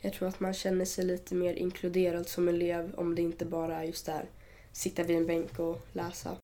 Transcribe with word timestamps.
Jag 0.00 0.12
tror 0.12 0.28
att 0.28 0.40
man 0.40 0.54
känner 0.54 0.84
sig 0.84 1.04
lite 1.04 1.34
mer 1.34 1.54
inkluderad 1.54 2.28
som 2.28 2.48
elev 2.48 2.94
om 2.96 3.14
det 3.14 3.22
inte 3.22 3.44
bara 3.44 3.76
är 3.76 3.84
just 3.84 4.06
där 4.06 4.28
sitta 4.78 5.02
vid 5.02 5.16
en 5.16 5.26
bänk 5.26 5.58
och 5.58 5.86
läsa. 5.92 6.36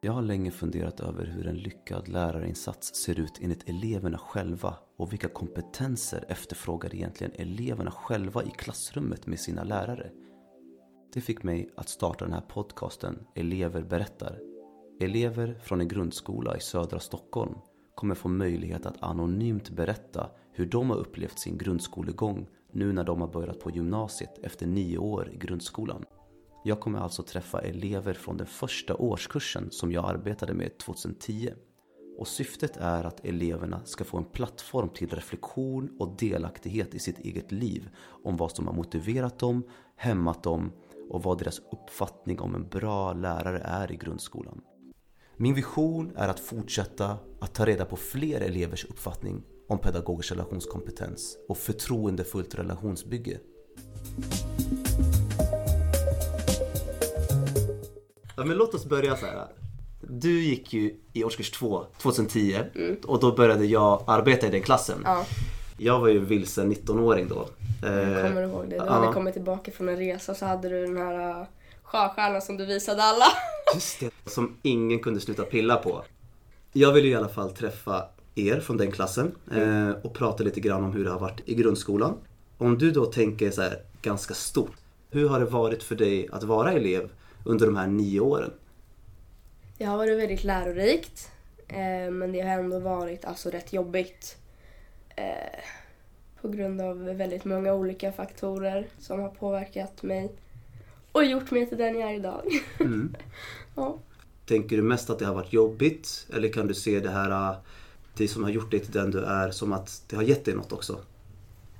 Jag 0.00 0.12
har 0.12 0.22
länge 0.22 0.50
funderat 0.50 1.00
över 1.00 1.26
hur 1.26 1.46
en 1.46 1.56
lyckad 1.56 2.08
lärarinsats 2.08 2.94
ser 2.94 3.20
ut 3.20 3.38
enligt 3.40 3.68
eleverna 3.68 4.18
själva 4.18 4.74
och 4.96 5.12
vilka 5.12 5.28
kompetenser 5.28 6.24
efterfrågar 6.28 6.94
egentligen 6.94 7.32
eleverna 7.36 7.90
själva 7.90 8.42
i 8.44 8.50
klassrummet 8.50 9.26
med 9.26 9.40
sina 9.40 9.64
lärare. 9.64 10.10
Det 11.14 11.20
fick 11.20 11.42
mig 11.42 11.70
att 11.76 11.88
starta 11.88 12.24
den 12.24 12.34
här 12.34 12.44
podcasten 12.48 13.26
Elever 13.34 13.82
berättar. 13.82 14.40
Elever 15.00 15.60
från 15.62 15.80
en 15.80 15.88
grundskola 15.88 16.56
i 16.56 16.60
södra 16.60 17.00
Stockholm 17.00 17.54
kommer 17.96 18.14
få 18.14 18.28
möjlighet 18.28 18.86
att 18.86 19.02
anonymt 19.02 19.70
berätta 19.70 20.30
hur 20.52 20.66
de 20.66 20.90
har 20.90 20.96
upplevt 20.96 21.38
sin 21.38 21.58
grundskolegång 21.58 22.48
nu 22.72 22.92
när 22.92 23.04
de 23.04 23.20
har 23.20 23.28
börjat 23.28 23.60
på 23.60 23.70
gymnasiet 23.70 24.38
efter 24.42 24.66
nio 24.66 24.98
år 24.98 25.30
i 25.32 25.36
grundskolan. 25.36 26.04
Jag 26.64 26.80
kommer 26.80 26.98
alltså 26.98 27.22
träffa 27.22 27.60
elever 27.60 28.14
från 28.14 28.36
den 28.36 28.46
första 28.46 28.94
årskursen 28.94 29.70
som 29.70 29.92
jag 29.92 30.04
arbetade 30.04 30.54
med 30.54 30.78
2010. 30.78 31.52
Och 32.18 32.28
syftet 32.28 32.76
är 32.76 33.04
att 33.04 33.24
eleverna 33.24 33.80
ska 33.84 34.04
få 34.04 34.16
en 34.16 34.24
plattform 34.24 34.88
till 34.88 35.08
reflektion 35.08 35.96
och 35.98 36.16
delaktighet 36.18 36.94
i 36.94 36.98
sitt 36.98 37.18
eget 37.18 37.52
liv 37.52 37.88
om 38.24 38.36
vad 38.36 38.52
som 38.52 38.66
har 38.66 38.74
motiverat 38.74 39.38
dem, 39.38 39.62
hämmat 39.96 40.42
dem 40.42 40.72
och 41.10 41.22
vad 41.22 41.38
deras 41.38 41.58
uppfattning 41.58 42.40
om 42.40 42.54
en 42.54 42.68
bra 42.68 43.12
lärare 43.12 43.58
är 43.58 43.92
i 43.92 43.96
grundskolan. 43.96 44.60
Min 45.36 45.54
vision 45.54 46.12
är 46.16 46.28
att 46.28 46.40
fortsätta 46.40 47.16
att 47.40 47.54
ta 47.54 47.66
reda 47.66 47.84
på 47.84 47.96
fler 47.96 48.40
elevers 48.40 48.84
uppfattning 48.84 49.42
om 49.68 49.78
pedagogisk 49.78 50.32
relationskompetens 50.32 51.36
och 51.48 51.58
förtroendefullt 51.58 52.54
relationsbygge. 52.54 53.38
Ja, 58.36 58.44
men 58.44 58.56
låt 58.56 58.74
oss 58.74 58.84
börja 58.86 59.16
så 59.16 59.26
här. 59.26 59.46
Du 60.00 60.44
gick 60.44 60.72
ju 60.72 60.94
i 61.12 61.24
årskurs 61.24 61.50
2 61.50 61.84
2010 62.02 62.56
Mm. 62.74 62.96
och 63.06 63.20
då 63.20 63.32
började 63.32 63.64
jag 63.66 64.04
arbeta 64.06 64.46
i 64.46 64.50
den 64.50 64.62
klassen. 64.62 65.00
Ja, 65.04 65.24
Jag 65.78 66.00
var 66.00 66.08
ju 66.08 66.18
vilsen 66.18 66.72
19-åring 66.74 67.28
då. 67.28 67.48
jag 67.82 68.12
Eh, 68.12 68.28
kommer 68.28 68.42
ihåg 68.42 68.62
det. 68.64 68.68
Du 68.70 68.76
ja. 68.76 68.92
hade 68.92 69.12
kommit 69.12 69.32
tillbaka 69.34 69.70
från 69.72 69.88
en 69.88 69.96
resa 69.96 70.34
så 70.34 70.46
hade 70.46 70.68
du 70.68 70.86
den 70.86 70.96
här 70.96 71.46
sjöstjärnan 71.86 72.42
som 72.42 72.56
du 72.56 72.66
visade 72.66 73.02
alla. 73.02 73.24
Just 73.74 74.00
det. 74.00 74.30
Som 74.30 74.56
ingen 74.62 74.98
kunde 75.00 75.20
sluta 75.20 75.42
pilla 75.42 75.76
på. 75.76 76.04
Jag 76.72 76.92
ville 76.92 77.08
i 77.08 77.14
alla 77.14 77.28
fall 77.28 77.50
träffa 77.50 78.08
er 78.34 78.60
från 78.60 78.76
den 78.76 78.92
klassen 78.92 79.34
eh, 79.52 79.90
och 79.90 80.14
prata 80.14 80.44
lite 80.44 80.60
grann 80.60 80.84
om 80.84 80.92
hur 80.92 81.04
det 81.04 81.10
har 81.10 81.18
varit 81.18 81.40
i 81.44 81.54
grundskolan. 81.54 82.18
Om 82.58 82.78
du 82.78 82.90
då 82.90 83.06
tänker 83.06 83.50
så 83.50 83.62
här 83.62 83.78
ganska 84.02 84.34
stort. 84.34 84.76
Hur 85.10 85.28
har 85.28 85.40
det 85.40 85.46
varit 85.46 85.82
för 85.82 85.94
dig 85.94 86.28
att 86.32 86.42
vara 86.42 86.72
elev 86.72 87.10
under 87.44 87.66
de 87.66 87.76
här 87.76 87.86
nio 87.86 88.20
åren? 88.20 88.50
Det 89.78 89.84
har 89.84 89.96
varit 89.96 90.18
väldigt 90.18 90.44
lärorikt. 90.44 91.30
Eh, 91.68 92.10
men 92.10 92.32
det 92.32 92.40
har 92.40 92.50
ändå 92.50 92.78
varit 92.78 93.24
alltså 93.24 93.50
rätt 93.50 93.72
jobbigt. 93.72 94.36
Eh, 95.16 95.60
på 96.40 96.48
grund 96.48 96.80
av 96.80 97.04
väldigt 97.04 97.44
många 97.44 97.74
olika 97.74 98.12
faktorer 98.12 98.86
som 98.98 99.20
har 99.20 99.28
påverkat 99.28 100.02
mig. 100.02 100.32
Och 101.16 101.24
gjort 101.24 101.50
mig 101.50 101.66
till 101.66 101.78
den 101.78 101.98
jag 101.98 102.10
är 102.10 102.14
idag. 102.14 102.42
Mm. 102.80 103.14
ja. 103.74 103.98
Tänker 104.46 104.76
du 104.76 104.82
mest 104.82 105.10
att 105.10 105.18
det 105.18 105.26
har 105.26 105.34
varit 105.34 105.52
jobbigt 105.52 106.26
eller 106.34 106.48
kan 106.48 106.66
du 106.66 106.74
se 106.74 107.00
det 107.00 107.10
här, 107.10 107.50
eh, 107.50 107.56
det 108.16 108.28
som 108.28 108.42
har 108.42 108.50
gjort 108.50 108.70
dig 108.70 108.80
till 108.80 108.92
den 108.92 109.10
du 109.10 109.24
är, 109.24 109.50
som 109.50 109.72
att 109.72 110.02
det 110.06 110.16
har 110.16 110.22
gett 110.22 110.44
dig 110.44 110.54
något 110.54 110.72
också? 110.72 111.00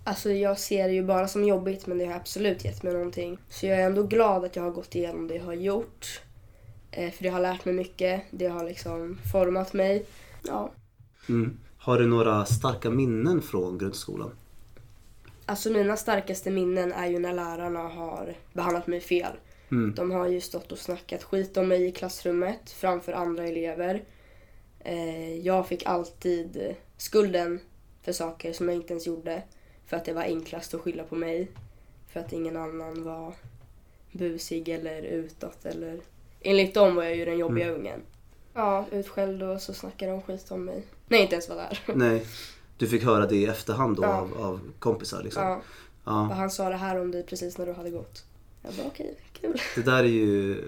Alltså 0.04 0.30
jag 0.30 0.58
ser 0.58 0.88
det 0.88 0.94
ju 0.94 1.04
bara 1.04 1.28
som 1.28 1.44
jobbigt 1.44 1.86
men 1.86 1.98
det 1.98 2.04
har 2.04 2.14
absolut 2.14 2.64
gett 2.64 2.82
mig 2.82 2.92
någonting. 2.92 3.38
Så 3.48 3.66
jag 3.66 3.78
är 3.80 3.86
ändå 3.86 4.02
glad 4.02 4.44
att 4.44 4.56
jag 4.56 4.62
har 4.62 4.70
gått 4.70 4.94
igenom 4.94 5.28
det 5.28 5.34
jag 5.34 5.44
har 5.44 5.54
gjort. 5.54 6.20
Eh, 6.90 7.12
för 7.12 7.22
det 7.22 7.28
har 7.28 7.40
lärt 7.40 7.64
mig 7.64 7.74
mycket. 7.74 8.22
Det 8.30 8.46
har 8.46 8.64
liksom 8.64 9.18
format 9.32 9.72
mig. 9.72 10.06
Ja. 10.46 10.72
Mm. 11.28 11.56
Har 11.78 11.98
du 11.98 12.06
några 12.06 12.44
starka 12.44 12.90
minnen 12.90 13.42
från 13.42 13.78
grundskolan? 13.78 14.30
Alltså 15.46 15.70
mina 15.70 15.96
starkaste 15.96 16.50
minnen 16.50 16.92
är 16.92 17.06
ju 17.06 17.18
när 17.18 17.32
lärarna 17.32 17.80
har 17.80 18.34
behandlat 18.52 18.86
mig 18.86 19.00
fel. 19.00 19.32
Mm. 19.70 19.94
De 19.94 20.10
har 20.10 20.26
ju 20.26 20.40
stått 20.40 20.72
och 20.72 20.78
snackat 20.78 21.22
skit 21.22 21.56
om 21.56 21.68
mig 21.68 21.86
i 21.86 21.92
klassrummet 21.92 22.70
framför 22.70 23.12
andra 23.12 23.44
elever. 23.46 24.02
Eh, 24.80 25.36
jag 25.36 25.68
fick 25.68 25.86
alltid 25.86 26.74
skulden 26.96 27.60
för 28.02 28.12
saker 28.12 28.52
som 28.52 28.68
jag 28.68 28.76
inte 28.76 28.92
ens 28.92 29.06
gjorde. 29.06 29.42
För 29.86 29.96
att 29.96 30.04
det 30.04 30.12
var 30.12 30.22
enklast 30.22 30.74
att 30.74 30.80
skylla 30.80 31.04
på 31.04 31.14
mig. 31.14 31.48
För 32.12 32.20
att 32.20 32.32
ingen 32.32 32.56
annan 32.56 33.04
var 33.04 33.34
busig 34.12 34.68
eller 34.68 35.02
utåt 35.02 35.64
eller... 35.64 36.00
Enligt 36.40 36.74
dem 36.74 36.94
var 36.94 37.02
jag 37.02 37.16
ju 37.16 37.24
den 37.24 37.38
jobbiga 37.38 37.70
ungen. 37.70 38.00
Ja, 38.54 38.84
utskälld 38.92 39.42
och 39.42 39.62
så 39.62 39.74
snackade 39.74 40.12
de 40.12 40.22
skit 40.22 40.50
om 40.50 40.64
mig. 40.64 40.82
Nej, 41.08 41.22
inte 41.22 41.34
ens 41.34 41.48
var 41.48 41.56
där. 41.56 41.80
Nej, 41.94 42.26
du 42.78 42.88
fick 42.88 43.02
höra 43.04 43.26
det 43.26 43.36
i 43.36 43.46
efterhand 43.46 43.96
då 43.96 44.02
Ja. 44.02 44.08
av, 44.16 44.34
av 44.42 44.60
kompisar 44.78 45.22
liksom? 45.22 45.42
Ja, 45.42 45.62
Ja. 46.04 46.20
och 46.20 46.34
han 46.36 46.50
sa 46.50 46.68
det 46.68 46.76
här 46.76 47.00
om 47.00 47.10
dig 47.10 47.22
precis 47.26 47.58
när 47.58 47.66
du 47.66 47.72
hade 47.72 47.90
gått. 47.90 48.24
Jag 48.62 48.74
bara 48.74 48.86
okej, 48.86 49.18
kul. 49.40 49.60
Det 49.74 49.82
där 49.82 49.98
är 49.98 50.08
ju 50.08 50.62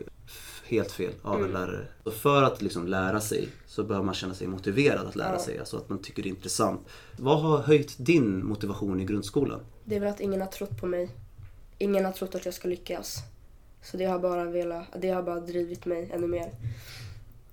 helt 0.66 0.92
fel 0.92 1.12
av 1.22 1.34
en 1.34 1.41
Mm. 1.41 1.52
lärare. 1.52 1.86
Och 2.02 2.12
för 2.12 2.42
att 2.42 2.62
liksom 2.62 2.86
lära 2.86 3.20
sig 3.20 3.48
så 3.66 3.82
behöver 3.84 4.06
man 4.06 4.14
känna 4.14 4.34
sig 4.34 4.46
motiverad 4.46 5.06
att 5.06 5.16
lära 5.16 5.32
Ja. 5.32 5.38
sig. 5.38 5.58
Alltså 5.58 5.76
att 5.76 5.88
man 5.88 5.98
tycker 5.98 6.22
det 6.22 6.28
är 6.28 6.30
intressant. 6.30 6.80
Vad 7.16 7.41
har 7.42 7.58
höjt 7.58 7.94
din 7.98 8.46
motivation 8.46 9.00
i 9.00 9.04
grundskolan? 9.04 9.60
Det 9.84 9.96
är 9.96 10.00
väl 10.00 10.08
att 10.08 10.20
ingen 10.20 10.40
har 10.40 10.48
trott 10.48 10.80
på 10.80 10.86
mig. 10.86 11.10
Ingen 11.78 12.04
har 12.04 12.12
trott 12.12 12.34
att 12.34 12.44
jag 12.44 12.54
ska 12.54 12.69
lyckas. 12.69 13.16
Så 13.82 13.96
det 13.96 14.04
har 14.04 14.19
bara 14.19 14.44
velat, 14.44 14.84
det 14.98 15.08
har 15.10 15.22
bara 15.22 15.40
drivit 15.40 15.86
mig 15.86 16.10
ännu 16.14 16.26
mer. 16.26 16.50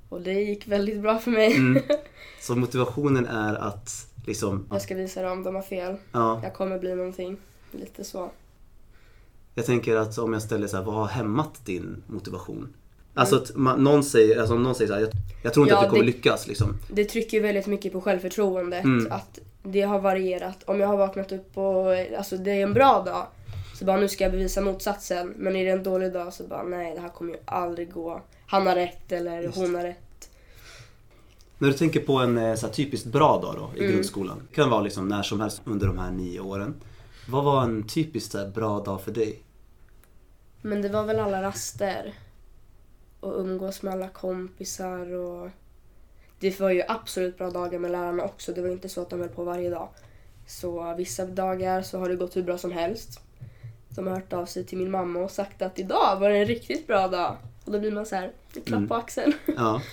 Och 0.09 0.22
det 0.22 0.33
gick 0.33 0.67
väldigt 0.67 1.01
bra 1.01 1.19
för 1.19 1.31
mig. 1.31 1.55
Mm. 1.55 1.83
Så 2.41 2.55
motivationen 2.55 3.25
är 3.25 3.55
att 3.55 4.07
liksom, 4.28 4.66
Jag 4.72 4.81
ska 4.81 4.96
visa 4.96 5.22
dem, 5.22 5.44
de 5.44 5.56
har 5.56 5.62
fel. 5.62 5.96
ja. 6.12 6.40
Jag 6.44 6.53
kommer 6.53 6.80
bli 6.80 6.96
någonting. 6.96 7.38
Lite 7.72 8.03
så. 8.03 8.30
Jag 9.53 9.66
tänker 9.66 9.96
att 9.96 10.18
om 10.18 10.34
jag 10.34 10.41
ställer 10.41 10.68
så 10.68 10.78
här, 10.78 10.84
vad 10.84 10.96
har 10.96 11.06
hämmat 11.08 11.66
din 11.66 12.03
motivation? 12.08 12.74
Alltså 13.14 13.35
att 13.35 13.56
man, 13.56 13.84
någon 13.84 14.03
säger, 14.03 14.40
alltså 14.40 14.56
om 14.56 14.64
någon 14.64 14.75
säger 14.75 14.88
så 14.88 14.94
här, 14.94 15.02
jag, 15.02 15.12
jag 15.44 15.53
tror 15.53 15.66
inte 15.66 15.74
Ja, 15.74 15.80
att 15.80 15.85
du 15.85 15.90
kommer 15.90 16.03
det- 16.03 16.12
lyckas 16.12 16.47
liksom. 16.47 16.78
Det 16.91 17.06
trycker 17.06 17.41
väldigt 17.41 17.68
mycket 17.68 17.94
på 17.94 18.02
självförtroendet. 18.02 18.84
Mm. 18.84 19.12
Att 19.12 19.40
det 19.64 19.81
har 19.81 20.00
varierat. 20.00 20.64
Om 20.64 20.80
jag 20.80 20.88
har 20.88 20.97
vaknat 20.97 21.31
upp 21.31 21.58
och 21.58 21.91
alltså, 22.18 22.38
det 22.38 22.52
är 22.52 22.64
en 22.64 22.74
bra 22.74 23.03
dag. 23.06 23.28
Så 23.80 23.85
bara 23.85 23.97
nu 23.97 24.08
ska 24.08 24.24
jag 24.24 24.31
bevisa 24.31 24.62
motsatsen. 24.62 25.34
Men 25.38 25.56
är 25.56 25.66
det 25.66 25.72
en 25.72 25.84
dålig 25.84 26.14
dag 26.14 26.34
så 26.34 26.44
bara 26.44 26.64
nej 26.64 26.96
det 26.96 27.02
här 27.02 27.09
kommer 27.09 27.34
ju 27.34 27.40
aldrig 27.46 27.94
gå. 27.94 28.22
Han 28.46 28.68
har 28.68 28.75
rätt 28.75 29.12
eller 29.12 29.41
Just. 29.41 29.58
hon 29.58 29.75
har 29.75 29.84
rätt. 29.84 29.97
När 31.66 31.72
du 31.72 31.78
tänker 31.78 32.00
på 32.00 32.18
en 32.18 32.38
eh, 32.38 32.56
så 32.56 32.68
typiskt 32.68 33.08
bra 33.08 33.40
dag 33.42 33.56
då 33.56 33.72
i 33.76 33.80
Mm. 33.80 33.92
grundskolan. 33.92 34.42
Det 34.50 34.56
kan 34.56 34.70
vara 34.70 34.81
liksom 34.81 35.08
när 35.08 35.24
som 35.24 35.42
helst 35.42 35.62
under 35.66 35.88
de 35.88 35.98
här 35.98 36.12
nio 36.12 36.40
åren. 36.40 36.76
Vad 37.30 37.44
var 37.44 37.64
en 37.64 37.88
typiskt 37.88 38.31
så 38.31 38.48
bra 38.48 38.80
dag 38.80 39.02
för 39.02 39.12
dig? 39.12 39.40
Men 40.62 40.81
det 40.81 40.90
var 40.90 41.03
väl 41.03 41.20
alla 41.20 41.42
raster. 41.42 42.14
Och 43.20 43.40
umgås 43.40 43.81
med 43.81 43.94
alla 43.94 44.08
kompisar 44.08 45.14
och... 45.14 45.50
Det 46.40 46.59
var 46.59 46.70
ju 46.72 46.84
absolut 46.88 47.38
bra 47.38 47.50
dagar 47.50 47.80
med 47.80 47.92
lärarna 47.92 48.24
också. 48.24 48.53
Det 48.53 48.62
var 48.62 48.70
inte 48.70 48.90
så 48.90 49.02
att 49.02 49.09
de 49.09 49.20
höll 49.20 49.30
på 49.30 49.44
varje 49.44 49.70
dag. 49.70 49.90
Så 50.47 50.94
vissa 50.97 51.26
dagar 51.26 51.82
så 51.82 52.00
har 52.00 52.09
det 52.09 52.16
gått 52.16 52.36
hur 52.36 52.44
bra 52.44 52.58
som 52.58 52.72
helst. 52.72 53.20
De 53.90 54.08
har 54.08 54.14
hört 54.16 54.34
av 54.34 54.46
sig 54.46 54.66
till 54.66 54.78
min 54.78 54.92
mamma 54.92 55.20
och 55.20 55.32
sagt 55.32 55.62
att 55.62 55.80
idag 55.80 56.18
var 56.20 56.30
det 56.30 56.38
en 56.38 56.46
riktigt 56.46 56.88
bra 56.88 57.08
dag. 57.08 57.38
Och 57.66 57.72
då 57.72 57.80
blir 57.80 57.92
man 57.92 58.06
så 58.06 58.16
här, 58.16 58.32
en 58.56 58.62
klapp 58.62 58.78
Mm. 58.78 58.88
på 58.88 58.96
axeln. 58.96 59.34
Ja. 59.58 59.82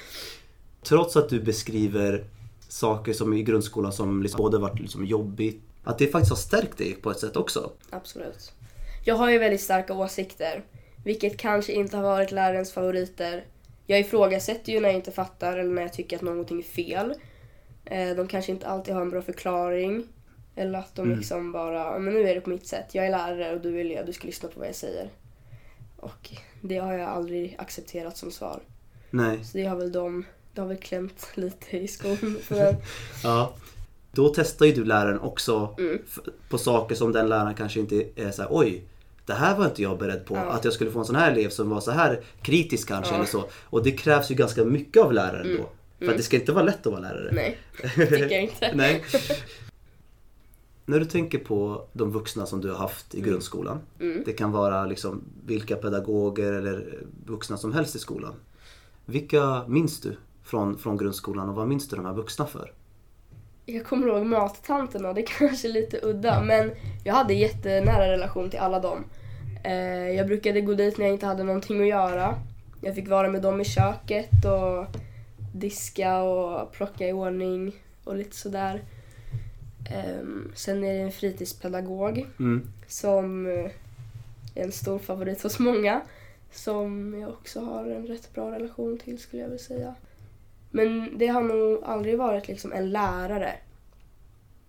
Trots 0.82 1.16
att 1.16 1.28
du 1.28 1.40
beskriver 1.40 2.24
saker 2.68 3.12
som 3.12 3.32
i 3.34 3.42
grundskolan 3.42 3.92
som 3.92 4.22
liksom 4.22 4.38
både 4.38 4.58
varit 4.58 4.80
liksom 4.80 5.04
jobbigt, 5.06 5.62
att 5.84 5.98
det 5.98 6.06
faktiskt 6.06 6.30
har 6.30 6.36
stärkt 6.36 6.78
dig 6.78 6.94
på 6.94 7.10
ett 7.10 7.18
sätt 7.18 7.36
också. 7.36 7.72
Absolut. 7.90 8.52
Jag 9.04 9.14
har 9.14 9.30
ju 9.30 9.38
väldigt 9.38 9.60
starka 9.60 9.94
åsikter. 9.94 10.64
Vilket 11.04 11.36
kanske 11.36 11.72
inte 11.72 11.96
har 11.96 12.04
varit 12.04 12.32
lärarens 12.32 12.72
favoriter. 12.72 13.44
Jag 13.86 14.00
ifrågasätter 14.00 14.72
ju 14.72 14.80
när 14.80 14.88
jag 14.88 14.96
inte 14.96 15.12
fattar 15.12 15.58
eller 15.58 15.70
när 15.70 15.82
jag 15.82 15.92
tycker 15.92 16.16
att 16.16 16.22
någonting 16.22 16.58
är 16.58 16.62
fel. 16.62 17.14
Eh, 17.84 18.16
De 18.16 18.28
kanske 18.28 18.52
inte 18.52 18.66
alltid 18.66 18.94
har 18.94 19.02
en 19.02 19.10
bra 19.10 19.22
förklaring. 19.22 20.04
Eller 20.56 20.78
att 20.78 20.94
de 20.94 21.06
Mm. 21.06 21.18
liksom 21.18 21.52
bara, 21.52 21.74
"Ja, 21.74 21.98
men 21.98 22.14
nu 22.14 22.28
är 22.28 22.34
det 22.34 22.40
på 22.40 22.50
mitt 22.50 22.66
sätt. 22.66 22.94
Jag 22.94 23.06
är 23.06 23.10
lärare 23.10 23.54
och 23.54 23.60
du 23.60 23.76
är 23.76 23.80
elev, 23.80 24.06
du 24.06 24.12
ska 24.12 24.26
lyssna 24.26 24.48
på 24.48 24.58
vad 24.60 24.68
jag 24.68 24.74
säger. 24.74 25.10
Och 25.96 26.30
det 26.60 26.78
har 26.78 26.92
jag 26.92 27.08
aldrig 27.08 27.54
accepterat 27.58 28.16
som 28.16 28.30
svar. 28.30 28.60
Nej. 29.10 29.44
Så 29.44 29.58
det 29.58 29.64
har 29.64 29.76
väl 29.76 29.92
de, 29.92 30.24
det 30.54 30.60
har 30.60 30.68
väl 30.68 30.76
klämt 30.76 31.28
lite 31.34 31.76
i 31.78 31.88
skon. 31.88 32.36
Ja. 33.22 33.54
Då 34.14 34.32
testar 34.36 34.66
ju 34.66 34.72
du 34.72 34.84
läraren 34.84 35.20
också 35.20 35.74
Mm. 35.78 35.98
på 36.48 36.58
saker 36.58 36.94
som 36.94 37.12
den 37.12 37.28
läraren 37.28 37.54
kanske 37.54 37.80
inte 37.80 38.04
är 38.16 38.30
så 38.30 38.42
här, 38.42 38.48
oj, 38.52 38.84
det 39.26 39.32
här 39.34 39.58
var 39.58 39.64
inte 39.64 39.82
jag 39.82 39.98
beredd 39.98 40.24
på. 40.26 40.34
Ja. 40.36 40.40
Att 40.50 40.64
jag 40.64 40.74
skulle 40.74 40.90
få 40.90 40.98
en 40.98 41.04
sån 41.04 41.16
här 41.16 41.32
elev 41.32 41.48
som 41.48 41.70
var 41.70 41.80
så 41.80 41.90
här 41.90 42.20
kritisk 42.42 42.88
kanske 42.88 43.12
Ja. 43.12 43.16
eller 43.16 43.26
så. 43.26 43.44
Och 43.64 43.82
det 43.82 43.90
krävs 43.92 44.30
ju 44.30 44.34
ganska 44.34 44.64
mycket 44.64 45.02
av 45.02 45.12
läraren 45.12 45.46
Mm. 45.46 45.56
då. 45.56 45.68
För 46.04 46.10
att 46.12 46.16
det 46.16 46.22
ska 46.22 46.36
inte 46.36 46.52
vara 46.52 46.64
lätt 46.64 46.86
att 46.86 46.92
vara 46.92 47.00
lärare. 47.02 47.30
Nej, 47.32 47.58
det 47.96 48.06
tycker 48.06 48.30
jag 48.30 48.42
inte. 48.42 48.70
Nej. 48.74 49.04
När 50.86 50.98
du 50.98 51.04
tänker 51.04 51.38
på 51.38 51.86
de 51.92 52.12
vuxna 52.12 52.46
som 52.46 52.60
du 52.60 52.70
har 52.70 52.78
haft 52.78 53.14
i 53.14 53.20
grundskolan. 53.20 53.78
Mm. 54.00 54.22
Det 54.26 54.32
kan 54.32 54.52
vara 54.52 54.86
liksom 54.86 55.22
vilka 55.46 55.76
pedagoger 55.76 56.52
eller 56.52 56.98
vuxna 57.26 57.56
som 57.56 57.72
helst 57.72 57.96
i 57.96 57.98
skolan. 57.98 58.34
Vilka 59.04 59.64
minns 59.68 60.00
du 60.00 60.16
från, 60.52 60.78
från 60.78 60.96
grundskolan 60.96 61.48
och 61.48 61.54
vad 61.54 61.68
minns 61.68 61.88
du 61.88 61.96
de 61.96 62.04
här 62.06 62.12
vuxna 62.12 62.46
för? 62.46 62.72
Jag 63.66 63.84
kommer 63.84 64.06
ihåg 64.06 64.26
mattanterna, 64.26 65.12
det 65.12 65.22
kanske 65.38 65.68
är 65.68 65.72
lite 65.72 66.00
udda 66.02 66.42
men 66.42 66.70
jag 67.04 67.14
hade 67.14 67.34
jättenära 67.34 68.12
relation 68.12 68.50
till 68.50 68.58
alla 68.58 68.80
dem. 68.80 69.04
Eh, 69.64 70.10
jag 70.10 70.26
brukade 70.26 70.60
gå 70.60 70.74
dit 70.74 70.98
när 70.98 71.04
jag 71.06 71.14
inte 71.14 71.26
hade 71.26 71.44
någonting 71.44 71.80
att 71.80 71.86
göra. 71.88 72.34
Jag 72.80 72.94
fick 72.94 73.08
vara 73.08 73.28
med 73.30 73.42
dem 73.42 73.60
i 73.60 73.64
köket 73.64 74.44
och 74.44 74.86
diska 75.54 76.22
och 76.22 76.72
plocka 76.72 77.08
i 77.08 77.12
ordning 77.12 77.72
och 78.04 78.16
lite 78.16 78.36
sådär. 78.36 78.82
Ehm, 79.90 80.52
sen 80.54 80.84
är 80.84 80.94
det 80.94 81.00
en 81.00 81.12
fritidspedagog 81.12 82.26
Mm. 82.38 82.62
som 82.86 83.46
eh, 83.46 83.70
är 84.54 84.64
en 84.64 84.72
stor 84.72 84.98
favorit 84.98 85.42
hos 85.42 85.58
många. 85.58 86.00
Som 86.50 87.20
jag 87.20 87.30
också 87.30 87.60
har 87.60 87.86
en 87.86 88.06
rätt 88.06 88.34
bra 88.34 88.50
relation 88.50 88.98
till 88.98 89.18
skulle 89.18 89.42
jag 89.42 89.48
vilja 89.48 89.64
säga. 89.64 89.94
Men 90.74 91.18
det 91.18 91.26
har 91.26 91.42
nog 91.42 91.84
aldrig 91.84 92.18
varit 92.18 92.48
liksom 92.48 92.72
en 92.72 92.90
lärare. 92.90 93.52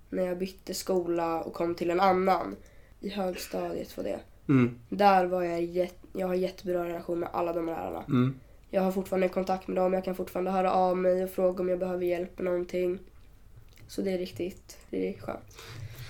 När 0.10 0.24
jag 0.24 0.38
bytte 0.38 0.74
skola 0.74 1.42
och 1.42 1.54
kom 1.54 1.76
till 1.76 1.92
en 1.92 2.00
annan. 2.00 2.56
I 3.00 3.10
högstadiet 3.10 3.98
var 3.98 4.04
det. 4.04 4.20
Mm. 4.50 4.80
Där 4.90 5.26
var 5.26 5.44
jag, 5.44 5.64
jätt, 5.64 5.98
jag 6.14 6.28
har 6.28 6.36
jättebra 6.36 6.88
relation 6.88 7.20
med 7.20 7.30
alla 7.34 7.54
de 7.54 7.66
lärarna. 7.66 8.04
Mm. 8.08 8.36
Jag 8.70 8.82
har 8.82 8.92
fortfarande 8.92 9.30
kontakt 9.30 9.68
med 9.68 9.78
dem, 9.78 9.94
jag 9.94 10.04
kan 10.04 10.16
fortfarande 10.16 10.52
höra 10.52 10.74
av 10.74 10.98
mig 10.98 11.24
och 11.24 11.30
fråga 11.30 11.62
om 11.62 11.70
jag 11.70 11.80
behöver 11.80 12.06
hjälp 12.06 12.38
med 12.38 12.46
någonting. 12.46 13.00
Så 13.88 14.02
det 14.02 14.12
är 14.12 14.18
riktigt, 14.18 14.78
det 14.90 15.10
är 15.10 15.14
skönt. 15.20 15.58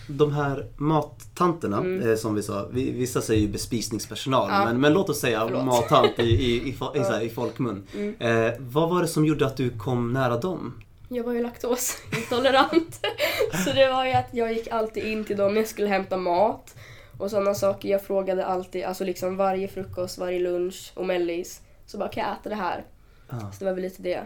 De 0.08 0.34
här 0.34 0.68
mattanterna 0.78 1.78
Mm. 1.78 2.10
eh, 2.10 2.16
som 2.16 2.36
vi 2.36 2.44
sa, 2.44 2.68
vi, 2.72 2.92
vissa 2.92 3.22
säger 3.22 3.42
ju 3.42 3.48
bespisningspersonal 3.48 4.50
Ja. 4.52 4.66
men, 4.66 4.82
men 4.82 4.94
låt 4.94 5.10
oss 5.10 5.20
säga 5.20 5.44
Förlåt. 5.48 5.66
mattant 5.66 6.20
i, 6.20 6.24
i, 6.24 6.56
i, 6.56 6.70
i, 6.96 7.04
så 7.04 7.12
här, 7.12 7.22
i 7.22 7.30
folkmun. 7.30 7.84
Mm. 7.96 8.16
Eh, 8.20 8.54
vad 8.60 8.90
var 8.90 9.02
det 9.02 9.08
som 9.08 9.26
gjorde 9.26 9.46
att 9.46 9.58
du 9.58 9.70
kom 9.70 10.14
nära 10.14 10.38
dem? 10.38 10.82
Jag 11.10 11.24
var 11.24 11.34
ju 11.34 11.42
laktosintolerant. 11.44 13.00
så 13.66 13.72
det 13.74 13.92
var 13.92 14.06
ju 14.06 14.12
att 14.12 14.30
jag 14.32 14.54
gick 14.54 14.68
alltid 14.68 15.04
in 15.04 15.26
till 15.26 15.38
dem 15.38 15.54
när 15.54 15.62
jag 15.62 15.70
skulle 15.70 15.88
hämta 15.88 16.18
mat. 16.18 16.76
Och 17.18 17.30
sådana 17.30 17.54
saker. 17.54 17.90
Jag 17.90 18.02
frågade 18.06 18.46
alltid, 18.46 18.84
alltså 18.84 19.04
liksom 19.04 19.38
varje 19.38 19.68
frukost, 19.68 20.18
varje 20.18 20.40
lunch 20.40 20.92
och 20.96 21.06
mellis. 21.06 21.62
Så 21.86 21.98
bara, 21.98 22.10
kan 22.10 22.24
jag 22.24 22.34
äta 22.34 22.50
det 22.50 22.56
här? 22.56 22.86
Ah. 23.30 23.40
Så 23.52 23.60
det 23.60 23.66
var 23.66 23.74
väl 23.74 23.82
lite 23.84 24.02
det. 24.02 24.24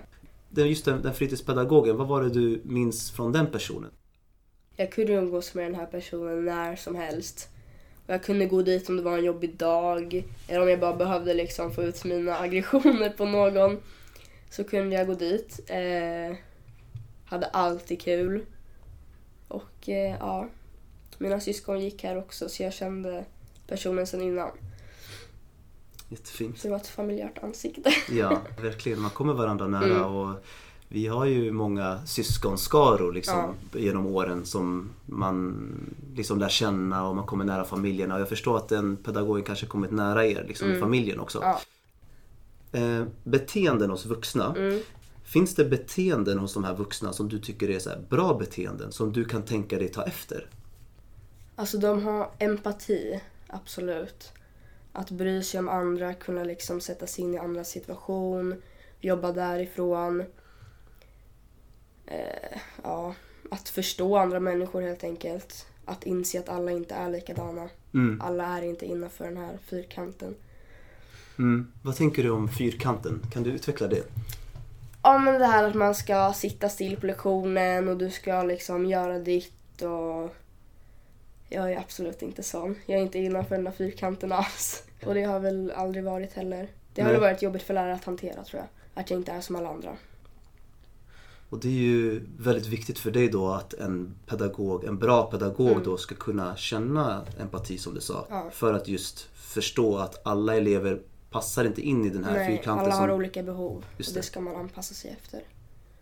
Den, 0.50 0.68
just 0.70 0.86
den, 0.86 1.02
den 1.02 1.14
fritidspedagogen, 1.14 1.98
vad 1.98 2.08
var 2.08 2.22
det 2.24 2.30
du 2.30 2.62
minns 2.66 3.12
från 3.12 3.32
den 3.32 3.48
personen? 3.48 3.90
Jag 4.80 4.92
kunde 4.92 5.14
umgås 5.14 5.54
med 5.54 5.66
den 5.66 5.76
här 5.76 5.86
personen 5.86 6.46
när 6.46 6.76
som 6.76 6.96
helst. 6.96 7.50
Och 8.08 8.14
jag 8.14 8.24
kunde 8.24 8.46
gå 8.46 8.62
dit 8.62 8.90
om 8.90 8.98
det 8.98 9.04
var 9.04 9.18
en 9.18 9.24
jobbig 9.26 9.56
dag. 9.58 10.24
Eller 10.48 10.62
om 10.62 10.70
jag 10.70 10.80
bara 10.80 10.96
behövde 10.96 11.34
liksom 11.34 11.72
få 11.72 11.84
ut 11.84 12.04
mina 12.06 12.38
aggressioner 12.40 13.10
på 13.10 13.26
någon. 13.26 13.78
Så 14.50 14.64
kunde 14.64 14.96
jag 14.96 15.08
gå 15.08 15.14
dit. 15.14 15.60
Eh, 15.68 16.36
hade 17.26 17.46
alltid 17.48 18.02
kul. 18.02 18.46
Och 19.48 19.90
eh, 19.90 20.16
ja, 20.20 20.48
mina 21.18 21.40
syskon 21.40 21.80
gick 21.80 22.04
här 22.04 22.18
också 22.18 22.50
så 22.50 22.64
jag 22.64 22.74
kände 22.74 23.26
personen 23.68 24.08
sedan 24.08 24.22
innan. 24.22 24.50
Jättefint. 26.10 26.60
Så 26.60 26.68
det 26.68 26.72
var 26.72 26.78
ett 26.80 26.88
familjärt 26.88 27.44
ansikte. 27.44 27.90
Ja, 28.12 28.42
verkligen. 28.62 29.00
Man 29.00 29.12
kommer 29.12 29.34
varandra 29.34 29.68
nära 29.68 29.84
Mm. 29.86 30.04
och 30.16 30.36
vi 30.90 31.08
har 31.08 31.26
ju 31.26 31.52
många 31.52 32.06
syskonskaror 32.06 33.14
liksom, 33.14 33.56
genom 33.74 34.06
åren 34.06 34.46
som 34.46 34.90
man 35.06 35.58
liksom 36.16 36.40
lär 36.40 36.50
känna 36.50 37.08
och 37.08 37.16
man 37.16 37.26
kommer 37.26 37.46
nära 37.46 37.66
familjerna. 37.66 38.16
Och 38.16 38.22
jag 38.22 38.30
förstår 38.30 38.58
att 38.58 38.70
den 38.70 38.98
pedagogen 38.98 39.44
kanske 39.44 39.66
kommit 39.66 39.92
nära 39.92 40.26
er 40.26 40.46
liksom, 40.48 40.68
i 40.68 40.72
Mm. 40.72 40.82
familjen 40.82 41.20
också. 41.20 41.40
Ja. 41.42 41.60
Eh, 42.80 43.04
beteenden 43.24 43.90
hos 43.90 44.06
vuxna. 44.06 44.56
Mm. 44.58 44.80
Finns 45.24 45.56
det 45.56 45.66
beteenden 45.66 46.40
hos 46.40 46.54
de 46.54 46.64
här 46.64 46.74
vuxna 46.76 47.14
som 47.14 47.30
du 47.30 47.40
tycker 47.40 47.70
är 47.70 47.80
så 47.80 47.90
bra 48.10 48.34
beteenden 48.34 48.92
som 48.92 49.12
du 49.14 49.26
kan 49.26 49.42
tänka 49.44 49.78
dig 49.78 49.88
ta 49.90 50.04
efter? 50.04 50.50
Alltså 51.56 51.78
de 51.78 52.04
har 52.04 52.32
empati, 52.40 53.22
absolut. 53.48 54.32
Att 54.94 55.12
bry 55.12 55.44
sig 55.44 55.60
om 55.60 55.70
andra, 55.70 56.14
kunna 56.14 56.44
liksom 56.44 56.82
sätta 56.82 57.08
sig 57.08 57.24
in 57.24 57.34
i 57.34 57.38
andras 57.38 57.70
situation, 57.70 58.56
jobba 59.02 59.32
därifrån. 59.32 60.24
Eh, 62.08 62.60
ja, 62.84 63.14
att 63.52 63.70
förstå 63.70 64.18
andra 64.18 64.40
människor 64.40 64.82
helt 64.82 65.04
enkelt. 65.04 65.66
Att 65.86 66.04
inse 66.04 66.40
att 66.40 66.50
alla 66.50 66.72
inte 66.72 66.96
är 66.96 67.10
likadana. 67.10 67.70
Mm. 67.94 68.22
Alla 68.22 68.58
är 68.58 68.62
inte 68.62 68.86
innanför 68.86 69.26
den 69.26 69.38
här 69.38 69.58
fyrkanten. 69.66 70.36
Mm. 71.40 71.72
Vad 71.82 71.96
tänker 71.96 72.24
du 72.24 72.30
om 72.30 72.50
fyrkanten? 72.50 73.22
Kan 73.34 73.44
du 73.44 73.50
utveckla 73.50 73.88
det? 73.88 74.04
Ja 75.04 75.18
men 75.18 75.40
det 75.40 75.46
här 75.46 75.64
att 75.64 75.76
man 75.76 75.96
ska 75.96 76.34
sitta 76.34 76.70
still 76.70 76.98
på 76.98 77.06
lektionen 77.06 77.88
och 77.88 77.98
du 77.98 78.10
ska 78.10 78.44
liksom 78.44 78.86
göra 78.86 79.20
ditt 79.20 79.82
och... 79.82 80.36
Jag 81.50 81.72
är 81.72 81.78
absolut 81.78 82.22
inte 82.22 82.44
sån. 82.44 82.76
Jag 82.86 82.98
är 82.98 83.02
inte 83.02 83.20
innanför 83.20 83.56
den 83.56 83.64
där 83.64 83.72
fyrkanten 83.72 84.32
alls. 84.32 84.84
Och 85.06 85.14
det 85.14 85.24
har 85.24 85.40
väl 85.40 85.72
aldrig 85.76 86.04
varit 86.04 86.34
heller. 86.34 86.68
Det 86.94 87.02
har 87.02 87.12
väl 87.12 87.22
varit 87.22 87.42
jobbigt 87.42 87.64
för 87.64 87.74
lärare 87.74 87.94
att 87.94 88.04
hantera 88.04 88.44
tror 88.44 88.62
jag. 88.62 89.02
Att 89.02 89.10
jag 89.10 89.20
inte 89.20 89.32
är 89.32 89.42
som 89.42 89.56
alla 89.56 89.70
andra. 89.70 89.98
Och 91.50 91.60
det 91.60 91.68
är 91.68 91.72
ju 91.72 92.22
väldigt 92.38 92.68
viktigt 92.68 93.00
för 93.00 93.12
dig 93.12 93.30
då 93.30 93.48
att 93.48 93.74
en 93.74 94.16
pedagog, 94.26 94.84
en 94.84 94.98
bra 94.98 95.24
pedagog 95.32 95.72
Mm. 95.72 95.84
då 95.84 95.98
ska 95.98 96.16
kunna 96.16 96.56
känna 96.56 97.26
empati 97.40 97.78
som 97.78 97.94
du 97.94 98.02
sa. 98.02 98.28
Ja. 98.30 98.50
För 98.52 98.74
att 98.74 98.88
just 98.88 99.20
förstå 99.36 99.98
att 99.98 100.28
alla 100.28 100.56
elever 100.56 101.02
passar 101.30 101.66
inte 101.66 101.82
in 101.82 102.06
i 102.06 102.10
den 102.10 102.24
här 102.24 102.34
Nej, 102.34 102.48
fyrkanten. 102.58 102.86
alla 102.86 102.96
har 102.96 103.08
som... 103.08 103.16
olika 103.16 103.44
behov. 103.44 103.86
Just 103.98 104.10
och 104.10 104.14
det. 104.14 104.20
det 104.20 104.24
ska 104.24 104.42
man 104.42 104.56
anpassa 104.56 104.94
sig 104.94 105.12
efter. 105.22 105.42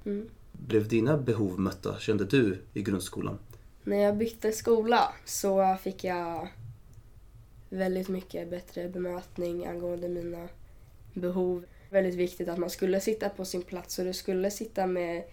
Mm. 0.06 0.30
Blev 0.52 0.88
dina 0.88 1.18
behov 1.18 1.60
mötta, 1.60 2.00
kände 2.00 2.26
du, 2.26 2.58
i 2.74 2.82
grundskolan? 2.82 3.38
När 3.84 3.98
jag 3.98 4.18
bytte 4.18 4.52
skola 4.52 5.14
så 5.26 5.78
fick 5.82 6.04
jag 6.04 6.48
väldigt 7.70 8.08
mycket 8.10 8.50
bättre 8.50 8.90
bemötning 8.90 9.66
angående 9.66 10.10
mina 10.10 10.48
behov. 11.14 11.66
Väldigt 11.96 12.16
viktigt 12.16 12.48
att 12.50 12.58
man 12.58 12.70
skulle 12.70 13.00
sitta 13.00 13.30
på 13.30 13.46
sin 13.46 13.62
plats 13.62 14.00
och 14.00 14.06
du 14.06 14.14
skulle 14.14 14.52
sitta 14.52 14.88
med 14.88 15.24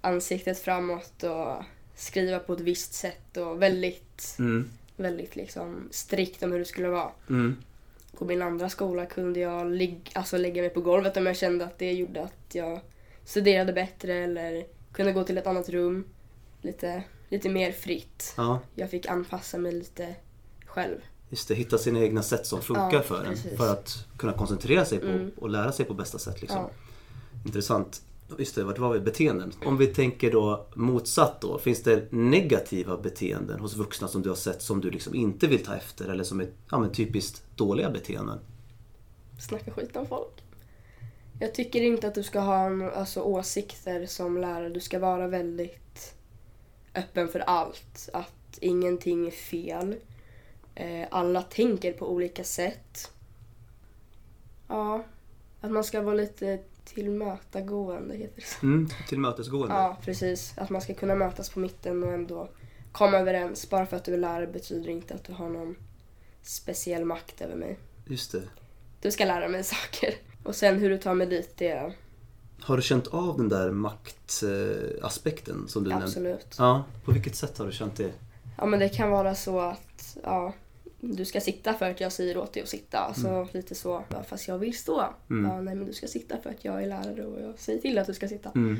ansiktet 0.00 0.58
framåt 0.58 1.22
och 1.22 1.64
skriva 1.96 2.38
på 2.38 2.52
ett 2.52 2.60
visst 2.60 2.94
sätt 2.94 3.36
och 3.36 3.62
väldigt, 3.62 4.36
Mm. 4.38 4.70
väldigt 4.96 5.36
liksom 5.36 5.88
strikt 5.90 6.42
om 6.42 6.52
hur 6.52 6.58
det 6.58 6.64
skulle 6.64 6.88
vara. 6.88 7.10
Mm. 7.28 7.56
På 8.18 8.24
min 8.24 8.42
andra 8.42 8.68
skola 8.68 9.06
kunde 9.06 9.40
jag 9.40 9.66
lig- 9.72 10.10
alltså 10.14 10.36
lägga 10.36 10.62
mig 10.62 10.70
på 10.70 10.80
golvet 10.80 11.16
om 11.16 11.26
jag 11.26 11.36
kände 11.36 11.64
att 11.64 11.78
det 11.78 11.92
gjorde 11.92 12.22
att 12.22 12.54
jag 12.54 12.80
studerade 13.24 13.72
bättre 13.72 14.14
eller 14.14 14.66
kunde 14.92 15.12
gå 15.12 15.24
till 15.24 15.38
ett 15.38 15.46
annat 15.46 15.68
rum. 15.68 16.04
Lite, 16.62 17.02
lite 17.28 17.48
mer 17.48 17.72
fritt. 17.72 18.34
Ja, 18.36 18.60
Jag 18.74 18.90
fick 18.90 19.06
anpassa 19.06 19.58
mig 19.58 19.72
lite 19.72 20.14
själv. 20.66 20.98
Just 21.30 21.48
det. 21.48 21.54
Hitta 21.54 21.78
sina 21.78 22.00
egna 22.00 22.22
sätt 22.22 22.46
som 22.46 22.62
funkar 22.62 22.92
Ja, 22.92 23.02
för 23.02 23.24
en. 23.24 23.30
precis. 23.34 23.56
För 23.56 23.72
att 23.72 24.04
kunna 24.16 24.32
koncentrera 24.32 24.84
sig 24.84 24.98
på 24.98 25.06
Mm. 25.06 25.30
och 25.36 25.50
lära 25.50 25.72
sig 25.72 25.86
på 25.86 25.94
bästa 25.94 26.18
sätt. 26.18 26.40
Liksom. 26.40 26.58
Ja. 26.60 26.70
Intressant. 27.46 28.02
Just 28.38 28.54
det, 28.54 28.64
vart 28.64 28.78
var 28.78 28.92
vi? 28.92 29.00
Beteenden. 29.00 29.52
Om 29.64 29.76
vi 29.76 29.86
tänker 29.86 30.30
då 30.32 30.66
motsatt 30.74 31.40
då. 31.40 31.58
Finns 31.58 31.82
det 31.82 32.12
negativa 32.12 32.96
beteenden 32.96 33.60
hos 33.60 33.76
vuxna 33.76 34.08
som 34.08 34.22
du 34.22 34.28
har 34.28 34.36
sett 34.36 34.62
som 34.62 34.80
du 34.80 34.90
liksom 34.90 35.14
inte 35.14 35.46
vill 35.46 35.64
ta 35.64 35.74
efter 35.76 36.08
eller 36.08 36.24
som 36.24 36.40
är 36.40 36.48
ja, 36.70 36.78
men 36.78 36.92
typiskt 36.92 37.42
dåliga 37.56 37.90
beteenden? 37.90 38.38
Snacka 39.40 39.70
skit 39.70 39.96
om 39.96 40.06
folk. 40.06 40.42
Jag 41.40 41.54
tycker 41.54 41.82
inte 41.82 42.08
att 42.08 42.14
du 42.14 42.22
ska 42.22 42.40
ha 42.40 42.66
en, 42.66 42.82
alltså, 42.90 43.20
åsikter 43.20 44.06
som 44.06 44.38
lärare. 44.38 44.68
Du 44.68 44.80
ska 44.80 44.98
vara 44.98 45.28
väldigt 45.28 46.14
öppen 46.94 47.28
för 47.28 47.40
allt. 47.40 48.08
Att 48.12 48.58
ingenting 48.60 49.26
är 49.26 49.30
fel. 49.30 49.94
Eh, 50.78 51.06
alla 51.10 51.42
tänker 51.42 51.92
på 51.92 52.12
olika 52.12 52.44
sätt. 52.44 53.12
Ja, 54.68 55.04
att 55.60 55.70
man 55.70 55.84
ska 55.84 56.02
vara 56.02 56.14
lite 56.14 56.58
tillmötagående 56.84 58.16
heter 58.16 58.36
det 58.36 58.46
så. 58.46 58.66
Mm, 58.66 58.88
tillmötesgående. 59.08 59.74
Ja, 59.74 59.96
precis. 60.02 60.54
Att 60.56 60.70
man 60.70 60.80
ska 60.80 60.94
kunna 60.94 61.14
mötas 61.14 61.50
på 61.50 61.60
mitten 61.60 62.04
och 62.04 62.12
ändå 62.12 62.48
komma 62.92 63.16
överens. 63.18 63.70
Bara 63.70 63.86
för 63.86 63.96
att 63.96 64.04
du 64.04 64.14
är 64.14 64.18
lärare 64.18 64.46
betyder 64.46 64.90
inte 64.90 65.14
att 65.14 65.24
du 65.24 65.32
har 65.32 65.48
någon 65.48 65.76
speciell 66.42 67.04
makt 67.04 67.40
över 67.40 67.56
mig. 67.56 67.78
Just 68.06 68.32
det. 68.32 68.42
Du 69.00 69.10
ska 69.10 69.24
lära 69.24 69.48
mig 69.48 69.64
saker. 69.64 70.14
Och 70.44 70.54
sen 70.54 70.78
hur 70.78 70.90
du 70.90 70.98
tar 70.98 71.14
mig 71.14 71.26
dit, 71.26 71.56
det 71.56 71.92
Har 72.60 72.76
du 72.76 72.82
känt 72.82 73.06
av 73.06 73.36
den 73.36 73.48
där 73.48 73.70
maktaspekten 73.70 75.68
som 75.68 75.84
du 75.84 75.90
nämnde? 75.90 76.06
absolut. 76.06 76.54
Ja, 76.58 76.84
på 77.04 77.12
vilket 77.12 77.36
sätt 77.36 77.58
har 77.58 77.66
du 77.66 77.72
känt 77.72 77.96
det? 77.96 78.12
Ja 78.56 78.66
men 78.66 78.78
det 78.78 78.88
kan 78.88 79.10
vara 79.10 79.34
så 79.34 79.60
att, 79.60 80.16
ja, 80.22 80.52
du 81.00 81.24
ska 81.24 81.40
sitta 81.40 81.74
för 81.74 81.90
att 81.90 82.00
jag 82.00 82.12
säger 82.12 82.38
åt 82.38 82.52
dig 82.52 82.62
att 82.62 82.68
sitta. 82.68 82.98
Alltså 82.98 83.48
lite 83.52 83.74
så. 83.74 84.04
Fast 84.28 84.48
jag 84.48 84.58
vill 84.58 84.78
stå. 84.78 85.04
Mm. 85.30 85.50
Ja, 85.50 85.60
nej 85.60 85.74
men 85.74 85.86
du 85.86 85.92
ska 85.92 86.06
sitta 86.06 86.36
för 86.42 86.50
att 86.50 86.64
jag 86.64 86.82
är 86.82 86.86
lärare 86.86 87.26
och 87.26 87.40
jag 87.40 87.58
säger 87.58 87.80
till 87.80 87.98
att 87.98 88.06
du 88.06 88.14
ska 88.14 88.28
sitta. 88.28 88.50
Mm. 88.54 88.78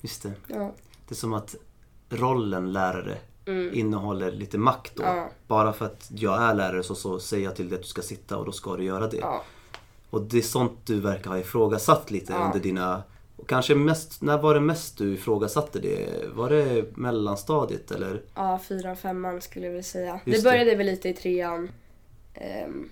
Just 0.00 0.22
det. 0.22 0.32
Ja. 0.48 0.72
Det 1.08 1.12
är 1.12 1.16
som 1.16 1.32
att 1.32 1.54
rollen 2.10 2.72
lärare 2.72 3.18
Mm. 3.46 3.74
innehåller 3.74 4.32
lite 4.32 4.58
makt 4.58 4.96
då. 4.96 5.02
Ja. 5.02 5.30
Bara 5.46 5.72
för 5.72 5.84
att 5.84 6.10
jag 6.14 6.42
är 6.42 6.54
lärare 6.54 6.82
så, 6.82 6.94
så 6.94 7.18
säger 7.20 7.44
jag 7.44 7.56
till 7.56 7.68
dig 7.68 7.76
att 7.76 7.82
du 7.82 7.88
ska 7.88 8.02
sitta 8.02 8.36
och 8.36 8.44
då 8.44 8.52
ska 8.52 8.76
du 8.76 8.84
göra 8.84 9.06
det. 9.06 9.16
Ja. 9.16 9.44
Och 10.10 10.22
det 10.22 10.38
är 10.38 10.42
sånt 10.42 10.72
du 10.84 11.00
verkar 11.00 11.30
ha 11.30 11.38
ifrågasatt 11.38 12.10
lite 12.10 12.34
under 12.34 12.58
dina... 12.58 13.02
Och 13.36 13.48
kanske 13.48 13.74
mest, 13.74 14.22
när 14.22 14.38
var 14.38 14.54
det 14.54 14.60
mest 14.60 14.98
du 14.98 15.14
ifrågasatte 15.14 15.78
det? 15.78 16.28
Var 16.32 16.50
det 16.50 16.96
mellanstadiet 16.96 17.90
eller? 17.90 18.22
Ja, 18.34 18.60
fyran, 18.68 18.96
femman 18.96 19.40
skulle 19.40 19.66
jag 19.66 19.72
vilja 19.72 19.82
säga. 19.82 20.20
Just 20.24 20.44
det 20.44 20.50
började 20.50 20.74
väl 20.74 20.86
lite 20.86 21.08
i 21.08 21.12
trean. 21.12 21.70
Ehm, 22.34 22.88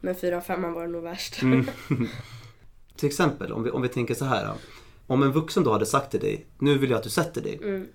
men 0.00 0.14
fyran, 0.14 0.42
femman 0.42 0.72
var 0.72 0.82
det 0.82 0.88
nog 0.88 1.02
värst. 1.02 1.42
Mm. 1.42 1.66
Till 2.96 3.06
exempel, 3.06 3.52
om 3.52 3.62
vi, 3.62 3.70
om 3.70 3.82
vi 3.82 3.88
tänker 3.88 4.14
så 4.14 4.24
här. 4.24 4.50
Om 5.06 5.22
en 5.22 5.32
vuxen 5.32 5.64
då 5.64 5.72
hade 5.72 5.86
sagt 5.86 6.10
till 6.10 6.20
dig, 6.20 6.46
nu 6.58 6.78
vill 6.78 6.90
jag 6.90 6.96
att 6.96 7.04
du 7.04 7.10
sätter 7.10 7.40
dig. 7.40 7.58
Mm. 7.62 7.88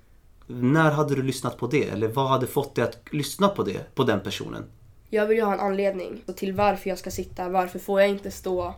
När 0.48 0.92
hade 0.92 1.16
du 1.16 1.24
lyssnat 1.24 1.58
på 1.58 1.68
det? 1.68 1.90
Eller 1.90 2.08
vad 2.08 2.30
hade 2.30 2.48
fått 2.48 2.76
dig 2.76 2.84
att 2.84 2.98
lyssna 3.12 3.48
på 3.48 3.64
det, 3.64 3.96
på 3.96 4.04
den 4.04 4.20
personen? 4.20 4.64
Jag 5.10 5.26
vill 5.26 5.38
ju 5.38 5.44
ha 5.44 5.54
en 5.54 5.60
anledning 5.60 6.22
till 6.36 6.54
varför 6.54 6.90
jag 6.90 7.00
ska 7.00 7.12
sitta. 7.12 7.50
Varför 7.50 7.80
får 7.80 8.02
jag 8.02 8.10
inte 8.10 8.32
stå? 8.32 8.74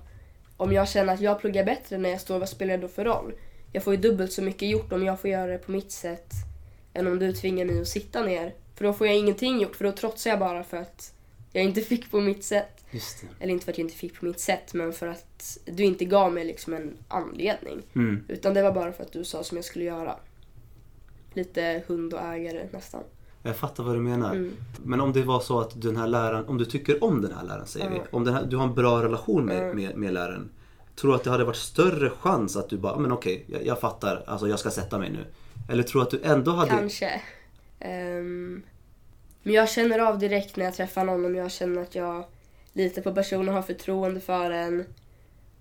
Om 0.62 0.74
jag 0.74 0.90
känner 0.90 1.14
att 1.14 1.22
jag 1.22 1.40
pluggar 1.40 1.64
bättre 1.64 1.98
när 1.98 2.10
jag 2.10 2.22
står, 2.22 2.40
vad 2.40 2.50
spelar 2.50 2.78
det 2.78 2.82
då 2.82 2.88
för 2.88 3.06
roll? 3.06 3.34
Jag 3.72 3.84
får 3.84 3.94
ju 3.94 4.02
dubbelt 4.02 4.34
så 4.34 4.42
mycket 4.42 4.70
gjort 4.70 4.92
om 4.92 5.06
jag 5.06 5.20
får 5.20 5.30
göra 5.30 5.52
det 5.52 5.58
på 5.58 5.72
mitt 5.72 5.92
sätt 5.92 6.32
än 6.94 7.08
om 7.08 7.20
du 7.20 7.34
tvingar 7.34 7.66
mig 7.66 7.82
att 7.82 7.88
sitta 7.88 8.24
ner. 8.24 8.54
För 8.76 8.86
då 8.86 8.94
får 8.94 9.08
jag 9.08 9.16
ingenting 9.16 9.62
gjort, 9.62 9.76
för 9.76 9.84
då 9.84 9.92
trotsar 9.92 10.30
jag 10.30 10.40
bara 10.40 10.64
för 10.64 10.78
att 10.78 11.14
jag 11.52 11.64
inte 11.64 11.82
fick 11.92 12.12
på 12.12 12.22
mitt 12.22 12.44
sätt. 12.44 12.86
Eller 13.40 13.54
inte 13.54 13.66
för 13.66 13.72
att 13.72 13.78
jag 13.78 13.86
inte 13.86 13.98
fick 13.98 14.20
på 14.20 14.26
mitt 14.26 14.40
sätt, 14.40 14.74
men 14.74 14.94
för 14.94 15.08
att 15.08 15.58
du 15.66 15.84
inte 15.84 16.06
gav 16.06 16.34
mig 16.34 16.46
liksom 16.46 16.74
en 16.74 16.98
anledning. 17.08 17.82
Mm. 17.96 18.24
Utan 18.28 18.54
det 18.54 18.64
var 18.64 18.72
bara 18.72 18.92
för 18.92 19.04
att 19.04 19.12
du 19.12 19.24
sa 19.24 19.44
som 19.44 19.58
jag 19.58 19.66
skulle 19.66 19.86
göra. 19.86 20.20
Lite 21.34 21.84
hund 21.88 22.14
och 22.14 22.22
ägare 22.22 22.68
nästan. 22.72 23.04
Jag 23.44 23.56
fattar 23.56 23.84
vad 23.84 23.96
du 23.96 24.00
menar. 24.00 24.36
Mm. 24.36 24.52
Men 24.84 25.02
om 25.02 25.14
det 25.14 25.24
var 25.24 25.40
så 25.40 25.60
att 25.60 25.82
den 25.82 25.98
här 25.98 26.08
läraren, 26.08 26.46
om 26.46 26.58
du 26.58 26.66
tycker 26.66 27.04
om 27.04 27.22
den 27.22 27.32
här 27.34 27.44
läraren 27.44 27.68
säger 27.68 27.90
vi. 27.90 27.96
Ja. 27.96 28.04
Om 28.12 28.24
den 28.24 28.34
här, 28.34 28.46
du 28.46 28.58
har 28.58 28.64
en 28.64 28.74
bra 28.74 29.04
relation 29.04 29.46
med, 29.46 29.70
Ja. 29.70 29.74
med, 29.74 29.98
med 29.98 30.14
läraren. 30.14 30.50
Tror 30.96 31.12
du 31.12 31.16
att 31.16 31.24
det 31.24 31.30
hade 31.30 31.44
varit 31.44 31.56
större 31.58 32.10
chans 32.10 32.56
att 32.58 32.70
du 32.70 32.78
bara, 32.78 32.98
men 32.98 33.12
okej, 33.12 33.46
jag, 33.48 33.66
jag 33.66 33.80
fattar, 33.80 34.24
alltså 34.28 34.48
jag 34.48 34.60
ska 34.60 34.70
sätta 34.70 34.98
mig 34.98 35.12
nu. 35.12 35.26
Eller 35.70 35.84
tror 35.84 36.02
du 36.02 36.06
att 36.06 36.12
du 36.12 36.30
ändå 36.30 36.52
hade... 36.52 36.70
Kanske. 36.70 37.22
Ehm, 37.80 38.62
men 39.44 39.54
jag 39.54 39.70
känner 39.70 40.00
av 40.00 40.20
direkt 40.20 40.56
när 40.56 40.66
jag 40.66 40.74
träffar 40.74 41.06
någon 41.06 41.26
om 41.26 41.36
jag 41.36 41.52
känner 41.52 41.82
att 41.82 41.96
jag 41.96 42.26
litar 42.74 43.02
på 43.02 43.14
personen, 43.14 43.54
har 43.54 43.62
förtroende 43.62 44.20
för 44.20 44.52
en 44.52 44.86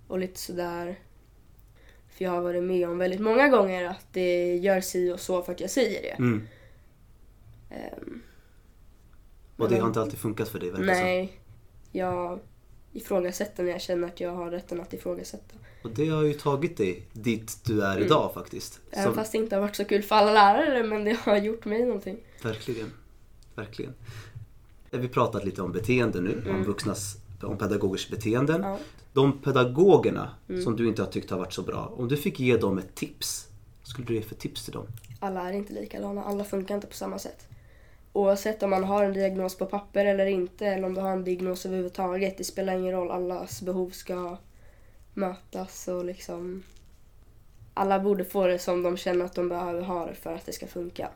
och 0.07 0.19
lite 0.19 0.41
sådär. 0.41 0.99
För 2.17 2.25
jag 2.25 2.31
har 2.33 2.41
varit 2.41 2.63
med 2.63 2.89
om 2.89 2.99
väldigt 2.99 3.21
många 3.21 3.49
gånger 3.49 3.85
att 3.85 4.07
det 4.13 4.57
gör 4.57 4.81
si 4.81 5.13
och 5.13 5.21
så 5.21 5.43
för 5.43 5.53
att 5.53 5.61
jag 5.61 5.71
säger 5.71 6.03
det. 6.03 6.19
Mm. 6.19 6.49
Ehm, 7.71 8.23
Och 9.57 9.69
det 9.69 9.79
har 9.79 9.87
inte 9.87 10.01
alltid 10.01 10.19
funkat 10.19 10.49
för 10.49 10.59
dig 10.59 10.71
verkar. 10.71 10.85
Nej, 10.87 11.41
jag 11.93 12.41
ifrågasätter 12.93 13.65
när 13.65 13.71
jag 13.71 13.81
känner 13.81 14.09
att 14.09 14.21
jag 14.21 14.35
har 14.35 14.51
rätten 14.51 14.81
att 14.81 14.93
ifrågasätta. 14.93 15.55
Och 15.85 15.91
det 15.91 16.09
har 16.09 16.23
ju 16.23 16.33
tagit 16.35 16.77
dig 16.77 17.07
dit 17.13 17.59
du 17.65 17.83
är 17.83 17.99
idag 17.99 18.35
faktiskt. 18.35 18.81
Även 18.91 19.05
Som, 19.05 19.15
fast 19.15 19.33
det 19.33 19.39
inte 19.39 19.57
har 19.57 19.61
varit 19.61 19.77
så 19.77 19.85
kul 19.85 20.03
för 20.03 20.17
alla 20.17 20.33
lärare 20.33 20.83
men 20.83 21.05
det 21.05 21.13
har 21.13 21.37
gjort 21.37 21.65
mig 21.65 21.85
någonting. 21.85 22.19
Verkligen. 22.43 22.93
Verkligen. 23.55 23.95
Vi 24.91 25.09
pratat 25.09 25.45
lite 25.45 25.63
om 25.63 25.73
beteende 25.73 26.21
nu, 26.21 26.45
om 26.51 26.65
vuxnas, 26.65 27.17
om 27.43 27.59
pedagogers 27.59 28.09
beteenden. 28.11 28.63
Ja. 28.63 28.79
De 29.13 29.39
pedagogerna 29.43 30.31
som 30.65 30.77
du 30.77 30.89
inte 30.89 31.03
har 31.03 31.11
tyckt 31.11 31.31
har 31.31 31.39
varit 31.39 31.53
så 31.53 31.63
bra, 31.63 31.95
om 31.97 32.09
du 32.09 32.17
fick 32.17 32.41
ge 32.41 32.57
dem 32.57 32.79
ett 32.79 32.95
tips, 32.95 33.49
skulle 33.83 34.07
du 34.07 34.15
ge 34.15 34.23
för 34.23 34.35
tips 34.35 34.65
till 34.65 34.73
dem? 34.73 34.87
Alla 35.21 35.49
är 35.49 35.53
inte 35.53 35.73
likadana, 35.73 36.25
alla 36.25 36.45
funkar 36.45 36.75
inte 36.75 36.87
på 36.87 36.95
samma 36.95 37.19
sätt. 37.19 37.47
Oavsett 38.13 38.63
om 38.63 38.71
man 38.71 38.85
har 38.85 39.05
en 39.05 39.13
diagnos 39.13 39.59
på 39.59 39.67
papper 39.67 40.05
eller 40.05 40.27
inte, 40.27 40.67
eller 40.67 40.87
om 40.87 40.95
du 40.95 41.01
har 41.01 41.13
en 41.13 41.25
diagnos 41.25 41.67
överhuvudtaget, 41.67 42.39
det 42.39 42.45
spelar 42.45 42.79
ingen 42.79 42.93
roll. 42.93 43.11
Allas 43.11 43.63
behov 43.63 43.91
ska 43.91 44.37
mötas 45.15 45.89
och 45.89 46.05
liksom... 46.05 46.63
Alla 47.75 48.01
borde 48.01 48.25
få 48.25 48.47
det 48.47 48.59
som 48.59 48.83
de 48.83 48.97
känner 48.97 49.25
att 49.25 49.35
de 49.35 49.49
behöver 49.49 49.83
ha 49.83 50.07
det 50.07 50.15
för 50.15 50.35
att 50.35 50.47
det 50.47 50.53
ska 50.53 50.67
funka. 50.67 51.09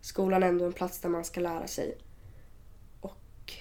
Skolan 0.00 0.42
är 0.42 0.48
ändå 0.48 0.64
en 0.64 0.72
plats 0.72 1.00
där 1.00 1.08
man 1.08 1.24
ska 1.24 1.40
lära 1.40 1.66
sig. 1.66 1.98
Och 3.00 3.52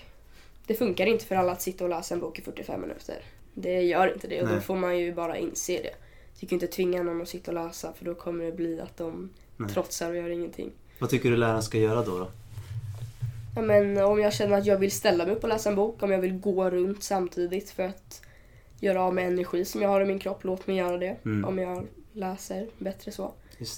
det 0.67 0.74
funkar 0.74 1.06
inte 1.06 1.25
för 1.25 1.36
alla 1.36 1.51
att 1.51 1.62
sitta 1.62 1.84
och 1.84 1.89
läsa 1.89 2.13
en 2.13 2.20
bok 2.20 2.39
i 2.39 2.41
45 2.41 2.82
minuter. 2.82 3.24
Det 3.53 3.82
gör 3.82 4.13
inte 4.13 4.27
det 4.27 4.41
och 4.41 4.48
då 4.48 4.53
Nej. 4.53 4.63
får 4.63 4.75
man 4.75 5.00
ju 5.00 5.13
bara 5.13 5.38
inse 5.38 5.82
det. 5.82 5.94
Du 6.39 6.48
kan 6.48 6.56
inte 6.56 6.67
tvinga 6.67 7.03
någon 7.03 7.22
att 7.22 7.29
sitta 7.29 7.51
och 7.51 7.56
läsa 7.56 7.94
för 7.94 8.06
då 8.06 8.15
kommer 8.15 8.46
det 8.46 8.51
bli 8.51 8.82
att 8.82 8.98
de 8.98 9.29
Nej. 9.58 9.70
trotsar 9.70 10.10
och 10.10 10.15
gör 10.15 10.29
ingenting. 10.29 10.72
Vad 11.00 11.10
tycker 11.10 11.32
du 11.32 11.38
läraren 11.38 11.63
ska 11.63 11.77
göra 11.77 12.03
då? 12.03 12.20
då? 12.20 12.27
Ja, 13.57 13.61
men 13.61 13.97
om 13.97 14.19
jag 14.19 14.33
känner 14.33 14.57
att 14.57 14.65
jag 14.65 14.77
vill 14.77 14.91
ställa 14.91 15.25
mig 15.25 15.35
upp 15.35 15.43
och 15.43 15.49
läsa 15.49 15.69
en 15.69 15.75
bok, 15.75 16.03
om 16.03 16.11
jag 16.11 16.19
vill 16.19 16.39
gå 16.39 16.69
runt 16.69 17.03
samtidigt 17.03 17.69
för 17.69 17.83
att 17.83 18.21
göra 18.79 19.01
av 19.01 19.13
med 19.13 19.27
energi 19.27 19.65
som 19.65 19.81
jag 19.81 19.89
har 19.89 20.01
i 20.01 20.05
min 20.05 20.19
kropp, 20.19 20.43
låt 20.43 20.67
mig 20.67 20.75
göra 20.75 20.97
det. 20.97 21.17
Mm. 21.25 21.45
Om 21.45 21.59
jag 21.59 21.87
läser 22.13 22.67
bättre 22.77 23.11
så. 23.11 23.33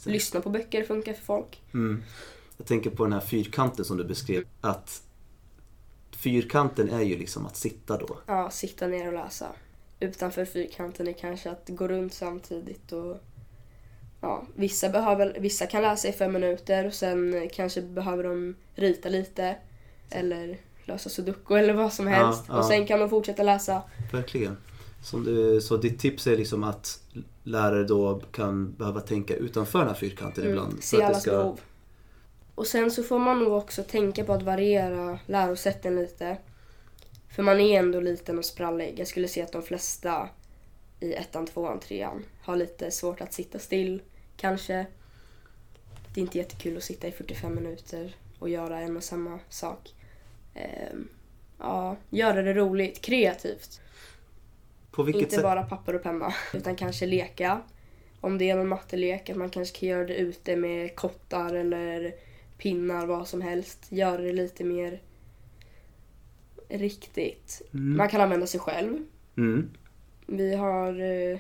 Lyssna 0.05 0.41
på 0.41 0.50
böcker 0.50 0.83
funkar 0.83 1.13
för 1.13 1.24
folk. 1.24 1.62
Mm. 1.74 2.03
Jag 2.57 2.67
tänker 2.67 2.89
på 2.89 3.03
den 3.03 3.13
här 3.13 3.19
fyrkanten 3.19 3.86
som 3.86 3.98
du 3.98 4.03
beskrev. 4.03 4.43
Att 4.62 5.03
fyrkanten 6.12 6.89
är 6.89 7.01
ju 7.01 7.17
liksom 7.17 7.45
att 7.45 7.55
sitta 7.55 7.98
då. 7.98 8.17
Ja, 8.25 8.50
sitta 8.50 8.88
ner 8.88 9.07
och 9.07 9.13
läsa. 9.13 9.48
Utanför 10.00 10.45
fyrkanten 10.45 11.07
är 11.07 11.13
kanske 11.13 11.51
att 11.51 11.69
gå 11.69 11.88
runt 11.88 12.13
samtidigt 12.13 12.91
och 12.91 13.17
Ja, 14.21 14.43
vissa, 14.55 14.89
behöver, 14.89 15.38
vissa 15.39 15.67
kan 15.67 15.81
läsa 15.81 16.07
i 16.07 16.12
fem 16.12 16.33
minuter 16.33 16.86
och 16.86 16.93
sen 16.93 17.50
kanske 17.53 17.81
behöver 17.81 18.24
de 18.24 18.55
rita 18.75 19.09
lite 19.09 19.55
eller 20.12 20.58
lösa 20.84 21.10
sudoku 21.10 21.56
eller 21.56 21.74
vad 21.74 21.94
som 21.94 22.08
Ja, 22.08 22.13
helst. 22.13 22.44
ja. 22.48 22.58
Och 22.60 22.66
sen 22.66 22.88
kan 22.88 23.00
de 23.00 23.10
fortsätta 23.10 23.44
läsa. 23.44 23.82
Verkligen. 24.12 24.58
Som 25.04 25.24
du, 25.24 25.62
så 25.62 25.78
ditt 25.78 26.00
tips 26.00 26.28
är 26.28 26.38
liksom 26.38 26.63
att 26.63 27.01
lärare 27.44 27.84
då 27.84 28.22
kan 28.32 28.72
behöva 28.74 29.01
tänka 29.01 29.36
utanför 29.36 29.80
den 29.80 29.88
här 29.88 29.96
fyrkanten 29.96 30.48
ibland. 30.50 30.70
Mm, 30.72 30.82
se 30.82 30.96
att 30.96 31.01
det 31.01 31.06
allas 31.08 31.25
behov. 31.25 31.60
Och 32.56 32.68
sen 32.68 32.92
så 32.92 33.04
får 33.04 33.20
man 33.20 33.39
nog 33.39 33.54
också 33.54 33.84
tänka 33.84 34.24
på 34.24 34.34
att 34.34 34.44
variera 34.44 35.20
lärosätten 35.25 35.96
lite. 35.96 36.38
För 37.30 37.44
man 37.44 37.60
är 37.60 37.80
ändå 37.80 38.00
liten 38.00 38.38
och 38.38 38.46
sprallig. 38.46 38.96
Jag 39.00 39.08
skulle 39.08 39.28
säga 39.28 39.46
att 39.46 39.51
de 39.51 39.62
flesta 39.62 40.30
i 41.00 41.13
ettan, 41.13 41.48
tvåan, 41.48 41.80
trean 41.80 42.24
har 42.42 42.56
lite 42.56 42.92
svårt 42.92 43.22
att 43.22 43.34
sitta 43.34 43.60
still, 43.60 44.01
kanske. 44.38 44.86
Det 46.13 46.20
är 46.20 46.22
inte 46.22 46.38
jättekul 46.38 46.78
att 46.78 46.84
sitta 46.84 47.08
i 47.08 47.12
45 47.12 47.56
minuter 47.56 48.16
och 48.39 48.50
göra 48.50 48.80
en 48.80 48.98
och 48.98 49.04
samma 49.04 49.39
sak. 49.50 49.94
Ehm, 50.60 51.08
ja, 51.58 51.98
göra 52.10 52.42
det 52.42 52.54
roligt, 52.54 53.01
kreativt. 53.01 53.82
Inte 54.98 55.36
sätt? 55.36 55.44
bara 55.44 55.63
papper 55.63 55.96
och 55.96 56.04
penna, 56.04 56.34
utan 56.54 56.75
kanske 56.75 57.06
leka. 57.06 57.62
Om 58.22 58.38
det 58.38 58.50
är 58.50 58.56
någon 58.56 58.68
mattelek, 58.68 59.30
att 59.30 59.38
man 59.38 59.50
kanske 59.50 59.80
kan 59.80 59.89
göra 59.89 60.06
det 60.06 60.16
ute 60.16 60.56
med 60.56 60.96
kottar 60.96 61.54
eller 61.54 62.16
pinnar, 62.58 63.06
vad 63.06 63.28
som 63.28 63.42
helst. 63.42 63.86
Göra 63.89 64.22
det 64.22 64.34
lite 64.34 64.63
mer 64.63 65.01
riktigt. 66.70 67.62
Mm. 67.74 67.98
Man 67.98 68.10
kan 68.10 68.22
använda 68.22 68.48
sig 68.48 68.60
själv. 68.60 68.98
Mm. 69.38 69.70
Vi 70.25 70.56
har, 70.56 71.01
eh, 71.01 71.39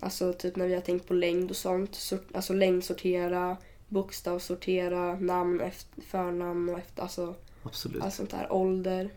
alltså 0.00 0.32
typ 0.32 0.56
när 0.56 0.66
vi 0.66 0.74
har 0.74 0.80
tänkt 0.80 1.08
på 1.08 1.14
längd 1.14 1.50
och 1.50 1.56
sånt, 1.56 1.94
sort, 1.94 2.26
alltså 2.34 2.52
längdsortera, 2.52 3.56
bokstavssortera, 3.88 5.18
namn, 5.20 5.60
efter, 5.60 6.02
förnamn 6.02 6.68
och 6.68 6.78
efter, 6.78 7.02
alltså 7.02 7.34
Absolut. 7.68 8.02
allt 8.02 8.14
sånt 8.14 8.30
där, 8.30 8.52
ålder. 8.52 9.10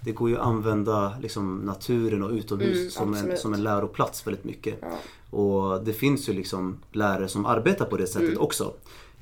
Det 0.00 0.12
går 0.12 0.28
ju 0.30 0.36
att 0.36 0.46
använda 0.46 1.16
liksom 1.22 1.56
naturen 1.58 2.22
och 2.22 2.30
utomhus 2.30 2.78
Mm, 2.78 2.90
som, 2.90 3.30
en, 3.30 3.36
som 3.36 3.54
en 3.54 3.62
läroplats 3.62 4.26
väldigt 4.26 4.44
mycket. 4.44 4.74
Ja. 4.80 5.38
Och 5.38 5.84
det 5.84 5.92
finns 5.92 6.28
ju 6.28 6.32
liksom 6.32 6.78
lärare 6.92 7.28
som 7.28 7.46
arbetar 7.46 7.84
på 7.84 7.96
det 7.96 8.06
sättet 8.06 8.28
Mm. 8.28 8.40
också. 8.40 8.72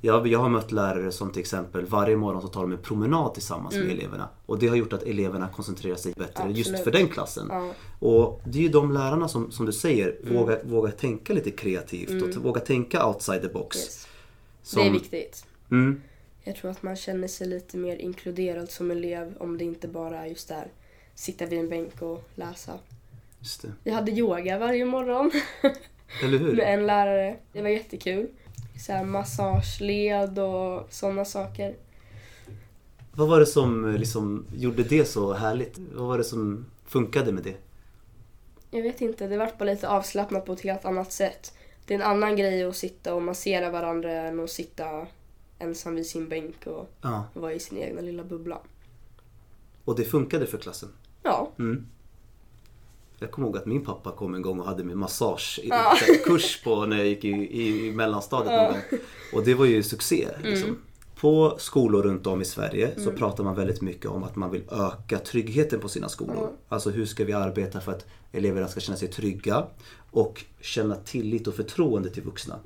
Jag, 0.05 0.27
jag 0.27 0.39
har 0.39 0.49
mött 0.49 0.73
lärare 0.73 1.13
som 1.13 1.31
till 1.31 1.41
exempel 1.41 1.85
varje 1.87 2.17
morgon 2.17 2.43
så 2.43 2.49
tar 2.49 2.61
de 2.61 2.73
en 2.73 2.79
promenad 2.79 3.35
tillsammans 3.35 3.75
med 3.75 3.91
eleverna. 3.91 4.29
Och 4.47 4.59
det 4.59 4.69
har 4.69 4.77
gjort 4.77 4.93
att 4.93 5.03
eleverna 5.03 5.49
koncentrerar 5.49 5.97
sig 5.97 6.13
bättre 6.17 6.45
just 6.53 6.69
Mm. 6.69 6.81
Absolut. 6.81 6.85
för 6.85 6.91
den 6.91 7.09
klassen. 7.09 7.47
Ja. 7.51 7.71
Och 7.99 8.41
det 8.45 8.59
är 8.59 8.63
ju 8.63 8.69
de 8.69 8.93
lärarna 8.93 9.29
som, 9.29 9.51
som 9.51 9.67
du 9.67 9.73
säger, 9.73 10.17
Mm. 10.23 10.35
vågar, 10.37 10.61
vågar 10.65 10.91
tänka 10.91 11.33
lite 11.33 11.51
kreativt 11.51 12.23
och 12.37 12.43
vågar 12.43 12.61
tänka 12.61 13.07
outside 13.07 13.43
the 13.43 13.49
box. 13.49 13.77
Yes. 13.77 14.09
Som, 14.63 14.83
Det 14.83 14.89
är 14.89 14.93
viktigt. 14.93 15.45
Mm, 15.71 16.03
Jag 16.45 16.57
tror 16.57 16.71
att 16.71 16.83
man 16.83 16.97
känner 16.97 17.29
sig 17.29 17.47
lite 17.47 17.77
mer 17.77 17.97
inkluderad 17.97 18.71
som 18.71 18.91
elev 18.91 19.35
om 19.41 19.59
det 19.59 19.65
inte 19.65 19.89
bara 19.89 20.19
är 20.19 20.27
just 20.27 20.49
där 20.49 20.69
sitta 21.15 21.47
vid 21.47 21.59
en 21.59 21.69
bänk 21.69 22.03
och 22.03 22.29
läsa. 22.35 22.79
just 23.41 23.63
det. 23.63 23.73
Vi 23.85 23.91
hade 23.91 24.13
yoga 24.13 24.59
varje 24.59 24.85
morgon 24.85 25.31
Eller 26.23 26.39
hur? 26.39 26.57
med 26.57 26.75
en 26.75 26.87
lärare. 26.87 27.37
Det 27.53 27.63
var 27.63 27.69
jättekul. 27.69 28.29
Så 28.87 28.93
här 28.93 29.05
massage, 29.05 29.81
led 29.81 30.39
och 30.39 30.87
sådana 30.91 31.25
saker. 31.25 31.75
Vad 33.15 33.29
var 33.29 33.41
det 33.41 33.47
som 33.47 33.85
eh, 33.85 33.99
liksom 33.99 34.47
gjorde 34.57 34.83
det 34.83 35.05
så 35.05 35.33
härligt? 35.33 35.79
Vad 35.79 36.09
var 36.09 36.19
det 36.19 36.25
som 36.25 36.67
funkade 36.87 37.33
med 37.33 37.43
det? 37.45 37.55
Jag 38.71 38.83
vet 38.83 39.01
inte, 39.01 39.27
det 39.29 39.37
vart 39.37 39.59
bara 39.59 39.65
lite 39.65 39.89
avslappnat 39.89 40.47
på 40.47 40.53
ett 40.53 40.61
helt 40.61 40.85
annat 40.85 41.13
sätt. 41.13 41.53
Det 41.87 41.95
är 41.95 41.99
en 41.99 42.05
annan 42.05 42.37
grej 42.37 42.65
att 42.65 42.77
sitta 42.77 43.15
och 43.15 43.23
massera 43.23 43.71
varandra 43.71 44.13
än 44.13 44.41
att 44.41 44.51
sitta 44.51 45.07
ensam 45.63 45.95
vid 45.95 46.07
sin 46.07 46.29
bänk 46.29 46.67
och 46.67 46.91
Ja. 47.01 47.25
vara 47.35 47.53
i 47.53 47.61
sin 47.61 47.79
egna 47.79 48.01
lilla 48.01 48.25
bubbla. 48.25 48.59
Och 49.85 49.97
det 49.97 50.05
funkade 50.05 50.47
för 50.47 50.59
klassen? 50.59 50.89
Ja, 51.23 51.51
Mm. 51.59 51.87
Jag 53.19 53.31
kommer 53.31 53.49
ihåg 53.49 53.57
att 53.57 53.67
min 53.67 53.85
pappa 53.85 54.13
kom 54.13 54.35
en 54.35 54.43
gång 54.43 54.61
och 54.61 54.67
hade 54.67 54.85
min 54.85 54.99
massage 54.99 55.61
i 55.63 55.69
Ja. 55.69 55.95
kurs 56.25 56.63
på 56.65 56.87
när 56.87 56.97
jag 56.97 57.07
gick 57.07 57.25
i, 57.25 57.29
i, 57.29 57.87
i 57.89 57.93
mellanstadiet 57.93 58.53
Ja. 58.91 58.99
Och 59.33 59.45
det 59.45 59.55
var 59.55 59.65
ju 59.65 59.83
succé. 59.83 60.29
Liksom. 60.43 60.69
Mm. 60.69 60.81
På 61.21 61.55
skolor 61.59 62.03
runt 62.03 62.27
om 62.27 62.43
i 62.43 62.45
Sverige 62.45 63.01
så 63.01 63.13
pratar 63.13 63.45
man 63.45 63.55
väldigt 63.55 63.81
mycket 63.81 64.07
om 64.07 64.23
att 64.23 64.37
man 64.37 64.51
vill 64.51 64.63
öka 64.71 65.19
tryggheten 65.19 65.81
på 65.81 65.89
sina 65.89 66.09
skolor. 66.09 66.37
Ja. 66.37 66.51
Alltså 66.69 66.91
hur 66.91 67.07
ska 67.07 67.25
vi 67.25 67.33
arbeta 67.33 67.81
för 67.81 67.93
att 67.93 68.07
eleverna 68.33 68.69
ska 68.69 68.81
känna 68.81 68.97
sig 68.99 69.09
trygga 69.09 69.67
och 70.11 70.45
känna 70.61 70.95
tillit 70.97 71.47
och 71.47 71.55
förtroende 71.55 72.11
till 72.11 72.23
vuxna. 72.23 72.59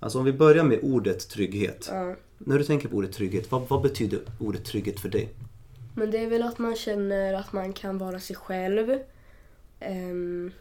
Alltså 0.00 0.18
om 0.18 0.24
vi 0.24 0.32
börjar 0.32 0.64
med 0.64 0.78
ordet 0.82 1.28
trygghet. 1.28 1.88
ja. 1.90 2.16
När 2.38 2.58
du 2.58 2.64
tänker 2.64 2.88
på 2.88 2.96
ordet 2.96 3.12
trygghet, 3.12 3.50
vad, 3.50 3.68
vad 3.68 3.82
betyder 3.82 4.20
ordet 4.38 4.64
trygghet 4.64 5.00
för 5.00 5.08
dig? 5.08 5.28
Men 5.94 6.10
det 6.10 6.18
är 6.18 6.26
väl 6.26 6.42
att 6.42 6.58
man 6.58 6.76
känner 6.76 7.34
att 7.34 7.52
man 7.52 7.72
kan 7.72 7.98
vara 7.98 8.20
sig 8.20 8.36
själv. 8.36 8.98
Ehm, 9.80 10.52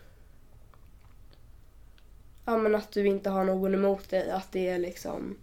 ja, 2.45 2.57
men 2.57 2.75
att 2.75 2.91
du 2.91 3.07
inte 3.07 3.29
har 3.29 3.45
någon 3.45 3.73
emot 3.73 4.09
dig. 4.09 4.31
Att 4.31 4.51
det 4.51 4.67
är 4.67 4.79
liksom 4.79 5.37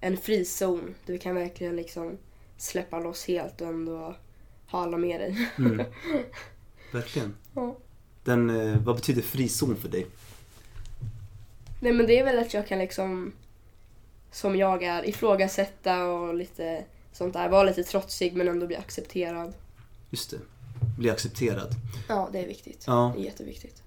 en 0.00 0.16
frizon. 0.16 0.94
Du 1.06 1.18
kan 1.18 1.34
verkligen 1.34 1.76
liksom 1.76 2.18
släppa 2.56 3.00
loss 3.00 3.24
helt 3.24 3.60
och 3.60 3.68
ändå 3.68 4.14
ha 4.66 4.82
alla 4.82 4.96
med 4.96 5.20
dig. 5.20 5.48
Mm. 5.58 5.86
Verkligen. 6.92 7.34
Ja. 7.54 7.76
Den, 8.24 8.50
eh, 8.50 8.78
vad 8.84 8.96
betyder 8.96 9.22
frizon 9.22 9.76
för 9.76 9.88
dig? 9.88 10.06
Nej 11.80 11.92
men 11.92 12.06
det 12.06 12.18
är 12.18 12.24
väl 12.24 12.38
att 12.38 12.54
jag 12.54 12.66
kan 12.66 12.78
liksom, 12.78 13.32
som 14.30 14.56
jag 14.56 14.82
är, 14.82 15.08
ifrågasätta 15.08 16.04
och 16.06 16.34
lite 16.34 16.84
sånt 17.12 17.32
där. 17.32 17.48
Vara 17.48 17.62
lite 17.62 17.82
trotsig 17.82 18.36
men 18.36 18.48
ändå 18.48 18.66
bli 18.66 18.76
accepterad. 18.76 19.54
Just 20.10 20.30
det. 20.30 20.38
Bli 20.98 21.10
accepterad. 21.10 21.74
Ja, 22.08 22.28
det 22.32 22.38
är 22.38 22.46
viktigt. 22.46 22.84
Ja. 22.86 23.12
Det 23.16 23.22
är 23.22 23.24
jätteviktigt. 23.24 23.82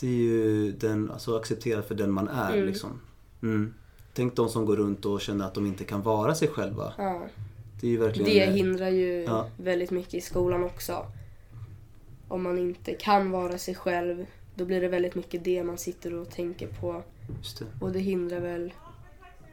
Det 0.00 0.06
är 0.06 0.12
ju 0.12 0.72
den, 0.72 1.10
alltså 1.10 1.36
accepterad 1.36 1.84
för 1.84 1.94
den 1.94 2.10
man 2.10 2.28
är 2.28 2.52
Mm. 2.52 2.66
liksom. 2.66 3.00
Mm. 3.42 3.74
Tänk 4.14 4.36
de 4.36 4.48
som 4.48 4.64
går 4.66 4.76
runt 4.76 5.04
och 5.04 5.20
känner 5.20 5.44
att 5.44 5.54
de 5.54 5.66
inte 5.66 5.84
kan 5.84 6.02
vara 6.02 6.34
sig 6.34 6.48
själva. 6.48 6.92
Ja. 6.98 7.22
Det 7.80 7.96
verkligen... 7.96 8.30
Det 8.30 8.56
hindrar 8.56 8.88
ju 8.88 9.22
Ja. 9.24 9.48
väldigt 9.56 9.90
mycket 9.90 10.14
i 10.14 10.20
skolan 10.20 10.64
också. 10.64 11.06
Om 12.28 12.42
man 12.42 12.58
inte 12.58 12.94
kan 12.94 13.30
vara 13.30 13.58
sig 13.58 13.74
själv, 13.74 14.26
då 14.54 14.64
blir 14.64 14.80
det 14.80 14.88
väldigt 14.88 15.14
mycket 15.14 15.44
det 15.44 15.64
man 15.64 15.78
sitter 15.78 16.14
och 16.14 16.30
tänker 16.30 16.66
på. 16.66 17.02
Just 17.38 17.58
det. 17.58 17.64
Och 17.80 17.92
det 17.92 17.98
hindrar 17.98 18.40
väl 18.40 18.72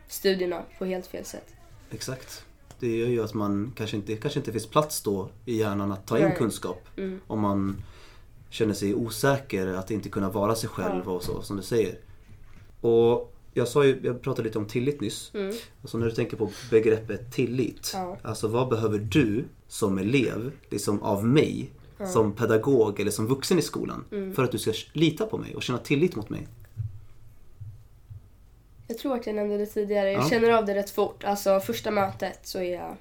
studierna 0.07 0.61
på 0.77 0.85
helt 0.85 1.07
fel 1.07 1.25
sätt. 1.25 1.47
Exakt. 1.91 2.45
Det 2.79 2.97
gör 2.97 3.07
ju 3.07 3.23
att 3.23 3.33
man 3.33 3.73
kanske 3.75 3.97
inte, 3.97 4.15
kanske 4.15 4.39
inte 4.39 4.51
finns 4.51 4.67
plats 4.67 5.01
då 5.01 5.29
i 5.45 5.57
hjärnan 5.57 5.91
att 5.91 6.07
ta 6.07 6.17
in 6.17 6.23
Nej. 6.23 6.35
kunskap. 6.37 6.87
Mm. 6.97 7.19
Om 7.27 7.39
man 7.39 7.83
känner 8.49 8.73
sig 8.73 8.95
osäker, 8.95 9.67
att 9.67 9.91
inte 9.91 10.09
kunna 10.09 10.29
vara 10.29 10.55
sig 10.55 10.69
själv 10.69 11.01
Ja. 11.05 11.11
och 11.11 11.23
så, 11.23 11.41
som 11.41 11.57
du 11.57 11.63
säger. 11.63 11.97
Och 12.81 13.33
jag, 13.53 13.67
sa 13.67 13.85
ju, 13.85 13.99
jag 14.03 14.21
pratade 14.21 14.47
lite 14.47 14.57
om 14.57 14.65
tillit 14.65 15.01
nyss. 15.01 15.31
Mm. 15.33 15.55
Alltså 15.81 15.97
när 15.97 16.05
du 16.05 16.11
tänker 16.11 16.37
på 16.37 16.49
begreppet 16.71 17.31
tillit. 17.31 17.91
Ja. 17.93 18.17
Alltså 18.21 18.47
vad 18.47 18.69
behöver 18.69 18.99
du 18.99 19.45
som 19.67 19.97
elev, 19.97 20.51
liksom 20.69 21.01
av 21.03 21.25
mig, 21.25 21.71
som 22.13 22.33
pedagog 22.33 22.99
eller 22.99 23.11
som 23.11 23.27
vuxen 23.27 23.59
i 23.59 23.61
skolan. 23.61 24.03
Mm. 24.11 24.33
För 24.33 24.43
att 24.43 24.51
du 24.51 24.57
ska 24.57 24.73
lita 24.93 25.25
på 25.25 25.37
mig 25.37 25.55
och 25.55 25.63
känna 25.63 25.79
tillit 25.79 26.15
mot 26.15 26.29
mig. 26.29 26.47
Jag 28.87 28.97
tror 28.97 29.15
att 29.15 29.25
jag 29.25 29.35
nämnde 29.35 29.57
det 29.57 29.65
tidigare. 29.65 30.11
Jag 30.11 30.23
Ja. 30.23 30.29
känner 30.29 30.49
av 30.51 30.65
det 30.65 30.75
rätt 30.75 30.89
fort. 30.89 31.23
Alltså 31.23 31.59
första 31.59 31.91
mötet 31.91 32.39
så 32.43 32.59
är 32.59 32.73
jag 32.75 32.95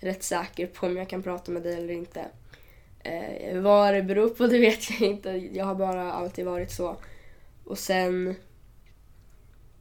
rätt 0.00 0.22
säker 0.22 0.66
på 0.66 0.86
om 0.86 0.96
jag 0.96 1.08
kan 1.08 1.22
prata 1.22 1.52
med 1.52 1.62
dig 1.62 1.74
eller 1.74 1.94
inte. 1.94 2.24
Eh, 3.00 3.60
vad 3.60 3.94
det 3.94 4.02
beror 4.02 4.28
på 4.28 4.46
det 4.46 4.58
vet 4.58 4.90
jag 4.90 5.00
inte. 5.00 5.30
Jag 5.30 5.64
har 5.64 5.74
bara 5.74 6.12
alltid 6.12 6.44
varit 6.44 6.70
så. 6.72 6.96
Och 7.64 7.78
sen 7.78 8.34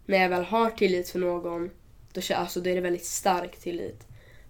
när 0.06 0.18
jag 0.22 0.30
väl 0.30 0.44
har 0.44 0.70
tillit 0.70 1.10
för 1.10 1.20
någon 1.20 1.70
då, 2.14 2.22
kä- 2.22 2.34
alltså, 2.36 2.60
då 2.62 2.70
är 2.70 2.76
det 2.76 2.82
väldigt 2.82 3.06
stark 3.06 3.58
tillit. 3.58 4.08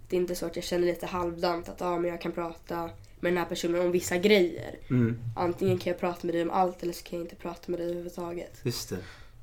Det 0.08 0.16
är 0.16 0.20
inte 0.20 0.34
så 0.34 0.46
att 0.46 0.56
jag 0.56 0.64
känner 0.64 0.86
lite 0.86 1.06
halvdant 1.06 1.68
att 1.68 1.82
ah, 1.82 1.98
men 1.98 2.10
jag 2.10 2.20
kan 2.20 2.32
prata 2.32 2.90
med 3.20 3.32
den 3.32 3.36
här 3.38 3.44
personen 3.44 3.80
om 3.80 3.90
vissa 3.92 4.16
grejer. 4.18 4.78
Mm, 4.90 5.18
Antingen 5.36 5.78
kan 5.78 5.90
jag 5.90 6.00
prata 6.00 6.26
med 6.26 6.34
dig 6.34 6.42
om 6.42 6.50
allt 6.50 6.82
eller 6.82 6.92
så 6.92 7.02
kan 7.04 7.18
jag 7.18 7.24
inte 7.26 7.36
prata 7.36 7.60
med 7.66 7.80
dig 7.80 7.84
överhuvudtaget. 7.86 8.60
just 8.62 8.88
det. 8.90 8.96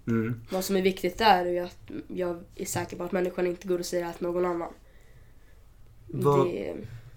Mm. 0.07 0.41
Vad 0.51 0.63
som 0.63 0.75
är 0.75 0.81
viktigt 0.81 1.17
där 1.17 1.45
är 1.45 1.63
att 1.63 1.77
jag 2.07 2.43
är 2.55 2.65
säker 2.65 2.97
på 2.97 3.03
att 3.03 3.11
människan 3.11 3.47
inte 3.47 3.67
går 3.67 3.79
och 3.79 3.85
säger 3.85 4.05
det 4.07 4.13
till 4.13 4.27
någon 4.27 4.45
annan. 4.45 4.73
Vad- 6.07 6.47
Det 6.47 6.75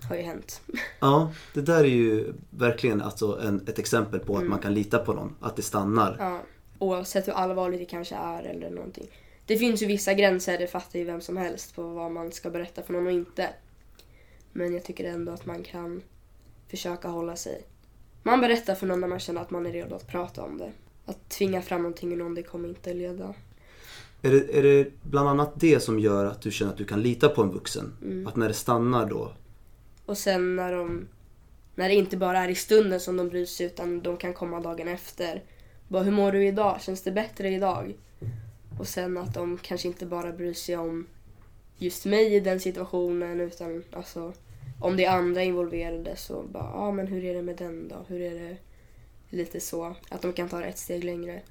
har 0.08 0.16
ju 0.16 0.22
hänt. 0.22 0.60
Ja, 1.00 1.32
det 1.54 1.60
där 1.60 1.80
är 1.84 1.88
ju 1.88 2.32
verkligen 2.50 3.02
alltså 3.02 3.40
en, 3.42 3.64
ett 3.68 3.78
exempel 3.78 4.20
på 4.20 4.36
att 4.36 4.44
man 4.46 4.58
kan 4.58 4.74
lita 4.74 4.98
på 4.98 5.12
någon. 5.12 5.36
Att 5.40 5.56
det 5.56 5.62
stannar. 5.62 6.16
Ja. 6.18 6.40
Oavsett 6.78 7.28
hur 7.28 7.32
allvarligt 7.32 7.80
det 7.80 7.84
kanske 7.86 8.14
är 8.14 8.42
eller 8.42 8.70
någonting. 8.70 9.06
Det 9.46 9.56
finns 9.56 9.82
ju 9.82 9.86
vissa 9.86 10.14
gränser, 10.14 10.58
det 10.58 10.66
fattar 10.66 10.98
ju 10.98 11.04
vem 11.04 11.20
som 11.20 11.36
helst 11.36 11.74
på 11.74 11.82
vad 11.82 12.12
man 12.12 12.32
ska 12.32 12.50
berätta 12.50 12.82
för 12.82 12.92
någon 12.92 13.06
och 13.06 13.12
inte. 13.12 13.48
Men 14.52 14.74
jag 14.74 14.84
tycker 14.84 15.04
ändå 15.04 15.32
att 15.32 15.46
man 15.46 15.62
kan 15.62 16.02
försöka 16.68 17.08
hålla 17.08 17.36
sig. 17.36 17.62
Man 18.22 18.40
berättar 18.40 18.74
för 18.74 18.86
någon 18.86 19.00
när 19.00 19.08
man 19.08 19.18
känner 19.20 19.40
att 19.40 19.50
man 19.50 19.66
är 19.66 19.72
redo 19.72 19.94
att 19.94 20.06
prata 20.08 20.42
om 20.42 20.58
det. 20.58 20.72
Att 21.06 21.28
tvinga 21.28 21.62
fram 21.62 21.82
någonting 21.82 22.12
ur 22.12 22.16
någon, 22.16 22.34
det 22.34 22.42
kommer 22.42 22.68
inte 22.68 22.94
leda. 22.94 23.34
Är 24.22 24.30
det, 24.30 24.58
är 24.58 24.62
det 24.62 24.90
bland 25.02 25.28
annat 25.28 25.52
det 25.60 25.80
som 25.80 25.98
gör 25.98 26.24
att 26.24 26.42
du 26.42 26.50
känner 26.50 26.72
att 26.72 26.78
du 26.78 26.84
kan 26.84 27.02
lita 27.02 27.28
på 27.28 27.42
en 27.42 27.50
vuxen? 27.50 27.96
Mm. 28.02 28.26
Att 28.26 28.36
när 28.36 28.48
det 28.48 28.54
stannar 28.54 29.06
då? 29.06 29.32
Och 30.06 30.18
sen 30.18 30.56
när 30.56 30.72
de 30.72 31.08
när 31.74 31.88
det 31.88 31.94
inte 31.94 32.16
bara 32.16 32.38
är 32.38 32.48
i 32.48 32.54
stunden 32.54 33.00
som 33.00 33.16
de 33.16 33.28
bryr 33.28 33.46
sig 33.46 33.66
utan 33.66 34.00
de 34.00 34.16
kan 34.16 34.34
komma 34.34 34.60
dagen 34.60 34.88
efter. 34.88 35.42
Bara, 35.88 36.02
hur 36.02 36.12
mår 36.12 36.32
du 36.32 36.46
idag? 36.46 36.80
Känns 36.80 37.02
det 37.02 37.12
bättre 37.12 37.48
idag? 37.48 37.94
Och 38.78 38.88
sen 38.88 39.18
att 39.18 39.34
de 39.34 39.58
kanske 39.62 39.88
inte 39.88 40.06
bara 40.06 40.32
bryr 40.32 40.52
sig 40.52 40.76
om 40.76 41.06
just 41.78 42.04
mig 42.04 42.34
i 42.34 42.40
den 42.40 42.60
situationen 42.60 43.40
utan 43.40 43.84
alltså 43.92 44.32
om 44.80 44.96
det 44.96 45.04
är 45.04 45.16
andra 45.16 45.42
involverade 45.42 46.16
så 46.16 46.42
bara, 46.42 46.64
ja 46.64 46.74
ah, 46.74 46.92
men 46.92 47.06
hur 47.06 47.24
är 47.24 47.34
det 47.34 47.42
med 47.42 47.56
den 47.56 47.88
då? 47.88 48.04
Hur 48.08 48.20
är 48.20 48.34
det? 48.34 48.56
Lite 49.30 49.60
så. 49.60 49.96
Att 50.08 50.22
de 50.22 50.32
kan 50.32 50.48
ta 50.48 50.58
det 50.58 50.64
ett 50.66 50.78
steg 50.78 51.04
längre. 51.04 51.42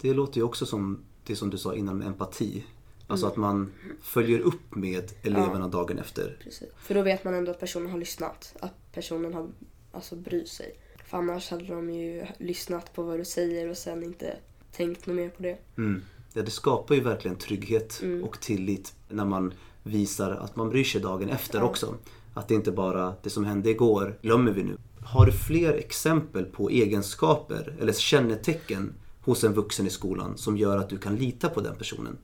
Det 0.00 0.14
låter 0.14 0.36
ju 0.36 0.42
också 0.42 0.66
som 0.66 1.04
det 1.26 1.36
som 1.36 1.50
du 1.50 1.58
sa 1.58 1.74
innan 1.74 1.98
med 1.98 2.06
empati. 2.06 2.64
Alltså 3.06 3.26
Mm. 3.26 3.32
att 3.32 3.36
man 3.36 3.72
följer 4.02 4.38
upp 4.40 4.74
med 4.74 5.12
eleverna 5.22 5.68
dagen 5.68 5.98
efter. 5.98 6.36
Precis. 6.44 6.68
För 6.76 6.94
då 6.94 7.02
vet 7.02 7.24
man 7.24 7.34
ändå 7.34 7.50
att 7.50 7.60
personen 7.60 7.90
har 7.90 7.98
lyssnat. 7.98 8.54
Att 8.60 8.92
personen 8.92 9.34
har 9.34 9.48
alltså 9.92 10.16
bryr 10.16 10.44
sig. 10.44 10.74
För 11.06 11.16
annars 11.18 11.50
hade 11.50 11.64
de 11.66 11.90
ju 11.90 12.26
lyssnat 12.38 12.92
på 12.94 13.02
vad 13.02 13.18
du 13.20 13.24
säger 13.24 13.68
och 13.68 13.76
sen 13.76 14.02
inte 14.02 14.36
tänkt 14.72 15.06
något 15.06 15.16
mer 15.16 15.28
på 15.28 15.42
det. 15.42 15.58
Mm. 15.76 16.02
Ja, 16.32 16.42
det 16.42 16.50
skapar 16.50 16.94
ju 16.94 17.00
verkligen 17.00 17.36
trygghet 17.36 18.00
Mm. 18.02 18.24
och 18.24 18.40
tillit 18.40 18.94
när 19.08 19.24
man 19.24 19.54
visar 19.82 20.30
att 20.30 20.56
man 20.56 20.70
bryr 20.70 20.84
sig 20.84 21.00
dagen 21.00 21.28
efter 21.30 21.58
Ja. 21.58 21.64
också. 21.64 21.94
Att 22.34 22.48
det 22.48 22.54
inte 22.54 22.72
bara 22.72 23.14
det 23.22 23.30
som 23.30 23.44
hände 23.44 23.70
igår 23.70 24.18
glömmer 24.22 24.52
vi 24.52 24.62
nu. 24.62 24.76
Har 25.04 25.26
du 25.26 25.32
fler 25.32 25.72
exempel 25.72 26.44
på 26.44 26.70
egenskaper 26.70 27.76
eller 27.80 27.92
kännetecken 27.92 28.94
hos 29.20 29.44
en 29.44 29.52
vuxen 29.52 29.86
i 29.86 29.90
skolan 29.90 30.38
som 30.38 30.56
gör 30.56 30.78
att 30.78 30.88
du 30.88 30.98
kan 30.98 31.16
lita 31.16 31.48
på 31.48 31.60
den 31.60 31.76
personen? 31.76 32.18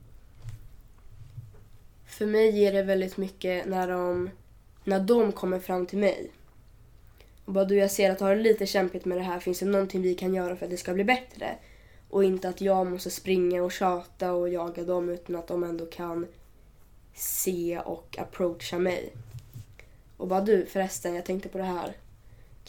För 2.05 2.25
mig 2.25 2.65
är 2.65 2.73
det 2.73 2.83
väldigt 2.83 3.17
mycket 3.17 3.67
när 3.67 3.87
de, 3.87 4.29
när 4.83 4.99
de 4.99 5.31
kommer 5.31 5.59
fram 5.59 5.85
till 5.85 5.99
mig. 5.99 6.31
Och 7.45 7.53
bara 7.53 7.65
du, 7.65 7.75
jag 7.75 7.91
ser 7.91 8.11
att 8.11 8.17
du 8.17 8.23
har 8.23 8.35
det 8.35 8.41
lite 8.41 8.65
kämpigt 8.65 9.05
med 9.05 9.17
det 9.17 9.23
här. 9.23 9.39
Finns 9.39 9.59
det 9.59 9.65
någonting 9.65 10.01
vi 10.01 10.15
kan 10.15 10.33
göra 10.33 10.55
för 10.55 10.65
att 10.65 10.71
det 10.71 10.77
ska 10.77 10.93
bli 10.93 11.03
bättre? 11.03 11.55
Och 12.09 12.23
inte 12.23 12.49
att 12.49 12.61
jag 12.61 12.87
måste 12.87 13.09
springa 13.09 13.63
och 13.63 13.71
tjata 13.71 14.33
och 14.33 14.49
jaga 14.49 14.83
dem 14.83 15.09
utan 15.09 15.35
att 15.35 15.47
de 15.47 15.63
ändå 15.63 15.85
kan 15.85 16.27
se 17.13 17.79
och 17.79 18.15
approacha 18.19 18.79
mig. 18.79 19.13
Och 20.17 20.27
bara 20.27 20.41
du 20.41 20.65
förresten, 20.65 21.15
jag 21.15 21.25
tänkte 21.25 21.49
på 21.49 21.57
det 21.57 21.63
här. 21.63 21.95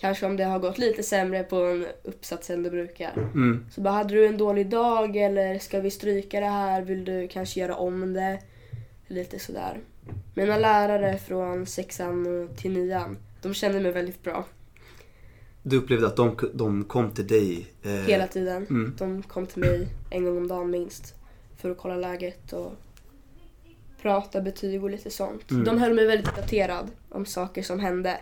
Kanske 0.01 0.27
om 0.27 0.37
det 0.37 0.45
har 0.45 0.59
gått 0.59 0.79
lite 0.79 1.03
sämre 1.03 1.43
på 1.43 1.57
en 1.57 1.87
uppsats 2.03 2.51
än 2.51 2.63
det 2.63 2.71
brukar. 2.71 3.13
Mm. 3.17 3.67
Så 3.71 3.81
bara, 3.81 3.95
hade 3.95 4.15
du 4.15 4.27
en 4.27 4.39
dålig 4.39 4.69
dag 4.71 5.17
eller 5.17 5.59
ska 5.59 5.81
vi 5.81 5.91
stryka 5.91 6.41
det 6.41 6.47
här? 6.47 6.83
Vill 6.83 7.05
du 7.05 7.29
kanske 7.29 7.61
göra 7.61 7.77
om 7.77 8.13
det? 8.13 8.39
Lite 9.07 9.39
sådär. 9.39 9.81
Mina 10.35 10.59
lärare 10.59 11.19
från 11.19 11.67
sexan 11.67 12.49
till 12.57 12.73
nian, 12.73 13.17
de 13.43 13.55
kände 13.55 13.81
mig 13.81 13.93
väldigt 13.93 14.23
bra. 14.23 14.45
Du 15.63 15.77
upplevde 15.77 16.07
att 16.07 16.17
de, 16.17 16.37
de 16.55 16.85
kom 16.85 17.11
till 17.11 17.27
dig? 17.27 17.67
Eh, 17.83 17.91
Hela 17.91 18.27
tiden. 18.27 18.67
Mm. 18.71 18.95
De 18.99 19.23
kom 19.23 19.47
till 19.47 19.61
mig 19.61 19.89
en 20.11 20.25
gång 20.25 20.37
om 20.37 20.49
dagen 20.49 20.71
minst. 20.71 21.15
För 21.57 21.71
att 21.71 21.79
kolla 21.79 21.97
läget 21.97 22.53
och 22.53 22.73
prata 24.03 24.41
betyg 24.41 24.85
och 24.85 24.91
lite 24.91 25.11
sånt. 25.11 25.51
Mm. 25.51 25.65
De 25.65 25.79
höll 25.79 25.95
mig 25.95 26.07
väldigt 26.07 26.29
uppdaterad 26.29 26.91
om 27.09 27.27
saker 27.27 27.63
som 27.63 27.81
hände 27.81 28.21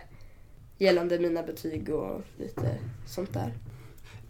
gällande 0.79 1.19
mina 1.19 1.43
betyg 1.43 1.89
och 1.89 2.21
lite 2.37 2.77
sånt 3.07 3.33
där. 3.33 3.53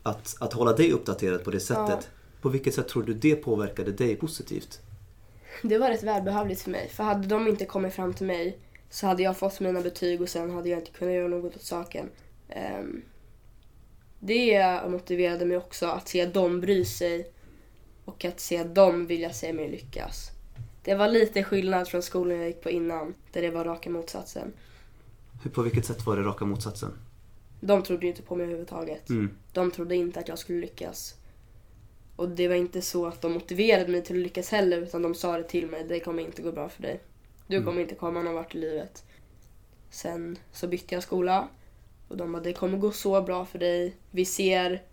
Att, 0.03 0.35
att 0.39 0.53
hålla 0.53 0.73
dig 0.73 0.91
uppdaterad 0.91 1.43
på 1.43 1.51
det 1.51 1.59
sättet, 1.59 2.09
på 2.41 2.49
vilket 2.49 2.73
sätt 2.73 2.87
tror 2.87 3.03
du 3.03 3.13
det 3.13 3.35
påverkade 3.35 3.91
dig 3.91 4.15
positivt? 4.15 4.81
Det 5.63 5.77
var 5.77 5.89
rätt 5.89 6.03
välbehövligt 6.03 6.61
för 6.61 6.71
mig. 6.71 6.89
För 6.89 7.03
hade 7.03 7.27
de 7.27 7.47
inte 7.47 7.65
kommit 7.65 7.93
fram 7.93 8.13
till 8.13 8.27
mig 8.27 8.57
så 8.89 9.07
hade 9.07 9.23
jag 9.23 9.37
fått 9.37 9.59
mina 9.59 9.81
betyg 9.81 10.21
och 10.21 10.29
sen 10.29 10.51
hade 10.51 10.69
jag 10.69 10.79
inte 10.79 10.91
kunnat 10.91 11.13
göra 11.13 11.27
något 11.27 11.55
åt 11.55 11.61
saken. 11.61 12.09
Ehm, 12.49 13.01
det 14.19 14.81
motiverade 14.87 15.45
mig 15.45 15.57
också 15.57 15.85
att 15.85 16.07
se 16.07 16.25
dem 16.25 16.61
bry 16.61 16.85
sig 16.85 17.31
och 18.05 18.25
att 18.25 18.39
se 18.39 18.63
dem 18.63 19.07
vilja 19.07 19.33
se 19.33 19.53
mig 19.53 19.69
lyckas. 19.69 20.31
Det 20.83 20.95
var 20.95 21.07
lite 21.07 21.43
skillnad 21.43 21.87
från 21.87 22.01
skolan 22.01 22.37
jag 22.37 22.47
gick 22.47 22.61
på 22.61 22.69
innan, 22.69 23.13
där 23.31 23.41
det 23.41 23.49
var 23.49 23.65
raka 23.65 23.89
motsatsen. 23.89 24.53
Hur, 25.43 25.51
på 25.51 25.61
vilket 25.61 25.85
sätt 25.85 26.05
var 26.05 26.17
det 26.17 26.23
raka 26.23 26.45
motsatsen? 26.45 26.91
De 27.61 27.83
trodde 27.83 28.05
ju 28.05 28.09
inte 28.11 28.21
på 28.21 28.35
mig 28.35 28.43
överhuvudtaget. 28.43 29.09
Mm. 29.09 29.29
De 29.53 29.71
trodde 29.71 29.95
inte 29.95 30.19
att 30.19 30.27
jag 30.27 30.39
skulle 30.39 30.59
lyckas. 30.61 31.15
Och 32.15 32.29
det 32.29 32.47
var 32.47 32.55
inte 32.55 32.81
så 32.81 33.05
att 33.05 33.21
de 33.21 33.31
motiverade 33.31 33.91
mig 33.91 34.03
till 34.03 34.15
att 34.15 34.23
lyckas 34.23 34.49
heller, 34.49 34.77
utan 34.81 35.01
de 35.01 35.15
sa 35.15 35.37
det 35.37 35.43
till 35.43 35.67
mig, 35.67 35.85
det 35.89 35.99
kommer 35.99 36.23
inte 36.23 36.41
gå 36.41 36.51
bra 36.51 36.69
för 36.69 36.81
dig. 36.81 36.99
Du 37.47 37.55
Mm. 37.55 37.65
kommer 37.65 37.81
inte 37.81 37.95
komma 37.95 38.21
någon 38.21 38.33
vart 38.33 38.55
i 38.55 38.57
livet. 38.57 39.03
Sen 39.89 40.37
så 40.51 40.67
bytte 40.67 40.95
jag 40.95 41.03
skola 41.03 41.47
och 42.07 42.17
de 42.17 42.31
bara, 42.31 42.43
det 42.43 42.53
kommer 42.53 42.77
gå 42.77 42.91
så 42.91 43.21
bra 43.21 43.45
för 43.45 43.59
dig. 43.59 43.95
Vi 44.11 44.25
ser 44.25 44.83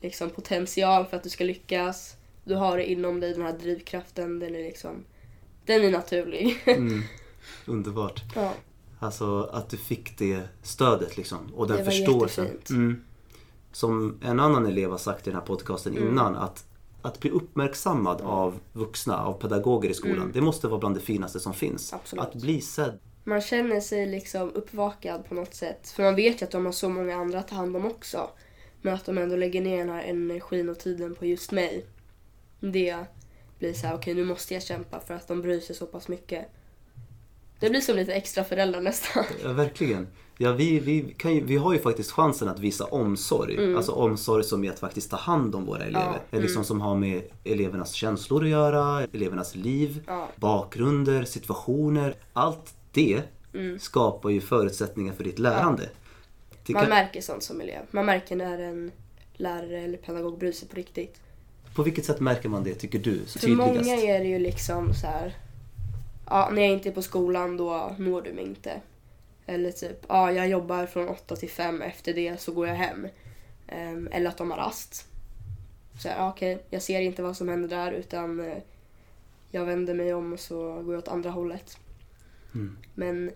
liksom 0.00 0.30
potential 0.30 1.06
för 1.06 1.16
att 1.16 1.22
du 1.22 1.28
ska 1.30 1.44
lyckas. 1.44 2.16
Du 2.44 2.54
har 2.54 2.76
det 2.76 2.90
inom 2.90 3.20
dig, 3.20 3.32
den 3.32 3.42
här 3.42 3.58
drivkraften, 3.58 4.38
den 4.38 4.54
är 4.54 4.62
liksom, 4.62 5.04
den 5.66 5.84
är 5.84 5.90
naturlig. 5.90 6.56
Mm. 6.66 7.02
Underbart. 7.66 8.22
ja. 8.34 8.54
Alltså 9.02 9.42
att 9.52 9.68
du 9.70 9.76
fick 9.76 10.18
det 10.18 10.42
stödet 10.62 11.16
liksom 11.16 11.38
och 11.54 11.66
den 11.66 11.76
Det 11.76 11.82
var 11.82 11.90
förståelsen. 11.90 12.48
Mm. 12.70 13.04
Som 13.72 14.18
en 14.22 14.40
annan 14.40 14.66
elev 14.66 14.90
har 14.90 14.98
sagt 14.98 15.26
i 15.26 15.30
den 15.30 15.38
här 15.40 15.46
podcasten 15.46 15.96
Mm. 15.96 16.08
innan 16.08 16.36
att 16.36 16.64
att 17.02 17.20
bli 17.20 17.30
uppmärksammad 17.30 18.20
av 18.20 18.58
vuxna, 18.72 19.24
av 19.24 19.32
pedagoger 19.32 19.90
i 19.90 19.94
skolan, 19.94 20.16
Mm. 20.18 20.32
det 20.32 20.40
måste 20.40 20.68
vara 20.68 20.80
bland 20.80 20.94
det 20.96 21.00
finaste 21.00 21.40
som 21.40 21.54
finns. 21.54 21.92
Absolut. 21.92 22.24
Att 22.24 22.34
bli 22.34 22.60
sedd. 22.60 22.98
Man 23.24 23.40
känner 23.40 23.80
sig 23.80 24.06
liksom 24.06 24.50
uppvakad 24.54 25.28
på 25.28 25.34
något 25.34 25.54
sätt. 25.54 25.88
För 25.88 26.02
man 26.02 26.14
vet 26.14 26.42
ju 26.42 26.44
att 26.44 26.50
de 26.50 26.64
har 26.66 26.72
så 26.72 26.88
många 26.88 27.16
andra 27.16 27.38
att 27.38 27.48
ta 27.48 27.54
hand 27.54 27.76
om 27.76 27.84
också. 27.86 28.30
Men 28.82 28.94
att 28.94 29.04
de 29.04 29.18
ändå 29.18 29.36
lägger 29.36 29.60
ner 29.60 29.78
den 29.78 29.88
här 29.88 30.02
energin 30.02 30.68
och 30.68 30.78
tiden 30.78 31.14
på 31.14 31.26
just 31.26 31.52
mig. 31.52 31.86
Det 32.60 32.96
blir 33.58 33.72
så 33.72 33.86
här, 33.86 33.94
okej 33.94 34.14
nu 34.14 34.24
måste 34.24 34.54
jag 34.54 34.62
kämpa 34.62 35.00
för 35.00 35.14
att 35.14 35.28
de 35.28 35.42
bryr 35.42 35.60
sig 35.60 35.76
så 35.76 35.86
pass 35.86 36.08
mycket. 36.08 36.46
Det 37.60 37.70
blir 37.70 37.80
som 37.80 37.96
lite 37.96 38.12
extra 38.14 38.44
föräldrar 38.44 38.80
nästan. 38.80 39.24
Ja, 39.44 39.52
verkligen. 39.52 40.08
Ja, 40.38 40.52
vi, 40.52 40.80
vi, 40.80 41.14
kan 41.18 41.34
ju, 41.34 41.44
vi 41.44 41.56
har 41.56 41.72
ju 41.72 41.78
faktiskt 41.78 42.10
chansen 42.10 42.48
att 42.48 42.58
visa 42.58 42.84
omsorg. 42.84 43.56
Mm. 43.56 43.76
Alltså 43.76 43.92
omsorg 43.92 44.44
som 44.44 44.64
är 44.64 44.70
att 44.70 44.78
faktiskt 44.78 45.10
ta 45.10 45.16
hand 45.16 45.54
om 45.54 45.66
våra 45.66 45.84
elever. 45.84 46.20
Ja, 46.30 46.38
liksom 46.38 46.56
mm. 46.56 46.64
som 46.64 46.80
har 46.80 46.96
med 46.96 47.22
elevernas 47.44 47.92
känslor 47.92 48.42
att 48.44 48.50
göra, 48.50 49.06
elevernas 49.12 49.54
liv, 49.54 50.02
Ja. 50.06 50.28
bakgrunder, 50.36 51.24
situationer. 51.24 52.14
Allt 52.32 52.74
det 52.92 53.22
Mm. 53.54 53.78
skapar 53.78 54.30
ju 54.30 54.40
förutsättningar 54.40 55.12
för 55.12 55.24
ditt 55.24 55.38
lärande. 55.38 55.88
Det 56.66 56.72
Man 56.72 56.82
kan, 56.82 56.90
märker 56.90 57.20
sånt 57.20 57.42
som 57.42 57.60
elev. 57.60 57.80
Man 57.90 58.06
märker 58.06 58.36
när 58.36 58.58
en 58.58 58.90
lärare 59.34 59.80
eller 59.80 59.98
pedagog 59.98 60.38
bryr 60.38 60.52
sig 60.52 60.68
på 60.68 60.76
riktigt. 60.76 61.20
på 61.74 61.82
vilket 61.82 62.04
sätt 62.04 62.20
märker 62.20 62.48
man 62.48 62.64
det 62.64 62.74
tycker 62.74 62.98
du? 62.98 63.24
För 63.26 63.38
Tydligast? 63.38 63.74
många 63.74 63.96
är 63.96 64.18
det 64.18 64.28
ju 64.28 64.38
liksom 64.38 64.94
så 64.94 65.06
här. 65.06 65.36
Ja, 66.30 66.50
när 66.52 66.62
jag 66.62 66.70
inte 66.70 66.88
är 66.88 66.92
på 66.92 67.02
skolan 67.02 67.56
då 67.56 67.94
når 67.98 68.22
du 68.22 68.32
mig 68.32 68.44
inte. 68.44 68.80
Eller 69.46 69.70
typ, 69.70 70.04
ja 70.08 70.32
jag 70.32 70.48
jobbar 70.48 70.86
från 70.86 71.08
8 71.08 71.36
till 71.36 71.50
5 71.50 71.82
efter 71.82 72.14
det 72.14 72.40
så 72.40 72.52
går 72.52 72.66
jag 72.68 72.74
hem. 72.74 73.08
Ehm, 73.66 74.08
eller 74.12 74.30
att 74.30 74.36
de 74.36 74.50
har 74.50 74.58
rast. 74.58 75.06
Så 76.02 76.08
ja, 76.08 76.30
okej, 76.30 76.62
jag 76.70 76.82
ser 76.82 77.00
inte 77.00 77.22
vad 77.22 77.36
som 77.36 77.48
händer 77.48 77.68
där 77.68 77.92
utan 77.92 78.40
eh, 78.40 78.58
jag 79.50 79.64
vänder 79.64 79.94
mig 79.94 80.14
om 80.14 80.32
och 80.32 80.40
så 80.40 80.82
går 80.82 80.94
jag 80.94 80.98
åt 80.98 81.08
andra 81.08 81.30
hållet. 81.30 81.78
Mm. 82.54 82.78
Men 82.94 83.30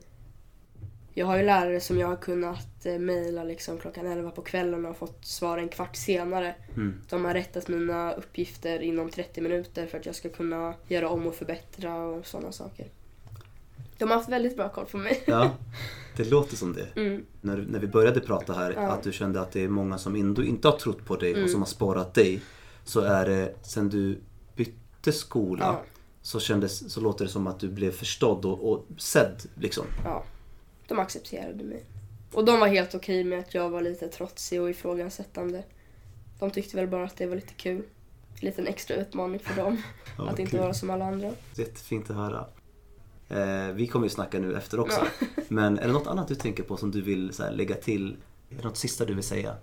jag 1.15 1.27
har 1.27 1.37
ju 1.37 1.43
lärare 1.43 1.81
som 1.81 1.99
jag 1.99 2.09
har 2.09 2.17
kunnat 2.17 2.87
eh, 2.87 2.99
mejla 2.99 3.45
liksom 3.45 3.79
klockan 3.79 4.07
11 4.07 4.31
på 4.31 4.43
kvällen 4.43 4.87
och 4.87 4.97
fått 4.97 5.25
svar 5.27 5.59
en 5.59 5.69
kvart 5.69 5.97
senare. 5.97 6.55
Mm. 6.77 7.01
De 7.11 7.25
har 7.25 7.35
rättat 7.35 7.69
mina 7.69 8.13
uppgifter 8.13 8.83
inom 8.83 9.11
30 9.11 9.41
minuter 9.41 9.87
för 9.87 9.99
att 9.99 10.07
jag 10.07 10.15
ska 10.15 10.29
kunna 10.29 10.75
göra 10.89 11.09
om 11.09 11.27
och 11.27 11.35
förbättra 11.35 11.97
och 12.05 12.27
sådana 12.27 12.53
saker. 12.53 12.87
De 13.99 14.11
har 14.11 14.17
haft 14.17 14.29
väldigt 14.29 14.57
bra 14.57 14.69
koll 14.69 14.87
på 14.87 14.99
mig. 14.99 15.23
Ja, 15.27 15.51
det 16.17 16.31
låter 16.31 16.57
som 16.57 16.73
det. 16.73 17.01
Mm, 17.01 17.27
När, 17.41 17.57
när 17.57 17.79
vi 17.79 17.87
började 17.87 18.21
prata 18.21 18.53
här, 18.53 18.73
Ja. 18.73 18.81
att 18.91 19.03
du 19.03 19.13
kände 19.13 19.41
att 19.41 19.53
det 19.53 19.65
är 19.65 19.69
många 19.69 19.99
som 19.99 20.15
ändå 20.15 20.43
inte 20.43 20.69
har 20.69 20.77
trott 20.79 21.05
på 21.05 21.17
dig 21.17 21.31
och 21.33 21.39
Mm. 21.39 21.49
som 21.49 21.61
har 21.61 21.67
sparat 21.67 22.15
dig. 22.15 22.41
Så 22.85 23.01
är 23.01 23.27
det 23.27 23.55
sen 23.63 23.89
du 23.89 24.19
bytte 24.57 25.13
skola 25.13 25.65
ja, 25.65 25.83
så, 26.23 26.41
kändes, 26.41 26.93
så 26.93 27.01
låter 27.01 27.25
det 27.25 27.31
som 27.31 27.47
att 27.47 27.61
du 27.61 27.69
blev 27.69 27.91
förstådd 27.91 28.45
och, 28.45 28.73
och 28.73 28.87
sedd. 28.99 29.43
Liksom. 29.55 29.85
ja. 30.05 30.25
De 30.89 30.99
accepterade 30.99 31.65
mig. 31.65 31.85
Och 32.33 32.45
de 32.45 32.61
var 32.61 32.67
helt 32.67 32.95
okej 32.95 33.25
med 33.25 33.39
att 33.39 33.55
jag 33.55 33.71
var 33.71 33.81
lite 33.81 34.09
trotsig 34.09 34.63
och 34.63 34.71
ifrågasättande. 34.71 35.65
De 36.39 36.51
tyckte 36.51 36.77
väl 36.77 36.89
bara 36.89 37.05
att 37.05 37.17
det 37.17 37.27
var 37.27 37.37
lite 37.37 37.55
kul. 37.55 37.83
En 38.35 38.41
liten 38.41 38.67
extra 38.67 38.97
utmaning 38.97 39.41
för 39.41 39.63
dem. 39.63 39.83
Ja, 40.19 40.29
att 40.29 40.39
inte 40.39 40.51
kul. 40.51 40.61
vara 40.61 40.75
som 40.75 40.91
alla 40.91 41.05
andra. 41.05 41.31
Jättefint 41.55 42.11
att 42.11 42.17
höra. 42.17 42.47
Eh, 43.29 43.73
vi 43.75 43.87
kommer 43.87 44.07
ju 44.07 44.11
snacka 44.11 44.39
nu 44.39 44.57
efter 44.57 44.81
också. 44.81 45.07
Ja. 45.21 45.27
Men 45.49 45.79
är 45.79 45.87
det 45.87 45.93
något 45.93 46.07
annat 46.07 46.29
du 46.29 46.35
tänker 46.35 46.63
på 46.63 46.77
som 46.77 46.91
du 46.91 47.03
vill 47.03 47.33
så 47.33 47.43
här, 47.43 47.53
lägga 47.53 47.75
till? 47.75 48.17
Är 48.51 48.57
det 48.57 48.63
något 48.65 48.77
sista 48.77 49.05
du 49.05 49.15
vill 49.15 49.25
säga? 49.25 49.57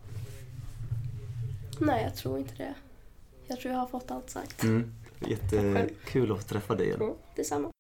Nej, 1.80 2.04
jag 2.04 2.16
tror 2.16 2.38
inte 2.38 2.54
det. 2.58 2.74
Jag 3.48 3.60
tror 3.60 3.74
jag 3.74 3.80
har 3.80 3.88
fått 3.88 4.12
allt 4.12 4.30
sagt. 4.30 4.64
Mm. 4.64 4.94
Jättekul 5.28 6.32
att 6.32 6.48
träffa 6.48 6.76
dig 6.76 6.86
igen. 6.88 7.02
Mm, 7.02 7.14
detsamma. 7.36 7.71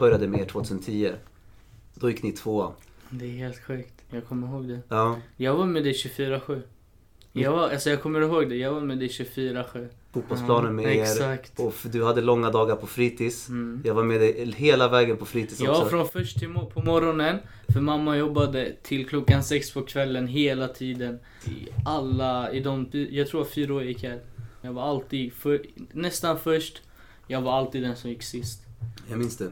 Började 0.00 0.28
med 0.28 0.40
er 0.40 0.44
2010. 0.44 1.12
Då 1.94 2.10
gick 2.10 2.22
ni 2.22 2.32
tvåa. 2.32 2.72
Det 3.10 3.24
är 3.24 3.30
helt 3.30 3.58
sjukt. 3.64 3.94
Jag 4.10 4.26
kommer 4.26 4.46
ihåg 4.48 4.68
det. 4.68 4.80
Ja, 4.88 5.18
Jag 5.36 5.54
var 5.54 5.66
med 5.66 5.84
dig 5.84 5.92
24-7. 5.92 6.62
Jag, 7.32 7.52
var, 7.52 7.68
alltså 7.68 7.90
jag 7.90 8.02
kommer 8.02 8.20
ihåg 8.20 8.48
det. 8.48 8.56
Jag 8.56 8.72
var 8.72 8.80
med 8.80 8.98
dig 8.98 9.08
24-7. 9.08 9.88
fotbollsplanen 10.12 10.74
med 10.76 10.84
Ja, 10.84 10.90
er. 10.90 11.02
Exakt. 11.02 11.60
Och 11.60 11.74
du 11.82 12.04
hade 12.04 12.20
långa 12.20 12.50
dagar 12.50 12.76
på 12.76 12.86
fritids. 12.86 13.48
Mm. 13.48 13.82
Jag 13.84 13.94
var 13.94 14.02
med 14.04 14.20
dig 14.20 14.52
hela 14.56 14.88
vägen 14.88 15.16
på 15.16 15.24
fritids 15.24 15.60
Jag 15.60 15.70
också. 15.70 15.82
var 15.82 15.90
från 15.90 16.08
först 16.08 16.38
till 16.38 16.54
på 16.74 16.82
morgonen. 16.82 17.38
För 17.68 17.80
mamma 17.80 18.16
jobbade 18.16 18.72
till 18.82 19.08
klockan 19.08 19.44
sex 19.44 19.70
på 19.72 19.82
kvällen 19.82 20.26
hela 20.26 20.68
tiden. 20.68 21.18
I 21.46 21.68
alla, 21.84 22.52
i 22.52 22.60
de, 22.60 22.88
jag 23.10 23.28
tror 23.28 23.44
fyra 23.44 23.74
år 23.74 23.80
jag 23.82 23.88
gick 23.88 24.02
här. 24.02 24.20
Jag 24.62 24.72
var 24.72 24.82
alltid, 24.82 25.32
för, 25.32 25.62
nästan 25.92 26.38
först. 26.38 26.82
Jag 27.26 27.40
var 27.40 27.52
alltid 27.52 27.82
den 27.82 27.96
som 27.96 28.10
gick 28.10 28.22
sist. 28.22 28.60
Jag 29.10 29.18
minns 29.18 29.36
det. 29.36 29.50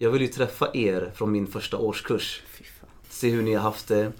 Jag 0.00 0.10
vill 0.10 0.22
ju 0.22 0.28
träffa 0.28 0.70
er 0.74 1.10
från 1.14 1.32
min 1.32 1.46
första 1.46 1.76
årskurs. 1.76 2.42
Se 3.08 3.30
hur 3.30 3.42
ni 3.42 3.54
har 3.54 3.62
haft 3.62 3.88
det. 3.88 4.12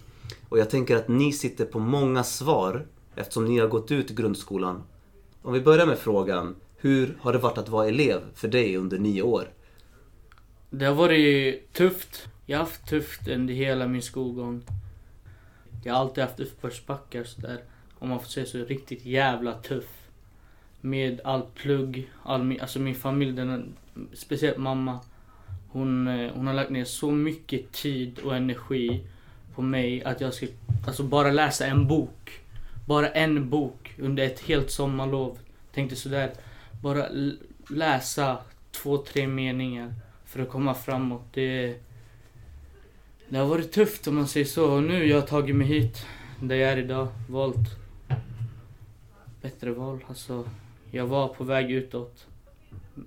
Och 0.49 0.59
jag 0.59 0.71
tänker 0.71 0.97
att 0.97 1.09
ni 1.09 1.33
sitter 1.33 1.65
på 1.65 1.79
många 1.79 2.25
svar 2.25 2.87
eftersom 3.15 3.45
ni 3.45 3.59
har 3.59 3.69
gått 3.69 3.91
ut 3.91 4.11
grundskolan. 4.11 4.83
Om 5.43 5.53
vi 5.53 5.61
börjar 5.61 5.87
med 5.87 5.99
frågan. 5.99 6.57
Hur 6.77 7.19
har 7.21 7.33
det 7.33 7.39
varit 7.39 7.59
att 7.59 7.69
vara 7.69 7.89
elev 7.89 8.21
för 8.35 8.49
dig 8.49 8.77
under 8.77 8.99
nio 8.99 9.23
år? 9.23 9.49
Det 10.71 10.85
har 10.85 10.95
varit 10.95 11.73
tufft. 11.73 12.29
Jag 12.47 12.59
har 12.59 12.65
haft 12.65 12.89
tufft 12.89 13.29
under 13.29 13.55
hela 13.55 13.87
min 13.87 14.03
skolgång. 14.03 14.63
Jag 15.85 15.95
har 15.95 16.01
alltid 16.01 16.25
haft 16.25 16.41
uppförsbackar 16.41 17.25
sådär. 17.25 17.63
Om 17.99 18.09
man 18.09 18.21
får 18.21 18.29
säga 18.29 18.47
så, 18.47 18.59
riktigt 18.59 19.05
jävla 19.05 19.53
tuff. 19.53 20.09
Med 20.81 21.21
allt 21.25 21.55
plugg, 21.55 22.13
all 22.23 22.45
min, 22.45 22.61
alltså 22.61 22.79
min 22.79 22.95
familj, 22.95 23.33
den, 23.33 23.75
speciellt 24.13 24.59
mamma. 24.59 25.01
Hon, 25.69 26.09
eh, 26.09 26.31
hon 26.35 26.47
har 26.47 26.55
lagt 26.55 26.71
ner 26.71 26.85
så 26.85 27.11
mycket 27.11 27.73
tid 27.73 28.19
och 28.19 28.37
energi 28.37 29.01
på 29.55 29.63
mig 29.63 30.05
att 30.05 30.21
jag 30.21 30.35
ska 30.35 30.47
alltså 30.87 31.03
bara 31.03 31.31
läsa 31.31 31.67
en 31.67 31.87
bok. 31.87 32.41
Bara 32.87 33.09
en 33.09 33.51
bok 33.51 33.95
under 33.99 34.25
ett 34.25 34.41
helt 34.41 34.71
sommarlov. 34.71 35.39
Tänkte 35.73 35.97
sådär, 35.97 36.33
bara 36.83 37.07
läsa 37.71 38.39
två, 38.71 38.97
tre 38.97 39.27
meningar 39.27 39.95
för 40.25 40.43
att 40.43 40.49
komma 40.49 40.75
framåt. 40.75 41.25
Det, 41.33 41.75
det 43.29 43.39
har 43.39 43.47
varit 43.47 43.73
tufft 43.73 44.07
om 44.07 44.15
man 44.15 44.29
säger 44.29 44.47
så. 44.47 44.73
Och 44.73 44.83
nu 44.83 44.95
har 44.95 45.05
jag 45.05 45.27
tagit 45.27 45.57
mig 45.57 45.67
hit, 45.67 46.07
där 46.41 46.57
jag 46.57 46.73
är 46.73 46.77
idag. 46.77 47.09
Valt 47.29 47.79
bättre 49.43 49.73
val. 49.73 50.05
Alltså, 50.09 50.49
jag 50.91 51.07
var 51.07 51.29
på 51.29 51.45
väg 51.45 51.71
utåt. 51.71 52.27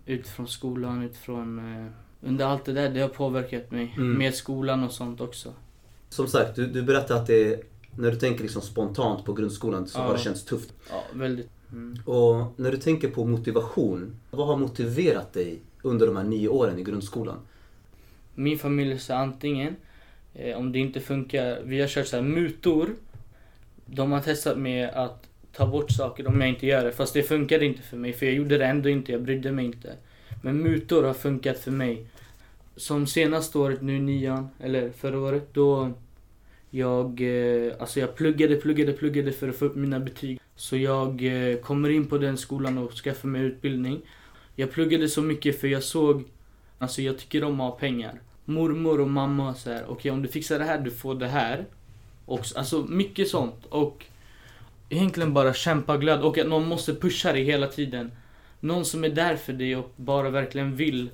Ut 0.06 0.28
från 0.28 0.48
skolan, 0.48 1.04
ut 1.04 1.18
från... 1.18 1.76
Eh, 1.76 1.92
under 2.22 2.46
allt 2.46 2.66
det 2.66 2.74
där, 2.74 2.90
det 2.90 3.00
har 3.02 3.08
påverkat 3.10 3.72
mig. 3.72 3.94
Mm. 3.98 4.14
Med 4.18 4.36
skolan 4.36 4.84
och 4.84 4.92
sånt 4.92 5.22
också. 5.22 5.54
Som 6.10 6.28
sagt, 6.28 6.56
du, 6.56 6.68
du 6.68 6.82
berättade 6.82 7.20
att 7.20 7.28
det 7.28 7.64
när 7.98 8.12
du 8.12 8.18
tänker 8.18 8.42
liksom 8.44 8.62
spontant 8.62 9.26
på 9.26 9.34
grundskolan 9.34 9.88
så 9.88 10.00
Ja. 10.00 10.04
har 10.04 10.14
det 10.14 10.20
känts 10.20 10.46
tufft. 10.46 10.74
Ja, 10.90 11.04
väldigt. 11.14 11.50
Mm. 11.72 12.00
Och 12.06 12.46
när 12.60 12.72
du 12.72 12.78
tänker 12.78 13.08
på 13.08 13.26
motivation, 13.26 14.16
vad 14.32 14.48
har 14.48 14.58
motiverat 14.58 15.34
dig 15.34 15.60
under 15.82 16.08
de 16.08 16.18
här 16.18 16.24
nio 16.24 16.48
åren 16.48 16.80
i 16.80 16.84
grundskolan? 16.84 17.38
Min 18.36 18.60
familj 18.60 19.00
sa 19.00 19.16
antingen, 19.16 19.76
eh, 20.34 20.58
om 20.58 20.72
det 20.72 20.80
inte 20.80 21.00
funkar, 21.00 21.62
vi 21.66 21.82
har 21.82 21.88
kört 21.88 22.08
så 22.08 22.16
här 22.16 22.24
mutor. 22.24 22.90
De 23.86 24.12
har 24.12 24.20
testat 24.22 24.58
med 24.58 24.90
att 24.90 25.28
ta 25.54 25.68
bort 25.68 25.92
saker 25.92 26.28
om 26.28 26.42
jag 26.42 26.50
inte 26.50 26.68
gör 26.68 26.86
det. 26.86 26.92
Fast 26.92 27.14
det 27.14 27.24
funkade 27.24 27.66
inte 27.66 27.82
för 27.82 27.98
mig, 27.98 28.14
för 28.14 28.26
jag 28.26 28.36
gjorde 28.36 28.58
det 28.58 28.66
ändå 28.66 28.90
inte, 28.90 29.12
jag 29.12 29.22
brydde 29.22 29.52
mig 29.52 29.66
inte. 29.66 29.96
Men 30.42 30.58
mutor 30.58 31.04
har 31.04 31.14
funkat 31.14 31.58
för 31.60 31.72
mig. 31.72 32.06
Som 32.76 33.08
senaste 33.08 33.58
året 33.58 33.82
nu, 33.82 34.00
nian, 34.00 34.50
eller 34.60 34.92
förra 34.92 35.20
året, 35.20 35.54
då 35.54 35.92
jag, 36.70 37.22
eh, 37.22 37.74
alltså 37.80 38.00
jag 38.00 38.16
pluggade, 38.16 38.56
pluggade, 38.56 38.94
pluggade 38.94 39.32
för 39.32 39.50
att 39.50 39.56
få 39.56 39.66
upp 39.66 39.76
mina 39.76 40.00
betyg. 40.00 40.40
Så 40.56 40.78
jag 40.78 41.24
eh, 41.24 41.58
kommer 41.58 41.90
in 41.90 42.08
på 42.08 42.18
den 42.18 42.38
skolan 42.38 42.78
och 42.78 42.94
skaffar 42.94 43.28
mig 43.28 43.42
utbildning. 43.42 44.02
Jag 44.56 44.72
pluggade 44.72 45.10
så 45.10 45.22
mycket 45.22 45.60
för 45.60 45.68
jag 45.68 45.84
såg, 45.84 46.24
alltså 46.80 47.02
jag 47.02 47.18
tycker 47.18 47.44
om 47.44 47.62
att 47.62 47.72
ha 47.72 47.80
pengar. 47.80 48.22
Mormor 48.46 49.02
och 49.02 49.10
mamma 49.10 49.56
så 49.56 49.72
här, 49.72 49.86
okej 49.88 50.12
om 50.12 50.22
du 50.22 50.28
fixar 50.28 50.60
det 50.60 50.66
här, 50.66 50.80
du 50.80 50.92
får 50.92 51.16
det 51.16 51.28
här. 51.28 51.66
Och, 52.26 52.46
alltså 52.56 52.86
mycket 52.90 53.28
sånt. 53.28 53.66
Och 53.70 54.06
egentligen 54.90 55.34
bara 55.34 55.54
kämpaglöd 55.54 56.22
och 56.22 56.38
att 56.38 56.48
någon 56.48 56.68
måste 56.68 56.96
pusha 56.96 57.32
dig 57.32 57.44
hela 57.44 57.68
tiden. 57.68 58.12
Någon 58.60 58.86
som 58.86 59.04
är 59.04 59.10
där 59.10 59.36
för 59.36 59.54
dig 59.54 59.76
och 59.76 59.92
bara 59.96 60.30
verkligen 60.30 60.76
vill 60.76 61.10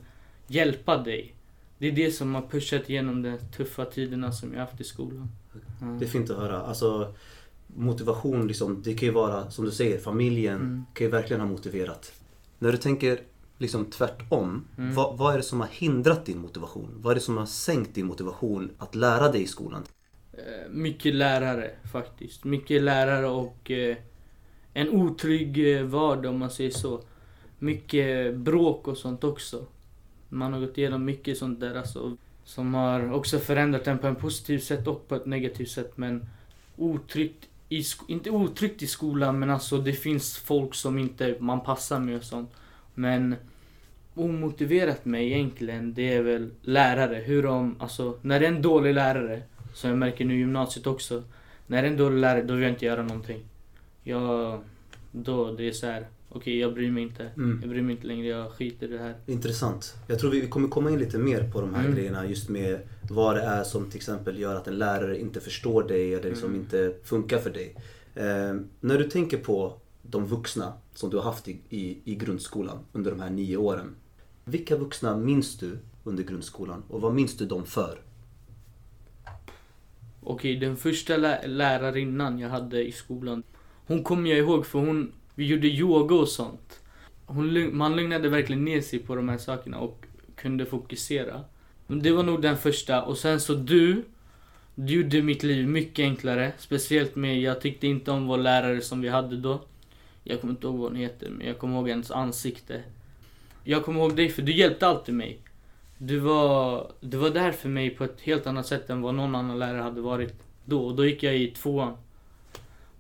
hjälpa 0.47 0.97
dig. 0.97 1.33
Det 1.79 1.87
är 1.87 1.91
det 1.91 2.11
som 2.11 2.35
har 2.35 2.41
pushat 2.41 2.89
igenom 2.89 3.21
de 3.21 3.37
tuffa 3.57 3.85
tiderna 3.85 4.31
som 4.31 4.53
jag 4.53 4.59
haft 4.59 4.81
i 4.81 4.83
skolan. 4.83 5.29
Ja. 5.81 5.85
Det 5.87 6.05
är 6.05 6.09
fint 6.09 6.29
att 6.29 6.37
höra. 6.37 6.61
Alltså, 6.61 7.13
motivation, 7.67 8.47
liksom, 8.47 8.81
det 8.81 8.93
kan 8.93 9.07
ju 9.07 9.13
vara 9.13 9.51
som 9.51 9.65
du 9.65 9.71
säger, 9.71 9.99
familjen 9.99 10.55
Mm. 10.55 10.85
kan 10.93 11.05
ju 11.05 11.11
verkligen 11.11 11.41
ha 11.41 11.47
motiverat. 11.47 12.11
När 12.59 12.71
du 12.71 12.77
tänker 12.77 13.19
liksom 13.57 13.85
tvärtom, 13.85 14.67
Mm. 14.77 14.93
vad, 14.95 15.17
vad 15.17 15.33
är 15.33 15.37
det 15.37 15.43
som 15.43 15.59
har 15.61 15.67
hindrat 15.67 16.25
din 16.25 16.37
motivation? 16.39 16.89
Vad 17.01 17.11
är 17.11 17.15
det 17.15 17.21
som 17.21 17.37
har 17.37 17.45
sänkt 17.45 17.95
din 17.95 18.05
motivation 18.05 18.69
att 18.77 18.95
lära 18.95 19.31
dig 19.31 19.41
i 19.41 19.47
skolan? 19.47 19.83
Eh, 20.33 20.69
Mycket 20.71 21.15
lärare 21.15 21.71
faktiskt. 21.91 22.43
Mycket 22.43 22.81
lärare 22.81 23.27
och 23.27 23.71
eh, 23.71 23.97
en 24.73 24.89
otrygg 24.89 25.75
eh, 25.77 25.83
vardag 25.83 26.29
om 26.33 26.39
man 26.39 26.49
säger 26.49 26.71
så. 26.71 27.01
Mycket 27.59 28.35
bråk 28.37 28.87
och 28.87 28.97
sånt 28.97 29.23
också. 29.23 29.65
Man 30.29 30.53
har 30.53 30.59
gått 30.59 30.77
igenom 30.77 31.05
mycket 31.05 31.37
sånt 31.37 31.59
där 31.59 31.75
alltså. 31.75 32.17
Som 32.43 32.73
har 32.73 33.11
också 33.11 33.39
förändrat 33.39 33.87
en 33.87 33.97
på 33.97 34.07
ett 34.07 34.19
positivt 34.19 34.63
sätt 34.63 34.87
och 34.87 35.07
på 35.07 35.15
ett 35.15 35.25
negativt 35.25 35.69
sätt. 35.69 35.97
Men 35.97 36.29
otryggt, 36.75 37.47
i 37.69 37.83
inte 38.07 38.29
otryggt 38.29 38.81
i 38.81 38.87
skolan 38.87 39.39
men 39.39 39.49
alltså 39.49 39.77
det 39.77 39.93
finns 39.93 40.37
folk 40.37 40.75
som 40.75 40.97
inte 40.97 41.35
man 41.39 41.61
passar 41.61 41.99
med 41.99 42.17
och 42.17 42.23
sånt. 42.23 42.51
Men 42.93 43.35
omotiverat 44.15 45.05
mig 45.05 45.31
egentligen, 45.31 45.93
det 45.93 46.13
är 46.13 46.21
väl 46.21 46.51
lärare. 46.61 47.15
Hur 47.15 47.43
de, 47.43 47.75
alltså 47.79 48.17
när 48.21 48.39
det 48.39 48.45
är 48.45 48.51
en 48.51 48.61
dålig 48.61 48.93
lärare 48.93 49.41
som 49.73 49.89
jag 49.89 49.99
märker 49.99 50.25
nu 50.25 50.35
i 50.35 50.39
gymnasiet 50.39 50.87
också. 50.87 51.23
När 51.67 51.81
det 51.81 51.87
är 51.87 51.91
en 51.91 51.97
dålig 51.97 52.19
lärare, 52.19 52.43
då 52.43 52.53
vill 52.53 52.63
jag 52.63 52.71
inte 52.71 52.85
göra 52.85 53.03
någonting. 53.03 53.43
Jag, 54.03 54.61
då, 55.11 55.51
det 55.51 55.67
är 55.67 55.71
så 55.71 55.87
här 55.87 56.07
okej 56.29 56.57
jag 56.59 56.73
bryr 56.73 56.91
mig 56.91 57.03
inte. 57.03 57.23
Mm. 57.23 57.59
Jag 57.61 57.69
bryr 57.69 57.81
mig 57.81 57.95
inte 57.95 58.07
längre, 58.07 58.27
jag 58.27 58.51
skiter 58.51 58.87
i 58.87 58.91
det 58.91 58.99
här. 58.99 59.15
Intressant. 59.25 59.95
Jag 60.07 60.19
tror 60.19 60.31
vi 60.31 60.41
vi 60.41 60.47
kommer 60.47 60.67
komma 60.67 60.91
in 60.91 60.99
lite 60.99 61.17
mer 61.17 61.51
på 61.51 61.61
de 61.61 61.73
här 61.73 61.81
Mm. 61.83 61.95
grejerna 61.95 62.25
just 62.27 62.49
med 62.49 62.79
vad 63.09 63.35
det 63.35 63.41
är 63.41 63.63
som 63.63 63.85
till 63.89 63.97
exempel 63.97 64.39
gör 64.39 64.55
att 64.55 64.67
en 64.67 64.77
lärare 64.77 65.19
inte 65.19 65.39
förstår 65.39 65.83
dig 65.83 66.13
eller 66.13 66.29
liksom 66.29 66.49
Mm. 66.49 66.61
inte 66.61 66.93
funkar 67.03 67.37
för 67.37 67.49
dig. 67.49 67.75
Eh, 68.15 68.55
när 68.79 68.97
du 68.97 69.03
tänker 69.09 69.37
på 69.37 69.77
de 70.01 70.25
vuxna 70.25 70.73
som 70.93 71.09
du 71.09 71.17
har 71.17 71.23
haft 71.23 71.47
i, 71.47 71.59
i, 71.69 71.97
i 72.03 72.15
grundskolan 72.15 72.77
under 72.91 73.11
de 73.11 73.19
här 73.19 73.29
nio 73.29 73.57
åren. 73.57 73.95
Vilka 74.45 74.77
vuxna 74.77 75.17
minns 75.17 75.57
du 75.57 75.77
under 76.03 76.23
grundskolan 76.23 76.83
och 76.89 77.01
vad 77.01 77.13
minns 77.13 77.37
du 77.37 77.45
dem 77.45 77.65
för? 77.65 77.99
Okej, 80.21 80.55
den 80.55 80.77
första 80.77 81.17
lä- 81.17 81.47
lärarinnan 81.47 82.39
jag 82.39 82.49
hade 82.49 82.87
i 82.87 82.91
skolan. 82.91 83.43
Hon 83.87 84.03
kommer 84.03 84.29
jag 84.29 84.39
ihåg 84.39 84.65
för 84.65 84.79
hon, 84.79 85.11
vi 85.37 85.45
gjorde 85.45 85.67
yoga 85.67 86.15
och 86.15 86.27
sånt. 86.27 86.79
Hon, 87.25 87.77
man 87.77 87.95
lugnade 87.95 88.29
verkligen 88.29 88.65
ner 88.65 88.81
sig 88.81 88.99
på 88.99 89.15
de 89.15 89.29
här 89.29 89.37
sakerna 89.37 89.79
och 89.79 90.05
kunde 90.35 90.65
fokusera. 90.65 91.43
Men 91.87 92.01
det 92.01 92.11
var 92.11 92.23
nog 92.23 92.41
den 92.41 92.57
första. 92.57 93.03
Och 93.03 93.17
sen 93.17 93.39
så 93.39 93.53
du, 93.53 94.03
du 94.75 94.93
gjorde 94.93 95.21
mitt 95.21 95.43
liv 95.43 95.67
mycket 95.67 96.03
enklare. 96.03 96.51
Speciellt 96.57 97.15
med, 97.15 97.41
jag 97.41 97.61
tyckte 97.61 97.87
inte 97.87 98.11
om 98.11 98.27
vår 98.27 98.37
lärare 98.37 98.81
som 98.81 99.01
vi 99.01 99.09
hade 99.09 99.37
då. 99.37 99.61
Jag 100.23 100.41
kommer 100.41 100.53
inte 100.53 100.67
ihåg 100.67 100.77
vad 100.77 100.91
hon 100.91 100.99
heter, 100.99 101.29
men 101.29 101.47
jag 101.47 101.57
kommer 101.57 101.75
ihåg 101.75 101.89
hennes 101.89 102.11
ansikte. 102.11 102.83
Jag 103.63 103.85
kommer 103.85 103.99
ihåg 103.99 104.15
dig 104.15 104.29
för 104.29 104.41
du 104.41 104.53
hjälpte 104.55 104.87
alltid 104.87 105.15
mig. 105.15 105.39
Du 105.97 106.19
var, 106.19 106.91
du 106.99 107.17
var 107.17 107.29
där 107.29 107.51
för 107.51 107.69
mig 107.69 107.89
på 107.89 108.03
ett 108.03 108.21
helt 108.21 108.47
annat 108.47 108.67
sätt 108.67 108.89
än 108.89 109.01
vad 109.01 109.15
någon 109.15 109.35
annan 109.35 109.59
lärare 109.59 109.81
hade 109.81 110.01
varit 110.01 110.33
då. 110.65 110.85
Och 110.85 110.95
då 110.95 111.05
gick 111.05 111.23
jag 111.23 111.37
i 111.37 111.47
tvåan. 111.47 111.97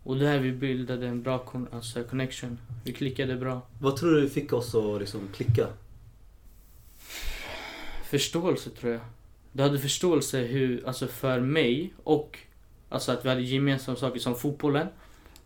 Och 0.07 0.17
där 0.17 0.39
vi 0.39 0.51
bildade 0.51 1.07
en 1.07 1.23
bra 1.23 1.45
alltså 1.71 2.03
connection. 2.03 2.59
Vi 2.83 2.93
klickade 2.93 3.35
bra. 3.35 3.61
Vad 3.79 3.95
tror 3.95 4.11
du 4.11 4.29
fick 4.29 4.53
oss 4.53 4.75
att 4.75 4.99
liksom 4.99 5.21
klicka? 5.33 5.67
Förståelse 8.03 8.69
tror 8.69 8.91
jag. 8.91 9.01
Du 9.51 9.63
hade 9.63 9.79
förståelse 9.79 10.39
hur, 10.39 10.87
alltså 10.87 11.07
för 11.07 11.39
mig 11.39 11.93
och 12.03 12.39
alltså 12.89 13.11
att 13.11 13.25
vi 13.25 13.29
hade 13.29 13.41
gemensamma 13.41 13.97
saker 13.97 14.19
som 14.19 14.35
fotbollen. 14.35 14.87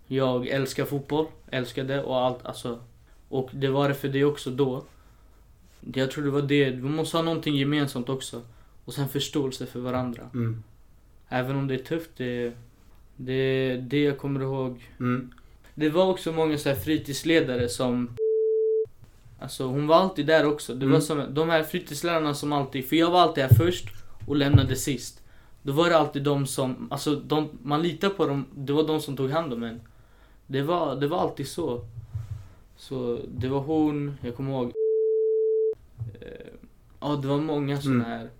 Jag 0.07 0.47
älskar 0.47 0.85
fotboll, 0.85 1.27
älskade 1.51 2.03
och 2.03 2.19
allt 2.19 2.45
alltså. 2.45 2.83
Och 3.29 3.49
det 3.53 3.67
var 3.67 3.89
det 3.89 3.95
för 3.95 4.09
dig 4.09 4.25
också 4.25 4.51
då. 4.51 4.83
Jag 5.93 6.11
tror 6.11 6.23
det 6.23 6.31
var 6.31 6.41
det, 6.41 6.69
vi 6.69 6.81
måste 6.81 7.17
ha 7.17 7.23
någonting 7.23 7.55
gemensamt 7.55 8.09
också. 8.09 8.41
Och 8.85 8.93
sen 8.93 9.09
förståelse 9.09 9.65
för 9.65 9.79
varandra. 9.79 10.29
Mm. 10.33 10.63
Även 11.29 11.55
om 11.55 11.67
det 11.67 11.73
är 11.73 11.83
tufft, 11.83 12.11
det, 12.17 12.53
det, 13.15 13.75
det 13.77 14.03
jag 14.03 14.17
kommer 14.17 14.39
ihåg. 14.41 14.89
Mm. 14.99 15.31
Det 15.75 15.89
var 15.89 16.05
också 16.09 16.31
många 16.31 16.57
så 16.57 16.69
här 16.69 16.75
fritidsledare 16.75 17.69
som 17.69 18.15
Alltså 19.39 19.63
hon 19.65 19.87
var 19.87 19.95
alltid 19.95 20.25
där 20.25 20.45
också. 20.45 20.73
Det 20.73 20.85
var 20.85 20.89
Mm. 20.91 21.01
som 21.01 21.33
de 21.33 21.49
här 21.49 21.63
fritidslärarna 21.63 22.33
som 22.33 22.53
alltid, 22.53 22.85
för 22.85 22.95
jag 22.95 23.11
var 23.11 23.19
alltid 23.21 23.43
här 23.43 23.55
först 23.57 23.85
och 24.27 24.35
lämnade 24.35 24.75
sist. 24.75 25.21
Då 25.63 25.73
var 25.73 25.89
det 25.89 25.97
alltid 25.97 26.23
de 26.23 26.45
som, 26.47 26.87
alltså 26.91 27.15
de, 27.15 27.49
man 27.63 27.81
litar 27.81 28.09
på 28.09 28.25
dem, 28.27 28.45
det 28.55 28.73
var 28.73 28.83
de 28.87 29.01
som 29.01 29.17
tog 29.17 29.29
hand 29.29 29.53
om 29.53 29.63
en. 29.63 29.81
Det 30.47 30.61
var, 30.61 30.95
det 30.95 31.07
var 31.07 31.17
alltid 31.19 31.47
så. 31.47 31.85
Så 32.77 33.19
det 33.37 33.47
var 33.47 33.59
hon, 33.59 34.17
jag 34.21 34.35
kommer 34.35 34.51
ihåg. 34.51 34.71
eh, 36.21 36.27
Ja, 36.99 37.15
det 37.21 37.27
var 37.27 37.37
många 37.37 37.81
såna 37.81 37.95
Mm. 37.95 38.07
här. 38.07 38.19
Mm. 38.19 38.31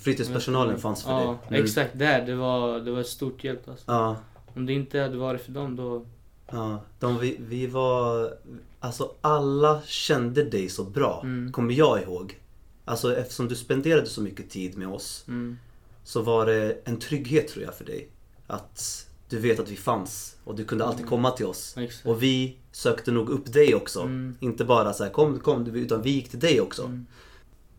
Fritidspersonalen 0.00 0.78
fanns 0.78 1.02
för 1.04 1.10
ja, 1.10 1.18
dig. 1.48 1.58
Mm. 1.58 1.64
exakt 1.64 1.98
där. 1.98 2.26
Det 2.26 2.34
var, 2.34 2.80
det 2.80 2.90
var 2.90 3.00
ett 3.00 3.06
stort 3.06 3.44
hjälp 3.44 3.68
alltså. 3.68 3.84
Ja. 3.86 4.16
Om 4.54 4.66
det 4.66 4.72
inte 4.72 4.98
hade 5.00 5.16
varit 5.16 5.40
för 5.42 5.52
dem 5.52 5.76
då... 5.76 6.04
Ja, 6.52 6.80
de, 6.98 7.18
vi, 7.18 7.36
vi 7.40 7.66
var... 7.66 8.32
Alltså 8.80 9.12
alla 9.20 9.82
kände 9.86 10.44
dig 10.44 10.68
så 10.68 10.84
bra, 10.84 11.20
Mm. 11.24 11.52
kommer 11.52 11.74
jag 11.74 12.02
ihåg. 12.02 12.38
Alltså 12.84 13.16
eftersom 13.16 13.48
du 13.48 13.56
spenderade 13.56 14.06
så 14.06 14.20
mycket 14.22 14.50
tid 14.50 14.78
med 14.78 14.88
oss 14.88 15.24
Mm, 15.28 15.58
så 16.04 16.22
var 16.22 16.46
det 16.46 16.76
en 16.84 16.98
trygghet 16.98 17.48
tror 17.48 17.64
jag 17.64 17.74
för 17.74 17.84
dig. 17.84 18.08
Att 18.46 19.06
du 19.28 19.38
vet 19.38 19.60
att 19.60 19.70
vi 19.70 19.76
fanns 19.76 20.36
och 20.44 20.54
du 20.56 20.64
kunde 20.64 20.84
alltid 20.84 21.00
Mm. 21.00 21.08
komma 21.10 21.30
till 21.30 21.46
oss. 21.46 21.74
exakt. 21.78 22.06
Och 22.06 22.22
vi 22.22 22.56
sökte 22.72 23.10
nog 23.12 23.28
upp 23.30 23.52
dig 23.52 23.74
också. 23.74 24.00
Mm. 24.00 24.36
Inte 24.40 24.64
bara 24.64 24.92
så 24.92 25.04
här 25.04 25.10
kom, 25.10 25.38
kom, 25.40 25.66
utan 25.66 26.02
vi 26.02 26.10
gick 26.10 26.28
till 26.28 26.40
dig 26.40 26.60
också. 26.60 26.82
Mm. 26.84 27.06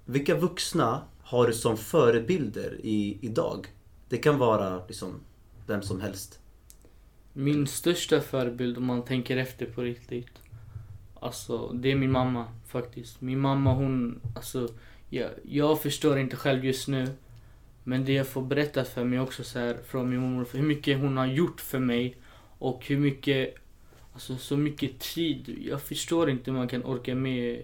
Vilka 0.06 0.36
vuxna 0.36 1.02
har 1.32 1.48
du 1.48 1.54
som 1.54 1.78
förebilder 1.78 2.78
i, 2.84 3.18
idag? 3.22 3.68
Det 4.10 4.18
kan 4.18 4.38
vara 4.38 4.86
liksom 4.88 5.20
vem 5.68 5.82
som 5.82 6.02
helst. 6.02 6.40
Min 7.34 7.68
största 7.68 8.22
förebild 8.22 8.78
om 8.78 8.86
man 8.86 9.06
tänker 9.06 9.38
efter 9.38 9.66
på 9.66 9.82
riktigt. 9.82 10.28
Alltså, 11.20 11.72
det 11.74 11.92
är 11.92 11.96
min 11.96 12.12
mamma 12.12 12.46
faktiskt. 12.68 13.22
Min 13.22 13.40
mamma 13.40 13.74
hon, 13.74 14.22
alltså, 14.36 14.68
jag, 15.10 15.30
jag 15.44 15.82
förstår 15.82 16.20
inte 16.20 16.36
själv 16.36 16.66
just 16.66 16.88
nu. 16.88 17.08
Men 17.84 18.06
det 18.06 18.14
jag 18.14 18.28
får 18.28 18.42
berättat 18.42 18.88
för 18.88 19.04
mig 19.04 19.20
också 19.20 19.44
så 19.44 19.60
här 19.60 19.78
från 19.86 20.10
min 20.10 20.20
mormor, 20.20 20.48
hur 20.54 20.64
mycket 20.64 21.00
hon 21.00 21.18
har 21.18 21.26
gjort 21.26 21.62
för 21.62 21.80
mig. 21.80 22.16
Och 22.58 22.86
hur 22.86 22.98
mycket, 22.98 23.56
alltså 24.14 24.38
så 24.38 24.58
mycket 24.58 25.00
tid. 25.00 25.58
Jag 25.62 25.82
förstår 25.82 26.30
inte 26.30 26.52
hur 26.52 26.58
man 26.58 26.68
kan 26.68 26.86
orka 26.86 27.16
med, 27.16 27.62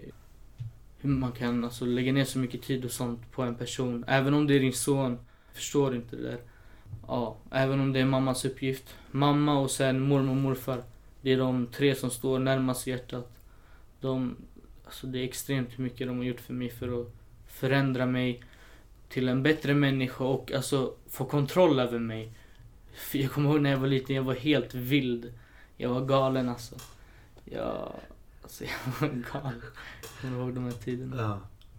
hur 1.00 1.10
man 1.10 1.32
kan 1.32 1.64
alltså 1.64 1.84
lägga 1.84 2.12
ner 2.12 2.24
så 2.24 2.38
mycket 2.38 2.62
tid 2.62 2.84
och 2.84 2.90
sånt 2.90 3.32
på 3.32 3.42
en 3.42 3.54
person. 3.54 4.04
Även 4.08 4.34
om 4.34 4.46
det 4.46 4.54
är 4.54 4.60
din 4.60 4.72
son, 4.72 5.18
förstår 5.52 5.94
inte 5.96 6.16
det 6.16 6.22
där. 6.22 6.40
Ja, 7.06 7.36
även 7.50 7.80
om 7.80 7.92
det 7.92 8.00
är 8.00 8.04
mammas 8.04 8.44
uppgift. 8.44 8.94
Mamma 9.10 9.58
och 9.58 9.70
sen 9.70 10.00
mormor 10.00 10.30
och 10.30 10.36
morfar. 10.36 10.82
Det 11.20 11.32
är 11.32 11.38
de 11.38 11.66
tre 11.66 11.94
som 11.94 12.10
står 12.10 12.38
närmast 12.38 12.86
hjärtat. 12.86 13.32
De, 14.00 14.36
alltså 14.84 15.06
det 15.06 15.18
är 15.18 15.24
extremt 15.24 15.68
hur 15.76 15.84
mycket 15.84 16.06
de 16.06 16.16
har 16.16 16.24
gjort 16.24 16.40
för 16.40 16.54
mig 16.54 16.70
för 16.70 17.00
att 17.00 17.12
förändra 17.46 18.06
mig 18.06 18.42
till 19.08 19.28
en 19.28 19.42
bättre 19.42 19.74
människa 19.74 20.24
och 20.24 20.52
alltså 20.52 20.94
få 21.08 21.24
kontroll 21.24 21.80
över 21.80 21.98
mig. 21.98 22.32
För 22.92 23.18
jag 23.18 23.30
kommer 23.30 23.50
ihåg 23.50 23.60
när 23.60 23.70
jag 23.70 23.78
var 23.78 23.88
liten, 23.88 24.16
jag 24.16 24.22
var 24.22 24.34
helt 24.34 24.74
vild. 24.74 25.32
Jag 25.76 25.88
var 25.88 26.06
galen 26.06 26.48
alltså. 26.48 26.74
Jag, 27.44 27.92
alltså 28.48 28.64
jag 28.64 29.08
var 29.08 29.08
galen. 29.32 29.62
Kommer 30.20 30.38
ihåg 30.40 30.54
de 30.54 30.64
här 30.64 30.72
tiderna. 30.72 31.16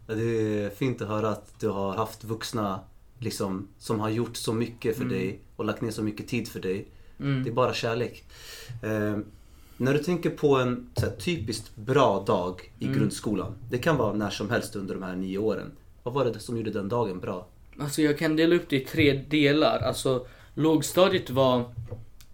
Ja. 0.07 0.15
Det 0.15 0.23
är 0.63 0.69
fint 0.69 1.01
att 1.01 1.07
höra 1.07 1.29
att 1.29 1.59
du 1.59 1.69
har 1.69 1.93
haft 1.95 2.23
vuxna 2.23 2.79
liksom, 3.19 3.67
som 3.77 3.99
har 3.99 4.09
gjort 4.09 4.37
så 4.37 4.53
mycket 4.53 4.95
för 4.95 5.03
Mm. 5.03 5.13
dig 5.17 5.39
och 5.55 5.65
lagt 5.65 5.81
ner 5.81 5.91
så 5.91 6.03
mycket 6.03 6.27
tid 6.27 6.47
för 6.47 6.59
dig. 6.59 6.87
Mm. 7.19 7.43
Det 7.43 7.49
är 7.49 7.53
bara 7.53 7.73
kärlek. 7.73 8.23
Eh, 8.83 9.17
när 9.77 9.93
du 9.93 9.99
tänker 9.99 10.29
på 10.29 10.55
en 10.55 10.89
här, 11.01 11.09
typiskt 11.09 11.75
bra 11.75 12.23
dag 12.27 12.71
i 12.79 12.85
Mm. 12.85 12.97
grundskolan. 12.97 13.55
Det 13.69 13.77
kan 13.77 13.97
vara 13.97 14.13
när 14.13 14.29
som 14.29 14.49
helst 14.49 14.75
under 14.75 14.93
de 14.95 15.03
här 15.03 15.15
nio 15.15 15.37
åren. 15.37 15.71
Vad 16.03 16.13
var 16.13 16.25
det 16.25 16.39
som 16.39 16.57
gjorde 16.57 16.71
den 16.71 16.89
dagen 16.89 17.19
bra? 17.19 17.47
Alltså 17.79 18.01
jag 18.01 18.17
kan 18.17 18.35
dela 18.35 18.55
upp 18.55 18.69
det 18.69 18.75
i 18.81 18.85
tre 18.85 19.13
delar. 19.29 19.79
Alltså 19.79 20.27
lågstadiet 20.53 21.29
var... 21.29 21.63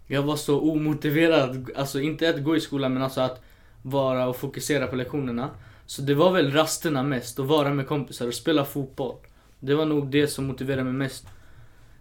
Jag 0.06 0.22
var 0.22 0.36
så 0.36 0.60
omotiverad, 0.60 1.70
alltså 1.76 2.00
inte 2.00 2.28
att 2.30 2.44
gå 2.44 2.56
i 2.56 2.60
skolan 2.60 2.94
men 2.94 3.02
alltså 3.02 3.20
att 3.20 3.42
vara 3.86 4.26
och 4.26 4.36
fokusera 4.36 4.86
på 4.86 4.96
lektionerna. 4.96 5.50
Så 5.86 6.02
det 6.02 6.14
var 6.14 6.32
väl 6.32 6.52
rasterna 6.52 7.02
mest, 7.02 7.38
att 7.38 7.46
vara 7.46 7.74
med 7.74 7.86
kompisar 7.86 8.26
och 8.26 8.34
spela 8.34 8.64
fotboll. 8.64 9.16
Det 9.60 9.74
var 9.74 9.86
nog 9.86 10.10
det 10.10 10.28
som 10.28 10.44
motiverade 10.46 10.84
mig 10.84 10.92
mest. 10.92 11.26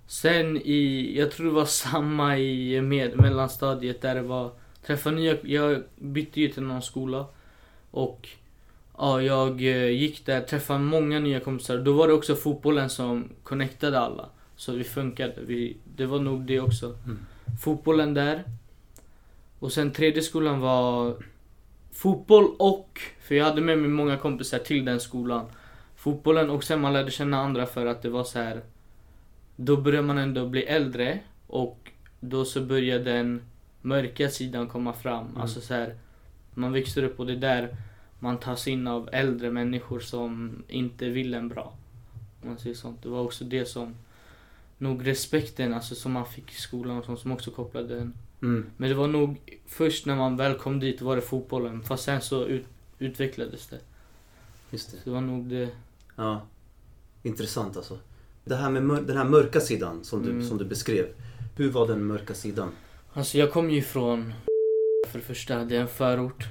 Sen 0.08 0.58
i, 0.58 1.14
jag 1.18 1.32
tror 1.32 1.48
det 1.48 1.54
var 1.54 1.66
samma 1.66 2.38
i 2.38 2.82
med, 2.82 3.18
mellanstadiet 3.18 4.02
där 4.02 4.16
det 4.16 4.22
var 4.22 4.52
träffa 4.86 5.12
nya, 5.12 5.38
jag 5.44 5.84
bytte 5.96 6.42
ju 6.42 6.50
till 6.50 6.64
någon 6.64 6.82
skola. 6.82 7.26
Och 7.92 8.30
ja, 8.98 9.22
jag 9.22 9.62
eh, 9.62 9.90
gick 9.90 10.26
där, 10.26 10.42
träffade 10.42 10.80
många 10.80 11.20
nya 11.20 11.40
kompisar. 11.40 11.78
Då 11.78 11.94
var 11.94 12.08
det 12.08 12.14
också 12.14 12.36
fotbollen 12.36 12.90
som 12.90 13.30
connectade 13.44 14.00
alla. 14.00 14.30
Så 14.56 14.72
vi 14.72 14.84
funkade. 14.84 15.34
Vi, 15.48 15.78
det 15.96 16.06
var 16.06 16.20
nog 16.20 16.42
det 16.42 16.60
också. 16.60 16.86
Mm. 16.86 17.20
Fotbollen 17.62 18.14
där. 18.14 18.44
Och 19.60 19.72
sen 19.72 19.92
tredje 19.92 20.22
skolan 20.22 20.60
var 20.60 21.16
fotboll 21.96 22.56
och, 22.60 23.02
för 23.20 23.36
jag 23.36 23.46
hade 23.46 23.62
med 23.62 23.78
mig 23.78 23.90
många 23.90 24.18
kompisar 24.18 24.60
till 24.60 24.86
den 24.86 25.00
skolan. 25.00 25.46
Fotbollen 25.96 26.50
och 26.50 26.64
sen 26.64 26.82
man 26.82 26.94
lärde 26.94 27.12
känna 27.12 27.38
andra 27.38 27.66
för 27.66 27.86
att 27.86 28.02
det 28.02 28.10
var 28.10 28.24
så 28.24 28.40
här. 28.40 28.62
Då 29.56 29.78
börjar 29.78 30.02
man 30.02 30.18
ändå 30.18 30.48
bli 30.48 30.64
äldre 30.64 31.20
och 31.48 31.92
då 32.20 32.46
så 32.46 32.62
börjar 32.62 33.00
den 33.00 33.42
mörka 33.82 34.30
sidan 34.30 34.68
komma 34.68 34.94
fram. 34.94 35.26
Mm. 35.26 35.42
Alltså 35.42 35.62
så 35.62 35.74
här, 35.74 35.96
man 36.54 36.74
växer 36.74 37.04
upp 37.04 37.20
och 37.20 37.26
det 37.26 37.34
är 37.34 37.38
där 37.38 37.78
man 38.20 38.40
tas 38.40 38.68
in 38.68 38.88
av 38.88 39.10
äldre 39.12 39.52
människor 39.52 40.00
som 40.00 40.64
inte 40.68 41.10
vill 41.10 41.34
en 41.34 41.50
bra. 41.50 41.74
Man 42.42 42.58
säger 42.58 42.76
sånt. 42.76 43.04
Det 43.04 43.10
var 43.10 43.22
också 43.22 43.44
det 43.44 43.66
som 43.66 43.96
nog 44.78 45.08
respekten 45.08 45.74
alltså, 45.74 45.96
som 45.96 46.12
man 46.12 46.26
fick 46.26 46.52
i 46.52 46.56
skolan 46.56 46.98
och 46.98 47.06
sånt, 47.06 47.20
som 47.20 47.32
också 47.32 47.52
kopplade 47.52 47.96
den. 47.96 48.14
Mm. 48.42 48.66
Men 48.78 48.90
det 48.90 48.96
var 48.96 49.08
nog 49.08 49.60
först 49.68 50.06
när 50.06 50.16
man 50.16 50.38
väl 50.38 50.56
kom 50.56 50.80
dit 50.80 51.02
var 51.02 51.16
det 51.16 51.22
fotbollen. 51.22 51.84
Fast 51.84 52.04
sen 52.04 52.22
så 52.22 52.46
ut, 52.46 52.66
utvecklades 53.00 53.68
det. 53.68 53.80
Just 54.72 54.92
det. 54.92 54.98
Så 54.98 55.04
det 55.04 55.12
var 55.12 55.22
nog 55.22 55.44
det. 55.46 55.70
Ja. 56.16 56.42
Intressant 57.24 57.78
alltså. 57.78 58.00
Det 58.44 58.56
här 58.56 58.70
med 58.70 59.04
den 59.04 59.18
här 59.18 59.26
mörka 59.26 59.60
sidan 59.60 60.04
som 60.04 60.24
du, 60.24 60.30
Mm. 60.30 60.44
som 60.48 60.58
du 60.58 60.66
beskrev. 60.66 61.06
Hur 61.56 61.70
var 61.72 61.88
den 61.88 62.04
mörka 62.06 62.34
sidan? 62.34 62.72
Alltså 63.14 63.38
jag 63.38 63.52
kom 63.52 63.70
ju 63.70 63.82
från, 63.82 64.34
för 65.08 65.20
det 65.20 65.26
första, 65.26 65.64
det 65.66 65.76
är 65.78 65.82
en 65.82 65.88
förort 65.88 66.44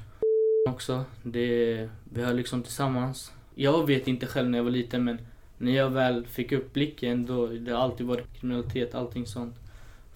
också. 0.70 1.04
Det, 1.22 1.88
vi 2.12 2.22
har 2.22 2.32
liksom 2.34 2.62
tillsammans. 2.62 3.32
Jag 3.54 3.86
vet 3.86 4.08
inte 4.08 4.26
själv 4.26 4.50
när 4.50 4.58
jag 4.58 4.64
var 4.64 4.70
liten 4.70 5.04
men 5.04 5.18
när 5.58 5.72
jag 5.72 5.90
väl 5.90 6.26
fick 6.26 6.52
upp 6.52 6.72
blicken 6.72 7.26
då 7.26 7.46
det 7.46 7.72
har 7.72 7.78
alltid 7.78 8.06
varit 8.06 8.24
kriminalitet, 8.40 8.94
allting 8.94 9.26
sånt. 9.26 9.54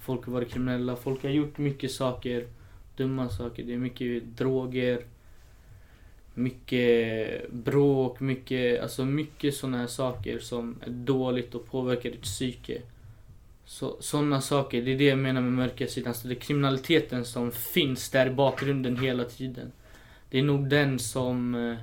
Folk 0.08 0.26
har 0.26 0.32
varit 0.32 0.50
kriminella, 0.50 0.96
folk 0.96 1.22
har 1.22 1.30
gjort 1.30 1.58
mycket 1.58 1.90
saker, 1.92 2.46
dumma 2.96 3.28
saker. 3.28 3.62
Det 3.64 3.74
är 3.74 3.78
mycket 3.78 4.24
droger, 4.24 5.04
mycket 6.34 7.50
bråk, 7.52 8.20
mycket, 8.20 8.82
alltså 8.82 9.04
mycket 9.04 9.54
sådana 9.54 9.78
här 9.78 9.86
saker 9.86 10.38
som 10.38 10.76
är 10.86 10.90
dåligt 10.90 11.54
och 11.54 11.66
påverkar 11.66 12.10
ditt 12.10 12.22
psyke. 12.22 12.82
Så, 13.64 13.96
sådana 14.00 14.40
saker, 14.40 14.82
det 14.82 14.92
är 14.92 14.98
det 14.98 15.04
jag 15.04 15.18
menar 15.18 15.40
med 15.40 15.52
mörka 15.52 15.86
sidan. 15.86 16.14
Så 16.14 16.28
det 16.28 16.34
är 16.34 16.40
kriminaliteten 16.40 17.24
som 17.24 17.52
finns 17.52 18.10
där 18.10 18.26
i 18.26 18.30
bakgrunden 18.30 18.96
hela 18.96 19.24
tiden. 19.24 19.72
Det 20.30 20.38
är 20.38 20.42
nog 20.42 20.68
den 20.68 20.98
som... 20.98 21.54
eh, 21.54 21.76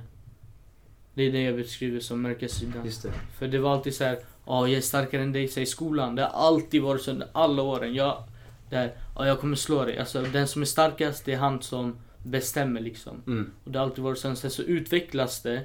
Det 1.14 1.22
är 1.22 1.32
det 1.32 1.42
jag 1.42 1.56
beskriver 1.56 2.00
som 2.00 2.22
mörka 2.22 2.48
sidan. 2.48 2.84
Det. 2.84 3.12
För 3.38 3.48
det 3.48 3.58
var 3.58 3.72
alltid 3.72 3.94
så 3.94 4.04
här, 4.04 4.18
ja 4.46 4.68
jag 4.68 4.76
är 4.76 4.80
starkare 4.80 5.22
än 5.22 5.32
dig, 5.32 5.48
säg 5.48 5.62
i 5.62 5.66
skolan. 5.66 6.14
Det 6.14 6.22
har 6.22 6.48
alltid 6.48 6.82
varit 6.82 7.02
så 7.02 7.10
under 7.10 7.28
alla 7.32 7.62
åren. 7.62 7.94
Jag, 7.94 8.22
där, 8.70 8.94
ja 9.16 9.26
jag 9.26 9.40
kommer 9.40 9.56
slå 9.56 9.84
dig. 9.84 9.98
Alltså 9.98 10.22
den 10.22 10.48
som 10.48 10.62
är 10.62 10.66
starkast, 10.66 11.24
det 11.24 11.32
är 11.32 11.38
han 11.38 11.62
som 11.62 11.96
bestämmer 12.22 12.80
liksom. 12.80 13.22
Mm. 13.26 13.50
Och 13.64 13.70
det 13.70 13.78
har 13.78 13.86
alltid 13.86 14.04
varit 14.04 14.18
så. 14.18 14.34
Sen 14.34 14.50
så 14.50 14.62
utvecklas 14.62 15.42
det 15.42 15.62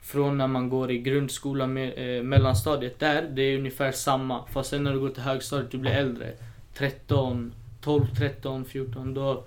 från 0.00 0.38
när 0.38 0.46
man 0.46 0.68
går 0.68 0.90
i 0.90 0.98
grundskolan, 0.98 1.72
med, 1.72 2.18
eh, 2.18 2.22
mellanstadiet. 2.22 2.98
Där, 2.98 3.22
det 3.22 3.42
är 3.42 3.58
ungefär 3.58 3.92
samma. 3.92 4.46
Fast 4.46 4.70
sen 4.70 4.84
när 4.84 4.92
du 4.92 5.00
går 5.00 5.10
till 5.10 5.22
högstadiet, 5.22 5.70
du 5.70 5.78
blir 5.78 5.92
äldre. 5.92 6.32
13, 6.74 7.52
12, 7.80 8.06
13, 8.18 8.64
14. 8.64 9.14
Då, 9.14 9.44